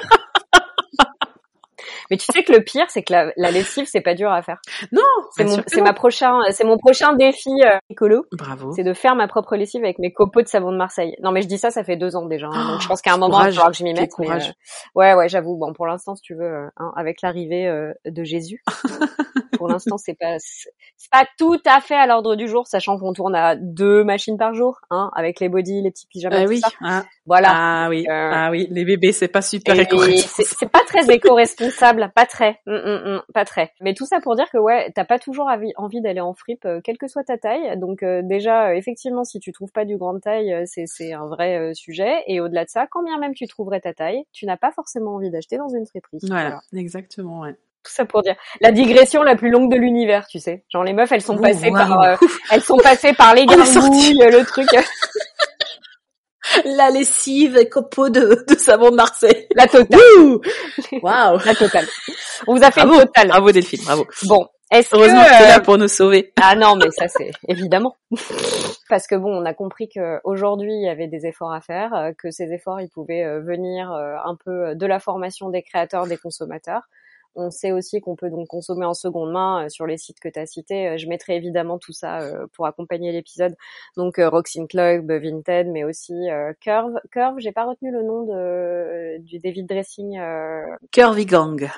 Mais 2.12 2.18
tu 2.18 2.26
sais 2.32 2.44
que 2.44 2.52
le 2.52 2.62
pire, 2.64 2.86
c'est 2.90 3.02
que 3.02 3.12
la, 3.14 3.32
la 3.38 3.50
lessive, 3.52 3.86
c'est 3.88 4.02
pas 4.02 4.14
dur 4.14 4.32
à 4.32 4.42
faire. 4.44 4.60
Non, 4.92 5.02
C'est 5.36 5.46
mon, 5.46 5.64
c'est 5.66 5.82
ma 5.82 5.94
prochain, 5.94 6.40
c'est 6.52 6.64
mon 6.66 6.78
prochain 6.78 7.14
défi 7.14 7.50
euh, 7.64 7.78
écolo, 7.90 8.26
Bravo. 8.34 8.74
c'est 8.76 8.84
de 8.84 8.94
faire 8.94 9.16
ma 9.16 9.28
propre 9.28 9.56
lessive 9.56 9.84
avec 9.84 9.98
mes 9.98 10.12
copeaux 10.12 10.42
de 10.42 10.48
savon 10.48 10.72
de 10.72 10.78
Marseille. 10.78 11.16
Non, 11.24 11.32
mais 11.32 11.42
je 11.42 11.48
dis 11.48 11.58
ça, 11.58 11.72
ça 11.72 11.84
fait 11.84 11.96
deux 11.96 12.16
ans 12.16 12.26
déjà, 12.26 12.48
hein, 12.52 12.74
donc 12.74 12.82
je 12.82 12.88
pense 12.88 13.02
qu'à 13.02 13.14
un 13.14 13.18
moment, 13.18 13.38
il 13.38 13.40
courage, 13.40 13.56
faudra 13.56 13.72
que 13.72 13.78
je 13.78 13.84
m'y 13.84 13.94
mette. 13.94 14.02
mais, 14.20 14.26
courage. 14.26 14.50
euh, 14.50 15.00
ouais, 15.00 15.14
ouais, 15.14 15.30
j'avoue. 15.30 15.58
Bon, 15.58 15.74
pour 15.74 15.88
l'instant, 15.88 16.14
si 16.16 16.22
tu 16.22 16.36
veux, 16.36 16.44
euh, 16.44 16.68
hein, 16.78 16.92
avec 16.98 17.22
l'arrivée 17.22 17.68
euh, 17.68 17.94
de 18.06 18.24
Jésus, 18.24 18.62
pour 19.58 19.68
l'instant, 19.70 19.98
c'est 19.98 20.18
pas, 20.20 20.36
c'est 20.40 21.10
pas 21.12 21.26
tout 21.38 21.60
à 21.66 21.80
fait 21.82 21.96
à 21.96 22.08
l'ordre 22.08 22.36
du 22.36 22.48
jour, 22.48 22.68
sachant 22.68 22.98
qu'on 22.98 23.14
tourne 23.14 23.36
à 23.36 23.56
deux 23.56 24.04
machines 24.04 24.38
par 24.38 24.54
jour, 24.54 24.80
hein, 24.90 25.10
avec 25.16 25.40
les 25.40 25.50
body, 25.50 25.82
les 25.82 25.92
petits 25.92 26.08
pyjamas, 26.08 26.38
Ah 26.40 26.44
tout 26.44 26.50
oui. 26.50 26.60
ça. 26.60 26.70
Ah, 26.84 27.04
Voilà. 27.26 27.50
ah 27.54 27.88
oui. 27.90 28.06
Ah 28.10 28.50
oui. 28.52 28.68
Les 28.72 28.86
bébés, 28.86 29.12
c'est 29.12 29.28
pas 29.28 29.42
super 29.42 29.76
c'est 29.76 30.44
c'est 30.44 30.70
pas 30.70 30.82
très 30.88 31.10
éco-responsable, 31.14 32.01
pas 32.10 32.26
très, 32.26 32.60
Hum, 32.68 32.82
hum, 32.86 33.02
hum, 33.06 33.22
pas 33.34 33.46
très. 33.46 33.72
Mais 33.82 33.94
tout 33.94 34.06
ça 34.06 34.20
pour 34.22 34.36
dire 34.36 34.50
que 34.50 34.58
ouais, 34.58 34.92
t'as 34.96 35.06
pas 35.06 35.20
toujours 35.20 35.50
envie 35.78 36.02
d'aller 36.02 36.22
en 36.22 36.34
fripe, 36.34 36.66
euh, 36.66 36.82
quelle 36.84 36.98
que 36.98 37.08
soit 37.08 37.24
ta 37.24 37.38
taille. 37.38 37.78
Donc 37.78 38.04
euh, 38.04 38.22
déjà, 38.24 38.70
euh, 38.70 38.74
effectivement, 38.74 39.24
si 39.24 39.40
tu 39.40 39.52
trouves 39.52 39.72
pas 39.72 39.86
du 39.86 39.98
grande 39.98 40.22
taille, 40.22 40.54
c'est 40.66 41.14
un 41.14 41.28
vrai 41.28 41.58
euh, 41.58 41.74
sujet. 41.74 42.24
Et 42.28 42.40
au-delà 42.40 42.66
de 42.66 42.70
ça, 42.70 42.88
quand 42.90 43.04
bien 43.04 43.18
même 43.18 43.34
tu 43.34 43.48
trouverais 43.48 43.82
ta 43.82 43.94
taille, 43.94 44.24
tu 44.32 44.46
n'as 44.46 44.58
pas 44.58 44.72
forcément 44.72 45.16
envie 45.16 45.30
d'acheter 45.30 45.58
dans 45.58 45.70
une 45.70 45.86
friperie. 45.86 46.20
Voilà, 46.24 46.62
exactement. 46.76 47.42
Ouais. 47.42 47.56
Tout 47.84 47.92
ça 47.92 48.06
pour 48.06 48.22
dire 48.22 48.36
la 48.60 48.72
digression 48.72 49.24
la 49.24 49.36
plus 49.36 49.50
longue 49.50 49.72
de 49.72 49.76
l'univers, 49.76 50.28
tu 50.28 50.40
sais. 50.40 50.64
Genre 50.70 50.84
les 50.84 50.94
meufs, 50.94 51.12
elles 51.12 51.24
sont 51.24 51.38
Oh, 51.38 51.42
passées 51.42 51.72
par, 51.72 52.00
euh, 52.02 52.16
elles 52.52 52.62
sont 52.62 52.78
passées 52.78 53.14
par 53.14 53.34
les 53.34 53.46
gargouilles, 53.48 54.20
le 54.20 54.46
truc, 54.46 54.68
La 56.66 56.90
lessive 56.90 57.58
et 57.58 57.70
copeaux 57.70 58.10
de, 58.10 58.44
de 58.48 58.56
savon 58.56 58.92
de 58.92 58.96
Marseille. 58.96 59.48
la 59.56 59.68
totale, 59.68 60.00
Waouh 61.02 61.40
la 61.46 61.56
totale. 61.56 61.88
On 62.48 62.56
vous 62.56 62.64
a 62.64 62.72
fait 62.72 62.82
Bravo, 62.82 62.96
une 63.00 63.06
totale. 63.08 63.28
bravo 63.30 63.52
Delphine, 63.52 63.84
bravo. 63.84 64.08
Bon, 64.24 64.48
est-ce 64.72 64.96
Heureusement 64.96 65.24
que 65.24 65.28
tu 65.28 65.34
es 65.44 65.46
euh, 65.46 65.48
là 65.50 65.60
pour 65.60 65.78
nous 65.78 65.88
sauver. 65.88 66.34
Ah 66.42 66.56
non, 66.56 66.76
mais 66.76 66.90
ça 66.92 67.08
c'est 67.08 67.32
évidemment. 67.48 67.96
Parce 68.90 69.08
que 69.08 69.16
bon, 69.16 69.32
on 69.42 69.46
a 69.46 69.54
compris 69.54 69.90
qu'aujourd'hui 69.90 70.74
il 70.74 70.86
y 70.86 70.90
avait 70.90 71.08
des 71.08 71.26
efforts 71.26 71.54
à 71.54 71.62
faire, 71.62 71.94
euh, 71.94 72.12
que 72.18 72.32
ces 72.32 72.52
efforts 72.52 72.82
ils 72.82 72.90
pouvaient 72.90 73.24
euh, 73.24 73.40
venir 73.42 73.92
euh, 73.92 74.16
un 74.26 74.36
peu 74.44 74.76
de 74.76 74.86
la 74.86 75.00
formation 75.00 75.50
des 75.50 75.62
créateurs, 75.62 76.08
des 76.08 76.18
consommateurs. 76.18 76.82
On 77.36 77.50
sait 77.50 77.72
aussi 77.72 78.02
qu'on 78.02 78.16
peut 78.16 78.30
donc 78.30 78.48
consommer 78.48 78.86
en 78.86 78.94
seconde 78.94 79.32
main 79.32 79.66
euh, 79.66 79.70
sur 79.70 79.86
les 79.86 79.98
sites 79.98 80.20
que 80.20 80.28
tu 80.28 80.38
as 80.40 80.46
cités. 80.46 80.90
Euh, 80.90 80.98
Je 80.98 81.08
mettrai 81.08 81.36
évidemment 81.38 81.78
tout 81.80 81.94
ça 81.94 82.20
euh, 82.22 82.46
pour 82.54 82.66
accompagner 82.66 83.12
l'épisode. 83.14 83.56
Donc 83.96 84.20
euh, 84.20 84.28
Roxin 84.30 84.66
Club, 84.68 85.10
Vinted, 85.12 85.68
mais 85.70 85.84
aussi 85.86 86.14
euh, 86.30 86.52
Curve. 86.60 87.00
Curve, 87.12 87.36
j'ai 87.40 87.52
pas 87.54 87.66
retenu 87.66 87.92
le 87.92 88.04
nom 88.04 88.24
de 88.24 89.18
du 89.20 89.40
David 89.40 89.68
Dressing 89.68 90.20
euh, 90.20 90.66
Curvy 90.92 91.26
Gang. 91.26 91.70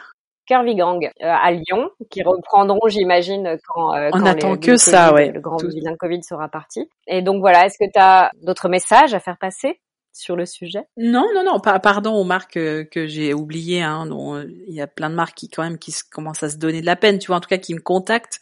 Curvy 0.45 0.75
Gang 0.75 1.05
euh, 1.05 1.09
à 1.25 1.51
Lyon, 1.51 1.89
qui 2.09 2.21
reprendront, 2.21 2.87
j'imagine, 2.87 3.57
quand, 3.65 3.93
euh, 3.95 4.09
On 4.13 4.19
quand 4.19 4.25
attend 4.25 4.53
les- 4.53 4.59
que 4.59 4.71
le 4.71 4.77
ça, 4.77 5.09
Covid, 5.11 5.15
ouais. 5.23 5.31
le 5.31 5.39
grand 5.39 5.55
Tout. 5.57 5.69
vilain 5.69 5.95
Covid 5.95 6.21
sera 6.23 6.49
parti. 6.49 6.89
Et 7.07 7.21
donc 7.21 7.39
voilà, 7.39 7.65
est-ce 7.65 7.77
que 7.77 7.85
tu 7.89 7.97
as 7.99 8.29
d'autres 8.41 8.67
messages 8.67 9.13
à 9.13 9.19
faire 9.21 9.37
passer? 9.39 9.79
Sur 10.13 10.35
le 10.35 10.45
sujet? 10.45 10.83
Non, 10.95 11.25
non, 11.33 11.43
non, 11.43 11.59
pas, 11.59 11.79
pardon 11.79 12.13
aux 12.13 12.23
marques 12.23 12.57
euh, 12.57 12.83
que 12.83 13.07
j'ai 13.07 13.33
oubliées. 13.33 13.81
Hein, 13.81 14.07
euh, 14.11 14.45
il 14.67 14.73
y 14.73 14.81
a 14.81 14.87
plein 14.87 15.09
de 15.09 15.15
marques 15.15 15.35
qui 15.35 15.49
quand 15.49 15.63
même 15.63 15.79
qui 15.79 15.93
commencent 16.11 16.43
à 16.43 16.49
se 16.49 16.57
donner 16.57 16.81
de 16.81 16.85
la 16.85 16.95
peine, 16.95 17.19
tu 17.19 17.27
vois, 17.27 17.37
en 17.37 17.39
tout 17.39 17.49
cas 17.49 17.57
qui 17.57 17.73
me 17.73 17.79
contactent 17.79 18.39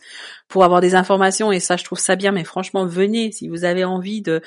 pour 0.52 0.64
avoir 0.64 0.82
des 0.82 0.94
informations 0.94 1.52
et 1.52 1.60
ça, 1.60 1.78
je 1.78 1.84
trouve 1.84 1.98
ça 2.00 2.16
bien. 2.16 2.32
Mais 2.32 2.44
franchement, 2.44 2.86
venez 2.86 3.32
si 3.32 3.48
vous 3.48 3.64
avez 3.66 3.84
envie 3.84 4.22
de 4.22 4.42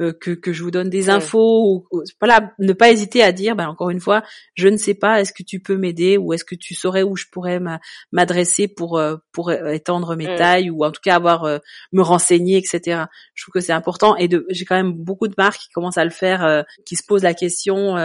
euh, 0.00 0.12
que 0.12 0.30
que 0.30 0.52
je 0.52 0.62
vous 0.62 0.70
donne 0.70 0.88
des 0.88 1.08
Ouais. 1.08 1.14
infos 1.14 1.64
ou, 1.66 1.86
ou- 1.92 2.02
voilà, 2.20 2.52
ne 2.58 2.72
pas 2.72 2.90
hésiter 2.90 3.22
à 3.22 3.32
dire. 3.32 3.56
Ben 3.56 3.68
encore 3.68 3.90
une 3.90 4.00
fois, 4.00 4.22
je 4.54 4.68
ne 4.68 4.76
sais 4.76 4.94
pas. 4.94 5.20
Est-ce 5.20 5.32
que 5.32 5.42
tu 5.42 5.60
peux 5.60 5.76
m'aider 5.76 6.16
ou 6.16 6.32
est-ce 6.32 6.44
que 6.44 6.54
tu 6.54 6.74
saurais 6.74 7.02
où 7.02 7.16
je 7.16 7.26
pourrais 7.30 7.60
m'a- 7.60 7.80
m'adresser 8.12 8.68
pour 8.68 8.98
euh, 8.98 9.16
pour 9.32 9.50
euh, 9.50 9.72
étendre 9.72 10.16
mes 10.16 10.34
tailles 10.36 10.70
ou 10.70 10.84
en 10.84 10.90
tout 10.92 11.00
cas 11.02 11.16
avoir 11.16 11.44
euh, 11.44 11.58
me 11.92 12.02
renseigner, 12.02 12.56
etc. 12.56 13.02
Je 13.34 13.44
trouve 13.44 13.52
que 13.52 13.60
c'est 13.60 13.72
important 13.72 14.16
et 14.16 14.28
de 14.28 14.46
j'ai 14.50 14.64
quand 14.64 14.76
même 14.76 14.92
beaucoup 14.92 15.28
de 15.28 15.34
marques 15.36 15.60
qui 15.60 15.68
commencent 15.70 15.98
à 15.98 16.04
le 16.04 16.10
faire, 16.10 16.44
euh, 16.44 16.62
qui 16.86 16.96
se 16.96 17.02
posent 17.06 17.22
la 17.24 17.34
question 17.34 17.96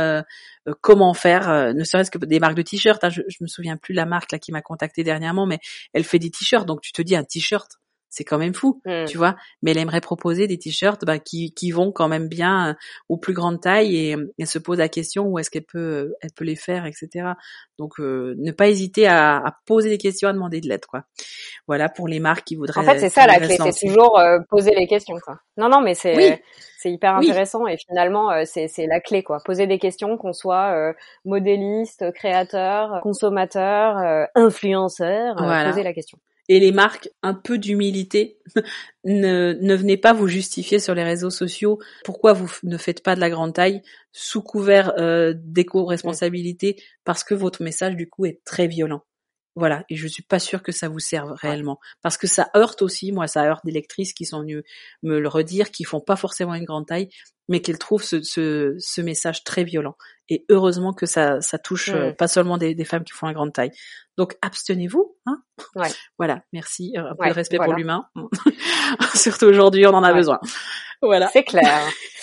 euh, 0.67 0.73
comment 0.81 1.13
faire, 1.13 1.49
euh, 1.49 1.73
ne 1.73 1.83
serait-ce 1.83 2.11
que 2.11 2.17
des 2.17 2.39
marques 2.39 2.55
de 2.55 2.61
t-shirts. 2.61 3.03
hein. 3.03 3.09
je, 3.09 3.21
je 3.27 3.37
me 3.41 3.47
souviens 3.47 3.77
plus 3.77 3.93
la 3.93 4.05
marque 4.05 4.31
là 4.31 4.39
qui 4.39 4.51
m'a 4.51 4.61
contacté 4.61 5.03
dernièrement, 5.03 5.45
mais 5.45 5.59
elle 5.93 6.03
fait 6.03 6.19
des 6.19 6.29
t-shirts. 6.29 6.65
Donc 6.65 6.81
tu 6.81 6.91
te 6.91 7.01
dis 7.01 7.15
un 7.15 7.23
t-shirt, 7.23 7.79
c'est 8.15 8.23
quand 8.23 8.37
même 8.37 8.53
fou, 8.53 8.79
Mm. 8.85 9.05
tu 9.07 9.17
vois. 9.17 9.35
Mais 9.63 9.71
elle 9.71 9.79
aimerait 9.79 9.99
proposer 10.01 10.45
des 10.45 10.59
t-shirts 10.59 11.03
bah, 11.03 11.17
qui, 11.17 11.51
qui 11.55 11.71
vont 11.71 11.91
quand 11.91 12.07
même 12.07 12.27
bien 12.27 12.69
euh, 12.69 12.73
aux 13.09 13.17
plus 13.17 13.33
grandes 13.33 13.59
tailles 13.59 13.95
et 13.97 14.15
elle 14.37 14.45
se 14.47 14.59
pose 14.59 14.77
la 14.77 14.87
question 14.87 15.25
où 15.25 15.39
est-ce 15.39 15.49
qu'elle 15.49 15.63
peut, 15.65 15.79
euh, 15.79 16.15
elle 16.21 16.29
peut 16.31 16.45
les 16.45 16.55
faire, 16.55 16.85
etc. 16.85 17.29
Donc 17.79 17.99
euh, 17.99 18.35
ne 18.37 18.51
pas 18.51 18.67
hésiter 18.69 19.07
à, 19.07 19.37
à 19.37 19.55
poser 19.65 19.89
des 19.89 19.97
questions, 19.97 20.29
à 20.29 20.33
demander 20.33 20.61
de 20.61 20.67
l'aide, 20.69 20.85
quoi. 20.85 21.05
Voilà 21.65 21.89
pour 21.89 22.07
les 22.07 22.19
marques 22.19 22.45
qui 22.45 22.55
voudraient. 22.55 22.81
En 22.81 22.83
fait, 22.83 22.99
c'est 22.99 23.09
ça 23.09 23.25
la 23.25 23.39
clé, 23.39 23.57
c'est 23.71 23.87
toujours 23.87 24.19
euh, 24.19 24.37
poser 24.47 24.75
les 24.75 24.85
questions, 24.85 25.17
quoi. 25.25 25.39
Non, 25.57 25.69
non, 25.69 25.81
mais 25.81 25.95
c'est 25.95 26.15
Oui. 26.15 26.35
c'est 26.77 26.91
hyper 26.91 27.17
Oui. 27.19 27.29
intéressant 27.31 27.65
et 27.65 27.77
finalement 27.77 28.29
euh, 28.31 28.43
c'est 28.45 28.67
c'est 28.67 28.85
la 28.85 28.99
clé, 28.99 29.23
quoi. 29.23 29.39
Poser 29.43 29.65
des 29.65 29.79
questions, 29.79 30.17
qu'on 30.17 30.33
soit 30.33 30.71
euh, 30.75 30.93
modéliste, 31.25 32.11
créateur, 32.13 32.99
consommateur, 33.01 33.97
euh, 33.97 34.25
influenceur, 34.35 35.37
euh, 35.41 35.43
Voilà. 35.43 35.69
poser 35.71 35.81
la 35.83 35.93
question. 35.93 36.19
Et 36.49 36.59
les 36.59 36.71
marques, 36.71 37.09
un 37.21 37.33
peu 37.33 37.57
d'humilité. 37.57 38.37
ne, 39.05 39.53
ne 39.61 39.75
venez 39.75 39.97
pas 39.97 40.13
vous 40.13 40.27
justifier 40.27 40.79
sur 40.79 40.93
les 40.93 41.03
réseaux 41.03 41.29
sociaux 41.29 41.79
pourquoi 42.03 42.33
vous 42.33 42.51
ne 42.63 42.77
faites 42.77 43.01
pas 43.01 43.15
de 43.15 43.19
la 43.19 43.29
grande 43.29 43.53
taille 43.53 43.81
sous 44.11 44.41
couvert 44.41 44.93
euh, 44.97 45.33
d'éco-responsabilité? 45.35 46.81
Parce 47.05 47.23
que 47.23 47.33
votre 47.33 47.63
message 47.63 47.95
du 47.95 48.09
coup 48.09 48.25
est 48.25 48.41
très 48.45 48.67
violent. 48.67 49.03
Voilà, 49.55 49.83
et 49.89 49.95
je 49.95 50.07
suis 50.07 50.23
pas 50.23 50.39
sûre 50.39 50.63
que 50.63 50.71
ça 50.71 50.89
vous 50.89 50.97
serve 50.99 51.31
réellement 51.33 51.79
parce 52.01 52.17
que 52.17 52.25
ça 52.25 52.49
heurte 52.55 52.81
aussi, 52.81 53.11
moi 53.11 53.27
ça 53.27 53.43
heurte 53.45 53.63
des 53.65 53.71
lectrices 53.71 54.11
qui 54.13 54.25
sont 54.25 54.39
venues 54.41 54.63
me 55.03 55.19
le 55.19 55.27
redire, 55.27 55.69
qui 55.69 55.83
font 55.83 55.99
pas 55.99 56.15
forcément 56.15 56.55
une 56.55 56.65
grande 56.65 56.87
taille, 56.87 57.09
mais 57.49 57.61
qu'elles 57.61 57.77
trouvent 57.77 58.03
ce, 58.03 58.21
ce, 58.23 58.75
ce 58.79 59.01
message 59.01 59.43
très 59.43 59.63
violent. 59.63 59.95
Et 60.29 60.43
heureusement 60.49 60.91
que 60.93 61.05
ça, 61.05 61.39
ça 61.41 61.59
touche 61.59 61.89
euh, 61.89 62.09
Mm. 62.11 62.15
pas 62.15 62.27
seulement 62.27 62.57
des, 62.57 62.73
des 62.73 62.85
femmes 62.85 63.03
qui 63.03 63.11
font 63.13 63.27
la 63.27 63.33
grande 63.33 63.53
taille. 63.53 63.71
Donc 64.17 64.35
abstenez-vous, 64.41 65.15
hein. 65.27 65.43
Ouais. 65.75 65.89
Voilà, 66.17 66.41
merci, 66.51 66.93
euh, 66.97 67.01
un 67.11 67.15
peu 67.15 67.23
Ouais, 67.23 67.29
de 67.29 67.33
respect 67.35 67.57
voilà. 67.57 67.71
pour 67.73 67.77
l'humain. 67.77 68.05
Surtout 69.13 69.45
aujourd'hui, 69.45 69.85
on 69.85 69.93
en 69.93 70.03
a 70.03 70.09
Ouais. 70.11 70.17
besoin. 70.17 70.39
Voilà. 71.01 71.27
C'est 71.33 71.43
clair. 71.43 71.79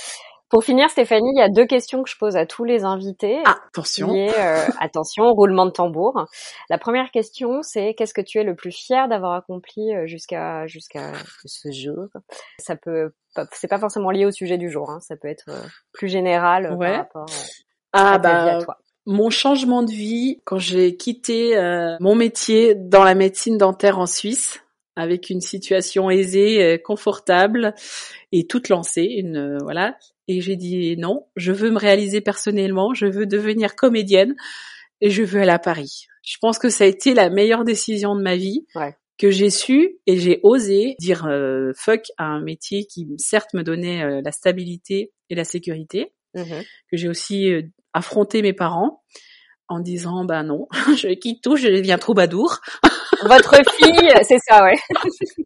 Pour 0.50 0.64
finir, 0.64 0.90
Stéphanie, 0.90 1.30
il 1.34 1.38
y 1.38 1.42
a 1.42 1.48
deux 1.48 1.64
questions 1.64 2.02
que 2.02 2.10
je 2.10 2.16
pose 2.18 2.36
à 2.36 2.44
tous 2.44 2.64
les 2.64 2.82
invités. 2.84 3.38
Ah, 3.46 3.56
attention. 3.68 4.12
Est, 4.14 4.36
euh, 4.36 4.66
attention, 4.80 5.24
roulement 5.32 5.64
de 5.64 5.70
tambour. 5.70 6.26
La 6.68 6.76
première 6.76 7.10
question, 7.12 7.62
c'est 7.62 7.94
qu'est-ce 7.94 8.12
que 8.12 8.20
tu 8.20 8.38
es 8.38 8.42
le 8.44 8.56
plus 8.56 8.72
fier 8.72 9.06
d'avoir 9.08 9.34
accompli 9.34 9.94
euh, 9.94 10.06
jusqu'à 10.08 10.66
jusqu'à 10.66 11.12
ce 11.44 11.70
jour? 11.70 12.06
Ça 12.58 12.74
peut, 12.74 13.12
pas- 13.34 13.46
c'est 13.52 13.68
pas 13.68 13.78
forcément 13.78 14.10
lié 14.10 14.26
au 14.26 14.32
sujet 14.32 14.58
du 14.58 14.70
jour. 14.70 14.90
Hein, 14.90 14.98
ça 15.00 15.14
peut 15.16 15.28
être 15.28 15.44
euh, 15.48 15.62
plus 15.92 16.08
général 16.08 16.72
Ouais. 16.74 16.88
par 16.90 16.96
rapport 16.98 17.26
euh, 17.30 17.46
Ah 17.92 18.14
à 18.14 18.18
ta 18.18 18.28
vie 18.28 18.50
bah 18.50 18.56
à 18.56 18.62
toi. 18.64 18.78
mon 19.06 19.30
changement 19.30 19.84
de 19.84 19.90
vie 19.92 20.40
quand 20.44 20.58
j'ai 20.58 20.96
quitté 20.96 21.56
euh, 21.56 21.96
mon 22.00 22.16
métier 22.16 22.74
dans 22.74 23.04
la 23.04 23.14
médecine 23.14 23.56
dentaire 23.56 23.98
en 24.00 24.06
Suisse 24.06 24.64
avec 25.00 25.30
une 25.30 25.40
situation 25.40 26.10
aisée, 26.10 26.62
euh, 26.62 26.78
confortable 26.78 27.74
et 28.32 28.46
toute 28.46 28.68
lancée, 28.68 29.04
une 29.04 29.36
euh, 29.36 29.58
voilà. 29.62 29.96
Et 30.28 30.40
j'ai 30.40 30.56
dit 30.56 30.96
non, 30.96 31.26
je 31.36 31.52
veux 31.52 31.70
me 31.70 31.78
réaliser 31.78 32.20
personnellement, 32.20 32.94
je 32.94 33.06
veux 33.06 33.26
devenir 33.26 33.74
comédienne 33.74 34.34
et 35.00 35.10
je 35.10 35.22
veux 35.22 35.40
aller 35.40 35.50
à 35.50 35.58
Paris. 35.58 36.06
Je 36.22 36.36
pense 36.40 36.58
que 36.58 36.68
ça 36.68 36.84
a 36.84 36.86
été 36.86 37.14
la 37.14 37.30
meilleure 37.30 37.64
décision 37.64 38.14
de 38.14 38.22
ma 38.22 38.36
vie. 38.36 38.66
Ouais. 38.74 38.94
que 39.18 39.30
j'ai 39.30 39.50
su 39.50 39.98
et 40.06 40.16
j'ai 40.16 40.40
osé 40.44 40.94
dire 40.98 41.26
euh, 41.26 41.72
fuck 41.76 42.04
à 42.16 42.24
un 42.24 42.40
métier 42.40 42.86
qui 42.86 43.06
certes 43.18 43.52
me 43.54 43.62
donnait 43.62 44.02
euh, 44.02 44.22
la 44.24 44.32
stabilité 44.32 45.12
et 45.28 45.34
la 45.34 45.44
sécurité, 45.44 46.12
Mhm. 46.34 46.62
que 46.90 46.96
j'ai 46.96 47.08
aussi 47.08 47.50
euh, 47.52 47.62
affronté 47.92 48.40
mes 48.40 48.52
parents 48.54 49.02
en 49.68 49.80
disant 49.80 50.24
bah 50.24 50.42
non, 50.42 50.68
je 50.96 51.12
quitte 51.14 51.42
tout, 51.42 51.56
je 51.56 51.68
deviens 51.68 51.98
troubadour. 51.98 52.60
Votre 53.24 53.56
fille, 53.74 54.12
c'est 54.22 54.38
ça, 54.38 54.62
ouais. 54.64 54.78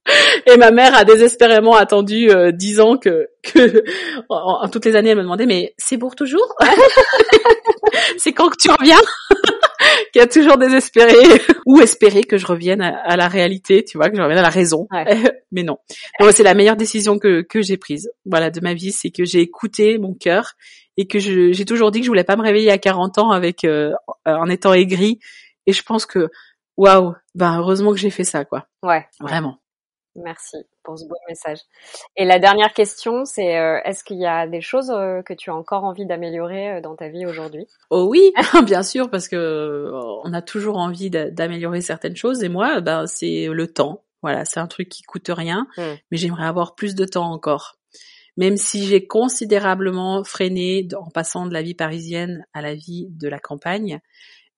Et 0.46 0.56
ma 0.56 0.70
mère 0.70 0.94
a 0.94 1.04
désespérément 1.04 1.74
attendu 1.74 2.30
euh, 2.30 2.52
dix 2.52 2.80
ans 2.80 2.96
que, 2.96 3.28
que 3.42 3.82
en, 4.28 4.62
en 4.62 4.68
toutes 4.68 4.84
les 4.84 4.96
années 4.96 5.10
elle 5.10 5.18
me 5.18 5.22
demandait 5.22 5.46
mais 5.46 5.74
c'est 5.78 5.98
pour 5.98 6.14
toujours? 6.14 6.54
C'est 8.18 8.32
quand 8.32 8.48
que 8.48 8.56
tu 8.60 8.70
reviens? 8.70 9.00
Qui 10.12 10.20
a 10.20 10.26
toujours 10.26 10.56
désespéré 10.56 11.14
ou 11.66 11.80
espéré 11.80 12.22
que 12.22 12.38
je 12.38 12.46
revienne 12.46 12.80
à, 12.80 12.96
à 12.96 13.16
la 13.16 13.28
réalité, 13.28 13.84
tu 13.84 13.98
vois, 13.98 14.08
que 14.08 14.16
je 14.16 14.22
revienne 14.22 14.38
à 14.38 14.42
la 14.42 14.48
raison. 14.48 14.86
Ouais. 14.90 15.04
mais 15.52 15.62
non. 15.62 15.76
Non, 16.20 16.28
c'est 16.32 16.42
la 16.42 16.54
meilleure 16.54 16.76
décision 16.76 17.18
que 17.18 17.42
que 17.42 17.60
j'ai 17.60 17.76
prise. 17.76 18.10
Voilà, 18.24 18.50
de 18.50 18.60
ma 18.60 18.74
vie, 18.74 18.92
c'est 18.92 19.10
que 19.10 19.24
j'ai 19.24 19.40
écouté 19.40 19.98
mon 19.98 20.14
cœur 20.14 20.52
et 20.96 21.06
que 21.06 21.18
j'ai 21.18 21.64
toujours 21.64 21.90
dit 21.90 22.00
que 22.00 22.06
je 22.06 22.10
voulais 22.10 22.24
pas 22.24 22.36
me 22.36 22.42
réveiller 22.42 22.70
à 22.70 22.78
40 22.78 23.18
ans 23.18 23.30
avec 23.30 23.64
euh, 23.64 23.92
en 24.24 24.48
étant 24.48 24.72
aigri. 24.72 25.18
Et 25.66 25.72
je 25.72 25.82
pense 25.82 26.06
que 26.06 26.28
waouh, 26.76 27.14
ben 27.34 27.58
heureusement 27.58 27.90
que 27.92 27.98
j'ai 27.98 28.10
fait 28.10 28.24
ça, 28.24 28.44
quoi. 28.44 28.66
Ouais. 28.82 29.06
Vraiment. 29.20 29.58
Merci 30.16 30.58
pour 30.84 30.96
ce 30.96 31.06
beau 31.06 31.16
message. 31.28 31.58
Et 32.16 32.24
la 32.24 32.38
dernière 32.38 32.72
question, 32.72 33.24
c'est 33.24 33.58
euh, 33.58 33.80
est-ce 33.84 34.04
qu'il 34.04 34.18
y 34.18 34.26
a 34.26 34.46
des 34.46 34.60
choses 34.60 34.90
euh, 34.90 35.22
que 35.22 35.32
tu 35.34 35.50
as 35.50 35.54
encore 35.56 35.82
envie 35.82 36.06
d'améliorer 36.06 36.74
euh, 36.76 36.80
dans 36.80 36.94
ta 36.94 37.08
vie 37.08 37.26
aujourd'hui? 37.26 37.66
Oh 37.90 38.06
oui, 38.08 38.32
bien 38.64 38.84
sûr, 38.84 39.10
parce 39.10 39.26
que 39.26 39.90
on 40.24 40.32
a 40.32 40.40
toujours 40.40 40.76
envie 40.78 41.10
d'a- 41.10 41.30
d'améliorer 41.32 41.80
certaines 41.80 42.14
choses. 42.14 42.44
Et 42.44 42.48
moi, 42.48 42.80
ben 42.80 43.08
c'est 43.08 43.48
le 43.50 43.66
temps. 43.72 44.04
Voilà, 44.22 44.44
c'est 44.44 44.60
un 44.60 44.68
truc 44.68 44.88
qui 44.88 45.02
coûte 45.02 45.28
rien, 45.28 45.66
Mm. 45.76 45.82
mais 46.12 46.16
j'aimerais 46.16 46.46
avoir 46.46 46.76
plus 46.76 46.94
de 46.94 47.04
temps 47.04 47.30
encore. 47.32 47.74
Même 48.36 48.56
si 48.56 48.84
j'ai 48.86 49.06
considérablement 49.08 50.22
freiné 50.24 50.86
en 50.96 51.10
passant 51.10 51.46
de 51.46 51.52
la 51.52 51.62
vie 51.62 51.74
parisienne 51.74 52.46
à 52.52 52.62
la 52.62 52.74
vie 52.74 53.08
de 53.10 53.28
la 53.28 53.38
campagne, 53.40 54.00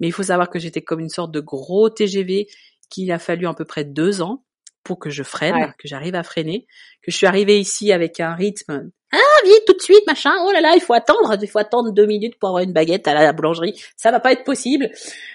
mais 0.00 0.06
il 0.08 0.12
faut 0.12 0.22
savoir 0.24 0.50
que 0.50 0.58
j'étais 0.58 0.82
comme 0.82 1.00
une 1.00 1.08
sorte 1.08 1.32
de 1.32 1.40
gros 1.40 1.88
TGV 1.90 2.46
qu'il 2.90 3.10
a 3.12 3.18
fallu 3.18 3.46
à 3.46 3.54
peu 3.54 3.64
près 3.64 3.84
deux 3.84 4.22
ans 4.22 4.44
pour 4.84 5.00
que 5.00 5.10
je 5.10 5.24
freine, 5.24 5.54
Ouais. 5.56 5.68
que 5.78 5.88
j'arrive 5.88 6.14
à 6.14 6.22
freiner, 6.22 6.66
que 7.02 7.10
je 7.10 7.16
suis 7.16 7.26
arrivée 7.26 7.58
ici 7.58 7.90
avec 7.92 8.20
un 8.20 8.34
rythme 8.34 8.90
ah 9.12 9.18
vite 9.44 9.62
tout 9.66 9.72
de 9.72 9.80
suite 9.82 10.04
machin 10.08 10.32
oh 10.44 10.50
là 10.50 10.60
là 10.60 10.72
il 10.74 10.80
faut 10.80 10.92
attendre 10.92 11.36
il 11.40 11.48
faut 11.48 11.60
attendre 11.60 11.92
deux 11.92 12.06
minutes 12.06 12.36
pour 12.40 12.48
avoir 12.48 12.64
une 12.64 12.72
baguette 12.72 13.06
à 13.06 13.14
la 13.14 13.32
boulangerie 13.32 13.80
ça 13.96 14.10
va 14.10 14.18
pas 14.18 14.32
être 14.32 14.42
possible 14.42 14.90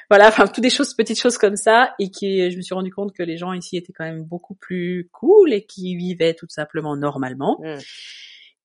voilà 0.09 0.27
enfin 0.27 0.45
toutes 0.47 0.61
des 0.61 0.69
choses 0.69 0.93
petites 0.93 1.17
choses 1.19 1.37
comme 1.37 1.55
ça 1.55 1.93
et 1.97 2.11
qui 2.11 2.51
je 2.51 2.57
me 2.57 2.61
suis 2.61 2.75
rendu 2.75 2.91
compte 2.91 3.13
que 3.13 3.23
les 3.23 3.37
gens 3.37 3.53
ici 3.53 3.77
étaient 3.77 3.93
quand 3.93 4.03
même 4.03 4.23
beaucoup 4.23 4.55
plus 4.55 5.07
cool 5.13 5.53
et 5.53 5.65
qui 5.65 5.95
vivaient 5.95 6.33
tout 6.33 6.47
simplement 6.49 6.97
normalement 6.97 7.59
Mm. 7.63 7.77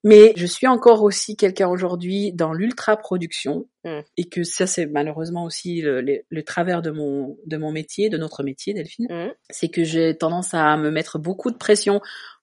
Mais 0.09 0.32
je 0.36 0.46
suis 0.46 0.66
encore 0.66 1.02
aussi 1.02 1.36
quelqu'un 1.36 1.68
aujourd'hui 1.68 2.32
dans 2.32 2.52
l'ultra 2.52 2.96
production 2.96 3.66
Mm. 3.84 4.00
et 4.16 4.24
que 4.28 4.42
ça 4.42 4.66
c'est 4.66 4.86
malheureusement 4.86 5.44
aussi 5.44 5.80
le, 5.80 6.00
le- 6.00 6.22
le 6.28 6.42
travers 6.42 6.82
de 6.82 6.90
mon 6.90 7.36
de 7.46 7.57
mon 7.57 7.70
métier 7.70 8.09
de 8.09 8.18
notre 8.18 8.42
métier 8.42 8.74
Delphine 8.74 9.07
Mhm. 9.11 9.32
c'est 9.50 9.68
que 9.68 9.84
j'ai 9.84 10.16
tendance 10.16 10.54
à 10.54 10.76
me 10.76 10.90
mettre 10.90 11.18
beaucoup 11.20 11.50
de 11.52 11.57
pression 11.57 12.00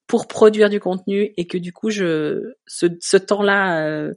pour 0.08 0.28
produire 0.28 0.70
du 0.70 0.80
contenu 0.80 1.34
et 1.38 1.46
que 1.48 1.58
du 1.58 1.74
coup 1.74 1.90
je 1.90 2.54
ce, 2.68 2.86
ce 3.02 3.18
temps-là 3.18 3.86
euh, 3.88 4.14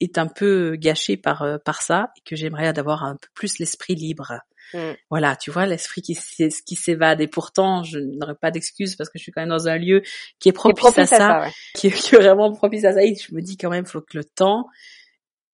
est 0.00 0.18
un 0.18 0.26
peu 0.26 0.76
gâché 0.76 1.16
par 1.16 1.42
euh, 1.42 1.58
par 1.58 1.82
ça 1.82 2.10
et 2.16 2.20
que 2.24 2.36
j'aimerais 2.36 2.72
d'avoir 2.72 3.04
un 3.04 3.16
peu 3.16 3.28
plus 3.34 3.58
l'esprit 3.58 3.94
libre. 3.94 4.34
Mm. 4.74 4.92
Voilà, 5.10 5.36
tu 5.36 5.50
vois 5.50 5.66
l'esprit 5.66 6.02
qui 6.02 6.14
s'é- 6.14 6.48
qui 6.66 6.74
s'évade 6.74 7.20
et 7.20 7.28
pourtant 7.28 7.82
je 7.84 7.98
n'aurais 7.98 8.34
pas 8.34 8.50
d'excuses 8.50 8.96
parce 8.96 9.08
que 9.08 9.18
je 9.18 9.22
suis 9.22 9.32
quand 9.32 9.42
même 9.42 9.50
dans 9.50 9.68
un 9.68 9.78
lieu 9.78 10.02
qui 10.38 10.48
est 10.48 10.52
propice, 10.52 10.98
à 10.98 11.06
ça, 11.06 11.40
ouais. 11.40 11.50
qui, 11.74 11.86
est, 11.86 11.90
qui 11.90 12.14
est 12.14 12.18
vraiment 12.18 12.52
propice 12.52 12.84
à 12.84 12.92
ça 12.92 13.02
et 13.02 13.14
je 13.14 13.34
me 13.34 13.40
dis 13.40 13.56
quand 13.56 13.70
même 13.70 13.86
faut 13.86 14.00
que 14.00 14.16
le 14.18 14.24
temps 14.24 14.66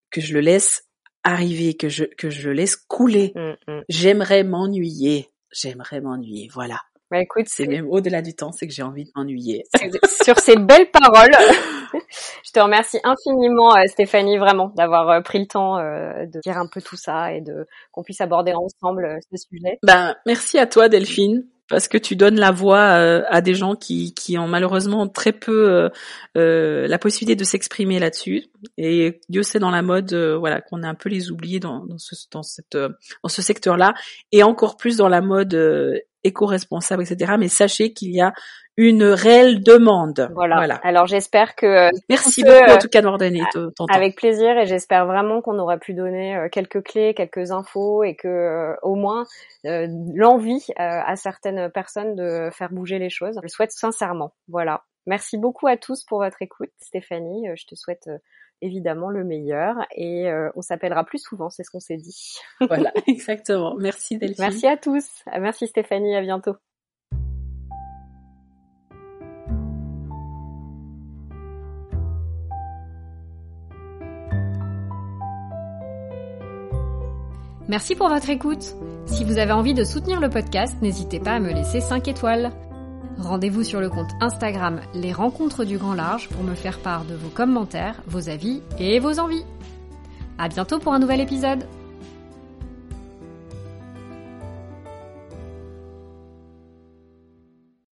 que 0.09 0.19
je 0.21 0.33
le 0.33 0.41
laisse 0.41 0.83
arriver, 1.23 1.75
que 1.75 1.89
je 1.89 2.03
que 2.03 2.29
je 2.29 2.49
le 2.49 2.53
laisse 2.53 2.75
couler. 2.75 3.33
Mm, 3.35 3.71
mm. 3.71 3.81
J'aimerais 3.89 4.43
m'ennuyer. 4.43 5.29
J'aimerais 5.51 6.01
m'ennuyer, 6.01 6.49
voilà. 6.51 6.81
Bah 7.13 7.19
écoute, 7.21 7.45
C'est 7.45 7.67
même 7.67 7.87
au-delà 7.91 8.23
du 8.23 8.33
temps, 8.33 8.51
c'est 8.51 8.65
que 8.65 8.73
j'ai 8.73 8.81
envie 8.81 9.03
de 9.03 9.11
m'ennuyer. 9.15 9.65
sur 10.23 10.39
ces 10.39 10.55
belles 10.55 10.89
paroles, 10.89 11.29
je 12.43 12.51
te 12.51 12.59
remercie 12.59 12.97
infiniment 13.03 13.77
euh, 13.77 13.83
Stéphanie 13.85 14.39
vraiment 14.39 14.69
d'avoir 14.75 15.07
euh, 15.11 15.21
pris 15.21 15.37
le 15.37 15.45
temps 15.45 15.77
euh, 15.77 16.25
de 16.25 16.39
dire 16.43 16.57
un 16.57 16.65
peu 16.65 16.81
tout 16.81 16.95
ça 16.95 17.31
et 17.31 17.41
de 17.41 17.67
qu'on 17.91 18.01
puisse 18.01 18.19
aborder 18.19 18.53
ensemble 18.55 19.19
ce 19.31 19.37
sujet. 19.37 19.77
Ben, 19.83 20.15
merci 20.25 20.57
à 20.57 20.65
toi 20.65 20.89
Delphine, 20.89 21.45
parce 21.69 21.87
que 21.87 21.99
tu 21.99 22.15
donnes 22.15 22.39
la 22.39 22.49
voix 22.49 22.81
à 22.81 23.41
des 23.41 23.53
gens 23.53 23.75
qui, 23.75 24.15
qui 24.15 24.39
ont 24.39 24.47
malheureusement 24.47 25.07
très 25.07 25.33
peu 25.33 25.91
euh, 26.35 26.87
la 26.87 26.97
possibilité 26.97 27.35
de 27.35 27.43
s'exprimer 27.43 27.99
là-dessus. 27.99 28.45
Et 28.77 29.21
Dieu 29.29 29.43
sait 29.43 29.59
dans 29.59 29.69
la 29.69 29.83
mode, 29.83 30.13
euh, 30.13 30.35
voilà, 30.35 30.61
qu'on 30.61 30.81
est 30.81 30.87
un 30.87 30.95
peu 30.95 31.09
les 31.09 31.29
oubliés 31.31 31.59
dans, 31.59 31.85
dans 31.85 31.99
ce, 31.99 32.15
dans 32.31 32.41
cette, 32.41 32.75
dans 32.75 33.29
ce 33.29 33.41
secteur-là, 33.43 33.93
et 34.31 34.41
encore 34.41 34.77
plus 34.77 34.97
dans 34.97 35.09
la 35.09 35.21
mode 35.21 35.53
euh, 35.53 35.99
éco-responsable, 36.23 37.03
etc. 37.03 37.33
Mais 37.39 37.47
sachez 37.47 37.93
qu'il 37.93 38.13
y 38.13 38.21
a 38.21 38.33
une 38.75 39.03
réelle 39.03 39.61
demande. 39.61 40.31
Voilà. 40.33 40.79
Alors 40.83 41.05
j'espère 41.05 41.55
que 41.55 41.65
euh, 41.65 41.89
Merci 42.09 42.43
beaucoup 42.43 42.71
en 42.71 42.77
tout 42.77 42.87
cas 42.87 43.01
de 43.01 43.05
m'avoir 43.05 43.19
donné 43.19 43.43
ton 43.53 43.69
temps. 43.69 43.85
Avec 43.93 44.15
plaisir 44.15 44.57
et 44.57 44.65
j'espère 44.65 45.05
vraiment 45.05 45.41
qu'on 45.41 45.59
aura 45.59 45.77
pu 45.77 45.93
donner 45.93 46.35
euh, 46.35 46.49
quelques 46.49 46.81
clés, 46.83 47.13
quelques 47.13 47.51
infos 47.51 48.03
et 48.03 48.15
que 48.15 48.27
euh, 48.27 48.75
au 48.81 48.95
moins 48.95 49.25
euh, 49.67 49.87
l'envie 50.15 50.65
euh, 50.71 50.73
à 50.77 51.15
certaines 51.15 51.69
personnes 51.69 52.15
de 52.15 52.49
faire 52.51 52.71
bouger 52.71 52.97
les 52.97 53.11
choses. 53.11 53.35
Je 53.35 53.41
le 53.43 53.47
souhaite 53.47 53.71
sincèrement. 53.71 54.33
Voilà. 54.47 54.83
Merci 55.05 55.37
beaucoup 55.37 55.67
à 55.67 55.77
tous 55.77 56.03
pour 56.05 56.19
votre 56.19 56.41
écoute, 56.41 56.71
Stéphanie. 56.79 57.49
Euh, 57.49 57.55
Je 57.55 57.65
te 57.65 57.75
souhaite 57.75 58.07
euh, 58.07 58.17
évidemment 58.63 59.09
le 59.09 59.23
meilleur 59.23 59.75
et 59.95 60.29
euh, 60.29 60.49
on 60.55 60.61
s'appellera 60.61 61.03
plus 61.03 61.19
souvent, 61.19 61.49
c'est 61.49 61.63
ce 61.63 61.69
qu'on 61.69 61.79
s'est 61.79 61.97
dit. 61.97 62.39
voilà, 62.61 62.91
exactement. 63.07 63.75
Merci 63.77 64.17
Delphine. 64.17 64.37
Merci 64.39 64.67
à 64.67 64.77
tous. 64.77 65.05
Ah, 65.27 65.39
merci 65.39 65.67
Stéphanie, 65.67 66.15
à 66.15 66.21
bientôt. 66.21 66.55
Merci 77.69 77.95
pour 77.95 78.09
votre 78.09 78.29
écoute. 78.29 78.75
Si 79.05 79.23
vous 79.23 79.37
avez 79.37 79.51
envie 79.51 79.73
de 79.73 79.83
soutenir 79.83 80.19
le 80.19 80.29
podcast, 80.29 80.75
n'hésitez 80.81 81.19
pas 81.19 81.33
à 81.33 81.39
me 81.39 81.51
laisser 81.51 81.81
5 81.81 82.07
étoiles. 82.07 82.51
Rendez-vous 83.17 83.63
sur 83.63 83.79
le 83.79 83.89
compte 83.89 84.11
Instagram 84.21 84.81
Les 84.93 85.13
Rencontres 85.13 85.65
du 85.65 85.77
Grand 85.77 85.93
Large 85.93 86.29
pour 86.29 86.43
me 86.43 86.55
faire 86.55 86.79
part 86.79 87.05
de 87.05 87.15
vos 87.15 87.29
commentaires, 87.29 88.01
vos 88.07 88.29
avis 88.29 88.61
et 88.79 88.99
vos 88.99 89.19
envies. 89.19 89.45
À 90.37 90.49
bientôt 90.49 90.79
pour 90.79 90.93
un 90.93 90.99
nouvel 90.99 91.21
épisode. 91.21 91.65